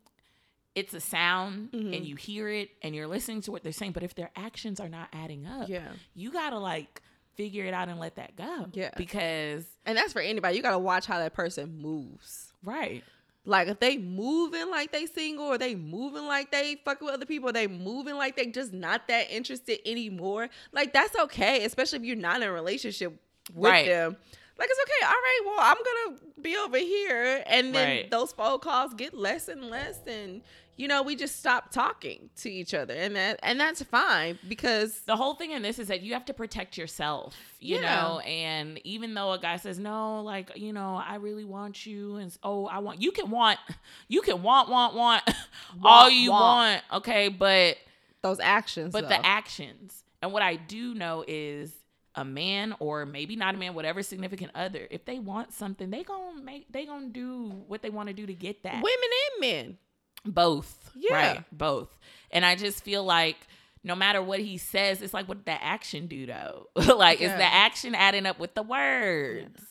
It's 0.76 0.94
a 0.94 1.00
sound 1.00 1.72
Mm-hmm. 1.72 1.92
and 1.94 2.04
you 2.06 2.14
hear 2.14 2.48
it 2.48 2.68
and 2.82 2.94
you're 2.94 3.08
listening 3.08 3.40
to 3.42 3.50
what 3.50 3.64
they're 3.64 3.72
saying, 3.72 3.92
but 3.92 4.04
if 4.04 4.14
their 4.14 4.30
actions 4.36 4.78
are 4.78 4.88
not 4.88 5.08
adding 5.12 5.44
up, 5.44 5.68
Yeah. 5.68 5.88
you 6.14 6.30
got 6.30 6.50
to 6.50 6.58
like 6.58 7.02
figure 7.36 7.64
it 7.64 7.74
out 7.74 7.88
and 7.88 7.98
let 8.00 8.16
that 8.16 8.36
go. 8.36 8.66
Yeah. 8.72 8.90
Because 8.96 9.64
And 9.84 9.96
that's 9.96 10.12
for 10.12 10.20
anybody. 10.20 10.56
You 10.56 10.62
gotta 10.62 10.78
watch 10.78 11.06
how 11.06 11.18
that 11.18 11.34
person 11.34 11.78
moves. 11.80 12.52
right. 12.64 13.02
Like 13.48 13.68
if 13.68 13.78
they 13.78 13.96
moving 13.96 14.68
like 14.70 14.90
they 14.90 15.06
single 15.06 15.44
or 15.46 15.56
they 15.56 15.76
moving 15.76 16.26
like 16.26 16.50
they 16.50 16.80
fucking 16.84 17.04
with 17.04 17.14
other 17.14 17.26
people, 17.26 17.52
they 17.52 17.68
moving 17.68 18.16
like 18.16 18.34
they 18.34 18.46
just 18.46 18.72
not 18.72 19.06
that 19.06 19.30
interested 19.30 19.78
anymore. 19.88 20.48
Like 20.72 20.92
that's 20.92 21.16
okay, 21.16 21.64
especially 21.64 22.00
if 22.00 22.04
you're 22.04 22.16
not 22.16 22.42
in 22.42 22.48
a 22.48 22.50
relationship 22.50 23.12
with 23.54 23.70
Right. 23.70 23.86
them. 23.86 24.16
Like 24.58 24.68
it's 24.68 24.80
okay. 24.80 25.06
All 25.06 25.12
right. 25.12 25.40
Well, 25.46 25.56
I'm 25.60 25.76
gonna 25.76 26.18
be 26.42 26.56
over 26.56 26.78
here, 26.78 27.44
and 27.46 27.72
then 27.72 27.88
Right. 27.98 28.10
those 28.10 28.32
phone 28.32 28.58
calls 28.58 28.94
get 28.94 29.14
less 29.14 29.46
and 29.46 29.70
less, 29.70 30.00
and 30.08 30.42
you 30.76 30.88
know 30.88 31.02
we 31.02 31.16
just 31.16 31.36
stop 31.38 31.70
talking 31.70 32.30
to 32.36 32.50
each 32.50 32.74
other, 32.74 32.94
and 32.94 33.16
that 33.16 33.40
and 33.42 33.58
that's 33.58 33.82
fine 33.82 34.38
because 34.48 35.00
the 35.00 35.16
whole 35.16 35.34
thing 35.34 35.50
in 35.52 35.62
this 35.62 35.78
is 35.78 35.88
that 35.88 36.02
you 36.02 36.12
have 36.14 36.24
to 36.26 36.34
protect 36.34 36.76
yourself, 36.78 37.34
you 37.60 37.76
Yeah. 37.76 37.82
know. 37.82 38.18
And 38.20 38.78
even 38.84 39.14
though 39.14 39.32
a 39.32 39.38
guy 39.38 39.56
says 39.56 39.78
no, 39.78 40.20
like 40.22 40.52
you 40.56 40.72
know, 40.72 40.96
I 40.96 41.16
really 41.16 41.44
want 41.44 41.86
you, 41.86 42.16
and 42.16 42.36
oh, 42.42 42.66
I 42.66 42.78
want 42.78 43.00
you 43.00 43.10
can 43.12 43.30
want, 43.30 43.58
you 44.08 44.20
can 44.22 44.42
want, 44.42 44.68
want, 44.68 44.94
want, 44.94 45.22
all 45.84 46.10
you 46.10 46.30
want. 46.30 46.82
want, 46.90 47.02
okay. 47.02 47.28
But 47.28 47.76
those 48.22 48.40
actions. 48.40 48.92
but 48.92 49.02
though. 49.02 49.08
the 49.08 49.26
actions, 49.26 50.04
and 50.22 50.32
what 50.32 50.42
I 50.42 50.56
do 50.56 50.94
know 50.94 51.24
is 51.26 51.72
a 52.18 52.24
man 52.24 52.74
or 52.80 53.04
maybe 53.04 53.36
not 53.36 53.54
a 53.54 53.58
man, 53.58 53.74
whatever 53.74 54.02
significant 54.02 54.50
other, 54.54 54.88
if 54.90 55.04
they 55.04 55.18
want 55.18 55.52
something, 55.52 55.90
they 55.90 56.02
gonna 56.02 56.40
make, 56.42 56.70
they 56.72 56.86
gonna 56.86 57.08
do 57.08 57.48
what 57.68 57.82
they 57.82 57.90
want 57.90 58.08
to 58.08 58.14
do 58.14 58.24
to 58.26 58.32
get 58.34 58.62
that. 58.62 58.76
women 58.82 59.10
and 59.32 59.40
men. 59.40 59.78
Both. 60.26 60.90
Yeah. 60.94 61.14
Right. 61.14 61.44
Both. 61.52 61.96
And 62.30 62.44
I 62.44 62.54
just 62.54 62.82
feel 62.82 63.04
like 63.04 63.36
no 63.84 63.94
matter 63.94 64.20
what 64.20 64.40
he 64.40 64.58
says, 64.58 65.00
it's 65.00 65.14
like 65.14 65.28
what 65.28 65.38
did 65.38 65.46
the 65.46 65.62
action 65.62 66.06
do 66.06 66.26
though? 66.26 66.68
like 66.74 67.20
is 67.20 67.30
the 67.30 67.44
action 67.44 67.94
adding 67.94 68.26
up 68.26 68.38
with 68.38 68.54
the 68.54 68.62
words? 68.62 69.62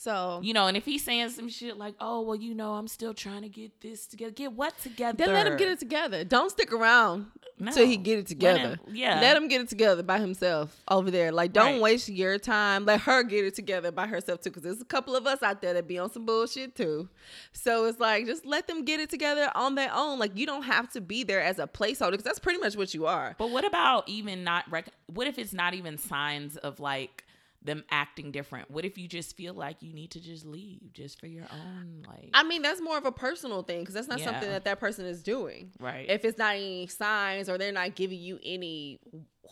So 0.00 0.40
You 0.42 0.54
know, 0.54 0.68
and 0.68 0.76
if 0.76 0.84
he's 0.84 1.04
saying 1.04 1.30
some 1.30 1.48
shit 1.48 1.76
like, 1.76 1.94
"Oh, 2.00 2.20
well, 2.20 2.36
you 2.36 2.54
know, 2.54 2.74
I'm 2.74 2.86
still 2.86 3.12
trying 3.12 3.42
to 3.42 3.48
get 3.48 3.80
this 3.80 4.06
together." 4.06 4.30
Get 4.30 4.52
what 4.52 4.78
together? 4.80 5.16
then 5.16 5.34
let 5.34 5.46
him 5.46 5.56
get 5.56 5.68
it 5.68 5.80
together. 5.80 6.22
Don't 6.22 6.50
stick 6.50 6.72
around 6.72 7.26
No. 7.60 7.72
till 7.72 7.86
he 7.86 7.96
get 7.96 8.14
it 8.14 8.20
Let 8.22 8.26
together. 8.28 8.58
him- 8.58 8.78
yeah. 8.92 9.20
Let 9.20 9.36
him 9.36 9.48
get 9.48 9.60
it 9.60 9.68
together 9.68 10.02
by 10.02 10.18
himself 10.18 10.80
over 10.90 11.10
there. 11.10 11.32
Like, 11.32 11.52
don't 11.52 11.74
Right. 11.74 11.80
waste 11.82 12.08
your 12.08 12.38
time. 12.38 12.84
Let 12.84 13.00
her 13.02 13.22
get 13.22 13.44
it 13.44 13.54
together 13.54 13.90
by 13.90 14.06
herself 14.06 14.40
too. 14.40 14.50
Because 14.50 14.62
there's 14.62 14.80
a 14.80 14.84
couple 14.84 15.16
of 15.16 15.26
us 15.26 15.42
out 15.42 15.60
there 15.62 15.74
that 15.74 15.88
be 15.88 15.98
on 15.98 16.10
some 16.12 16.24
bullshit 16.26 16.74
too. 16.74 17.08
So 17.52 17.84
it's 17.86 17.98
like, 18.00 18.26
just 18.26 18.46
let 18.46 18.66
them 18.66 18.84
get 18.84 19.00
it 19.00 19.10
together 19.10 19.50
on 19.54 19.74
their 19.74 19.90
own. 19.94 20.18
Like, 20.18 20.36
you 20.36 20.46
don't 20.46 20.62
have 20.62 20.90
to 20.92 21.00
be 21.00 21.24
there 21.24 21.42
as 21.42 21.58
a 21.58 21.66
placeholder 21.66 22.12
because 22.12 22.24
that's 22.24 22.38
pretty 22.38 22.58
much 22.60 22.76
what 22.76 22.94
you 22.94 23.06
are. 23.06 23.34
But 23.38 23.50
what 23.50 23.64
about 23.64 24.08
even 24.08 24.44
not 24.44 24.64
rec- 24.70 24.92
what 25.06 25.26
if 25.26 25.38
it's 25.38 25.52
not 25.52 25.74
even 25.74 25.98
signs 25.98 26.56
of 26.58 26.80
like 26.80 27.24
them 27.68 27.84
acting 27.90 28.32
different? 28.32 28.70
What 28.70 28.84
if 28.84 28.98
you 28.98 29.06
just 29.06 29.36
feel 29.36 29.54
like 29.54 29.82
you 29.82 29.92
need 29.92 30.10
to 30.12 30.20
just 30.20 30.44
leave 30.44 30.92
just 30.92 31.20
for 31.20 31.26
your 31.26 31.46
own 31.52 32.04
like 32.08 32.30
I 32.34 32.42
mean, 32.42 32.62
that's 32.62 32.80
more 32.80 32.98
of 32.98 33.04
a 33.04 33.12
personal 33.12 33.62
thing 33.62 33.80
because 33.80 33.94
that's 33.94 34.08
not 34.08 34.20
something 34.20 34.48
that 34.48 34.64
that 34.64 34.80
person 34.80 35.06
is 35.06 35.22
doing. 35.22 35.70
right. 35.78 36.08
If 36.08 36.24
it's 36.24 36.38
not 36.38 36.56
any 36.56 36.86
signs 36.86 37.48
or 37.48 37.58
they're 37.58 37.70
not 37.70 37.94
giving 37.94 38.18
you 38.18 38.40
any 38.42 38.98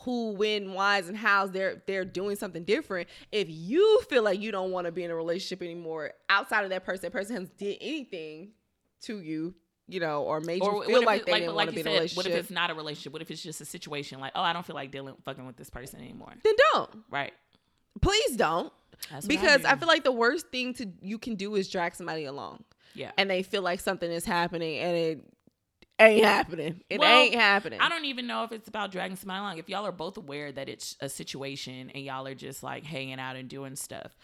who, 0.01 0.33
when, 0.33 0.73
whys, 0.73 1.07
and 1.07 1.17
hows, 1.17 1.51
they're 1.51 1.81
they're 1.87 2.05
doing 2.05 2.35
something 2.35 2.63
different. 2.63 3.07
If 3.31 3.47
you 3.49 4.01
feel 4.09 4.23
like 4.23 4.41
you 4.41 4.51
don't 4.51 4.71
want 4.71 4.85
to 4.85 4.91
be 4.91 5.03
in 5.03 5.11
a 5.11 5.15
relationship 5.15 5.61
anymore 5.61 6.11
outside 6.29 6.63
of 6.63 6.69
that 6.71 6.83
person, 6.85 7.03
that 7.03 7.11
person 7.11 7.35
has 7.37 7.49
did 7.49 7.77
anything 7.81 8.49
to 9.01 9.19
you, 9.19 9.53
you 9.87 9.99
know, 9.99 10.23
or 10.23 10.39
made 10.41 10.63
you 10.63 10.83
feel 10.85 11.03
like 11.03 11.25
they 11.25 11.31
like, 11.31 11.41
didn't 11.41 11.55
but 11.55 11.55
want 11.55 11.69
to 11.69 11.75
be 11.75 11.81
you 11.81 11.81
in 11.81 11.87
a 11.87 11.91
relationship. 11.91 12.17
what 12.17 12.25
if 12.27 12.35
it's 12.35 12.51
not 12.51 12.69
a 12.69 12.73
relationship? 12.73 13.13
What 13.13 13.21
if 13.21 13.31
it's 13.31 13.41
just 13.41 13.61
a 13.61 13.65
situation 13.65 14.19
like, 14.19 14.33
oh, 14.35 14.41
I 14.41 14.53
don't 14.53 14.65
feel 14.65 14.75
like 14.75 14.91
dealing 14.91 15.15
fucking 15.23 15.45
with 15.45 15.57
this 15.57 15.69
person 15.69 15.99
anymore? 15.99 16.33
then 16.43 16.53
don't. 16.73 16.89
Right. 17.09 17.33
Please 18.01 18.35
don't. 18.35 18.71
Because 19.27 19.63
I, 19.63 19.73
do. 19.75 19.79
feel 19.79 19.87
like 19.87 20.03
the 20.03 20.11
worst 20.11 20.47
thing 20.47 20.73
to 20.75 20.87
you 21.01 21.17
can 21.19 21.35
do 21.35 21.55
is 21.55 21.69
drag 21.69 21.95
somebody 21.95 22.25
along, 22.25 22.63
yeah. 22.95 23.11
and 23.17 23.29
they 23.29 23.43
feel 23.43 23.61
like 23.61 23.79
something 23.79 24.11
is 24.11 24.25
happening, 24.25 24.79
and 24.79 24.97
it 24.97 25.19
ain't 25.99 26.25
happening. 26.25 26.81
It 26.89 26.99
Well, 26.99 27.21
ain't 27.21 27.35
happening. 27.35 27.79
I 27.79 27.89
don't 27.89 28.05
even 28.05 28.27
know 28.27 28.43
if 28.43 28.51
it's 28.51 28.67
about 28.67 28.91
dragging 28.91 29.15
somebody 29.15 29.39
along. 29.39 29.57
If 29.59 29.69
y'all 29.69 29.85
are 29.85 29.91
both 29.91 30.17
aware 30.17 30.51
that 30.51 30.67
it's 30.67 30.95
a 30.99 31.09
situation 31.09 31.91
and 31.93 32.03
y'all 32.03 32.25
are 32.27 32.35
just 32.35 32.63
like 32.63 32.83
hanging 32.83 33.19
out 33.19 33.35
and 33.35 33.47
doing 33.47 33.75
stuff, 33.75 34.15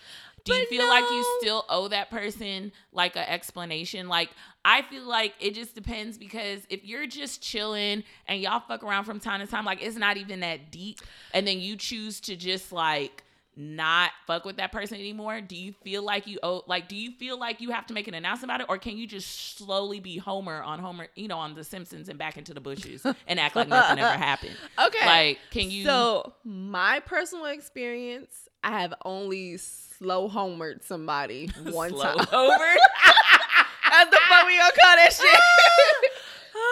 do 0.44 0.54
you 0.54 0.60
But 0.62 0.70
feel 0.70 0.88
like 0.90 1.04
you 1.04 1.38
still 1.40 1.66
owe 1.70 1.88
that 1.88 2.10
person 2.10 2.72
like 2.92 3.16
an 3.16 3.26
explanation? 3.28 4.08
Like 4.08 4.30
I 4.66 4.82
feel 4.84 5.04
like 5.08 5.34
it 5.40 5.56
just 5.56 5.76
depends 5.76 6.18
because 6.18 6.62
if 6.70 6.84
you're 6.84 7.08
just 7.08 7.42
chilling 7.42 8.04
and 8.28 8.42
y'all 8.42 8.60
fuck 8.60 8.84
around 8.84 9.06
from 9.06 9.20
time 9.20 9.40
to 9.40 9.48
time, 9.48 9.66
like 9.66 9.82
it's 9.82 9.98
not 9.98 10.18
even 10.18 10.42
that 10.42 10.72
deep, 10.72 11.00
and 11.34 11.48
then 11.48 11.60
you 11.60 11.76
choose 11.76 12.20
to 12.22 12.36
just 12.36 12.72
like 12.72 13.23
not 13.56 14.12
fuck 14.26 14.46
with 14.46 14.58
that 14.58 14.72
person 14.72 14.98
anymore 14.98 15.40
do 15.42 15.56
you 15.56 15.74
feel 15.84 16.02
like 16.02 16.26
you 16.26 16.40
owe 16.42 16.64
like 16.68 16.88
do 16.88 16.96
you 16.96 17.12
feel 17.12 17.38
like 17.40 17.62
you 17.62 17.70
have 17.70 17.86
to 17.86 17.94
make 17.94 18.08
an 18.08 18.14
announcement 18.16 18.50
about 18.50 18.62
it 18.62 18.66
or 18.68 18.78
can 18.78 18.98
you 18.98 19.06
just 19.06 19.58
slowly 19.58 20.00
be 20.00 20.18
homer 20.18 20.62
on 20.64 20.80
homer 20.80 21.08
you 21.16 21.28
know 21.28 21.38
on 21.38 21.54
the 21.54 21.64
simpsons 21.64 22.10
and 22.10 22.18
back 22.18 22.38
into 22.38 22.54
the 22.54 22.60
bushes 22.62 23.06
and 23.28 23.40
act 23.40 23.56
like 23.56 23.68
nothing 23.68 24.00
ever 24.00 24.18
happened 24.18 24.56
Okay. 24.80 25.06
like 25.06 25.40
can 25.52 25.70
you 25.70 25.84
So 25.86 26.34
my 26.44 27.00
personal 27.02 27.46
experience, 27.46 28.50
I 28.64 28.80
have 28.82 28.94
only 29.06 29.58
slow 29.58 30.30
homered 30.30 30.84
somebody 30.84 31.48
one 31.66 31.90
slow 31.92 32.02
time. 32.16 32.28
over 32.32 32.58
That's 33.90 34.10
the 34.10 34.20
fuck 34.30 34.48
we 34.48 34.58
gonna 34.58 34.72
call 34.82 34.96
that 34.96 35.14
shit. 35.14 36.12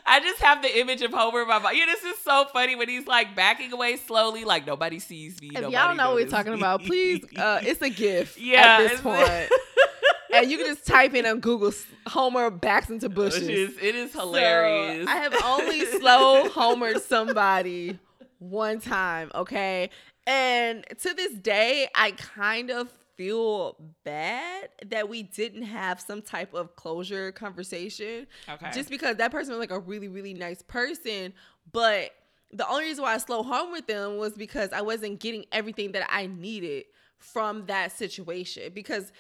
I 0.08 0.20
just 0.20 0.40
have 0.42 0.62
the 0.62 0.80
image 0.80 1.02
of 1.02 1.12
Homer 1.12 1.42
in 1.42 1.48
my 1.48 1.60
mind. 1.60 1.78
Yeah, 1.78 1.86
this 1.88 2.04
is 2.04 2.18
so 2.20 2.46
funny 2.54 2.76
when 2.76 2.88
he's 2.90 3.08
like 3.08 3.36
backing 3.36 3.74
away 3.74 3.98
slowly, 3.98 4.46
like 4.46 4.66
nobody 4.68 5.00
sees 5.00 5.42
me. 5.42 5.52
If 5.56 5.70
y'all 5.72 5.96
know 5.96 6.10
what 6.10 6.16
we're 6.16 6.28
talking 6.30 6.54
about, 6.54 6.84
please, 6.84 7.24
uh, 7.38 7.60
it's 7.64 7.82
a 7.82 7.90
gift 7.90 8.38
Yeah, 8.38 8.62
at 8.80 8.88
this 8.88 9.02
point. 9.02 9.50
and 10.34 10.52
you 10.52 10.58
can 10.58 10.68
just 10.68 10.86
type 10.86 11.14
in 11.16 11.26
on 11.26 11.40
Google 11.40 11.74
Homer 12.08 12.50
backs 12.52 12.90
into 12.90 13.10
bushes. 13.10 13.48
Is- 13.50 13.78
it 13.82 13.96
is 13.96 14.12
So, 14.12 14.20
hilarious. 14.20 15.08
I 15.08 15.16
have 15.18 15.36
only 15.44 15.86
slow 16.00 16.50
homered 16.50 17.02
somebody 17.02 17.98
one 18.40 18.80
time, 18.80 19.32
okay? 19.34 19.90
And 20.28 20.86
to 21.02 21.14
this 21.14 21.34
day, 21.34 21.88
I 21.96 22.12
kind 22.12 22.70
of 22.72 22.90
feel 23.18 23.78
bad 24.04 24.70
that 24.88 25.10
we 25.10 25.24
didn't 25.24 25.64
have 25.64 26.00
some 26.00 26.22
type 26.22 26.54
of 26.54 26.76
closure 26.76 27.32
conversation. 27.32 28.28
Okay. 28.48 28.72
Just 28.74 28.90
because 28.90 29.18
that 29.18 29.32
person 29.32 29.52
was 29.52 29.60
like 29.60 29.72
a 29.72 29.80
really, 29.80 30.08
really 30.08 30.34
nice 30.34 30.62
person. 30.62 31.34
But 31.72 32.12
the 32.52 32.68
only 32.68 32.86
reason 32.86 33.04
why 33.04 33.14
I 33.14 33.18
slow 33.18 33.44
home 33.44 33.72
with 33.72 33.88
them 33.88 34.18
was 34.18 34.34
because 34.34 34.72
I 34.72 34.82
wasn't 34.82 35.20
getting 35.20 35.46
everything 35.52 35.94
that 35.94 36.08
I 36.10 36.28
needed 36.28 36.86
from 37.18 37.66
that 37.68 37.92
situation. 37.92 38.72
Because 38.74 39.12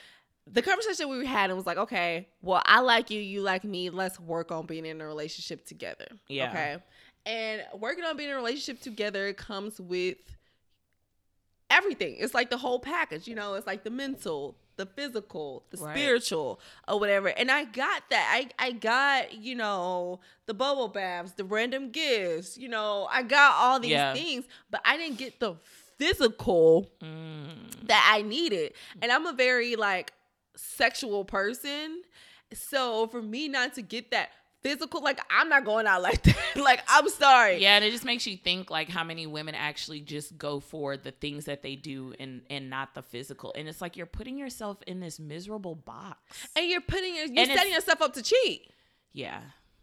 the 0.45 0.61
conversation 0.61 1.09
we 1.09 1.25
had 1.25 1.49
and 1.49 1.57
was 1.57 1.65
like, 1.65 1.77
okay, 1.77 2.27
well, 2.41 2.61
I 2.65 2.81
like 2.81 3.09
you, 3.09 3.19
you 3.19 3.41
like 3.41 3.63
me. 3.63 3.89
Let's 3.89 4.19
work 4.19 4.51
on 4.51 4.65
being 4.65 4.85
in 4.85 5.01
a 5.01 5.05
relationship 5.05 5.65
together. 5.65 6.07
Yeah. 6.27 6.49
Okay. 6.49 6.77
And 7.25 7.63
working 7.79 8.03
on 8.03 8.15
being 8.15 8.29
in 8.29 8.35
a 8.35 8.37
relationship 8.37 8.81
together 8.81 9.33
comes 9.33 9.79
with 9.79 10.17
everything. 11.75 12.15
It's 12.19 12.33
like 12.33 12.49
the 12.49 12.57
whole 12.57 12.79
package, 12.79 13.27
you 13.27 13.35
know, 13.35 13.53
it's 13.55 13.67
like 13.67 13.83
the 13.83 13.89
mental, 13.89 14.55
the 14.77 14.85
physical, 14.85 15.63
the 15.71 15.77
Right. 15.77 15.95
spiritual, 15.97 16.59
or 16.87 16.99
whatever. 16.99 17.29
And 17.29 17.49
I 17.51 17.65
got 17.65 18.03
that. 18.09 18.25
I 18.37 18.67
I 18.67 18.71
got, 18.71 19.33
you 19.33 19.55
know, 19.55 20.19
the 20.45 20.53
bubble 20.53 20.87
baths, 20.89 21.33
the 21.33 21.43
random 21.45 21.91
gifts, 21.91 22.57
you 22.57 22.67
know, 22.69 23.07
I 23.11 23.23
got 23.23 23.53
all 23.55 23.79
these 23.79 23.91
Yeah. 23.91 24.13
things, 24.13 24.45
but 24.69 24.81
I 24.85 24.97
didn't 24.97 25.17
get 25.17 25.39
the 25.39 25.55
physical 25.97 26.89
Mm. 27.01 27.87
that 27.87 28.09
I 28.13 28.21
needed. 28.21 28.73
And 29.01 29.11
I'm 29.11 29.25
a 29.25 29.33
very 29.33 29.75
like 29.75 30.13
sexual 30.55 31.25
person. 31.25 32.03
So 32.53 33.07
for 33.07 33.21
me 33.21 33.47
not 33.47 33.73
to 33.75 33.81
get 33.81 34.11
that 34.11 34.29
physical, 34.65 35.01
like 35.01 35.19
I'm 35.29 35.47
not 35.47 35.63
going 35.63 35.85
out 35.85 36.01
like 36.01 36.23
that. 36.23 36.35
like 36.55 36.81
I'm 36.87 37.07
sorry. 37.09 37.61
Yeah, 37.61 37.75
and 37.75 37.85
it 37.85 37.91
just 37.91 38.03
makes 38.03 38.25
you 38.25 38.35
think 38.35 38.71
like 38.71 38.89
how 38.89 39.03
many 39.03 39.27
women 39.27 39.53
actually 39.53 40.01
just 40.01 40.37
go 40.39 40.59
for 40.59 40.97
the 40.97 41.11
things 41.11 41.45
that 41.45 41.61
they 41.61 41.75
do 41.75 42.13
and 42.19 42.41
and 42.49 42.69
not 42.69 42.95
the 42.95 43.03
physical. 43.03 43.53
And 43.55 43.67
it's 43.67 43.79
like 43.79 43.95
you're 43.95 44.07
putting 44.07 44.37
yourself 44.37 44.81
in 44.87 44.99
this 44.99 45.19
miserable 45.19 45.75
box. 45.75 46.47
And 46.55 46.67
you're 46.67 46.81
putting 46.81 47.15
your, 47.15 47.25
you're 47.27 47.43
And 47.43 47.51
setting 47.51 47.73
yourself 47.73 48.01
up 48.01 48.13
to 48.13 48.23
cheat. 48.23 48.71
Yeah. 49.13 49.41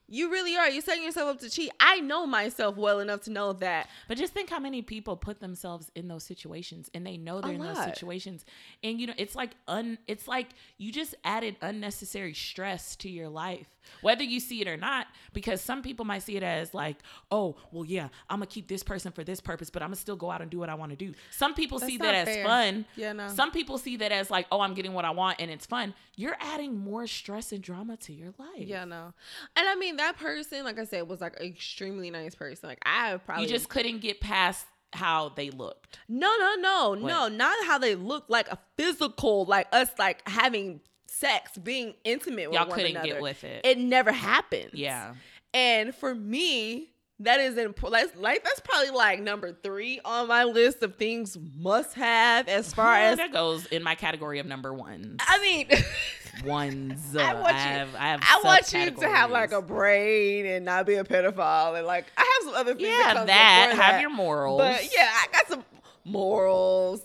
You 0.09 0.31
really 0.31 0.57
are. 0.59 0.69
You're 0.69 0.83
setting 0.83 1.05
yourself 1.05 1.37
up 1.37 1.41
to 1.41 1.49
cheat. 1.49 1.71
I 1.81 2.01
know 2.01 2.27
myself 2.27 2.77
well 2.77 3.01
enough 3.01 3.23
to 3.23 3.31
know 3.31 3.55
that. 3.55 3.89
But 4.09 4.19
just 4.19 4.35
think 4.35 4.51
how 4.51 4.59
many 4.59 4.83
people 4.83 5.17
put 5.17 5.41
themselves 5.41 5.91
in 5.95 6.07
those 6.07 6.23
situations 6.23 6.91
and 6.93 7.07
they 7.07 7.17
know 7.17 7.41
they're 7.41 7.53
in 7.53 7.63
those 7.63 7.83
situations. 7.83 8.45
And 8.85 9.01
you 9.01 9.07
know, 9.07 9.15
it's 9.17 9.35
like 9.35 9.53
un 9.69 9.97
it's 10.07 10.29
like 10.29 10.49
you 10.77 10.93
just 10.93 11.15
added 11.25 11.57
unnecessary 11.63 12.35
stress 12.35 12.95
to 12.97 13.09
your 13.09 13.31
life. 13.31 13.79
Whether 14.01 14.25
you 14.25 14.41
see 14.41 14.61
it 14.61 14.69
or 14.69 14.77
not, 14.77 15.07
because 15.33 15.61
some 15.61 15.83
people 15.83 16.05
might 16.05 16.23
see 16.23 16.37
it 16.37 16.43
as 16.43 16.75
like, 16.75 16.97
oh, 17.31 17.57
well, 17.71 17.85
yeah, 17.85 18.09
I'm 18.29 18.39
gonna 18.39 18.47
keep 18.47 18.69
this 18.69 18.83
person 18.83 19.13
for 19.13 19.25
this 19.25 19.41
purpose, 19.41 19.71
but 19.71 19.83
I'm 19.83 19.89
gonna 19.89 19.97
still 19.97 20.17
go 20.17 20.31
out 20.31 20.43
and 20.43 20.51
do 20.51 20.59
what 20.59 20.69
I 20.69 20.75
want 20.75 20.91
to 20.91 20.97
do. 20.97 21.15
Some 21.31 21.55
people 21.55 21.79
That's 21.79 21.91
see 21.91 21.99
that 21.99 22.29
as 22.29 22.45
fun. 22.47 22.85
Yeah, 22.97 23.13
no. 23.13 23.29
Some 23.29 23.51
people 23.51 23.79
see 23.79 23.97
that 23.99 24.13
as 24.13 24.31
like, 24.31 24.47
oh, 24.51 24.61
I'm 24.61 24.75
getting 24.75 24.93
what 24.93 25.05
I 25.05 25.11
want 25.11 25.41
and 25.41 25.51
it's 25.51 25.67
fun. 25.67 25.95
You're 26.17 26.37
adding 26.41 26.77
more 26.77 27.07
stress 27.07 27.53
and 27.53 27.63
drama 27.63 27.97
to 27.99 28.13
your 28.13 28.33
life. 28.39 28.67
Yeah, 28.67 28.85
no. 28.85 29.13
And 29.57 29.69
I 29.69 29.75
mean 29.75 29.97
that 29.97 30.19
person, 30.19 30.65
like 30.65 30.79
I 30.79 30.85
said, 30.85 31.09
was 31.09 31.21
like 31.21 31.39
an 31.39 31.47
extremely 31.47 32.11
nice 32.11 32.35
person. 32.35 32.69
Like 32.69 32.81
I 32.85 33.17
probably 33.17 33.45
You 33.45 33.51
just 33.51 33.69
couldn't 33.69 34.01
get 34.01 34.21
past 34.21 34.67
how 34.95 35.31
they 35.31 35.51
looked. 35.51 35.99
No, 36.09 36.31
no, 36.39 36.55
no, 36.57 36.95
no, 36.95 37.29
not 37.29 37.67
how 37.67 37.79
they 37.79 37.95
look 37.95 38.25
like 38.29 38.49
a 38.49 38.59
physical, 38.77 39.45
like 39.47 39.67
us, 39.73 39.91
like 39.99 40.27
having 40.29 40.81
sex, 41.19 41.57
being 41.59 41.95
intimate 42.05 42.51
with 42.51 42.59
Y'all 42.59 42.69
one 42.69 42.77
couldn't 42.77 42.93
another. 42.93 43.07
get 43.09 43.23
with 43.23 43.45
it. 43.45 43.65
It 43.65 43.79
never 43.79 44.13
happened. 44.13 44.71
Yeah. 44.75 45.15
And 45.55 45.95
for 45.95 46.15
me 46.15 46.89
that 47.21 47.39
is 47.39 47.57
important. 47.57 48.21
Like 48.21 48.43
that's 48.43 48.61
probably 48.61 48.91
like 48.91 49.21
number 49.21 49.53
three 49.53 50.01
on 50.05 50.27
my 50.27 50.43
list 50.45 50.83
of 50.83 50.97
things 50.97 51.39
must 51.57 51.95
have 51.95 52.49
as 52.49 52.75
far 52.75 52.95
as. 52.95 53.19
that 53.19 53.33
goes 53.33 53.67
in 53.67 53.83
my 53.83 53.95
category 53.95 54.41
of 54.41 54.47
number 54.47 54.73
ones. 54.75 55.19
I 55.21 55.41
mean, 55.41 55.69
Ones. 56.45 57.15
I 57.15 57.33
uh, 57.33 57.43
want 57.43 57.55
you- 57.55 57.61
have, 57.61 57.95
I 57.95 58.09
have. 58.09 58.21
I 58.23 58.41
want 58.43 58.73
you 58.73 58.91
to 58.91 59.09
have 59.09 59.31
like 59.31 59.53
a 59.53 59.61
brain 59.63 60.47
and 60.47 60.65
not 60.65 60.87
be 60.87 60.95
a 60.95 61.05
pedophile 61.05 61.77
and 61.77 61.87
like 61.87 62.07
I 62.17 62.21
have 62.41 62.49
some 62.49 62.55
other 62.59 62.75
things. 62.75 62.89
yeah 62.89 63.13
come 63.13 63.27
that. 63.27 63.69
Have 63.71 63.77
that. 63.77 64.01
your 64.01 64.11
morals. 64.11 64.59
But 64.59 64.83
yeah, 64.95 65.11
I 65.13 65.27
got 65.31 65.47
some 65.49 65.65
morals, 66.05 67.03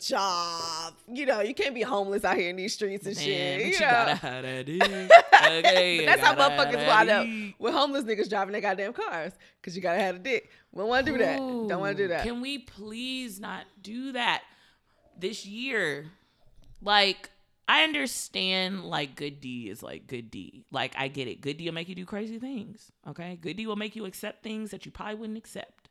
job. 0.00 0.94
You 1.12 1.26
know, 1.26 1.40
you 1.40 1.54
can't 1.54 1.74
be 1.74 1.82
homeless 1.82 2.24
out 2.24 2.36
here 2.36 2.50
in 2.50 2.56
these 2.56 2.74
streets 2.74 3.06
and 3.06 3.16
Man, 3.16 3.24
shit. 3.24 3.58
but 3.58 3.64
You 3.66 3.72
you 3.72 3.80
know. 3.80 3.86
gotta 3.86 4.14
have 4.14 4.42
that 4.42 4.66
dick. 4.66 5.10
Okay, 5.48 6.04
that's 6.04 6.20
how 6.20 6.34
motherfuckers 6.34 6.86
wind 6.86 7.10
up 7.10 7.26
with 7.60 7.72
homeless 7.72 8.04
niggas 8.04 8.28
driving 8.28 8.52
their 8.52 8.60
goddamn 8.60 8.92
cars 8.92 9.32
because 9.60 9.74
you 9.76 9.80
gotta 9.82 10.00
have 10.00 10.16
a 10.16 10.18
dick. 10.18 10.50
We 10.72 10.80
don't 10.80 10.88
want 10.88 11.06
to 11.06 11.12
do 11.12 11.18
that. 11.18 11.36
Don't 11.38 11.78
want 11.78 11.96
to 11.96 12.02
do 12.02 12.08
that. 12.08 12.24
Can 12.24 12.40
we 12.40 12.58
please 12.58 13.38
not 13.40 13.64
do 13.80 14.12
that 14.12 14.42
this 15.18 15.46
year? 15.46 16.06
Like, 16.82 17.30
I 17.68 17.84
understand 17.84 18.84
like 18.84 19.14
good 19.14 19.40
D 19.40 19.68
is 19.70 19.82
like 19.82 20.06
good 20.06 20.30
D. 20.30 20.64
Like 20.72 20.94
I 20.98 21.08
get 21.08 21.28
it. 21.28 21.40
Good 21.40 21.56
D 21.56 21.66
will 21.66 21.74
make 21.74 21.88
you 21.88 21.94
do 21.94 22.04
crazy 22.04 22.38
things. 22.38 22.90
Okay. 23.08 23.38
Good 23.40 23.56
D 23.56 23.66
will 23.66 23.76
make 23.76 23.94
you 23.96 24.04
accept 24.06 24.42
things 24.42 24.70
that 24.72 24.84
you 24.86 24.92
probably 24.92 25.14
wouldn't 25.14 25.38
accept. 25.38 25.88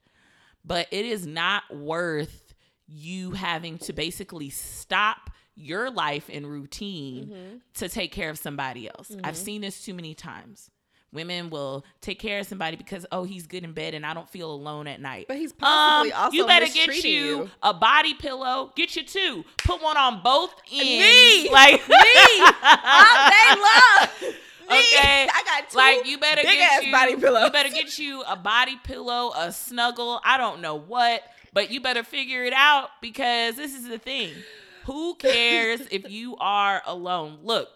But 0.65 0.87
it 0.91 1.05
is 1.05 1.25
not 1.25 1.63
worth 1.73 2.46
you 2.87 3.31
having 3.31 3.77
to 3.79 3.93
basically 3.93 4.49
stop 4.49 5.29
your 5.55 5.89
life 5.89 6.29
and 6.31 6.45
routine 6.47 7.27
Mm-hmm. 7.27 7.57
to 7.75 7.89
take 7.89 8.11
care 8.11 8.29
of 8.29 8.37
somebody 8.37 8.87
else. 8.87 9.11
I've 9.23 9.35
seen 9.37 9.61
this 9.61 9.83
too 9.83 9.93
many 9.93 10.13
times. 10.13 10.69
Women 11.13 11.49
will 11.49 11.85
take 12.01 12.19
care 12.19 12.39
of 12.41 12.47
somebody 12.47 12.75
because 12.75 13.05
oh 13.13 13.23
he's 13.23 13.47
good 13.47 13.63
in 13.63 13.71
bed 13.71 13.93
and 13.93 14.05
I 14.05 14.13
don't 14.13 14.29
feel 14.29 14.51
alone 14.51 14.87
at 14.87 14.99
night. 15.01 15.25
But 15.29 15.37
he's 15.37 15.53
possibly 15.53 16.11
also 16.11 16.27
Um, 16.29 16.33
you 16.35 16.45
better 16.45 16.67
get 16.67 17.03
you, 17.03 17.09
you. 17.11 17.49
a 17.63 17.73
body 17.73 18.13
pillow. 18.13 18.71
Get 18.75 18.95
you 18.97 19.03
two. 19.03 19.45
Put 19.65 19.81
one 19.81 19.95
on 19.97 20.21
both 20.21 20.53
ends. 20.71 20.83
Me. 20.83 21.49
like 21.51 21.87
Me. 21.87 21.95
All 22.63 23.29
day 23.29 23.55
long. 23.55 24.07
Me. 24.21 24.35
Okay. 24.69 25.27
I 25.33 25.43
got 25.45 25.69
two 25.69 25.77
like 25.77 26.05
you 26.05 26.17
better 26.17 26.41
big 26.43 26.57
get 26.57 26.73
ass 26.73 26.83
you, 26.85 26.91
body 26.91 27.15
pillows. 27.15 27.45
You 27.45 27.51
better 27.51 27.69
get 27.69 27.97
you 27.97 28.21
a 28.23 28.35
body 28.35 28.77
pillow, 28.83 29.31
a 29.35 29.51
snuggle. 29.53 30.19
I 30.25 30.37
don't 30.37 30.59
know 30.61 30.75
what, 30.75 31.21
but 31.57 31.71
you 31.71 31.81
better 31.81 32.03
figure 32.03 32.43
it 32.43 32.53
out 32.53 32.89
because 33.01 33.55
this 33.55 33.73
is 33.73 33.89
the 33.89 33.97
thing. 33.97 34.31
Who 34.85 35.15
cares 35.19 35.81
if 35.89 36.07
you 36.07 36.37
are 36.37 36.83
alone? 36.85 37.39
Look, 37.41 37.67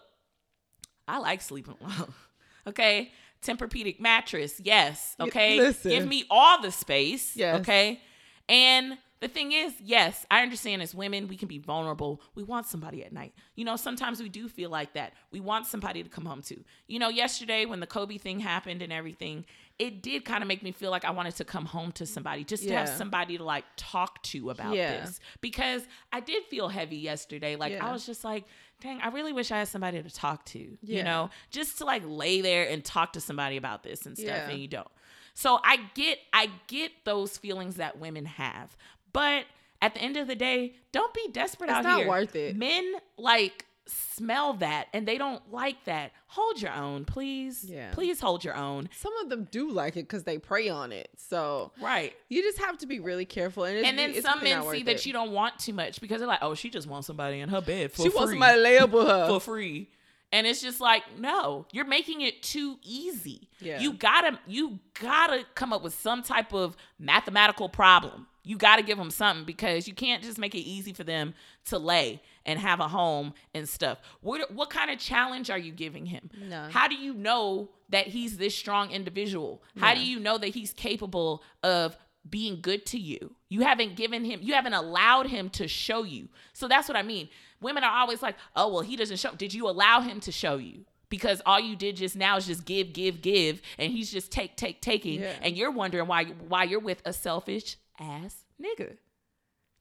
I 1.08 1.18
like 1.18 1.42
sleeping 1.42 1.74
alone. 1.80 2.14
Okay. 2.64 3.10
Tempur-Pedic 3.44 3.98
mattress, 3.98 4.60
yes. 4.60 5.16
Okay. 5.18 5.58
listen. 5.58 5.90
Give 5.90 6.06
me 6.06 6.24
all 6.30 6.62
the 6.62 6.70
space. 6.70 7.36
Yes. 7.36 7.58
Okay. 7.58 8.00
And 8.48 8.98
the 9.18 9.26
thing 9.26 9.50
is, 9.50 9.72
yes, 9.80 10.24
I 10.30 10.42
understand 10.42 10.80
as 10.80 10.94
women, 10.94 11.26
we 11.26 11.36
can 11.36 11.48
be 11.48 11.58
vulnerable. 11.58 12.20
We 12.36 12.44
want 12.44 12.66
somebody 12.66 13.04
at 13.04 13.12
night. 13.12 13.34
You 13.56 13.64
know, 13.64 13.74
sometimes 13.74 14.22
we 14.22 14.28
do 14.28 14.48
feel 14.48 14.70
like 14.70 14.92
that. 14.92 15.14
We 15.32 15.40
want 15.40 15.66
somebody 15.66 16.04
to 16.04 16.08
come 16.08 16.24
home 16.24 16.42
to. 16.42 16.64
You 16.86 17.00
know, 17.00 17.08
yesterday 17.08 17.64
when 17.64 17.80
the 17.80 17.86
Kobe 17.88 18.16
thing 18.16 18.38
happened 18.38 18.80
and 18.80 18.92
everything, 18.92 19.44
it 19.78 20.02
did 20.02 20.24
kind 20.24 20.42
of 20.42 20.48
make 20.48 20.62
me 20.62 20.70
feel 20.72 20.90
like 20.90 21.04
I 21.04 21.10
wanted 21.10 21.34
to 21.36 21.44
come 21.44 21.64
home 21.64 21.92
to 21.92 22.06
somebody, 22.06 22.44
just 22.44 22.62
to 22.64 22.74
have 22.76 22.88
somebody 22.88 23.38
to 23.38 23.44
like 23.44 23.64
talk 23.76 24.22
to 24.24 24.50
about 24.50 24.74
Yeah. 24.74 25.00
this. 25.00 25.18
Because 25.40 25.82
I 26.12 26.20
did 26.20 26.44
feel 26.44 26.68
heavy 26.68 26.96
yesterday. 26.96 27.56
Like 27.56 27.72
Yeah. 27.72 27.86
I 27.88 27.92
was 27.92 28.06
just 28.06 28.22
like, 28.24 28.44
dang, 28.80 29.00
I 29.00 29.08
really 29.08 29.32
wish 29.32 29.50
I 29.50 29.58
had 29.58 29.68
somebody 29.68 30.02
to 30.02 30.10
talk 30.10 30.44
to, 30.46 30.58
Yeah. 30.82 30.98
you 30.98 31.02
know, 31.04 31.30
just 31.50 31.78
to 31.78 31.84
like 31.84 32.02
lay 32.06 32.40
there 32.40 32.68
and 32.68 32.84
talk 32.84 33.12
to 33.14 33.20
somebody 33.20 33.56
about 33.56 33.82
this 33.82 34.06
and 34.06 34.16
stuff. 34.16 34.28
Yeah. 34.28 34.48
And 34.50 34.60
you 34.60 34.68
don't. 34.68 34.88
So 35.34 35.58
I 35.64 35.78
get 35.94 36.18
I 36.32 36.50
get 36.66 36.92
those 37.04 37.38
feelings 37.38 37.76
that 37.76 37.98
women 37.98 38.26
have. 38.26 38.76
But 39.12 39.46
at 39.80 39.94
the 39.94 40.00
end 40.02 40.16
of 40.16 40.26
the 40.28 40.36
day, 40.36 40.74
don't 40.92 41.12
be 41.14 41.28
desperate 41.32 41.70
It's 41.70 41.78
out 41.78 41.84
not 41.84 41.98
here. 42.00 42.08
worth 42.08 42.36
it. 42.36 42.54
Men 42.56 42.92
like 43.16 43.66
smell 43.86 44.54
that 44.54 44.86
and 44.92 45.06
they 45.06 45.18
don't 45.18 45.42
like 45.52 45.84
that. 45.84 46.12
Hold 46.28 46.60
your 46.62 46.72
own, 46.72 47.04
please. 47.04 47.64
Yeah. 47.64 47.90
Please 47.92 48.20
hold 48.20 48.44
your 48.44 48.54
own. 48.54 48.88
Some 48.96 49.16
of 49.18 49.28
them 49.28 49.48
do 49.50 49.70
like 49.70 49.96
it 49.96 50.02
because 50.08 50.24
they 50.24 50.38
prey 50.38 50.68
on 50.68 50.92
it. 50.92 51.08
So 51.16 51.72
Right. 51.80 52.14
you 52.28 52.42
just 52.42 52.58
have 52.58 52.78
to 52.78 52.86
be 52.86 53.00
really 53.00 53.24
careful. 53.24 53.64
And, 53.64 53.78
it's, 53.78 53.88
And 53.88 53.98
then 53.98 54.20
some 54.22 54.42
men 54.42 54.62
see 54.70 54.82
that 54.84 54.96
it. 54.96 55.06
you 55.06 55.12
don't 55.12 55.32
want 55.32 55.58
too 55.58 55.72
much 55.72 56.00
because 56.00 56.18
they're 56.20 56.28
like, 56.28 56.42
oh, 56.42 56.54
she 56.54 56.70
just 56.70 56.86
wants 56.86 57.06
somebody 57.06 57.40
in 57.40 57.48
her 57.48 57.60
bed 57.60 57.90
for 57.90 57.96
free. 57.96 58.04
She 58.04 58.10
free. 58.10 58.16
wants 58.16 58.32
somebody 58.32 58.56
to 58.56 58.62
lay 58.62 58.78
up 58.78 58.90
with 58.90 59.06
her. 59.08 59.26
for 59.28 59.40
free. 59.40 59.90
And 60.34 60.46
it's 60.46 60.62
just 60.62 60.80
like, 60.80 61.02
no, 61.18 61.66
you're 61.72 61.84
making 61.84 62.22
it 62.22 62.42
too 62.42 62.78
easy. 62.82 63.48
Yeah. 63.60 63.80
You 63.80 63.92
gotta, 63.92 64.38
you 64.46 64.78
gotta 64.98 65.44
come 65.54 65.74
up 65.74 65.82
with 65.82 65.92
some 65.94 66.22
type 66.22 66.54
of 66.54 66.74
mathematical 66.98 67.68
problem. 67.68 68.26
You 68.44 68.56
gotta 68.56 68.82
give 68.82 68.98
them 68.98 69.10
something 69.10 69.44
because 69.44 69.86
you 69.86 69.94
can't 69.94 70.22
just 70.22 70.36
make 70.38 70.54
it 70.54 70.60
easy 70.60 70.92
for 70.92 71.04
them 71.04 71.34
to 71.66 71.78
lay 71.78 72.20
and 72.44 72.58
have 72.58 72.80
a 72.80 72.88
home 72.88 73.34
and 73.54 73.68
stuff. 73.68 73.98
What 74.20 74.50
what 74.52 74.68
kind 74.70 74.90
of 74.90 74.98
challenge 74.98 75.48
are 75.50 75.58
you 75.58 75.70
giving 75.72 76.06
him? 76.06 76.28
None. 76.48 76.70
How 76.70 76.88
do 76.88 76.96
you 76.96 77.14
know 77.14 77.70
that 77.90 78.08
he's 78.08 78.38
this 78.38 78.54
strong 78.56 78.90
individual? 78.90 79.62
How 79.78 79.94
do 79.94 80.00
you 80.00 80.18
know 80.18 80.38
that 80.38 80.48
he's 80.48 80.72
capable 80.72 81.42
of 81.62 81.96
being 82.28 82.60
good 82.60 82.84
to 82.86 82.98
you? 82.98 83.34
You 83.48 83.60
haven't 83.60 83.96
given 83.96 84.24
him, 84.24 84.40
you 84.42 84.54
haven't 84.54 84.74
allowed 84.74 85.26
him 85.28 85.48
to 85.50 85.68
show 85.68 86.02
you. 86.02 86.28
So 86.52 86.66
that's 86.68 86.88
what 86.88 86.96
I 86.96 87.02
mean. 87.02 87.28
Women 87.60 87.84
are 87.84 87.92
always 88.00 88.22
like, 88.22 88.34
oh, 88.56 88.72
well, 88.72 88.80
he 88.82 88.96
doesn't 88.96 89.18
show. 89.18 89.34
Did 89.36 89.54
you 89.54 89.68
allow 89.68 90.00
him 90.00 90.18
to 90.20 90.32
show 90.32 90.56
you? 90.56 90.84
Because 91.08 91.42
all 91.46 91.60
you 91.60 91.76
did 91.76 91.96
just 91.96 92.16
now 92.16 92.38
is 92.38 92.46
just 92.46 92.64
give, 92.64 92.92
give, 92.92 93.20
give, 93.22 93.60
and 93.78 93.92
he's 93.92 94.10
just 94.10 94.32
take, 94.32 94.56
take, 94.56 94.80
taking, 94.80 95.20
Yeah. 95.20 95.34
and 95.42 95.56
you're 95.56 95.70
wondering 95.70 96.08
why 96.08 96.24
why 96.24 96.64
you're 96.64 96.80
with 96.80 97.02
a 97.04 97.12
selfish 97.12 97.76
ass 98.02 98.44
nigga. 98.60 98.96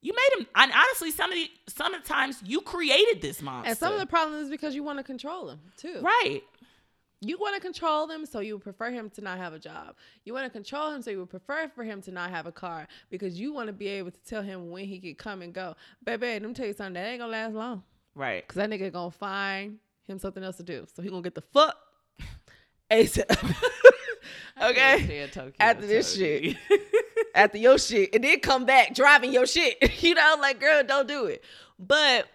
You 0.04 0.14
made 0.14 0.40
him. 0.42 0.48
And 0.56 0.72
honestly, 0.72 1.12
some 1.12 1.32
of 1.32 1.36
the 1.36 1.50
some 1.68 1.94
of 1.94 2.04
times 2.04 2.42
you 2.46 2.62
created 2.62 3.22
this 3.22 3.42
monster. 3.42 3.70
and 3.70 3.78
some 3.78 3.94
of 3.94 4.00
the 4.00 4.06
problem 4.08 4.42
is 4.42 4.50
because 4.50 4.74
you 4.74 4.84
want 4.84 4.98
to 5.00 5.04
control 5.04 5.50
him 5.50 5.60
too. 5.78 6.00
right. 6.02 6.42
You 7.24 7.38
want 7.38 7.54
to 7.54 7.62
control 7.62 8.08
them, 8.08 8.26
so 8.26 8.40
you 8.40 8.56
would 8.56 8.64
prefer 8.64 8.90
him 8.90 9.12
to 9.12 9.22
not 9.22 9.38
have 9.38 9.54
a 9.54 9.60
job. 9.60 9.96
You 10.26 10.34
want 10.34 10.46
to 10.46 10.50
control 10.50 10.90
him, 10.92 11.04
so 11.04 11.12
you 11.12 11.20
would 11.20 11.30
prefer 11.30 11.68
for 11.68 11.84
him 11.84 12.02
to 12.02 12.12
not 12.12 12.32
have 12.32 12.48
a 12.48 12.52
car 12.52 12.88
because 13.12 13.40
you 13.40 13.54
want 13.54 13.68
to 13.68 13.74
be 13.74 13.88
able 13.90 14.10
to 14.10 14.20
tell 14.26 14.42
him 14.42 14.72
when 14.72 14.86
he 14.86 14.98
could 15.00 15.20
come 15.20 15.44
and 15.44 15.54
go. 15.54 15.76
Baby, 16.04 16.26
let 16.26 16.42
me 16.42 16.54
tell 16.56 16.66
you 16.66 16.74
something. 16.74 16.94
That 16.96 17.06
ain't 17.06 17.20
gonna 17.20 17.32
last 17.32 17.54
long 17.54 17.84
Right. 18.16 18.42
because 18.48 18.56
that 18.56 18.72
nigga 18.72 18.92
gonna 18.92 19.12
find 19.12 19.78
him 20.08 20.18
something 20.18 20.44
else 20.44 20.58
to 20.58 20.64
do. 20.64 20.88
So 20.96 21.04
he 21.04 21.10
gonna 21.10 21.22
get 21.22 21.36
the 21.36 21.42
fuck 21.42 21.78
ASAP. 22.92 23.30
okay. 24.64 25.30
After 25.60 25.86
this 25.86 26.16
shit. 26.16 26.58
After 27.36 27.58
your 27.58 27.78
shit, 27.78 28.14
and 28.14 28.24
then 28.24 28.40
come 28.40 28.66
back 28.66 28.94
driving 28.94 29.34
your 29.34 29.46
shit. 29.46 29.78
you 30.04 30.16
know, 30.16 30.36
like 30.40 30.60
girl, 30.60 30.84
don't 30.84 31.08
do 31.08 31.26
it. 31.26 31.44
But 31.80 32.28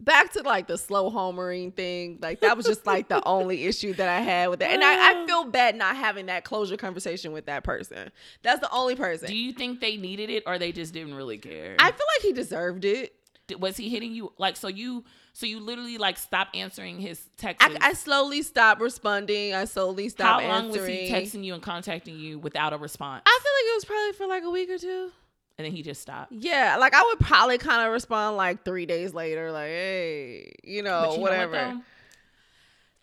back 0.00 0.32
to 0.32 0.42
like 0.42 0.66
the 0.66 0.76
slow 0.78 1.10
homering 1.10 1.74
thing, 1.74 2.18
like 2.20 2.40
that 2.40 2.56
was 2.56 2.66
just 2.66 2.86
like 2.86 3.08
the 3.08 3.26
only 3.26 3.64
issue 3.64 3.94
that 3.94 4.08
I 4.08 4.20
had 4.20 4.48
with 4.48 4.60
that. 4.60 4.70
And 4.70 4.82
I, 4.82 5.22
I 5.22 5.26
feel 5.26 5.44
bad 5.44 5.76
not 5.76 5.96
having 5.96 6.26
that 6.26 6.44
closure 6.44 6.76
conversation 6.76 7.32
with 7.32 7.46
that 7.46 7.64
person. 7.64 8.10
That's 8.42 8.60
the 8.60 8.70
only 8.70 8.96
person. 8.96 9.28
Do 9.28 9.36
you 9.36 9.52
think 9.52 9.80
they 9.80 9.96
needed 9.96 10.30
it 10.30 10.42
or 10.46 10.58
they 10.58 10.72
just 10.72 10.92
didn't 10.92 11.14
really 11.14 11.38
care? 11.38 11.76
I 11.78 11.90
feel 11.90 12.06
like 12.16 12.22
he 12.22 12.32
deserved 12.32 12.84
it. 12.84 13.14
Was 13.58 13.76
he 13.76 13.90
hitting 13.90 14.14
you 14.14 14.32
like 14.38 14.56
so 14.56 14.68
you 14.68 15.04
so 15.34 15.44
you 15.46 15.60
literally 15.60 15.98
like 15.98 16.16
stop 16.16 16.48
answering 16.54 16.98
his 16.98 17.20
texts? 17.36 17.68
I, 17.80 17.88
I 17.90 17.92
slowly 17.92 18.40
stopped 18.42 18.80
responding. 18.80 19.52
I 19.54 19.66
slowly 19.66 20.04
How 20.04 20.08
stopped 20.08 20.44
long 20.44 20.66
answering. 20.68 21.00
was 21.00 21.08
he 21.08 21.12
texting 21.12 21.44
you 21.44 21.52
and 21.54 21.62
contacting 21.62 22.18
you 22.18 22.38
without 22.38 22.72
a 22.72 22.78
response? 22.78 23.22
I 23.26 23.38
feel 23.42 23.52
like 23.52 23.72
it 23.72 23.76
was 23.76 23.84
probably 23.84 24.12
for 24.12 24.26
like 24.26 24.44
a 24.44 24.50
week 24.50 24.70
or 24.70 24.78
two. 24.78 25.10
and 25.58 25.64
then 25.66 25.72
he 25.72 25.82
just 25.82 26.00
stopped. 26.00 26.32
Yeah, 26.32 26.76
like 26.78 26.94
I 26.94 27.02
would 27.02 27.20
probably 27.20 27.58
kind 27.58 27.86
of 27.86 27.92
respond 27.92 28.36
like 28.38 28.64
three 28.64 28.86
days 28.86 29.12
later, 29.12 29.52
like, 29.52 29.66
hey, 29.68 30.52
you 30.64 30.82
know, 30.82 31.00
you 31.02 31.06
know 31.16 31.22
what, 31.22 31.30
whatever. 31.32 31.80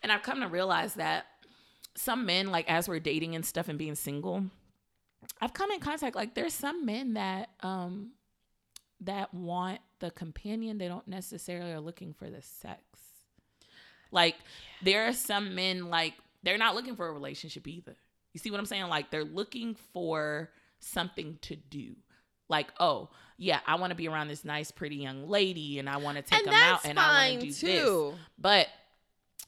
and 0.02 0.12
I've 0.12 0.24
come 0.24 0.40
to 0.42 0.48
realize 0.48 0.94
that 0.96 1.26
some 1.96 2.26
men, 2.26 2.48
like 2.50 2.70
as 2.72 2.88
we're 2.88 3.00
dating 3.02 3.36
and 3.36 3.46
stuff 3.46 3.68
and 3.68 3.78
being 3.78 3.96
single, 3.96 4.46
I've 5.42 5.54
come 5.54 5.70
in 5.72 5.80
contact 5.82 6.16
like 6.16 6.34
there's 6.34 6.54
some 6.54 6.86
men 6.86 7.14
that 7.16 7.50
um 7.62 8.12
that 9.02 9.34
want 9.34 9.80
the 10.00 10.12
companion. 10.12 10.78
They 10.78 10.88
don't 10.88 11.08
necessarily 11.08 11.72
are 11.72 11.80
looking 11.80 12.14
for 12.14 12.30
the 12.30 12.42
sex. 12.42 12.82
Like 14.12 14.36
there 14.84 15.08
are 15.08 15.14
some 15.14 15.56
men 15.56 15.90
like 15.90 16.14
they're 16.44 16.58
not 16.58 16.76
looking 16.76 16.96
for 16.96 17.08
a 17.08 17.14
relationship 17.14 17.68
either. 17.68 17.96
You 18.34 18.40
see 18.40 18.52
what 18.52 18.60
I'm 18.60 18.66
saying? 18.66 18.88
Like 18.88 19.12
they're 19.12 19.24
looking 19.24 19.76
for 19.94 20.52
something 20.80 21.38
to 21.44 21.56
do. 21.56 21.96
Like, 22.50 22.68
oh, 22.80 23.10
yeah, 23.38 23.60
I 23.66 23.76
want 23.76 23.92
to 23.92 23.96
be 23.96 24.08
around 24.08 24.28
this 24.28 24.44
nice, 24.44 24.72
pretty 24.72 24.98
young 24.98 25.30
lady 25.30 25.80
and 25.80 25.90
I 25.90 25.98
want 25.98 26.18
to 26.18 26.24
take 26.24 26.40
and 26.40 26.48
them 26.48 26.54
out 26.54 26.86
and 26.86 27.00
I 27.00 27.04
want 27.04 27.18
fine 27.18 27.40
to 27.40 27.46
do 27.46 27.54
too. 27.54 28.12
this. 28.12 28.20
But 28.38 28.68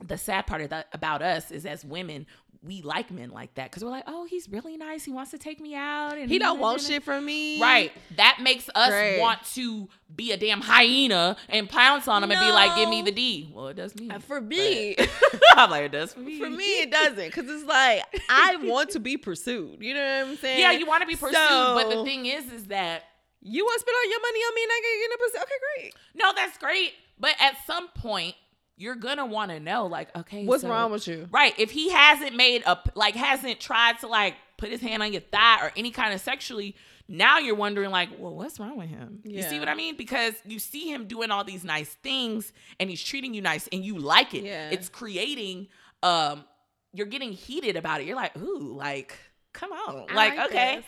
the 0.06 0.18
sad 0.18 0.48
part 0.48 0.62
of 0.62 0.70
that 0.70 0.88
about 0.94 1.22
us 1.22 1.52
is 1.52 1.66
as 1.66 1.84
women, 1.86 2.26
we 2.66 2.82
like 2.82 3.12
men 3.12 3.30
like 3.30 3.54
that 3.56 3.70
because 3.70 3.84
we're 3.84 3.89
like, 3.89 4.06
oh, 4.08 4.24
he's 4.26 4.48
really 4.48 4.78
nice. 4.78 5.04
He 5.04 5.12
wants 5.12 5.32
to 5.32 5.38
take 5.38 5.60
me 5.60 5.76
out, 5.76 6.18
and 6.18 6.30
He 6.30 6.40
don't 6.40 6.60
want 6.60 6.80
shit 6.80 7.03
from 7.03 7.26
me. 7.26 7.60
Right. 7.61 7.91
That 8.15 8.38
makes 8.41 8.70
us 8.74 8.90
Great. 8.90 9.20
want 9.20 9.44
to 9.56 9.90
be 10.15 10.32
a 10.32 10.38
damn 10.38 10.61
hyena 10.61 11.36
and 11.49 11.70
pounce 11.70 12.07
on 12.07 12.24
him 12.24 12.32
and 12.32 12.40
be 12.40 12.52
like, 12.52 12.76
give 12.78 12.88
me 12.88 13.02
the 13.02 13.11
D. 13.11 13.52
Well, 13.53 13.68
it 13.68 13.74
does 13.76 13.94
me. 13.95 14.10
Uh, 14.10 14.20
For 14.20 14.40
me, 14.40 14.95
I'm 15.57 15.70
like, 15.72 15.84
it 15.86 15.91
does 15.91 16.14
for 16.14 16.22
me. 16.22 16.40
for 16.40 16.49
me, 16.49 16.64
it 16.82 16.90
doesn't. 16.91 17.18
Because 17.36 17.49
it's 17.49 17.65
like, 17.68 18.02
I 18.30 18.56
want 18.64 18.91
to 18.91 18.99
be 18.99 19.18
pursued. 19.18 19.82
You 19.84 19.94
know 19.95 20.20
what 20.22 20.28
I'm 20.30 20.38
saying? 20.38 20.60
Yeah, 20.61 20.72
you 20.72 20.86
want 20.86 21.02
to 21.02 21.07
be 21.07 21.15
pursued, 21.18 21.34
but 21.36 21.90
the 21.90 22.03
thing 22.06 22.28
is, 22.28 22.49
is 22.52 22.65
that 22.68 23.03
You 23.41 23.65
want 23.65 23.76
to 23.76 23.80
spend 23.82 23.95
all 23.95 24.10
your 24.10 24.22
money 24.22 24.40
on 24.40 24.56
me 24.56 24.64
and 24.64 24.72
I 24.72 24.82
get 24.82 25.06
in 25.06 25.11
a 25.11 25.18
pussy? 25.18 25.38
Okay, 25.44 25.82
great. 25.82 25.95
no, 26.15 26.32
that's 26.34 26.57
great. 26.57 26.94
But 27.20 27.36
at 27.41 27.56
some 27.68 27.90
point, 27.90 28.36
you're 28.78 28.95
gonna 28.95 29.26
want 29.26 29.52
to 29.52 29.60
know, 29.60 29.86
like, 29.86 30.16
okay, 30.16 30.45
What's 30.45 30.64
so- 30.64 30.70
wrong 30.70 30.91
with 30.91 31.08
you? 31.08 31.28
Right. 31.32 31.54
If 31.60 31.72
he 31.72 31.91
hasn't 31.91 32.36
made 32.36 32.64
a 32.66 32.78
like 32.95 33.16
hasn't 33.16 33.60
tried 33.60 34.00
to 34.00 34.08
like 34.08 34.36
put 34.58 34.70
his 34.70 34.82
hand 34.82 35.04
on 35.04 35.12
your 35.12 35.22
thigh 35.22 35.60
or 35.66 35.72
any 35.76 35.91
kind 35.91 36.14
of 36.14 36.22
sexually, 36.22 36.76
now 37.08 37.38
you're 37.40 37.56
wondering 37.56 37.91
like, 37.91 38.10
well, 38.18 38.34
what's 38.36 38.60
wrong 38.60 38.78
with 38.78 38.90
him? 38.90 39.20
You 39.24 39.44
see 39.44 39.60
what 39.60 39.68
I 39.70 39.76
mean? 39.76 39.95
Because 39.98 40.34
you 40.45 40.58
see 40.58 40.91
him 40.91 41.06
doing 41.06 41.32
all 41.32 41.44
these 41.44 41.64
nice 41.64 41.90
things 41.95 42.52
and 42.80 42.90
he's 42.90 43.04
treating 43.04 43.34
you 43.34 43.41
nice 43.41 43.68
and 43.72 43.84
you 43.84 43.98
like 44.00 44.34
it. 44.34 44.44
Yeah. 44.44 44.70
It's 44.70 44.90
creating 44.90 45.68
um 46.02 46.45
you're 46.94 47.08
getting 47.08 47.32
heated 47.32 47.76
about 47.76 48.02
it. 48.02 48.08
You're 48.08 48.16
like, 48.16 48.38
ooh, 48.38 48.76
like, 48.78 49.18
come 49.52 49.72
on. 49.72 50.06
I 50.10 50.14
Like, 50.14 50.38
like 50.38 50.50
okay. 50.50 50.82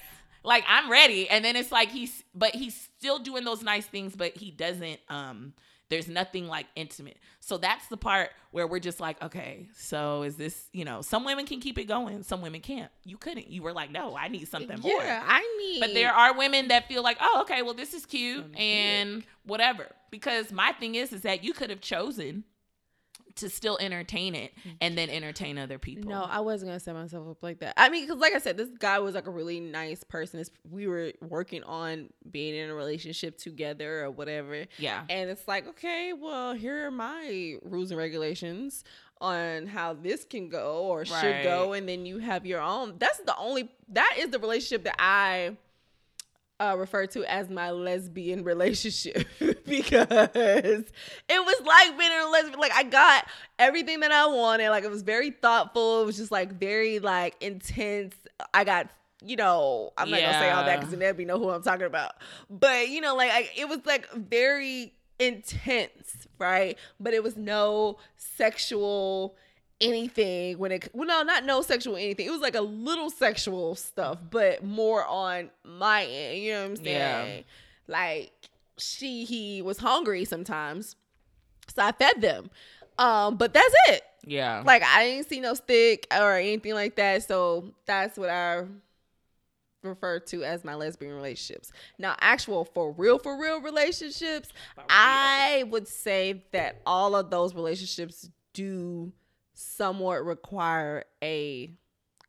Like 0.44 0.64
I'm 0.68 0.90
ready. 0.90 1.30
And 1.30 1.44
then 1.44 1.56
it's 1.56 1.72
like 1.72 1.90
he's 1.90 2.24
but 2.34 2.56
he's 2.56 2.76
still 2.98 3.20
doing 3.20 3.44
those 3.44 3.62
nice 3.62 3.86
things, 3.86 4.16
but 4.16 4.36
he 4.38 4.52
doesn't 4.52 5.00
um 5.10 5.54
there's 5.90 6.08
nothing 6.08 6.48
like 6.48 6.66
intimate. 6.76 7.18
So 7.40 7.58
that's 7.58 7.88
the 7.88 7.98
part 7.98 8.32
where 8.52 8.66
we're 8.66 8.80
just 8.80 9.00
like, 9.00 9.22
okay, 9.24 9.68
so 9.78 10.24
is 10.24 10.36
this, 10.36 10.70
you 10.74 10.84
know, 10.86 11.02
some 11.02 11.24
women 11.24 11.46
can 11.46 11.60
keep 11.60 11.78
it 11.78 11.86
going, 11.86 12.24
some 12.24 12.42
women 12.42 12.62
can't. 12.62 12.92
You 13.04 13.18
couldn't. 13.18 13.50
You 13.50 13.62
were 13.62 13.74
like, 13.74 13.92
no, 13.92 14.16
I 14.18 14.28
need 14.28 14.48
something 14.48 14.80
more. 14.80 15.04
Yeah, 15.04 15.24
I 15.26 15.42
need. 15.60 15.80
But 15.80 15.94
there 15.94 16.12
are 16.12 16.36
women 16.36 16.70
that 16.70 16.88
feel 16.88 17.04
like, 17.04 17.18
oh, 17.22 17.42
okay, 17.42 17.62
well, 17.62 17.76
this 17.76 17.94
is 17.94 18.06
cute 18.06 18.46
and 18.58 19.24
whatever. 19.46 19.88
Because 20.10 20.52
my 20.52 20.72
thing 20.74 20.96
is, 20.96 21.14
is 21.14 21.22
that 21.22 21.44
you 21.44 21.54
could 21.54 21.70
have 21.70 21.82
chosen 21.82 22.46
to 23.36 23.50
still 23.50 23.78
entertain 23.82 24.34
it 24.36 24.54
mm-hmm. 24.60 24.78
and 24.82 24.98
then 24.98 25.10
entertain 25.10 25.58
other 25.58 25.78
people. 25.78 26.10
No, 26.10 26.24
I 26.24 26.40
wasn't 26.40 26.70
gonna 26.70 26.80
set 26.80 26.96
myself 26.96 27.28
up 27.30 27.44
like 27.44 27.60
that. 27.60 27.74
I 27.78 27.90
mean, 27.90 28.06
because 28.06 28.20
like 28.20 28.34
I 28.34 28.40
said, 28.40 28.58
this 28.58 28.70
guy 28.80 29.00
was 29.00 29.16
like 29.16 29.28
a 29.28 29.32
really 29.32 29.60
nice 29.60 30.04
person. 30.04 30.40
It's, 30.40 30.50
we 30.70 30.88
were 30.88 31.12
working 31.22 31.64
on 31.64 32.10
being 32.30 32.56
in 32.56 32.70
a 32.70 32.74
relationship 32.74 33.38
together 33.38 34.06
or 34.06 34.12
whatever. 34.12 34.66
yeah. 34.78 35.04
And 35.10 35.30
it's 35.30 35.48
like, 35.48 35.68
okay, 35.70 36.14
well, 36.14 36.54
here 36.54 36.88
are 36.88 36.92
my 36.92 37.56
rules 37.64 37.92
and 37.92 37.98
regulations 37.98 38.84
on 39.22 39.68
how 39.68 39.94
this 39.94 40.26
can 40.26 40.50
go 40.50 40.84
or 40.84 41.06
should 41.06 41.44
go, 41.44 41.74
and 41.74 41.88
then 41.88 42.06
you 42.06 42.20
have 42.20 42.46
your 42.46 42.62
own. 42.62 42.96
That's 42.98 43.20
the 43.20 43.36
only. 43.38 43.70
That 43.90 44.16
is 44.18 44.30
the 44.30 44.40
relationship 44.40 44.84
that 44.84 44.96
I 45.00 45.56
uh, 46.60 46.76
refer 46.78 47.06
to 47.08 47.24
as 47.26 47.50
my 47.50 47.72
lesbian 47.72 48.44
relationship 48.44 49.28
because 49.66 50.08
it 50.10 51.46
was 51.46 51.62
like 51.66 51.98
being 51.98 52.12
in 52.12 52.22
a 52.22 52.30
lesbian. 52.30 52.60
Like 52.60 52.74
I 52.74 52.84
got 52.84 53.28
everything 53.60 54.00
that 54.02 54.12
I 54.12 54.28
wanted. 54.28 54.70
Like 54.70 54.84
it 54.84 54.92
was 54.92 55.02
very 55.04 55.32
thoughtful. 55.32 56.02
It 56.02 56.06
was 56.06 56.18
just 56.18 56.32
like 56.32 56.60
very 56.60 57.00
like 57.00 57.36
intense. 57.42 58.16
I 58.54 58.64
got. 58.64 58.90
You 59.24 59.38
know, 59.38 59.92
I'm 59.98 60.12
not 60.12 60.20
gonna 60.20 60.34
say 60.34 60.52
all 60.52 60.66
that 60.66 60.80
because 60.80 60.92
then 60.92 61.02
everybody 61.02 61.26
know 61.26 61.40
who 61.40 61.50
I'm 61.50 61.64
talking 61.64 61.88
about. 61.88 62.12
But 62.48 62.90
you 62.90 63.02
know, 63.02 63.16
like 63.16 63.32
I, 63.32 63.50
it 63.58 63.68
was 63.68 63.80
like 63.84 64.08
very 64.12 64.94
intense, 65.18 66.28
right? 66.38 66.78
But 67.00 67.16
it 67.16 67.24
was 67.24 67.36
no 67.36 67.98
sexual 68.18 69.36
anything 69.82 70.58
when 70.58 70.72
it 70.72 70.90
well 70.94 71.08
no 71.08 71.22
not 71.24 71.44
no 71.44 71.62
sexual 71.62 71.96
anything. 71.96 72.26
It 72.28 72.32
was 72.32 72.42
like 72.42 72.56
a 72.56 72.62
little 72.62 73.10
sexual 73.10 73.76
stuff 73.76 74.20
but 74.30 74.64
more 74.64 75.06
on 75.06 75.50
my 75.64 76.06
end 76.06 76.38
you 76.40 76.54
know 76.54 76.62
what 76.62 76.70
i'm 76.70 76.76
saying? 76.78 77.38
Yeah. 77.38 77.42
like 77.88 78.32
she 78.78 79.26
he 79.26 79.62
was 79.62 79.78
hungry 79.78 80.26
sometimes 80.26 80.96
so 81.74 81.82
i 81.84 81.92
fed 81.92 82.22
them. 82.22 82.50
Um 82.98 83.36
but 83.38 83.54
that's 83.54 83.74
it. 83.90 84.04
Yeah. 84.26 84.64
like 84.66 84.82
i 84.84 85.06
didn't 85.06 85.30
see 85.30 85.40
no 85.40 85.54
stick 85.54 86.08
or 86.12 86.36
anything 86.36 86.74
like 86.74 86.96
that 86.96 87.24
so 87.28 87.74
that's 87.86 88.18
what 88.18 88.30
i 88.30 88.64
refer 89.84 90.20
to 90.20 90.44
as 90.44 90.64
my 90.64 90.74
lesbian 90.74 91.14
relationships. 91.14 91.72
Now 92.00 92.16
actual 92.20 92.66
for 92.66 92.92
real 92.92 93.20
for 93.20 93.40
real 93.40 93.62
relationships 93.62 94.50
I 94.90 95.64
would 95.70 95.88
say 95.88 96.44
that 96.52 96.82
all 96.86 97.16
of 97.16 97.30
those 97.30 97.54
relationships 97.54 98.30
do 98.54 99.12
somewhat 99.56 100.24
require 100.26 101.04
a 101.24 101.72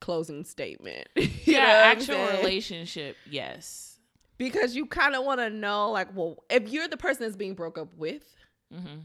closing 0.00 0.44
statement. 0.44 1.08
Yeah, 1.44 1.60
actual 1.84 2.26
relationship, 2.26 3.16
yes. 3.30 3.98
Because 4.36 4.74
you 4.74 4.86
kind 4.86 5.14
of 5.14 5.24
want 5.24 5.40
to 5.40 5.48
know, 5.48 5.90
like, 5.92 6.08
well, 6.14 6.42
if 6.50 6.68
you're 6.68 6.88
the 6.88 6.96
person 6.96 7.22
that's 7.22 7.36
being 7.36 7.54
broke 7.54 7.78
up 7.78 7.94
with, 7.96 8.22
hmm 8.72 9.00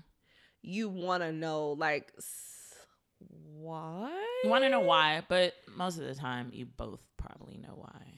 you 0.64 0.90
want 0.90 1.24
to 1.24 1.32
know, 1.32 1.72
like, 1.72 2.14
why? 3.20 4.12
You 4.44 4.50
want 4.50 4.64
to 4.64 4.70
know 4.70 4.82
why, 4.82 5.24
but 5.28 5.54
most 5.76 5.98
of 5.98 6.06
the 6.06 6.16
time, 6.16 6.50
you 6.54 6.66
both 6.66 7.00
probably 7.18 7.58
know 7.58 7.74
why. 7.76 8.11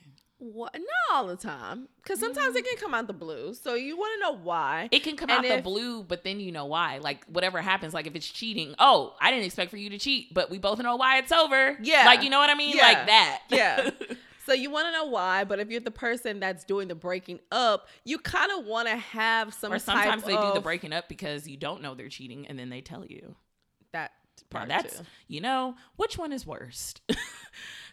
What? 0.46 0.74
Not 0.74 1.16
all 1.16 1.28
the 1.28 1.38
time, 1.38 1.88
because 2.04 2.20
sometimes 2.20 2.54
it 2.58 2.66
can 2.66 2.76
come 2.78 2.94
out 2.94 3.08
the 3.08 3.14
blue. 3.14 3.54
So 3.54 3.76
you 3.76 3.96
want 3.98 4.14
to 4.16 4.20
know 4.20 4.44
why. 4.44 4.90
It 4.92 5.02
can 5.04 5.16
come 5.16 5.30
And 5.30 5.46
out 5.46 5.56
the 5.58 5.62
blue, 5.62 6.04
but 6.04 6.26
then 6.26 6.42
you 6.42 6.52
know 6.52 6.66
why. 6.66 6.98
Like 6.98 7.24
whatever 7.28 7.62
happens, 7.62 7.94
like 7.94 8.08
if 8.08 8.16
it's 8.16 8.28
cheating, 8.28 8.76
oh, 8.78 9.16
I 9.22 9.32
didn't 9.32 9.46
expect 9.46 9.72
for 9.72 9.78
you 9.78 9.90
to 9.92 9.98
cheat, 9.98 10.34
but 10.34 10.50
we 10.50 10.58
both 10.60 10.80
know 10.80 10.98
why 10.98 11.20
it's 11.20 11.32
over. 11.32 11.78
Yeah. 11.82 12.04
like 12.06 12.24
you 12.24 12.30
know 12.30 12.40
what 12.40 12.50
I 12.50 12.56
mean, 12.56 12.76
Yeah. 12.76 12.84
like 12.84 13.06
that. 13.08 13.42
Yeah. 13.50 13.90
So 14.46 14.52
you 14.52 14.70
want 14.70 14.88
to 14.88 14.92
know 14.92 15.06
why, 15.06 15.46
but 15.46 15.60
if 15.62 15.70
you're 15.70 15.80
the 15.80 15.90
person 15.90 16.42
that's 16.42 16.66
doing 16.66 16.90
the 16.90 16.96
breaking 16.96 17.40
up, 17.50 17.88
you 18.04 18.18
kind 18.20 18.52
of 18.52 18.66
want 18.66 18.90
to 18.90 18.98
have 18.98 19.54
some 19.54 19.72
or 19.72 19.80
sometimes 19.80 20.24
they 20.26 20.36
do 20.36 20.52
the 20.54 20.60
breaking 20.60 20.92
up 20.92 21.08
because 21.08 21.48
you 21.48 21.56
don't 21.56 21.82
know 21.82 21.96
they're 21.96 22.10
cheating, 22.10 22.46
and 22.48 22.60
then 22.60 22.68
they 22.70 22.82
tell 22.82 23.06
you. 23.06 23.38
that 23.94 24.12
Now 24.52 24.60
part 24.60 24.68
that's 24.68 24.98
too. 24.98 25.06
you 25.30 25.40
know 25.40 25.76
which 25.96 26.18
one 26.18 26.34
is 26.34 26.46
worst. 26.46 27.00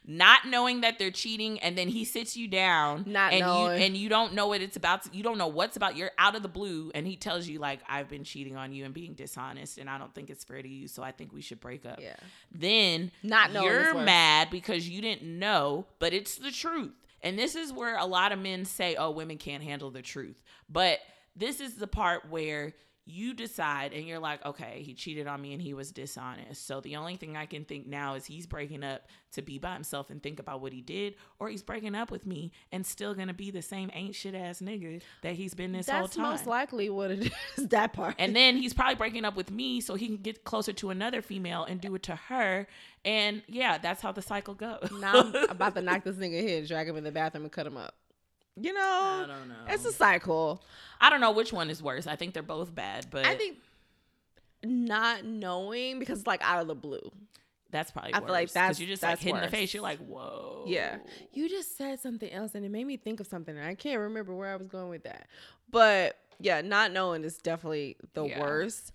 Not 0.07 0.47
knowing 0.47 0.81
that 0.81 0.99
they're 0.99 1.11
cheating, 1.11 1.61
and 1.61 1.77
then 1.77 1.89
he 1.89 2.05
sits 2.05 2.37
you 2.37 2.49
down, 2.49 3.05
Not 3.07 3.33
and 3.33 3.41
knowing. 3.43 3.79
you 3.79 3.87
and 3.87 3.97
you 3.97 4.09
don't 4.09 4.33
know 4.35 4.49
what 4.49 4.61
it's 4.63 4.77
about. 4.77 5.03
To, 5.05 5.11
you 5.13 5.23
don't 5.23 5.39
know 5.39 5.47
what's 5.49 5.77
about. 5.77 5.95
You're 5.97 6.11
out 6.19 6.35
of 6.35 6.43
the 6.43 6.49
blue, 6.49 6.91
and 6.95 7.07
he 7.07 7.17
tells 7.17 7.47
you 7.47 7.59
like, 7.59 7.81
"I've 7.89 8.09
been 8.09 8.25
cheating 8.25 8.57
on 8.57 8.73
you 8.73 8.85
and 8.85 8.95
being 8.95 9.13
dishonest, 9.15 9.79
and 9.79 9.91
I 9.91 9.99
don't 9.99 10.15
think 10.15 10.31
it's 10.31 10.43
fair 10.43 10.63
to 10.63 10.69
you. 10.69 10.89
So 10.89 11.03
I 11.03 11.13
think 11.13 11.33
we 11.33 11.43
should 11.43 11.61
break 11.61 11.85
up." 11.85 12.01
Yeah. 12.01 12.17
then 12.51 13.13
Not 13.23 13.53
knowing 13.53 13.67
you're 13.67 13.95
mad 13.95 14.49
because 14.51 14.89
you 14.89 15.01
didn't 15.03 15.23
know, 15.39 15.87
but 15.99 16.13
it's 16.13 16.37
the 16.37 16.51
truth. 16.51 16.93
And 17.23 17.39
this 17.39 17.55
is 17.55 17.73
where 17.73 17.99
a 17.99 18.07
lot 18.07 18.33
of 18.33 18.39
men 18.39 18.65
say, 18.65 18.97
"Oh, 18.97 19.11
women 19.11 19.37
can't 19.39 19.63
handle 19.63 19.91
the 19.91 20.03
truth." 20.03 20.43
But 20.69 21.01
this 21.37 21.61
is 21.61 21.75
the 21.75 21.87
part 21.87 22.29
where 22.31 22.73
you 23.11 23.35
decide 23.35 23.93
and 23.93 24.07
you're 24.07 24.19
like, 24.19 24.45
"Okay, 24.45 24.83
he 24.85 24.95
cheated 24.95 25.27
on 25.27 25.41
me 25.41 25.53
and 25.53 25.63
he 25.63 25.75
was 25.75 25.93
dishonest." 25.93 26.67
So 26.67 26.81
the 26.81 26.97
only 26.97 27.17
thing 27.17 27.37
I 27.37 27.47
can 27.47 27.65
think 27.65 27.87
now 27.87 28.15
is 28.15 28.27
he's 28.27 28.47
breaking 28.47 28.85
up 28.85 29.07
to 29.33 29.43
be 29.43 29.59
by 29.59 29.75
himself 29.75 30.11
and 30.11 30.23
think 30.23 30.41
about 30.41 30.61
what 30.61 30.73
he 30.73 30.81
did, 30.81 31.15
or 31.39 31.49
he's 31.49 31.63
breaking 31.63 31.95
up 31.95 32.11
with 32.11 32.27
me 32.27 32.53
and 32.73 32.85
still 32.85 33.15
to 33.29 33.35
be 33.35 33.51
the 33.51 33.63
same 33.63 33.91
ain't 33.95 34.15
shit 34.15 34.35
ass 34.35 34.61
nigga 34.61 35.03
that 35.23 35.35
he's 35.35 35.55
been 35.55 35.73
this 35.73 35.89
whole 35.89 36.09
time. 36.09 36.25
That's 36.25 36.41
most 36.41 36.47
likely 36.47 36.91
what 36.91 37.11
it 37.11 37.33
is. 37.57 37.69
That 37.69 37.93
part. 37.93 38.17
And 38.19 38.35
then 38.35 38.57
he's 38.57 38.75
probably 38.75 38.95
breaking 38.97 39.25
up 39.25 39.37
with 39.37 39.51
me 39.51 39.81
so 39.81 39.95
he 39.95 40.07
can 40.07 40.17
get 40.17 40.45
closer 40.45 40.73
to 40.75 40.91
another 40.91 41.23
female 41.23 41.65
and 41.65 41.81
do 41.81 41.95
it 41.95 42.03
to 42.05 42.17
her. 42.17 42.67
And 43.05 43.43
yeah, 43.47 43.79
that's 43.79 44.03
how 44.03 44.13
the 44.13 44.23
cycle 44.23 44.55
goes. 44.55 44.91
now 45.01 45.15
I'm 45.15 45.35
about 45.51 45.75
to 45.75 45.83
knock 45.83 46.05
this 46.05 46.17
nigga 46.17 46.43
head, 46.47 46.67
drag 46.69 46.89
him 46.89 46.97
in 46.97 47.05
the 47.05 47.13
bathroom, 47.13 47.45
and 47.45 47.53
cut 47.53 47.67
him 47.67 47.77
up. 47.77 47.95
You 48.57 48.73
know, 48.75 48.81
I 48.81 49.25
don't 49.27 49.49
know. 49.49 49.55
it's 49.69 49.85
a 49.85 49.93
cycle. 49.93 50.63
I 51.01 51.09
don't 51.11 51.21
know 51.21 51.33
which 51.33 51.53
one 51.53 51.71
is 51.71 51.83
worse. 51.83 52.07
I 52.07 52.17
think 52.17 52.35
they're 52.35 52.43
both 52.43 52.75
bad, 52.75 53.07
but 53.11 53.25
I 53.25 53.35
think 53.37 53.59
not 54.65 55.25
knowing 55.25 55.99
because 55.99 56.19
it's 56.19 56.27
like 56.27 56.43
out 56.43 56.61
of 56.61 56.67
the 56.67 56.75
blue. 56.75 57.11
that's 57.71 57.91
probably 57.93 58.13
I 58.13 58.19
worse. 58.19 58.27
feel 58.27 58.33
like 58.35 58.53
that's- 58.53 58.81
you're 58.81 58.89
just 58.89 59.03
like 59.03 59.13
that's 59.13 59.23
hit 59.23 59.35
in 59.35 59.41
the 59.41 59.49
face. 59.49 59.73
You're 59.73 59.83
like, 59.83 60.01
whoa. 60.01 60.65
Yeah. 60.67 60.99
You 61.33 61.49
just 61.49 61.79
said 61.79 62.01
something 62.01 62.31
else 62.31 62.55
and 62.55 62.65
it 62.65 62.69
made 62.71 62.85
me 62.87 62.97
think 62.97 63.21
of 63.21 63.27
something. 63.29 63.57
and 63.57 63.65
I 63.65 63.75
can't 63.77 64.01
remember 64.01 64.35
where 64.35 64.53
I 64.53 64.57
was 64.57 64.67
going 64.67 64.89
with 64.91 65.05
that. 65.05 65.29
But 65.71 66.19
yeah, 66.41 66.61
not 66.63 66.91
knowing 66.93 67.23
is 67.25 67.39
definitely 67.39 67.97
the 68.15 68.25
Yeah. 68.25 68.41
worst. 68.41 68.93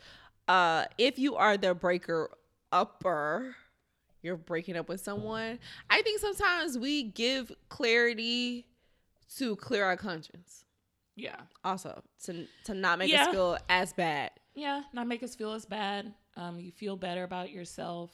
Uh 0.47 0.85
if 0.97 1.17
you 1.17 1.35
are 1.37 1.55
the 1.57 1.73
breaker 1.73 2.29
upper, 2.71 3.55
you're 4.21 4.35
breaking 4.37 4.75
up 4.75 4.89
with 4.89 4.99
someone. 5.01 5.57
I 5.89 6.01
think 6.01 6.19
sometimes 6.19 6.77
we 6.77 7.03
give 7.03 7.51
clarity 7.69 8.67
to 9.37 9.55
clear 9.57 9.83
our 9.85 9.97
conscience. 9.97 10.65
Yeah. 11.15 11.37
Also, 11.63 12.01
to 12.25 12.45
to 12.65 12.73
not 12.73 12.99
make 12.99 13.09
Yeah. 13.11 13.23
us 13.25 13.27
feel 13.29 13.57
as 13.69 13.93
bad. 13.93 14.31
Yeah. 14.53 14.83
Not 14.93 15.07
make 15.07 15.23
us 15.23 15.35
feel 15.35 15.53
as 15.53 15.65
bad. 15.65 16.13
Um, 16.35 16.59
you 16.59 16.71
feel 16.71 16.97
better 16.97 17.23
about 17.23 17.51
yourself. 17.51 18.11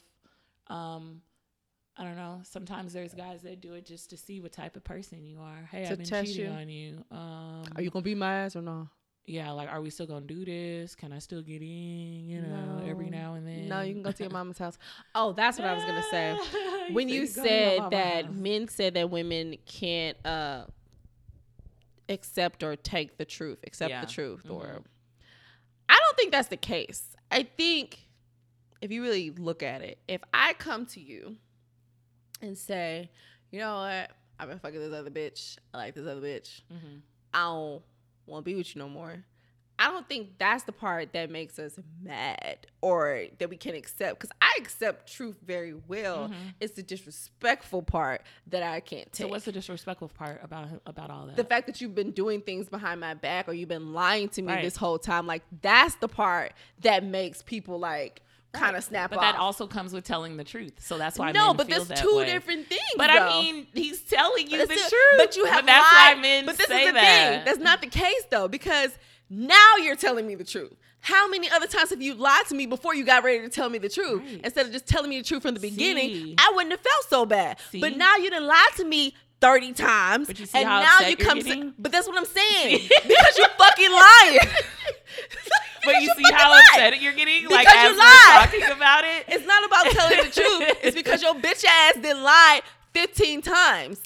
Um, 0.68 1.22
I 1.96 2.04
don't 2.04 2.16
know. 2.16 2.40
Sometimes 2.44 2.92
there's 2.92 3.12
guys 3.12 3.42
that 3.42 3.60
do 3.60 3.74
it 3.74 3.84
just 3.84 4.10
to 4.10 4.16
see 4.16 4.40
what 4.40 4.52
type 4.52 4.76
of 4.76 4.84
person 4.84 5.24
you 5.26 5.40
are. 5.40 5.68
Hey, 5.70 5.84
To 5.84 5.90
I've 5.92 5.98
been 5.98 6.06
cheating 6.06 6.46
you. 6.46 6.50
on 6.50 6.68
you. 6.68 7.04
Um, 7.10 7.64
Are 7.76 7.82
you 7.82 7.90
gonna 7.90 8.02
be 8.02 8.14
my 8.14 8.34
ass 8.44 8.56
or 8.56 8.62
no? 8.62 8.88
yeah, 9.26 9.50
like, 9.52 9.68
are 9.68 9.80
we 9.80 9.90
still 9.90 10.06
gonna 10.06 10.26
do 10.26 10.44
this? 10.44 10.94
Can 10.96 11.12
I 11.12 11.18
still 11.18 11.42
get 11.42 11.60
in? 11.62 12.28
You 12.28 12.40
know, 12.42 12.82
every 12.86 13.10
now 13.10 13.34
and 13.34 13.46
then. 13.46 13.68
No, 13.68 13.80
you 13.82 13.92
can 13.94 14.02
go 14.02 14.10
to 14.12 14.22
your 14.22 14.32
mama's 14.32 14.58
house. 14.58 14.78
Oh, 15.14 15.32
that's 15.32 15.58
what 15.58 15.68
I 15.68 15.74
was 15.74 15.84
gonna 15.84 16.02
say. 16.10 16.38
when 16.92 17.08
you 17.08 17.26
said 17.26 17.36
go 17.36 17.42
to 17.44 17.48
your 17.54 17.82
said 17.82 17.90
that 17.90 18.24
house. 18.26 18.34
men 18.36 18.68
said 18.68 18.94
that 18.94 19.10
women 19.10 19.56
can't 19.66 20.16
uh 20.26 20.64
accept 22.12 22.62
or 22.62 22.76
take 22.76 23.16
the 23.18 23.24
truth, 23.24 23.58
accept 23.66 23.90
Yeah. 23.90 24.04
the 24.04 24.10
truth, 24.10 24.48
or 24.48 24.64
Mhm. 24.64 24.84
I 25.88 25.98
don't 26.00 26.16
think 26.16 26.32
that's 26.32 26.48
the 26.48 26.56
case. 26.56 27.16
I 27.30 27.42
think 27.42 28.08
if 28.80 28.90
you 28.90 29.02
really 29.02 29.30
look 29.30 29.62
at 29.62 29.82
it, 29.82 29.98
if 30.08 30.20
I 30.32 30.54
come 30.54 30.86
to 30.86 31.00
you 31.00 31.36
and 32.40 32.56
say, 32.56 33.10
you 33.50 33.58
know 33.60 33.76
what, 33.76 34.10
I've 34.38 34.48
been 34.48 34.58
fucking 34.58 34.78
this 34.80 34.92
other 34.92 35.10
bitch, 35.10 35.58
I 35.72 35.78
like 35.78 35.94
this 35.94 36.06
other 36.06 36.20
bitch, 36.20 36.62
Mhm. 36.72 37.02
I 37.34 37.40
don't 37.44 37.82
want 38.26 38.44
to 38.44 38.50
be 38.50 38.54
with 38.54 38.74
you 38.74 38.78
no 38.80 38.88
more. 38.88 39.24
I 39.78 39.90
don't 39.90 40.08
think 40.08 40.38
that's 40.38 40.62
the 40.64 40.72
part 40.72 41.12
that 41.14 41.30
makes 41.30 41.58
us 41.58 41.76
mad 42.02 42.66
or 42.82 43.24
that 43.38 43.50
we 43.50 43.56
can 43.56 43.74
accept 43.74 44.20
because 44.20 44.30
I 44.40 44.52
accept 44.60 45.12
truth 45.12 45.38
very 45.44 45.74
well. 45.74 46.28
Mhm. 46.28 46.34
It's 46.60 46.74
the 46.74 46.82
disrespectful 46.84 47.82
part 47.82 48.22
that 48.48 48.62
I 48.62 48.80
can't 48.80 49.10
take. 49.12 49.26
So 49.26 49.28
what's 49.28 49.44
the 49.44 49.52
disrespectful 49.52 50.08
part 50.08 50.40
about 50.44 50.68
about 50.86 51.10
all 51.10 51.26
that? 51.26 51.36
the 51.36 51.44
fact 51.44 51.66
that 51.66 51.80
you've 51.80 51.94
been 51.94 52.12
doing 52.12 52.42
things 52.42 52.68
behind 52.68 53.00
my 53.00 53.14
back 53.14 53.48
or 53.48 53.54
you've 53.54 53.68
been 53.68 53.92
lying 53.92 54.28
to 54.30 54.42
me 54.42 54.52
Right. 54.52 54.62
this 54.62 54.76
whole 54.76 54.98
time? 54.98 55.26
Like 55.26 55.42
that's 55.62 55.94
the 55.96 56.08
part 56.08 56.52
that 56.82 57.02
makes 57.02 57.42
people 57.42 57.78
like 57.78 58.22
kind 58.52 58.76
of 58.76 58.84
snap 58.84 59.08
but 59.08 59.16
off. 59.16 59.22
that 59.22 59.36
also 59.36 59.66
comes 59.66 59.94
with 59.94 60.04
telling 60.04 60.36
the 60.36 60.44
truth. 60.44 60.74
So 60.78 60.98
that's 60.98 61.18
why 61.18 61.32
no, 61.32 61.54
but 61.54 61.68
there's 61.68 61.88
two 61.88 62.18
way. 62.18 62.26
different 62.26 62.66
things. 62.68 62.82
But 62.98 63.06
though. 63.06 63.26
I 63.26 63.40
mean, 63.42 63.66
he's 63.72 64.02
telling 64.02 64.48
you 64.50 64.58
the 64.66 64.72
it's 64.74 64.90
truth. 64.90 65.02
But 65.16 65.36
you 65.36 65.46
have 65.46 65.64
that's 65.64 65.92
lied. 65.92 66.16
why 66.16 66.20
men 66.22 66.44
But 66.46 66.58
this 66.58 66.66
say 66.68 66.82
is 66.82 66.88
the 66.88 66.92
that. 66.92 67.30
thing. 67.36 67.44
That's 67.46 67.58
not 67.58 67.80
the 67.80 67.86
case 67.86 68.24
though, 68.30 68.48
because 68.48 68.90
now 69.30 69.76
you're 69.80 69.96
telling 69.96 70.26
me 70.26 70.34
the 70.34 70.44
truth. 70.44 70.72
How 71.00 71.26
many 71.28 71.50
other 71.50 71.66
times 71.66 71.90
have 71.90 72.00
you 72.00 72.14
lied 72.14 72.46
to 72.46 72.54
me 72.54 72.66
before 72.66 72.94
you 72.94 73.04
got 73.04 73.24
ready 73.24 73.40
to 73.40 73.48
tell 73.48 73.68
me 73.68 73.78
the 73.78 73.88
truth? 73.88 74.22
Right. 74.22 74.40
Instead 74.44 74.66
of 74.66 74.72
just 74.72 74.86
telling 74.86 75.10
me 75.10 75.18
the 75.18 75.24
truth 75.26 75.42
from 75.42 75.54
the 75.54 75.60
beginning, 75.60 76.10
See. 76.14 76.34
I 76.38 76.52
wouldn't 76.54 76.70
have 76.70 76.80
felt 76.80 77.04
so 77.08 77.26
bad. 77.26 77.58
See. 77.70 77.80
But 77.80 77.96
now 77.96 78.16
you 78.16 78.30
done 78.30 78.46
lied 78.46 78.68
to 78.76 78.84
me 78.84 79.14
30 79.40 79.72
times. 79.72 80.28
But 80.28 80.38
you 80.38 80.46
see 80.46 80.58
and 80.60 80.68
how 80.68 80.80
now 80.82 81.08
you 81.08 81.16
come 81.16 81.40
to, 81.40 81.72
But 81.76 81.90
that's 81.90 82.06
what 82.06 82.16
I'm 82.16 82.24
saying. 82.24 82.88
because 83.02 83.38
you're 83.38 83.48
fucking 83.58 83.90
lying. 83.90 84.38
But 85.84 86.00
you 86.00 86.14
see 86.16 86.32
how 86.32 86.50
lied. 86.50 86.62
upset 86.70 87.02
you're 87.02 87.12
getting, 87.12 87.48
like 87.48 87.66
Because 87.66 87.82
you 87.82 87.90
as 87.90 87.98
lied. 87.98 88.44
talking 88.50 88.76
about 88.76 89.04
it. 89.04 89.24
It's 89.26 89.44
not 89.44 89.64
about 89.66 89.86
telling 89.86 90.16
the 90.18 90.30
truth. 90.30 90.78
It's 90.82 90.94
because 90.94 91.22
your 91.22 91.34
bitch 91.46 91.64
ass 91.64 91.94
didn't 91.94 92.22
lie 92.22 92.60
15 92.94 93.42
times. 93.42 94.00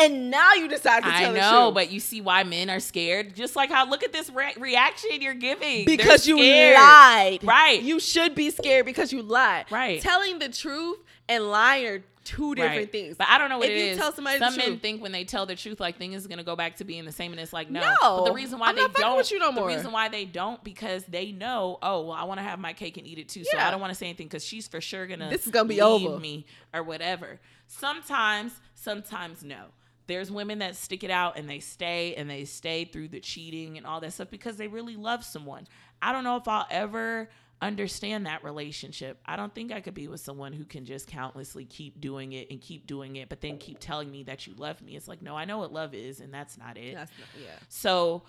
And 0.00 0.30
now 0.30 0.54
you 0.54 0.68
decide 0.68 1.02
to 1.04 1.10
tell 1.10 1.32
the 1.32 1.38
truth. 1.38 1.44
I 1.44 1.50
know, 1.50 1.72
but 1.72 1.90
you 1.90 2.00
see 2.00 2.20
why 2.20 2.44
men 2.44 2.70
are 2.70 2.80
scared. 2.80 3.34
Just 3.34 3.56
like 3.56 3.70
how 3.70 3.88
look 3.88 4.02
at 4.04 4.12
this 4.12 4.30
re- 4.30 4.54
reaction 4.58 5.10
you're 5.20 5.34
giving 5.34 5.84
because 5.84 6.26
you 6.26 6.36
lied. 6.38 7.40
Right. 7.42 7.82
You 7.82 8.00
should 8.00 8.34
be 8.34 8.50
scared 8.50 8.86
because 8.86 9.12
you 9.12 9.22
lied. 9.22 9.66
Right. 9.70 10.00
Telling 10.00 10.38
the 10.38 10.48
truth 10.48 10.98
and 11.28 11.44
lying 11.50 11.86
are 11.86 12.02
two 12.24 12.54
different 12.54 12.76
Right. 12.76 12.92
things. 12.92 13.16
But 13.16 13.28
I 13.30 13.38
don't 13.38 13.48
know 13.48 13.56
what 13.56 13.70
If 13.70 13.72
it 13.72 13.78
you 13.86 13.90
is. 13.92 13.96
tell 13.98 14.12
somebody 14.12 14.38
the 14.38 14.44
Some 14.46 14.56
men 14.56 14.66
truth- 14.66 14.82
think 14.82 15.02
when 15.02 15.12
they 15.12 15.24
tell 15.24 15.46
the 15.46 15.56
truth, 15.56 15.80
like 15.80 15.96
things 15.96 16.14
is 16.16 16.26
gonna 16.26 16.44
go 16.44 16.54
back 16.56 16.76
to 16.76 16.84
being 16.84 17.06
the 17.06 17.12
same, 17.12 17.32
and 17.32 17.40
it's 17.40 17.54
like 17.54 17.70
no. 17.70 17.80
No. 17.80 17.94
But 18.00 18.24
the 18.26 18.32
reason 18.32 18.58
why 18.58 18.68
I'm 18.68 18.76
they 18.76 18.82
don't, 18.82 19.30
no 19.40 19.50
more. 19.52 19.70
the 19.70 19.76
reason 19.76 19.92
why 19.92 20.08
they 20.08 20.26
don't, 20.26 20.62
because 20.62 21.04
they 21.04 21.32
know, 21.32 21.78
oh, 21.82 22.02
well, 22.02 22.12
I 22.12 22.24
want 22.24 22.38
to 22.38 22.44
have 22.44 22.58
my 22.58 22.74
cake 22.74 22.98
and 22.98 23.06
eat 23.06 23.18
it 23.18 23.30
too, 23.30 23.44
so 23.44 23.56
I 23.56 23.70
don't 23.70 23.80
want 23.80 23.92
to 23.92 23.94
say 23.94 24.06
anything 24.06 24.26
because 24.26 24.44
she's 24.44 24.68
for 24.68 24.80
sure 24.82 25.06
gonna 25.06 25.30
This 25.30 25.46
is 25.46 25.52
gonna 25.52 25.68
be 25.68 25.76
leave 25.82 26.06
over. 26.10 26.18
me 26.20 26.44
or 26.74 26.82
whatever. 26.82 27.40
Sometimes, 27.66 28.52
sometimes 28.74 29.42
no. 29.42 29.64
There's 30.08 30.30
women 30.32 30.58
that 30.58 30.74
stick 30.74 31.04
it 31.04 31.10
out 31.10 31.38
and 31.38 31.48
they 31.48 31.60
stay 31.60 32.14
and 32.16 32.28
they 32.28 32.44
stay 32.44 32.84
through 32.84 33.08
the 33.08 33.20
cheating 33.20 33.76
and 33.78 33.86
all 33.86 34.00
that 34.00 34.12
stuff 34.14 34.28
because 34.30 34.56
they 34.56 34.66
really 34.66 34.96
love 34.96 35.22
someone. 35.24 35.68
I 36.02 36.12
don't 36.12 36.24
know 36.24 36.36
if 36.36 36.48
I'll 36.48 36.66
ever 36.70 37.28
understand 37.60 38.26
that 38.26 38.42
relationship. 38.42 39.20
I 39.26 39.36
don't 39.36 39.54
think 39.54 39.70
I 39.72 39.80
could 39.80 39.94
be 39.94 40.08
with 40.08 40.20
someone 40.20 40.52
who 40.52 40.64
can 40.64 40.84
just 40.84 41.06
countlessly 41.08 41.64
keep 41.64 42.00
doing 42.00 42.32
it 42.32 42.50
and 42.50 42.60
keep 42.60 42.86
doing 42.86 43.16
it, 43.16 43.28
but 43.28 43.40
then 43.40 43.58
keep 43.58 43.78
telling 43.80 44.10
me 44.10 44.22
that 44.24 44.46
you 44.46 44.54
love 44.56 44.80
me. 44.80 44.96
It's 44.96 45.08
like, 45.08 45.22
no, 45.22 45.36
I 45.36 45.44
know 45.44 45.58
what 45.58 45.72
love 45.72 45.92
is, 45.94 46.20
and 46.20 46.32
that's 46.32 46.56
not 46.56 46.76
it. 46.76 46.94
That's 46.94 47.10
not, 47.18 47.28
yeah. 47.42 47.56
So 47.68 48.22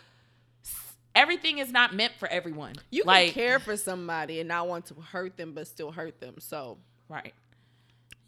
everything 1.15 1.59
is 1.59 1.71
not 1.71 1.93
meant 1.95 2.13
for 2.19 2.27
everyone. 2.27 2.73
You 2.89 3.03
can 3.03 3.07
like, 3.07 3.33
care 3.33 3.59
for 3.59 3.77
somebody 3.77 4.39
and 4.39 4.47
not 4.47 4.67
want 4.67 4.87
to 4.87 4.95
hurt 4.95 5.37
them, 5.37 5.53
but 5.53 5.67
still 5.67 5.91
hurt 5.91 6.19
them. 6.19 6.35
So 6.39 6.77
right? 7.07 7.33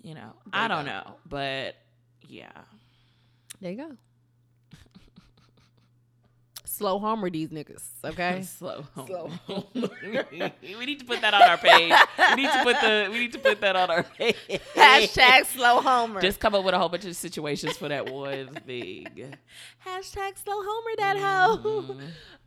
You 0.03 0.15
know, 0.15 0.33
There 0.51 0.61
I 0.61 0.67
don't 0.67 0.85
go. 0.85 0.91
know, 0.91 1.15
but 1.27 1.75
yeah. 2.27 2.51
There 3.61 3.71
you 3.71 3.77
go. 3.77 3.97
Slow 6.65 6.97
homer 6.99 7.29
these 7.29 7.49
niggas, 7.49 7.83
okay? 8.03 8.41
Slow. 8.57 8.83
Slow. 9.05 9.29
we 9.75 10.85
need 10.85 10.99
to 10.99 11.05
put 11.05 11.21
that 11.21 11.33
on 11.33 11.43
our 11.43 11.57
page. 11.57 11.93
We 12.35 12.41
need 12.41 12.51
to 12.51 12.63
put 12.63 12.75
the. 12.81 13.09
We 13.11 13.19
need 13.19 13.33
to 13.33 13.39
put 13.39 13.61
that 13.61 13.75
on 13.75 13.91
our 13.91 14.01
page. 14.03 14.35
Hashtag 14.75 15.45
slow 15.45 15.81
homer. 15.81 16.21
Just 16.21 16.39
come 16.39 16.55
up 16.55 16.63
with 16.63 16.73
a 16.73 16.79
whole 16.79 16.89
bunch 16.89 17.05
of 17.05 17.15
situations 17.15 17.77
for 17.77 17.87
that 17.89 18.09
one 18.11 18.55
thing. 18.65 19.05
Hashtag 19.85 20.37
slow 20.43 20.55
homer 20.57 20.95
that 20.97 21.17
hoe. 21.17 21.57
Mhm. 21.93 22.01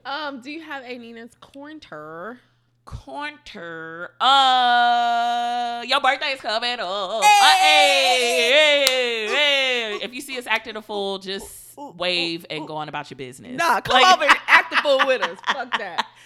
Um, 0.04 0.40
do 0.40 0.50
you 0.50 0.62
have 0.62 0.82
a 0.84 0.98
Nina's 0.98 1.34
corner? 1.40 2.40
Corner. 2.84 4.10
Uh, 4.20 5.82
your 5.86 6.00
birthday's 6.00 6.40
coming 6.40 6.78
up. 6.80 7.22
Uh, 7.22 7.22
hey, 7.22 8.50
hey, 8.52 9.26
hey. 9.28 9.98
If 10.02 10.14
you 10.14 10.20
see 10.20 10.38
us 10.38 10.46
acting 10.46 10.76
a 10.76 10.82
fool, 10.82 11.18
just 11.18 11.76
wave 11.76 12.46
and 12.50 12.66
go 12.68 12.76
on 12.76 12.88
about 12.88 13.10
your 13.10 13.16
business. 13.16 13.56
Nah, 13.56 13.80
come 13.80 14.00
Like- 14.00 14.14
over 14.14 14.24
and 14.24 14.36
act 14.46 14.70
the 14.70 14.76
fool 14.78 15.00
with 15.06 15.22
us. 15.22 15.38
Fuck 15.52 15.78
that. 15.78 16.06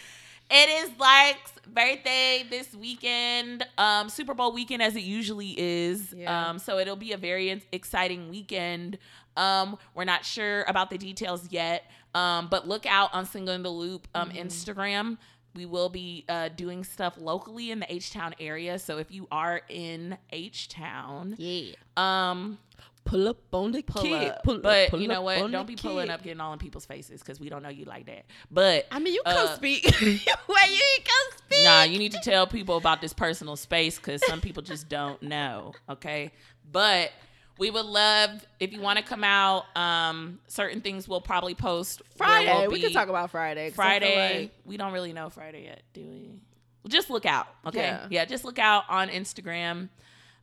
It 0.50 0.70
is 0.70 0.90
Lark's 0.98 1.52
birthday 1.66 2.42
this 2.48 2.74
weekend, 2.74 3.66
um, 3.76 4.08
Super 4.08 4.32
Bowl 4.32 4.50
weekend 4.54 4.80
as 4.80 4.96
it 4.96 5.02
usually 5.02 5.50
is. 5.60 6.14
Yeah. 6.16 6.48
Um, 6.48 6.58
so 6.58 6.78
it'll 6.78 6.96
be 6.96 7.12
a 7.12 7.18
very 7.18 7.62
exciting 7.70 8.30
weekend. 8.30 8.96
Um, 9.36 9.76
we're 9.94 10.04
not 10.04 10.24
sure 10.24 10.64
about 10.66 10.88
the 10.88 10.96
details 10.96 11.48
yet, 11.52 11.84
um, 12.14 12.48
but 12.50 12.66
look 12.66 12.86
out 12.86 13.12
on 13.12 13.26
Single 13.26 13.52
in 13.56 13.62
the 13.62 13.68
Loop 13.68 14.08
um, 14.14 14.30
Mm-hmm. 14.30 14.38
Instagram. 14.38 15.18
We 15.58 15.66
will 15.66 15.88
be 15.88 16.24
uh, 16.28 16.50
doing 16.50 16.84
stuff 16.84 17.14
locally 17.18 17.72
in 17.72 17.80
the 17.80 17.92
H 17.92 18.12
Town 18.12 18.32
area. 18.38 18.78
So 18.78 18.98
if 18.98 19.10
you 19.10 19.26
are 19.32 19.60
in 19.68 20.16
H 20.30 20.68
Town, 20.68 21.34
Yeah. 21.36 21.72
um, 21.96 22.58
Pull 23.04 23.26
up 23.26 23.38
on 23.52 23.72
the 23.72 23.82
pull 23.82 24.02
kid. 24.02 24.28
up. 24.30 24.44
Pull 24.44 24.58
but 24.58 24.90
pull 24.90 25.00
you 25.00 25.08
know 25.08 25.22
what? 25.22 25.50
Don't 25.50 25.66
be 25.66 25.74
pulling 25.74 26.06
kid. 26.06 26.12
up, 26.12 26.22
getting 26.22 26.40
all 26.40 26.52
in 26.52 26.60
people's 26.60 26.86
faces 26.86 27.20
because 27.20 27.40
we 27.40 27.48
don't 27.48 27.64
know 27.64 27.70
you 27.70 27.86
like 27.86 28.06
that. 28.06 28.26
But 28.52 28.86
I 28.92 29.00
mean, 29.00 29.14
you 29.14 29.22
come 29.24 29.48
Uh, 29.48 29.56
speak. 29.56 29.82
Where 30.46 30.68
you 30.70 30.82
ain't 30.94 31.04
come 31.04 31.38
speak. 31.38 31.64
Nah, 31.64 31.82
you 31.82 31.98
need 31.98 32.12
to 32.12 32.20
tell 32.20 32.46
people 32.46 32.76
about 32.76 33.00
this 33.00 33.12
personal 33.12 33.56
space 33.56 33.96
because 33.96 34.24
some 34.28 34.40
people 34.40 34.62
just 34.62 34.88
don't 34.88 35.20
know. 35.24 35.72
Okay. 35.90 36.30
But 36.70 37.10
we 37.58 37.70
would 37.70 37.84
love 37.86 38.30
if 38.60 38.72
you 38.72 38.80
want 38.80 38.98
to 38.98 39.04
come 39.04 39.24
out. 39.24 39.64
Um, 39.76 40.38
certain 40.46 40.80
things 40.80 41.08
we'll 41.08 41.20
probably 41.20 41.54
post 41.54 42.02
Friday. 42.16 42.52
we'll 42.52 42.70
we 42.70 42.80
can 42.80 42.92
talk 42.92 43.08
about 43.08 43.30
Friday. 43.30 43.70
'cause 43.70 43.78
I 43.78 43.98
feel 43.98 44.08
Friday. 44.08 44.40
like- 44.42 44.52
we 44.64 44.76
don't 44.76 44.92
really 44.92 45.12
know 45.12 45.28
Friday 45.30 45.64
yet, 45.64 45.82
do 45.92 46.02
we? 46.02 46.40
Well, 46.82 46.88
just 46.90 47.10
look 47.10 47.26
out. 47.26 47.48
Okay. 47.66 47.80
Yeah. 47.80 48.06
Yeah. 48.10 48.24
just 48.24 48.44
look 48.44 48.58
out 48.58 48.84
on 48.88 49.08
Instagram 49.08 49.88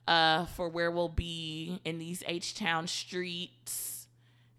uh, 0.07 0.45
for 0.47 0.69
where 0.69 0.91
we'll 0.91 1.09
be 1.09 1.79
in 1.85 1.97
these 1.97 2.23
H 2.27 2.53
Town 2.55 2.87
streets. 2.87 4.07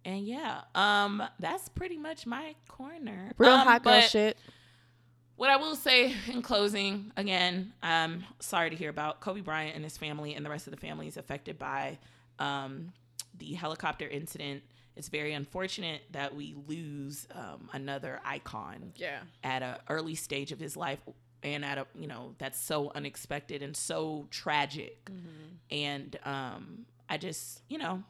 And 0.04 0.26
yeah, 0.26 0.62
um, 0.74 1.22
that's 1.38 1.68
pretty 1.68 1.96
much 1.98 2.26
my 2.26 2.54
corner. 2.68 3.32
Real 3.38 3.50
Um, 3.52 3.66
hot 3.66 3.82
girl 3.82 4.00
shit. 4.02 4.36
what 5.36 5.50
I 5.50 5.56
will 5.56 5.74
say 5.76 6.14
in 6.28 6.42
closing, 6.42 7.12
again, 7.16 7.72
I'm 7.82 8.24
sorry 8.40 8.70
to 8.70 8.76
hear 8.76 8.88
about 8.90 9.20
Kobe 9.20 9.40
Bryant 9.40 9.74
and 9.74 9.84
his 9.84 9.96
family 9.98 10.34
and 10.34 10.46
the 10.46 10.50
rest 10.50 10.66
of 10.66 10.70
the 10.72 10.76
families 10.78 11.16
affected 11.16 11.58
by 11.58 11.98
um, 12.38 12.92
the 13.38 13.54
helicopter 13.54 14.08
incident. 14.08 14.62
It's 14.96 15.08
very 15.08 15.34
unfortunate 15.34 16.02
that 16.12 16.34
we 16.34 16.54
lose 16.66 17.26
um, 17.34 17.68
another 17.72 18.20
icon 18.24 18.92
Yeah. 18.96 19.20
at 19.44 19.62
an 19.62 19.76
early 19.90 20.14
stage 20.14 20.52
of 20.52 20.58
his 20.58 20.76
life 20.76 21.00
and 21.42 21.64
at 21.66 21.76
a 21.76 21.86
you 21.94 22.06
know 22.06 22.34
that's 22.38 22.58
so 22.58 22.90
unexpected 22.94 23.62
and 23.62 23.76
so 23.76 24.26
tragic. 24.30 25.10
And 25.70 26.18
um 26.24 26.86
i 27.08 27.18
just 27.18 27.62
you 27.68 27.78
know 27.78 28.02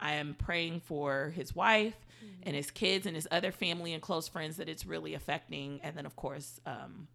i 0.00 0.14
am 0.14 0.34
praying 0.34 0.80
for 0.80 1.32
his 1.36 1.54
wife 1.54 1.94
and 2.44 2.56
his 2.56 2.70
kids 2.70 3.04
and 3.06 3.14
his 3.14 3.28
other 3.30 3.52
family 3.52 3.92
and 3.92 4.02
close 4.02 4.26
friends 4.26 4.56
that 4.56 4.68
it's 4.68 4.86
really 4.86 5.12
affecting. 5.14 5.80
And 5.82 5.96
then 5.96 6.06
of 6.06 6.16
course 6.16 6.60
um 6.64 7.08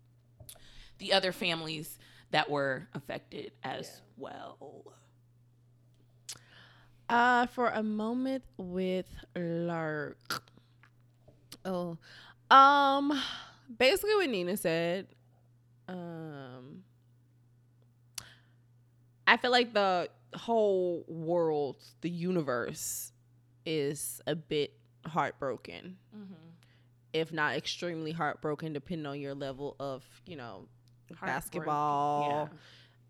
the 0.99 1.11
other 1.13 1.31
families 1.31 1.97
that 2.31 2.49
were 2.49 2.87
affected 2.93 3.51
as 3.63 4.01
well 4.15 4.57
Uh, 7.09 7.45
for 7.47 7.69
a 7.69 7.81
moment 7.83 8.43
with 8.57 9.05
Lark. 9.35 10.43
Oh, 11.63 11.97
um, 12.51 13.17
basically 13.77 14.15
what 14.15 14.29
Nina 14.29 14.57
said. 14.57 15.07
Um, 15.87 16.83
I 19.25 19.37
feel 19.37 19.51
like 19.51 19.73
the 19.73 20.09
whole 20.35 21.05
world, 21.07 21.77
the 22.01 22.09
universe, 22.09 23.11
is 23.65 24.21
a 24.27 24.35
bit 24.35 24.73
heartbroken, 25.05 25.97
if 27.13 27.31
not 27.31 27.55
extremely 27.55 28.11
heartbroken, 28.11 28.73
depending 28.73 29.05
on 29.05 29.19
your 29.19 29.33
level 29.33 29.75
of, 29.79 30.03
you 30.25 30.35
know, 30.35 30.67
basketball 31.21 32.49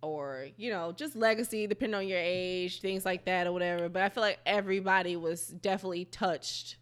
or, 0.08 0.48
you 0.58 0.70
know, 0.70 0.92
just 0.92 1.16
legacy, 1.16 1.68
depending 1.68 1.96
on 1.96 2.08
your 2.08 2.20
age, 2.20 2.82
things 2.82 3.06
like 3.06 3.26
that 3.26 3.48
or 3.48 3.52
whatever. 3.52 3.90
But 3.90 4.02
I 4.02 4.10
feel 4.10 4.22
like 4.22 4.40
everybody 4.46 5.16
was 5.16 5.48
definitely 5.48 6.06
touched 6.06 6.78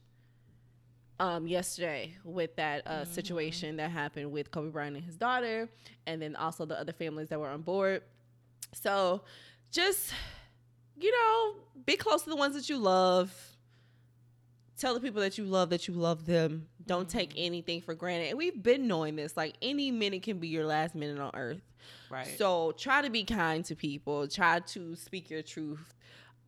um 1.17 1.47
yesterday 1.47 2.13
with 2.25 2.53
that 2.57 2.85
uh 2.85 3.05
situation 3.05 3.77
that 3.77 3.89
happened 3.89 4.29
with 4.33 4.51
Kobe 4.51 4.69
Bryant 4.69 4.97
and 4.97 5.05
his 5.05 5.15
daughter 5.15 5.69
and 6.05 6.21
then 6.21 6.35
also 6.35 6.65
the 6.65 6.77
other 6.77 6.91
families 6.91 7.29
that 7.29 7.39
were 7.39 7.47
on 7.47 7.61
board. 7.61 8.01
So 8.73 9.21
just 9.71 10.13
you 10.97 11.11
know, 11.11 11.55
be 11.85 11.95
close 11.97 12.23
to 12.23 12.29
the 12.29 12.35
ones 12.35 12.55
that 12.55 12.69
you 12.69 12.77
love. 12.77 13.33
Tell 14.77 14.93
the 14.93 14.99
people 14.99 15.21
that 15.21 15.37
you 15.37 15.45
love 15.45 15.69
that 15.69 15.87
you 15.87 15.93
love 15.93 16.25
them. 16.25 16.67
Don't 16.85 17.07
take 17.07 17.31
anything 17.37 17.81
for 17.81 17.95
granted. 17.95 18.29
And 18.29 18.37
we've 18.37 18.61
been 18.61 18.87
knowing 18.87 19.15
this. 19.15 19.37
Like 19.37 19.55
any 19.61 19.89
minute 19.89 20.23
can 20.23 20.37
be 20.37 20.49
your 20.49 20.65
last 20.65 20.95
minute 20.95 21.19
on 21.19 21.31
earth. 21.33 21.61
Right. 22.09 22.27
So 22.37 22.73
try 22.77 23.01
to 23.01 23.09
be 23.09 23.23
kind 23.23 23.63
to 23.65 23.75
people. 23.75 24.27
Try 24.27 24.59
to 24.59 24.95
speak 24.95 25.29
your 25.29 25.41
truth, 25.41 25.93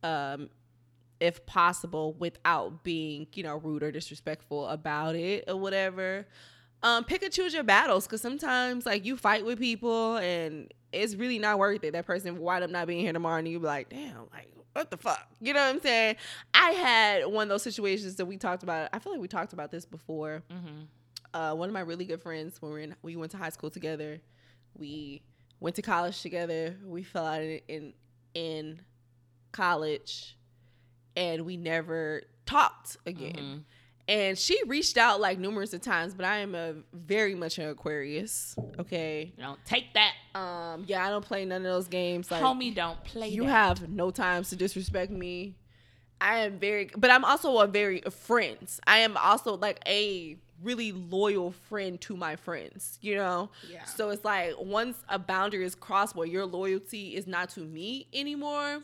um, 0.02 0.50
if 1.20 1.44
possible, 1.46 2.14
without 2.18 2.84
being, 2.84 3.26
you 3.32 3.42
know, 3.42 3.56
rude 3.56 3.82
or 3.82 3.90
disrespectful 3.90 4.68
about 4.68 5.16
it 5.16 5.44
or 5.48 5.56
whatever. 5.56 6.26
Um, 6.82 7.04
pick 7.04 7.22
and 7.22 7.32
choose 7.32 7.54
your 7.54 7.64
battles 7.64 8.06
because 8.06 8.20
sometimes 8.20 8.86
like 8.86 9.04
you 9.04 9.16
fight 9.16 9.44
with 9.44 9.58
people 9.58 10.16
and 10.18 10.72
it's 10.92 11.16
really 11.16 11.38
not 11.38 11.58
worth 11.58 11.82
it. 11.82 11.92
That 11.92 12.06
person 12.06 12.38
wind 12.38 12.62
up 12.62 12.70
not 12.70 12.86
being 12.86 13.00
here 13.00 13.12
tomorrow 13.12 13.38
and 13.38 13.48
you 13.48 13.58
be 13.58 13.66
like, 13.66 13.88
damn, 13.88 14.28
like 14.32 14.52
what 14.78 14.90
the 14.90 14.96
fuck? 14.96 15.26
You 15.40 15.52
know 15.54 15.60
what 15.60 15.74
I'm 15.74 15.80
saying? 15.80 16.16
I 16.54 16.70
had 16.70 17.26
one 17.26 17.42
of 17.44 17.48
those 17.48 17.62
situations 17.62 18.16
that 18.16 18.26
we 18.26 18.36
talked 18.36 18.62
about. 18.62 18.88
I 18.92 18.98
feel 18.98 19.12
like 19.12 19.20
we 19.20 19.28
talked 19.28 19.52
about 19.52 19.70
this 19.70 19.84
before. 19.84 20.42
mm-hmm. 20.50 20.82
Uh, 21.34 21.54
one 21.54 21.68
of 21.68 21.74
my 21.74 21.80
really 21.80 22.06
good 22.06 22.22
friends 22.22 22.60
when 22.62 22.70
we 22.70 22.78
were 22.78 22.82
in, 22.82 22.96
we 23.02 23.14
went 23.16 23.30
to 23.32 23.36
high 23.36 23.50
school 23.50 23.68
together. 23.70 24.18
We 24.78 25.20
went 25.60 25.76
to 25.76 25.82
college 25.82 26.22
together. 26.22 26.76
We 26.82 27.02
fell 27.02 27.26
out 27.26 27.42
in 27.42 27.60
in, 27.68 27.92
in 28.32 28.80
college, 29.52 30.38
and 31.16 31.44
we 31.44 31.56
never 31.58 32.22
talked 32.46 32.96
again. 33.04 33.34
Mhm. 33.34 33.62
And 34.08 34.38
she 34.38 34.58
reached 34.66 34.96
out 34.96 35.20
like 35.20 35.38
numerous 35.38 35.74
of 35.74 35.82
times, 35.82 36.14
but 36.14 36.24
I 36.24 36.38
am 36.38 36.54
a 36.54 36.74
very 36.94 37.34
much 37.34 37.58
an 37.58 37.68
Aquarius. 37.68 38.56
Okay. 38.78 39.32
you 39.36 39.42
don't 39.42 39.62
take 39.66 39.92
that, 39.94 40.14
Um. 40.34 40.84
Yeah, 40.86 41.06
I 41.06 41.10
don't 41.10 41.24
play 41.24 41.44
none 41.44 41.58
of 41.66 41.72
those 41.72 41.88
games. 41.88 42.30
Like 42.30 42.42
homie. 42.42 42.74
Don't 42.74 43.02
play. 43.04 43.28
you 43.28 43.44
that. 43.44 43.50
have 43.50 43.88
no 43.90 44.10
times 44.10 44.48
to 44.50 44.56
disrespect 44.56 45.12
me. 45.12 45.54
I 46.20 46.38
am 46.40 46.58
very, 46.58 46.90
but 46.96 47.10
I'm 47.10 47.24
also 47.24 47.58
a 47.58 47.66
very 47.66 48.00
friends. 48.10 48.80
I 48.86 48.98
am 48.98 49.16
also 49.16 49.56
like 49.56 49.80
a 49.86 50.36
really 50.62 50.90
loyal 50.90 51.52
friend 51.52 52.00
to 52.00 52.16
my 52.16 52.34
friends. 52.36 52.98
You 53.02 53.16
know. 53.16 53.50
Yeah. 53.70 53.84
So 53.84 54.08
it's 54.08 54.24
like 54.24 54.54
once 54.58 54.96
a 55.10 55.18
boundary 55.18 55.64
is 55.66 55.74
crossed 55.74 56.16
where 56.16 56.26
your 56.26 56.46
loyalty 56.46 57.14
is 57.14 57.26
not 57.26 57.50
to 57.50 57.60
me 57.60 58.08
anymore, 58.14 58.80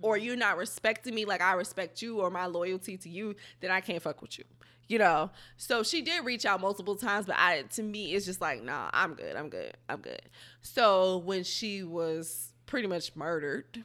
or 0.00 0.16
you're 0.16 0.36
not 0.36 0.56
respecting 0.56 1.14
me 1.14 1.24
like 1.24 1.40
I 1.40 1.52
respect 1.52 2.02
you, 2.02 2.20
or 2.20 2.30
my 2.30 2.46
loyalty 2.46 2.96
to 2.98 3.08
you, 3.08 3.34
then 3.60 3.70
I 3.70 3.80
can't 3.80 4.02
fuck 4.02 4.22
with 4.22 4.38
you. 4.38 4.44
You 4.88 4.98
know. 4.98 5.30
So 5.56 5.82
she 5.82 6.02
did 6.02 6.24
reach 6.24 6.46
out 6.46 6.60
multiple 6.60 6.96
times, 6.96 7.26
but 7.26 7.36
I 7.38 7.62
to 7.74 7.82
me 7.82 8.14
it's 8.14 8.26
just 8.26 8.40
like, 8.40 8.62
nah, 8.62 8.90
I'm 8.92 9.14
good. 9.14 9.36
I'm 9.36 9.48
good. 9.48 9.76
I'm 9.88 10.00
good. 10.00 10.22
So 10.62 11.18
when 11.18 11.44
she 11.44 11.82
was 11.82 12.52
pretty 12.66 12.88
much 12.88 13.14
murdered, 13.14 13.84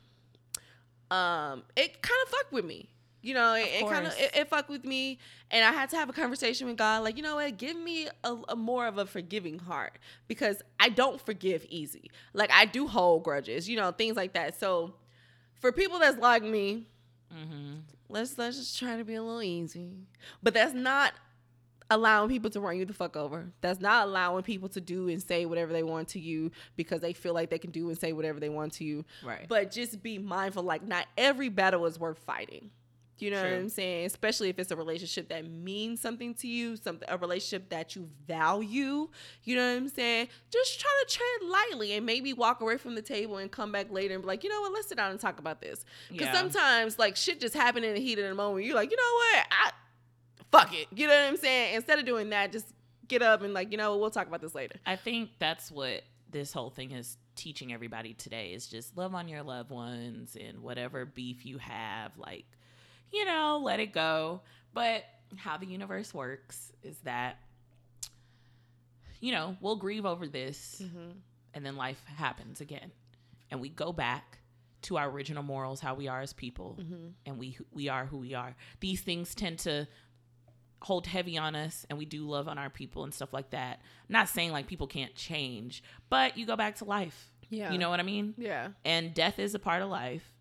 um, 1.11 1.63
it 1.75 2.01
kind 2.01 2.19
of 2.23 2.29
fucked 2.29 2.53
with 2.53 2.65
me. 2.65 2.89
You 3.23 3.33
know, 3.33 3.53
it, 3.53 3.69
it 3.73 3.87
kind 3.87 4.05
of 4.05 4.13
it, 4.17 4.35
it 4.35 4.49
fucked 4.49 4.69
with 4.69 4.83
me, 4.83 5.17
and 5.49 5.63
I 5.63 5.71
had 5.71 5.89
to 5.91 5.95
have 5.95 6.09
a 6.09 6.13
conversation 6.13 6.67
with 6.67 6.75
God. 6.75 7.05
Like, 7.05 7.15
you 7.15 7.23
know 7.23 7.35
what? 7.35 7.57
Give 7.57 7.77
me 7.77 8.09
a, 8.25 8.35
a 8.49 8.55
more 8.57 8.85
of 8.85 8.97
a 8.97 9.05
forgiving 9.05 9.59
heart 9.59 9.97
because 10.27 10.61
I 10.77 10.89
don't 10.89 11.21
forgive 11.21 11.65
easy. 11.69 12.11
Like, 12.33 12.51
I 12.51 12.65
do 12.65 12.85
hold 12.85 13.23
grudges, 13.23 13.69
you 13.69 13.77
know, 13.77 13.93
things 13.93 14.17
like 14.17 14.33
that. 14.33 14.59
So, 14.59 14.95
for 15.63 15.71
people 15.71 15.97
that's 15.99 16.17
like 16.17 16.43
me, 16.43 16.87
Mm-hmm. 17.33 17.77
let's 18.09 18.37
let's 18.37 18.57
just 18.57 18.77
try 18.77 18.97
to 18.97 19.03
be 19.05 19.15
a 19.15 19.23
little 19.23 19.41
easy. 19.41 19.93
But 20.43 20.53
that's 20.53 20.73
not 20.73 21.13
allowing 21.89 22.29
people 22.29 22.49
to 22.51 22.59
run 22.59 22.77
you 22.77 22.85
the 22.85 22.93
fuck 22.93 23.15
over. 23.17 23.51
That's 23.61 23.79
not 23.79 24.07
allowing 24.07 24.43
people 24.43 24.69
to 24.69 24.81
do 24.81 25.07
and 25.09 25.23
say 25.23 25.45
whatever 25.45 25.73
they 25.73 25.81
want 25.83 26.09
to 26.09 26.19
you 26.19 26.51
because 26.75 27.01
they 27.01 27.13
feel 27.13 27.33
like 27.33 27.49
they 27.49 27.57
can 27.59 27.71
do 27.71 27.87
and 27.89 27.97
say 27.97 28.13
whatever 28.13 28.39
they 28.39 28.49
want 28.49 28.73
to 28.73 28.83
you. 28.83 29.03
Right. 29.25 29.47
But 29.47 29.71
just 29.71 30.03
be 30.03 30.19
mindful 30.19 30.61
like 30.63 30.85
not 30.87 31.07
every 31.17 31.49
battle 31.49 31.85
is 31.87 31.97
worth 31.99 32.19
fighting. 32.19 32.69
You 33.23 33.31
know 33.31 33.41
what 33.41 33.51
I'm 33.51 33.69
saying? 33.69 34.05
Especially 34.05 34.49
if 34.49 34.59
it's 34.59 34.71
a 34.71 34.75
relationship 34.75 35.29
that 35.29 35.49
means 35.49 36.01
something 36.01 36.33
to 36.35 36.47
you, 36.47 36.75
something 36.75 37.07
a 37.09 37.17
relationship 37.17 37.69
that 37.69 37.95
you 37.95 38.09
value. 38.27 39.07
You 39.43 39.55
know 39.55 39.71
what 39.71 39.77
I'm 39.77 39.89
saying? 39.89 40.27
Just 40.51 40.79
try 40.79 40.91
to 41.07 41.13
tread 41.13 41.49
lightly 41.49 41.93
and 41.93 42.05
maybe 42.05 42.33
walk 42.33 42.61
away 42.61 42.77
from 42.77 42.95
the 42.95 43.01
table 43.01 43.37
and 43.37 43.49
come 43.51 43.71
back 43.71 43.91
later 43.91 44.13
and 44.13 44.23
be 44.23 44.27
like, 44.27 44.43
you 44.43 44.49
know 44.49 44.61
what? 44.61 44.73
Let's 44.73 44.87
sit 44.89 44.97
down 44.97 45.11
and 45.11 45.19
talk 45.19 45.39
about 45.39 45.61
this. 45.61 45.85
Because 46.11 46.27
Yeah. 46.27 46.33
sometimes 46.33 46.99
like 46.99 47.15
shit 47.15 47.39
just 47.39 47.53
happen 47.53 47.83
in 47.83 47.93
the 47.93 48.01
heat 48.01 48.19
of 48.19 48.25
the 48.27 48.35
moment. 48.35 48.65
You're 48.65 48.75
like, 48.75 48.91
you 48.91 48.97
know 48.97 49.37
what? 49.37 49.45
I 49.51 49.71
fuck 50.51 50.73
it. 50.73 50.87
You 50.93 51.07
know 51.07 51.13
what 51.15 51.27
I'm 51.29 51.37
saying? 51.37 51.75
Instead 51.75 51.99
of 51.99 52.05
doing 52.05 52.29
that, 52.29 52.51
just 52.51 52.67
get 53.07 53.21
up 53.21 53.41
and 53.41 53.53
like, 53.53 53.71
you 53.71 53.77
know, 53.77 53.91
what? 53.91 54.01
we'll 54.01 54.11
talk 54.11 54.27
about 54.27 54.41
this 54.41 54.55
later. 54.55 54.75
I 54.85 54.95
think 54.95 55.29
that's 55.39 55.71
what 55.71 56.03
this 56.29 56.51
whole 56.51 56.69
thing 56.69 56.91
is 56.91 57.17
teaching 57.35 57.73
everybody 57.73 58.13
today 58.13 58.53
is 58.53 58.67
just 58.67 58.95
love 58.97 59.15
on 59.15 59.27
your 59.27 59.43
loved 59.43 59.69
ones 59.69 60.35
and 60.39 60.59
whatever 60.61 61.05
beef 61.05 61.45
you 61.45 61.57
have, 61.59 62.11
like, 62.17 62.45
you 63.13 63.25
know, 63.25 63.61
let 63.63 63.79
it 63.79 63.93
go. 63.93 64.41
But 64.73 65.03
how 65.37 65.57
the 65.57 65.65
universe 65.65 66.13
works 66.13 66.71
is 66.81 66.97
that, 66.99 67.37
you 69.19 69.31
know, 69.31 69.55
we'll 69.61 69.75
grieve 69.75 70.05
over 70.05 70.27
this 70.27 70.81
mm-hmm. 70.83 71.11
and 71.53 71.65
then 71.65 71.75
life 71.75 72.03
happens 72.05 72.59
again. 72.59 72.91
And 73.51 73.61
we 73.61 73.69
go 73.69 73.93
back 73.93 74.39
to 74.83 74.97
our 74.97 75.09
original 75.09 75.43
morals, 75.43 75.79
how 75.79 75.93
we 75.93 76.07
are 76.07 76.21
as 76.21 76.33
people, 76.33 76.77
mm-hmm. 76.81 77.09
and 77.25 77.37
we 77.37 77.57
we 77.71 77.87
are 77.87 78.05
who 78.05 78.17
we 78.17 78.33
are. 78.33 78.55
These 78.79 79.01
things 79.01 79.35
tend 79.35 79.59
to 79.59 79.87
hold 80.81 81.07
heavy 81.07 81.37
on 81.37 81.55
us 81.55 81.85
and 81.89 81.97
we 81.97 82.03
do 82.03 82.27
love 82.27 82.49
on 82.49 82.57
our 82.57 82.69
people 82.69 83.05
and 83.05 83.13
stuff 83.13 83.31
like 83.31 83.51
that. 83.51 83.79
I'm 84.09 84.13
not 84.13 84.27
saying 84.27 84.51
like 84.51 84.67
people 84.67 84.87
can't 84.87 85.15
change, 85.15 85.81
but 86.09 86.37
you 86.37 86.45
go 86.45 86.57
back 86.57 86.75
to 86.77 86.85
life. 86.85 87.31
Yeah. 87.49 87.71
You 87.71 87.77
know 87.77 87.89
what 87.89 88.01
I 88.01 88.03
mean? 88.03 88.33
Yeah. 88.37 88.69
And 88.83 89.13
death 89.13 89.39
is 89.39 89.55
a 89.55 89.59
part 89.59 89.81
of 89.81 89.89
life. 89.89 90.33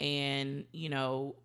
And, 0.00 0.64
you 0.72 0.88
know, 0.88 1.36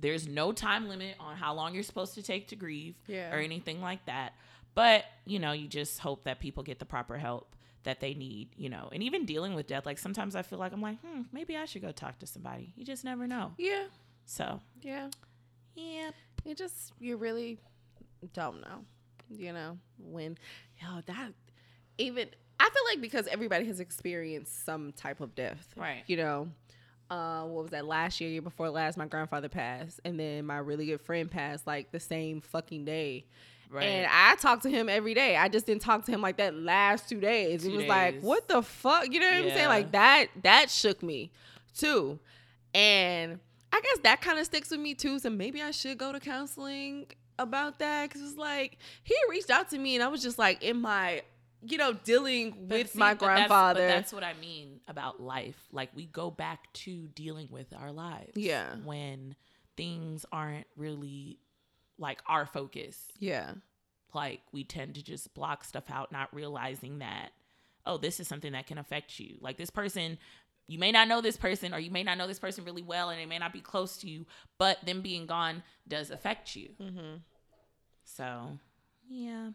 there's 0.00 0.26
no 0.28 0.52
time 0.52 0.88
limit 0.88 1.16
on 1.20 1.36
how 1.36 1.54
long 1.54 1.74
you're 1.74 1.82
supposed 1.82 2.14
to 2.14 2.22
take 2.22 2.48
to 2.48 2.56
grieve 2.56 2.94
Yeah. 3.06 3.34
or 3.34 3.38
anything 3.38 3.80
like 3.80 4.04
that. 4.06 4.34
But, 4.74 5.04
you 5.24 5.38
know, 5.38 5.52
you 5.52 5.68
just 5.68 5.98
hope 6.00 6.24
that 6.24 6.38
people 6.40 6.62
get 6.62 6.78
the 6.78 6.84
proper 6.84 7.16
help 7.16 7.56
that 7.84 8.00
they 8.00 8.12
need, 8.14 8.48
you 8.56 8.68
know. 8.68 8.88
And 8.92 9.02
even 9.02 9.24
dealing 9.24 9.54
with 9.54 9.66
death, 9.66 9.86
like 9.86 9.98
sometimes 9.98 10.36
I 10.36 10.42
feel 10.42 10.58
like 10.58 10.72
I'm 10.72 10.82
like, 10.82 11.00
hmm, 11.00 11.22
maybe 11.32 11.56
I 11.56 11.64
should 11.64 11.82
go 11.82 11.92
talk 11.92 12.18
to 12.18 12.26
somebody. 12.26 12.72
You 12.76 12.84
just 12.84 13.04
never 13.04 13.26
know. 13.26 13.52
Yeah. 13.58 13.84
So, 14.26 14.60
Yeah. 14.82 15.08
yeah. 15.74 16.10
You 16.44 16.54
just 16.54 16.92
you 17.00 17.16
really 17.16 17.58
don't 18.34 18.60
know. 18.60 18.84
You 19.30 19.52
know, 19.52 19.78
when 19.98 20.36
yo 20.80 21.00
that 21.06 21.32
even 21.98 22.28
I 22.60 22.64
feel 22.70 22.82
like 22.90 23.00
because 23.00 23.26
everybody 23.28 23.66
has 23.66 23.80
experienced 23.80 24.64
some 24.64 24.92
type 24.92 25.20
of 25.20 25.34
death. 25.34 25.68
Right. 25.76 26.04
You 26.06 26.16
know. 26.18 26.48
Uh, 27.08 27.42
what 27.44 27.62
was 27.62 27.70
that 27.70 27.86
last 27.86 28.20
year, 28.20 28.30
year 28.30 28.42
before 28.42 28.68
last, 28.68 28.96
my 28.96 29.06
grandfather 29.06 29.48
passed, 29.48 30.00
and 30.04 30.18
then 30.18 30.44
my 30.44 30.58
really 30.58 30.86
good 30.86 31.00
friend 31.00 31.30
passed 31.30 31.66
like 31.66 31.92
the 31.92 32.00
same 32.00 32.40
fucking 32.40 32.84
day. 32.84 33.24
Right. 33.70 33.84
And 33.84 34.08
I 34.10 34.36
talked 34.36 34.62
to 34.62 34.70
him 34.70 34.88
every 34.88 35.14
day. 35.14 35.36
I 35.36 35.48
just 35.48 35.66
didn't 35.66 35.82
talk 35.82 36.04
to 36.06 36.12
him 36.12 36.20
like 36.20 36.36
that 36.36 36.54
last 36.54 37.08
two 37.08 37.20
days. 37.20 37.64
it 37.64 37.70
Two 37.70 37.76
was 37.76 37.86
like, 37.86 38.20
what 38.20 38.48
the 38.48 38.62
fuck? 38.62 39.12
You 39.12 39.20
know 39.20 39.26
what 39.26 39.36
I'm 39.36 39.50
saying? 39.50 39.68
Like 39.68 39.92
that 39.92 40.28
that 40.42 40.70
shook 40.70 41.02
me 41.02 41.30
too. 41.76 42.18
And 42.74 43.40
I 43.72 43.80
guess 43.80 43.98
that 44.04 44.20
kind 44.20 44.38
of 44.38 44.44
sticks 44.46 44.70
with 44.70 44.80
me 44.80 44.94
too. 44.94 45.18
So 45.18 45.30
maybe 45.30 45.62
I 45.62 45.70
should 45.70 45.98
go 45.98 46.12
to 46.12 46.20
counseling 46.20 47.06
about 47.38 47.78
that. 47.80 48.10
Cause 48.10 48.22
it's 48.22 48.38
like 48.38 48.78
he 49.02 49.14
reached 49.28 49.50
out 49.50 49.68
to 49.70 49.78
me 49.78 49.96
and 49.96 50.04
I 50.04 50.08
was 50.08 50.22
just 50.22 50.38
like 50.38 50.62
in 50.62 50.80
my, 50.80 51.22
you 51.68 51.78
know, 51.78 51.92
dealing 51.92 52.66
But 52.68 52.78
with 52.78 52.92
see, 52.92 52.98
my 52.98 53.14
that's- 53.14 53.26
grandfather. 53.26 53.80
But 53.80 53.88
that's, 53.88 54.12
what 54.12 54.24
I 54.24 54.34
mean 54.40 54.80
about 54.88 55.20
life. 55.20 55.56
Like 55.72 55.90
we 55.94 56.06
go 56.06 56.30
back 56.30 56.72
to 56.74 57.08
dealing 57.08 57.48
with 57.50 57.72
our 57.78 57.92
lives. 57.92 58.36
Yeah. 58.36 58.74
When 58.84 59.34
things 59.76 60.24
aren't 60.32 60.66
really 60.76 61.38
like 61.98 62.20
our 62.26 62.46
focus. 62.46 62.98
yeah. 63.18 63.52
Like 64.14 64.40
we 64.50 64.64
tend 64.64 64.94
to 64.94 65.02
just 65.02 65.34
block 65.34 65.62
stuff 65.64 65.90
out, 65.90 66.10
not 66.10 66.32
realizing 66.34 67.00
that, 67.00 67.30
oh, 67.84 67.98
this 67.98 68.18
is 68.18 68.26
something 68.26 68.52
that 68.52 68.66
can 68.66 68.78
affect 68.78 69.20
you. 69.20 69.36
Like 69.42 69.58
this 69.58 69.68
person, 69.68 70.16
you 70.68 70.78
may 70.78 70.90
not 70.90 71.06
know 71.06 71.20
this 71.20 71.36
person 71.36 71.74
or 71.74 71.78
you 71.78 71.90
may 71.90 72.02
not 72.02 72.16
know 72.16 72.26
this 72.26 72.38
person 72.38 72.64
really 72.64 72.82
well 72.82 73.10
and 73.10 73.20
they 73.20 73.26
may 73.26 73.38
not 73.38 73.52
be 73.52 73.60
close 73.60 73.98
to 73.98 74.08
you, 74.08 74.24
but 74.56 74.78
them 74.86 75.02
being 75.02 75.26
gone 75.26 75.62
does 75.86 76.10
affect 76.10 76.56
you. 76.56 76.70
Mm-hmm. 76.80 77.16
So, 78.04 78.58
yeah. 79.10 79.50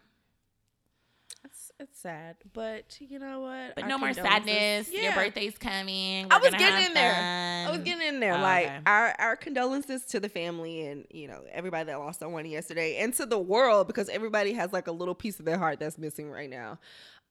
It's 1.44 1.72
it's 1.80 2.00
sad, 2.00 2.36
but 2.54 2.98
you 3.00 3.18
know 3.20 3.42
what? 3.42 3.76
But 3.76 3.84
Our 3.84 3.90
no 3.90 3.98
more 3.98 4.14
sadness. 4.14 4.92
Your 4.92 5.14
birthday's 5.14 5.58
coming. 5.58 6.28
I 6.32 6.38
We're 6.38 6.52
was 6.52 6.54
getting 6.56 6.86
in 6.86 6.94
there. 6.94 7.68
I 7.68 7.72
was 7.72 7.82
getting 7.82 8.08
in 8.08 8.20
there. 8.20 8.36
Oh, 8.36 8.42
like 8.42 8.66
okay. 8.68 8.80
our 8.86 9.16
our 9.18 9.36
condolences 9.36 10.06
to 10.08 10.20
the 10.20 10.30
family 10.30 10.86
and 10.88 11.06
you 11.10 11.28
know 11.28 11.42
everybody 11.52 11.86
that 11.86 12.00
lost 12.00 12.20
someone 12.20 12.46
yesterday, 12.46 12.98
and 12.98 13.14
to 13.16 13.26
the 13.26 13.40
world 13.40 13.88
because 13.88 14.10
everybody 14.10 14.54
has 14.54 14.72
like 14.72 14.88
a 14.88 14.92
little 14.92 15.16
piece 15.16 15.40
of 15.40 15.46
their 15.46 15.58
heart 15.58 15.80
that's 15.80 15.98
missing 15.98 16.30
right 16.30 16.50
now. 16.50 16.80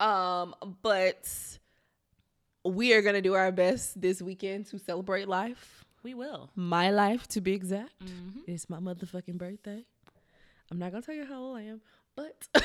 Um, 0.01 0.55
but 0.83 1.29
we 2.65 2.93
are 2.95 3.03
gonna 3.03 3.23
do 3.23 3.35
our 3.35 3.53
best 3.53 4.01
this 4.01 4.21
weekend 4.21 4.67
to 4.67 4.79
celebrate 4.79 5.29
life. 5.29 5.85
We 6.03 6.15
will. 6.15 6.51
My 6.57 6.91
life, 6.91 7.29
to 7.29 7.41
be 7.41 7.53
exact. 7.53 8.01
Mhm. 8.05 8.43
It's 8.47 8.71
my 8.71 8.79
motherfucking 8.79 9.37
birthday. 9.39 9.85
I'm 10.71 10.79
not 10.79 10.93
gonna 10.93 11.03
tell 11.03 11.15
you 11.15 11.25
how 11.27 11.41
old 11.41 11.59
I 11.59 11.63
am, 11.63 11.81
but 12.17 12.49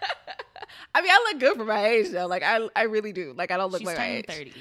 I 0.94 1.02
mean, 1.02 1.10
I 1.10 1.30
look 1.30 1.40
good 1.40 1.56
for 1.56 1.64
my 1.64 1.86
age 1.86 2.10
though. 2.10 2.26
Like 2.26 2.42
I, 2.42 2.68
I 2.74 2.84
really 2.84 3.12
do. 3.12 3.32
Like 3.36 3.50
I 3.50 3.56
don't 3.56 3.70
look 3.70 3.80
She's 3.80 3.86
like 3.86 3.98
my 3.98 4.10
age. 4.10 4.26
thirty. 4.26 4.54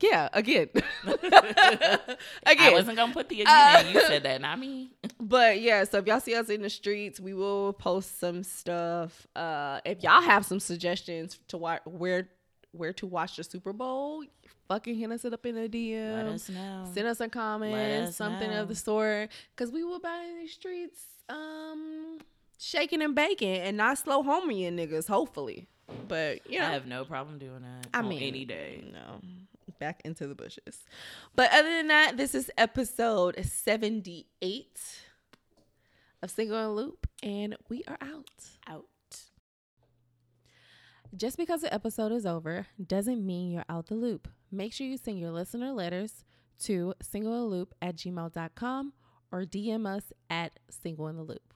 Yeah, 0.00 0.28
again, 0.32 0.68
again. 1.04 1.22
I 2.44 2.70
wasn't 2.72 2.96
gonna 2.96 3.12
put 3.12 3.28
the 3.28 3.40
again. 3.42 3.46
Uh, 3.48 3.82
in. 3.88 3.94
you 3.94 4.00
said 4.02 4.22
that, 4.24 4.40
not 4.40 4.58
me. 4.58 4.90
But 5.18 5.60
yeah, 5.60 5.82
so 5.84 5.98
if 5.98 6.06
y'all 6.06 6.20
see 6.20 6.34
us 6.34 6.50
in 6.50 6.62
the 6.62 6.70
streets, 6.70 7.18
we 7.18 7.34
will 7.34 7.72
post 7.72 8.20
some 8.20 8.42
stuff. 8.42 9.26
Uh, 9.34 9.80
if 9.84 10.02
y'all 10.02 10.20
have 10.20 10.44
some 10.44 10.60
suggestions 10.60 11.40
to 11.48 11.56
watch 11.56 11.80
where 11.84 12.28
where 12.72 12.92
to 12.92 13.06
watch 13.06 13.36
the 13.36 13.44
Super 13.44 13.72
Bowl, 13.72 14.22
fucking 14.68 14.94
hit 14.94 15.10
us 15.10 15.24
it 15.24 15.32
up 15.32 15.46
in 15.46 15.54
the 15.54 15.68
DM. 15.68 16.14
Let 16.14 16.26
us 16.26 16.48
know. 16.48 16.84
Send 16.92 17.08
us 17.08 17.20
a 17.20 17.28
comment, 17.28 18.08
us 18.08 18.16
something 18.16 18.50
know. 18.50 18.62
of 18.62 18.68
the 18.68 18.74
sort, 18.74 19.30
because 19.54 19.72
we 19.72 19.82
will 19.82 20.00
be 20.00 20.08
in 20.08 20.42
the 20.42 20.48
streets, 20.48 21.02
um, 21.28 22.18
shaking 22.58 23.02
and 23.02 23.14
baking, 23.14 23.58
and 23.58 23.76
not 23.76 23.98
slow 23.98 24.22
homie 24.22 24.66
and 24.66 24.78
niggas. 24.78 25.08
Hopefully, 25.08 25.68
but 26.08 26.50
you 26.50 26.58
know, 26.58 26.66
I 26.66 26.70
have 26.70 26.86
no 26.86 27.04
problem 27.04 27.38
doing 27.38 27.62
that. 27.62 27.88
I 27.94 28.02
mean, 28.02 28.22
any 28.22 28.44
day. 28.44 28.84
No, 28.92 29.20
back 29.78 30.02
into 30.04 30.26
the 30.26 30.34
bushes. 30.34 30.84
But 31.34 31.52
other 31.52 31.70
than 31.70 31.88
that, 31.88 32.16
this 32.16 32.34
is 32.34 32.50
episode 32.56 33.36
seventy-eight 33.44 34.80
of 36.22 36.30
Single 36.30 36.58
and 36.58 36.76
Loop, 36.76 37.06
and 37.22 37.56
we 37.68 37.84
are 37.86 37.98
out. 38.00 38.30
Out. 38.66 38.84
Just 41.14 41.38
because 41.38 41.62
the 41.62 41.72
episode 41.72 42.12
is 42.12 42.26
over 42.26 42.66
doesn't 42.84 43.24
mean 43.24 43.50
you're 43.50 43.64
out 43.68 43.86
the 43.86 43.94
loop. 43.94 44.28
Make 44.50 44.72
sure 44.72 44.86
you 44.86 44.98
send 44.98 45.18
your 45.18 45.30
listener 45.30 45.72
letters 45.72 46.24
to 46.64 46.94
singleandloop 47.02 47.68
at 47.80 47.96
gmail.com 47.96 48.92
or 49.32 49.42
DM 49.42 49.86
us 49.86 50.12
at 50.28 50.58
single 50.68 51.08
in 51.08 51.16
the 51.16 51.22
loop. 51.22 51.54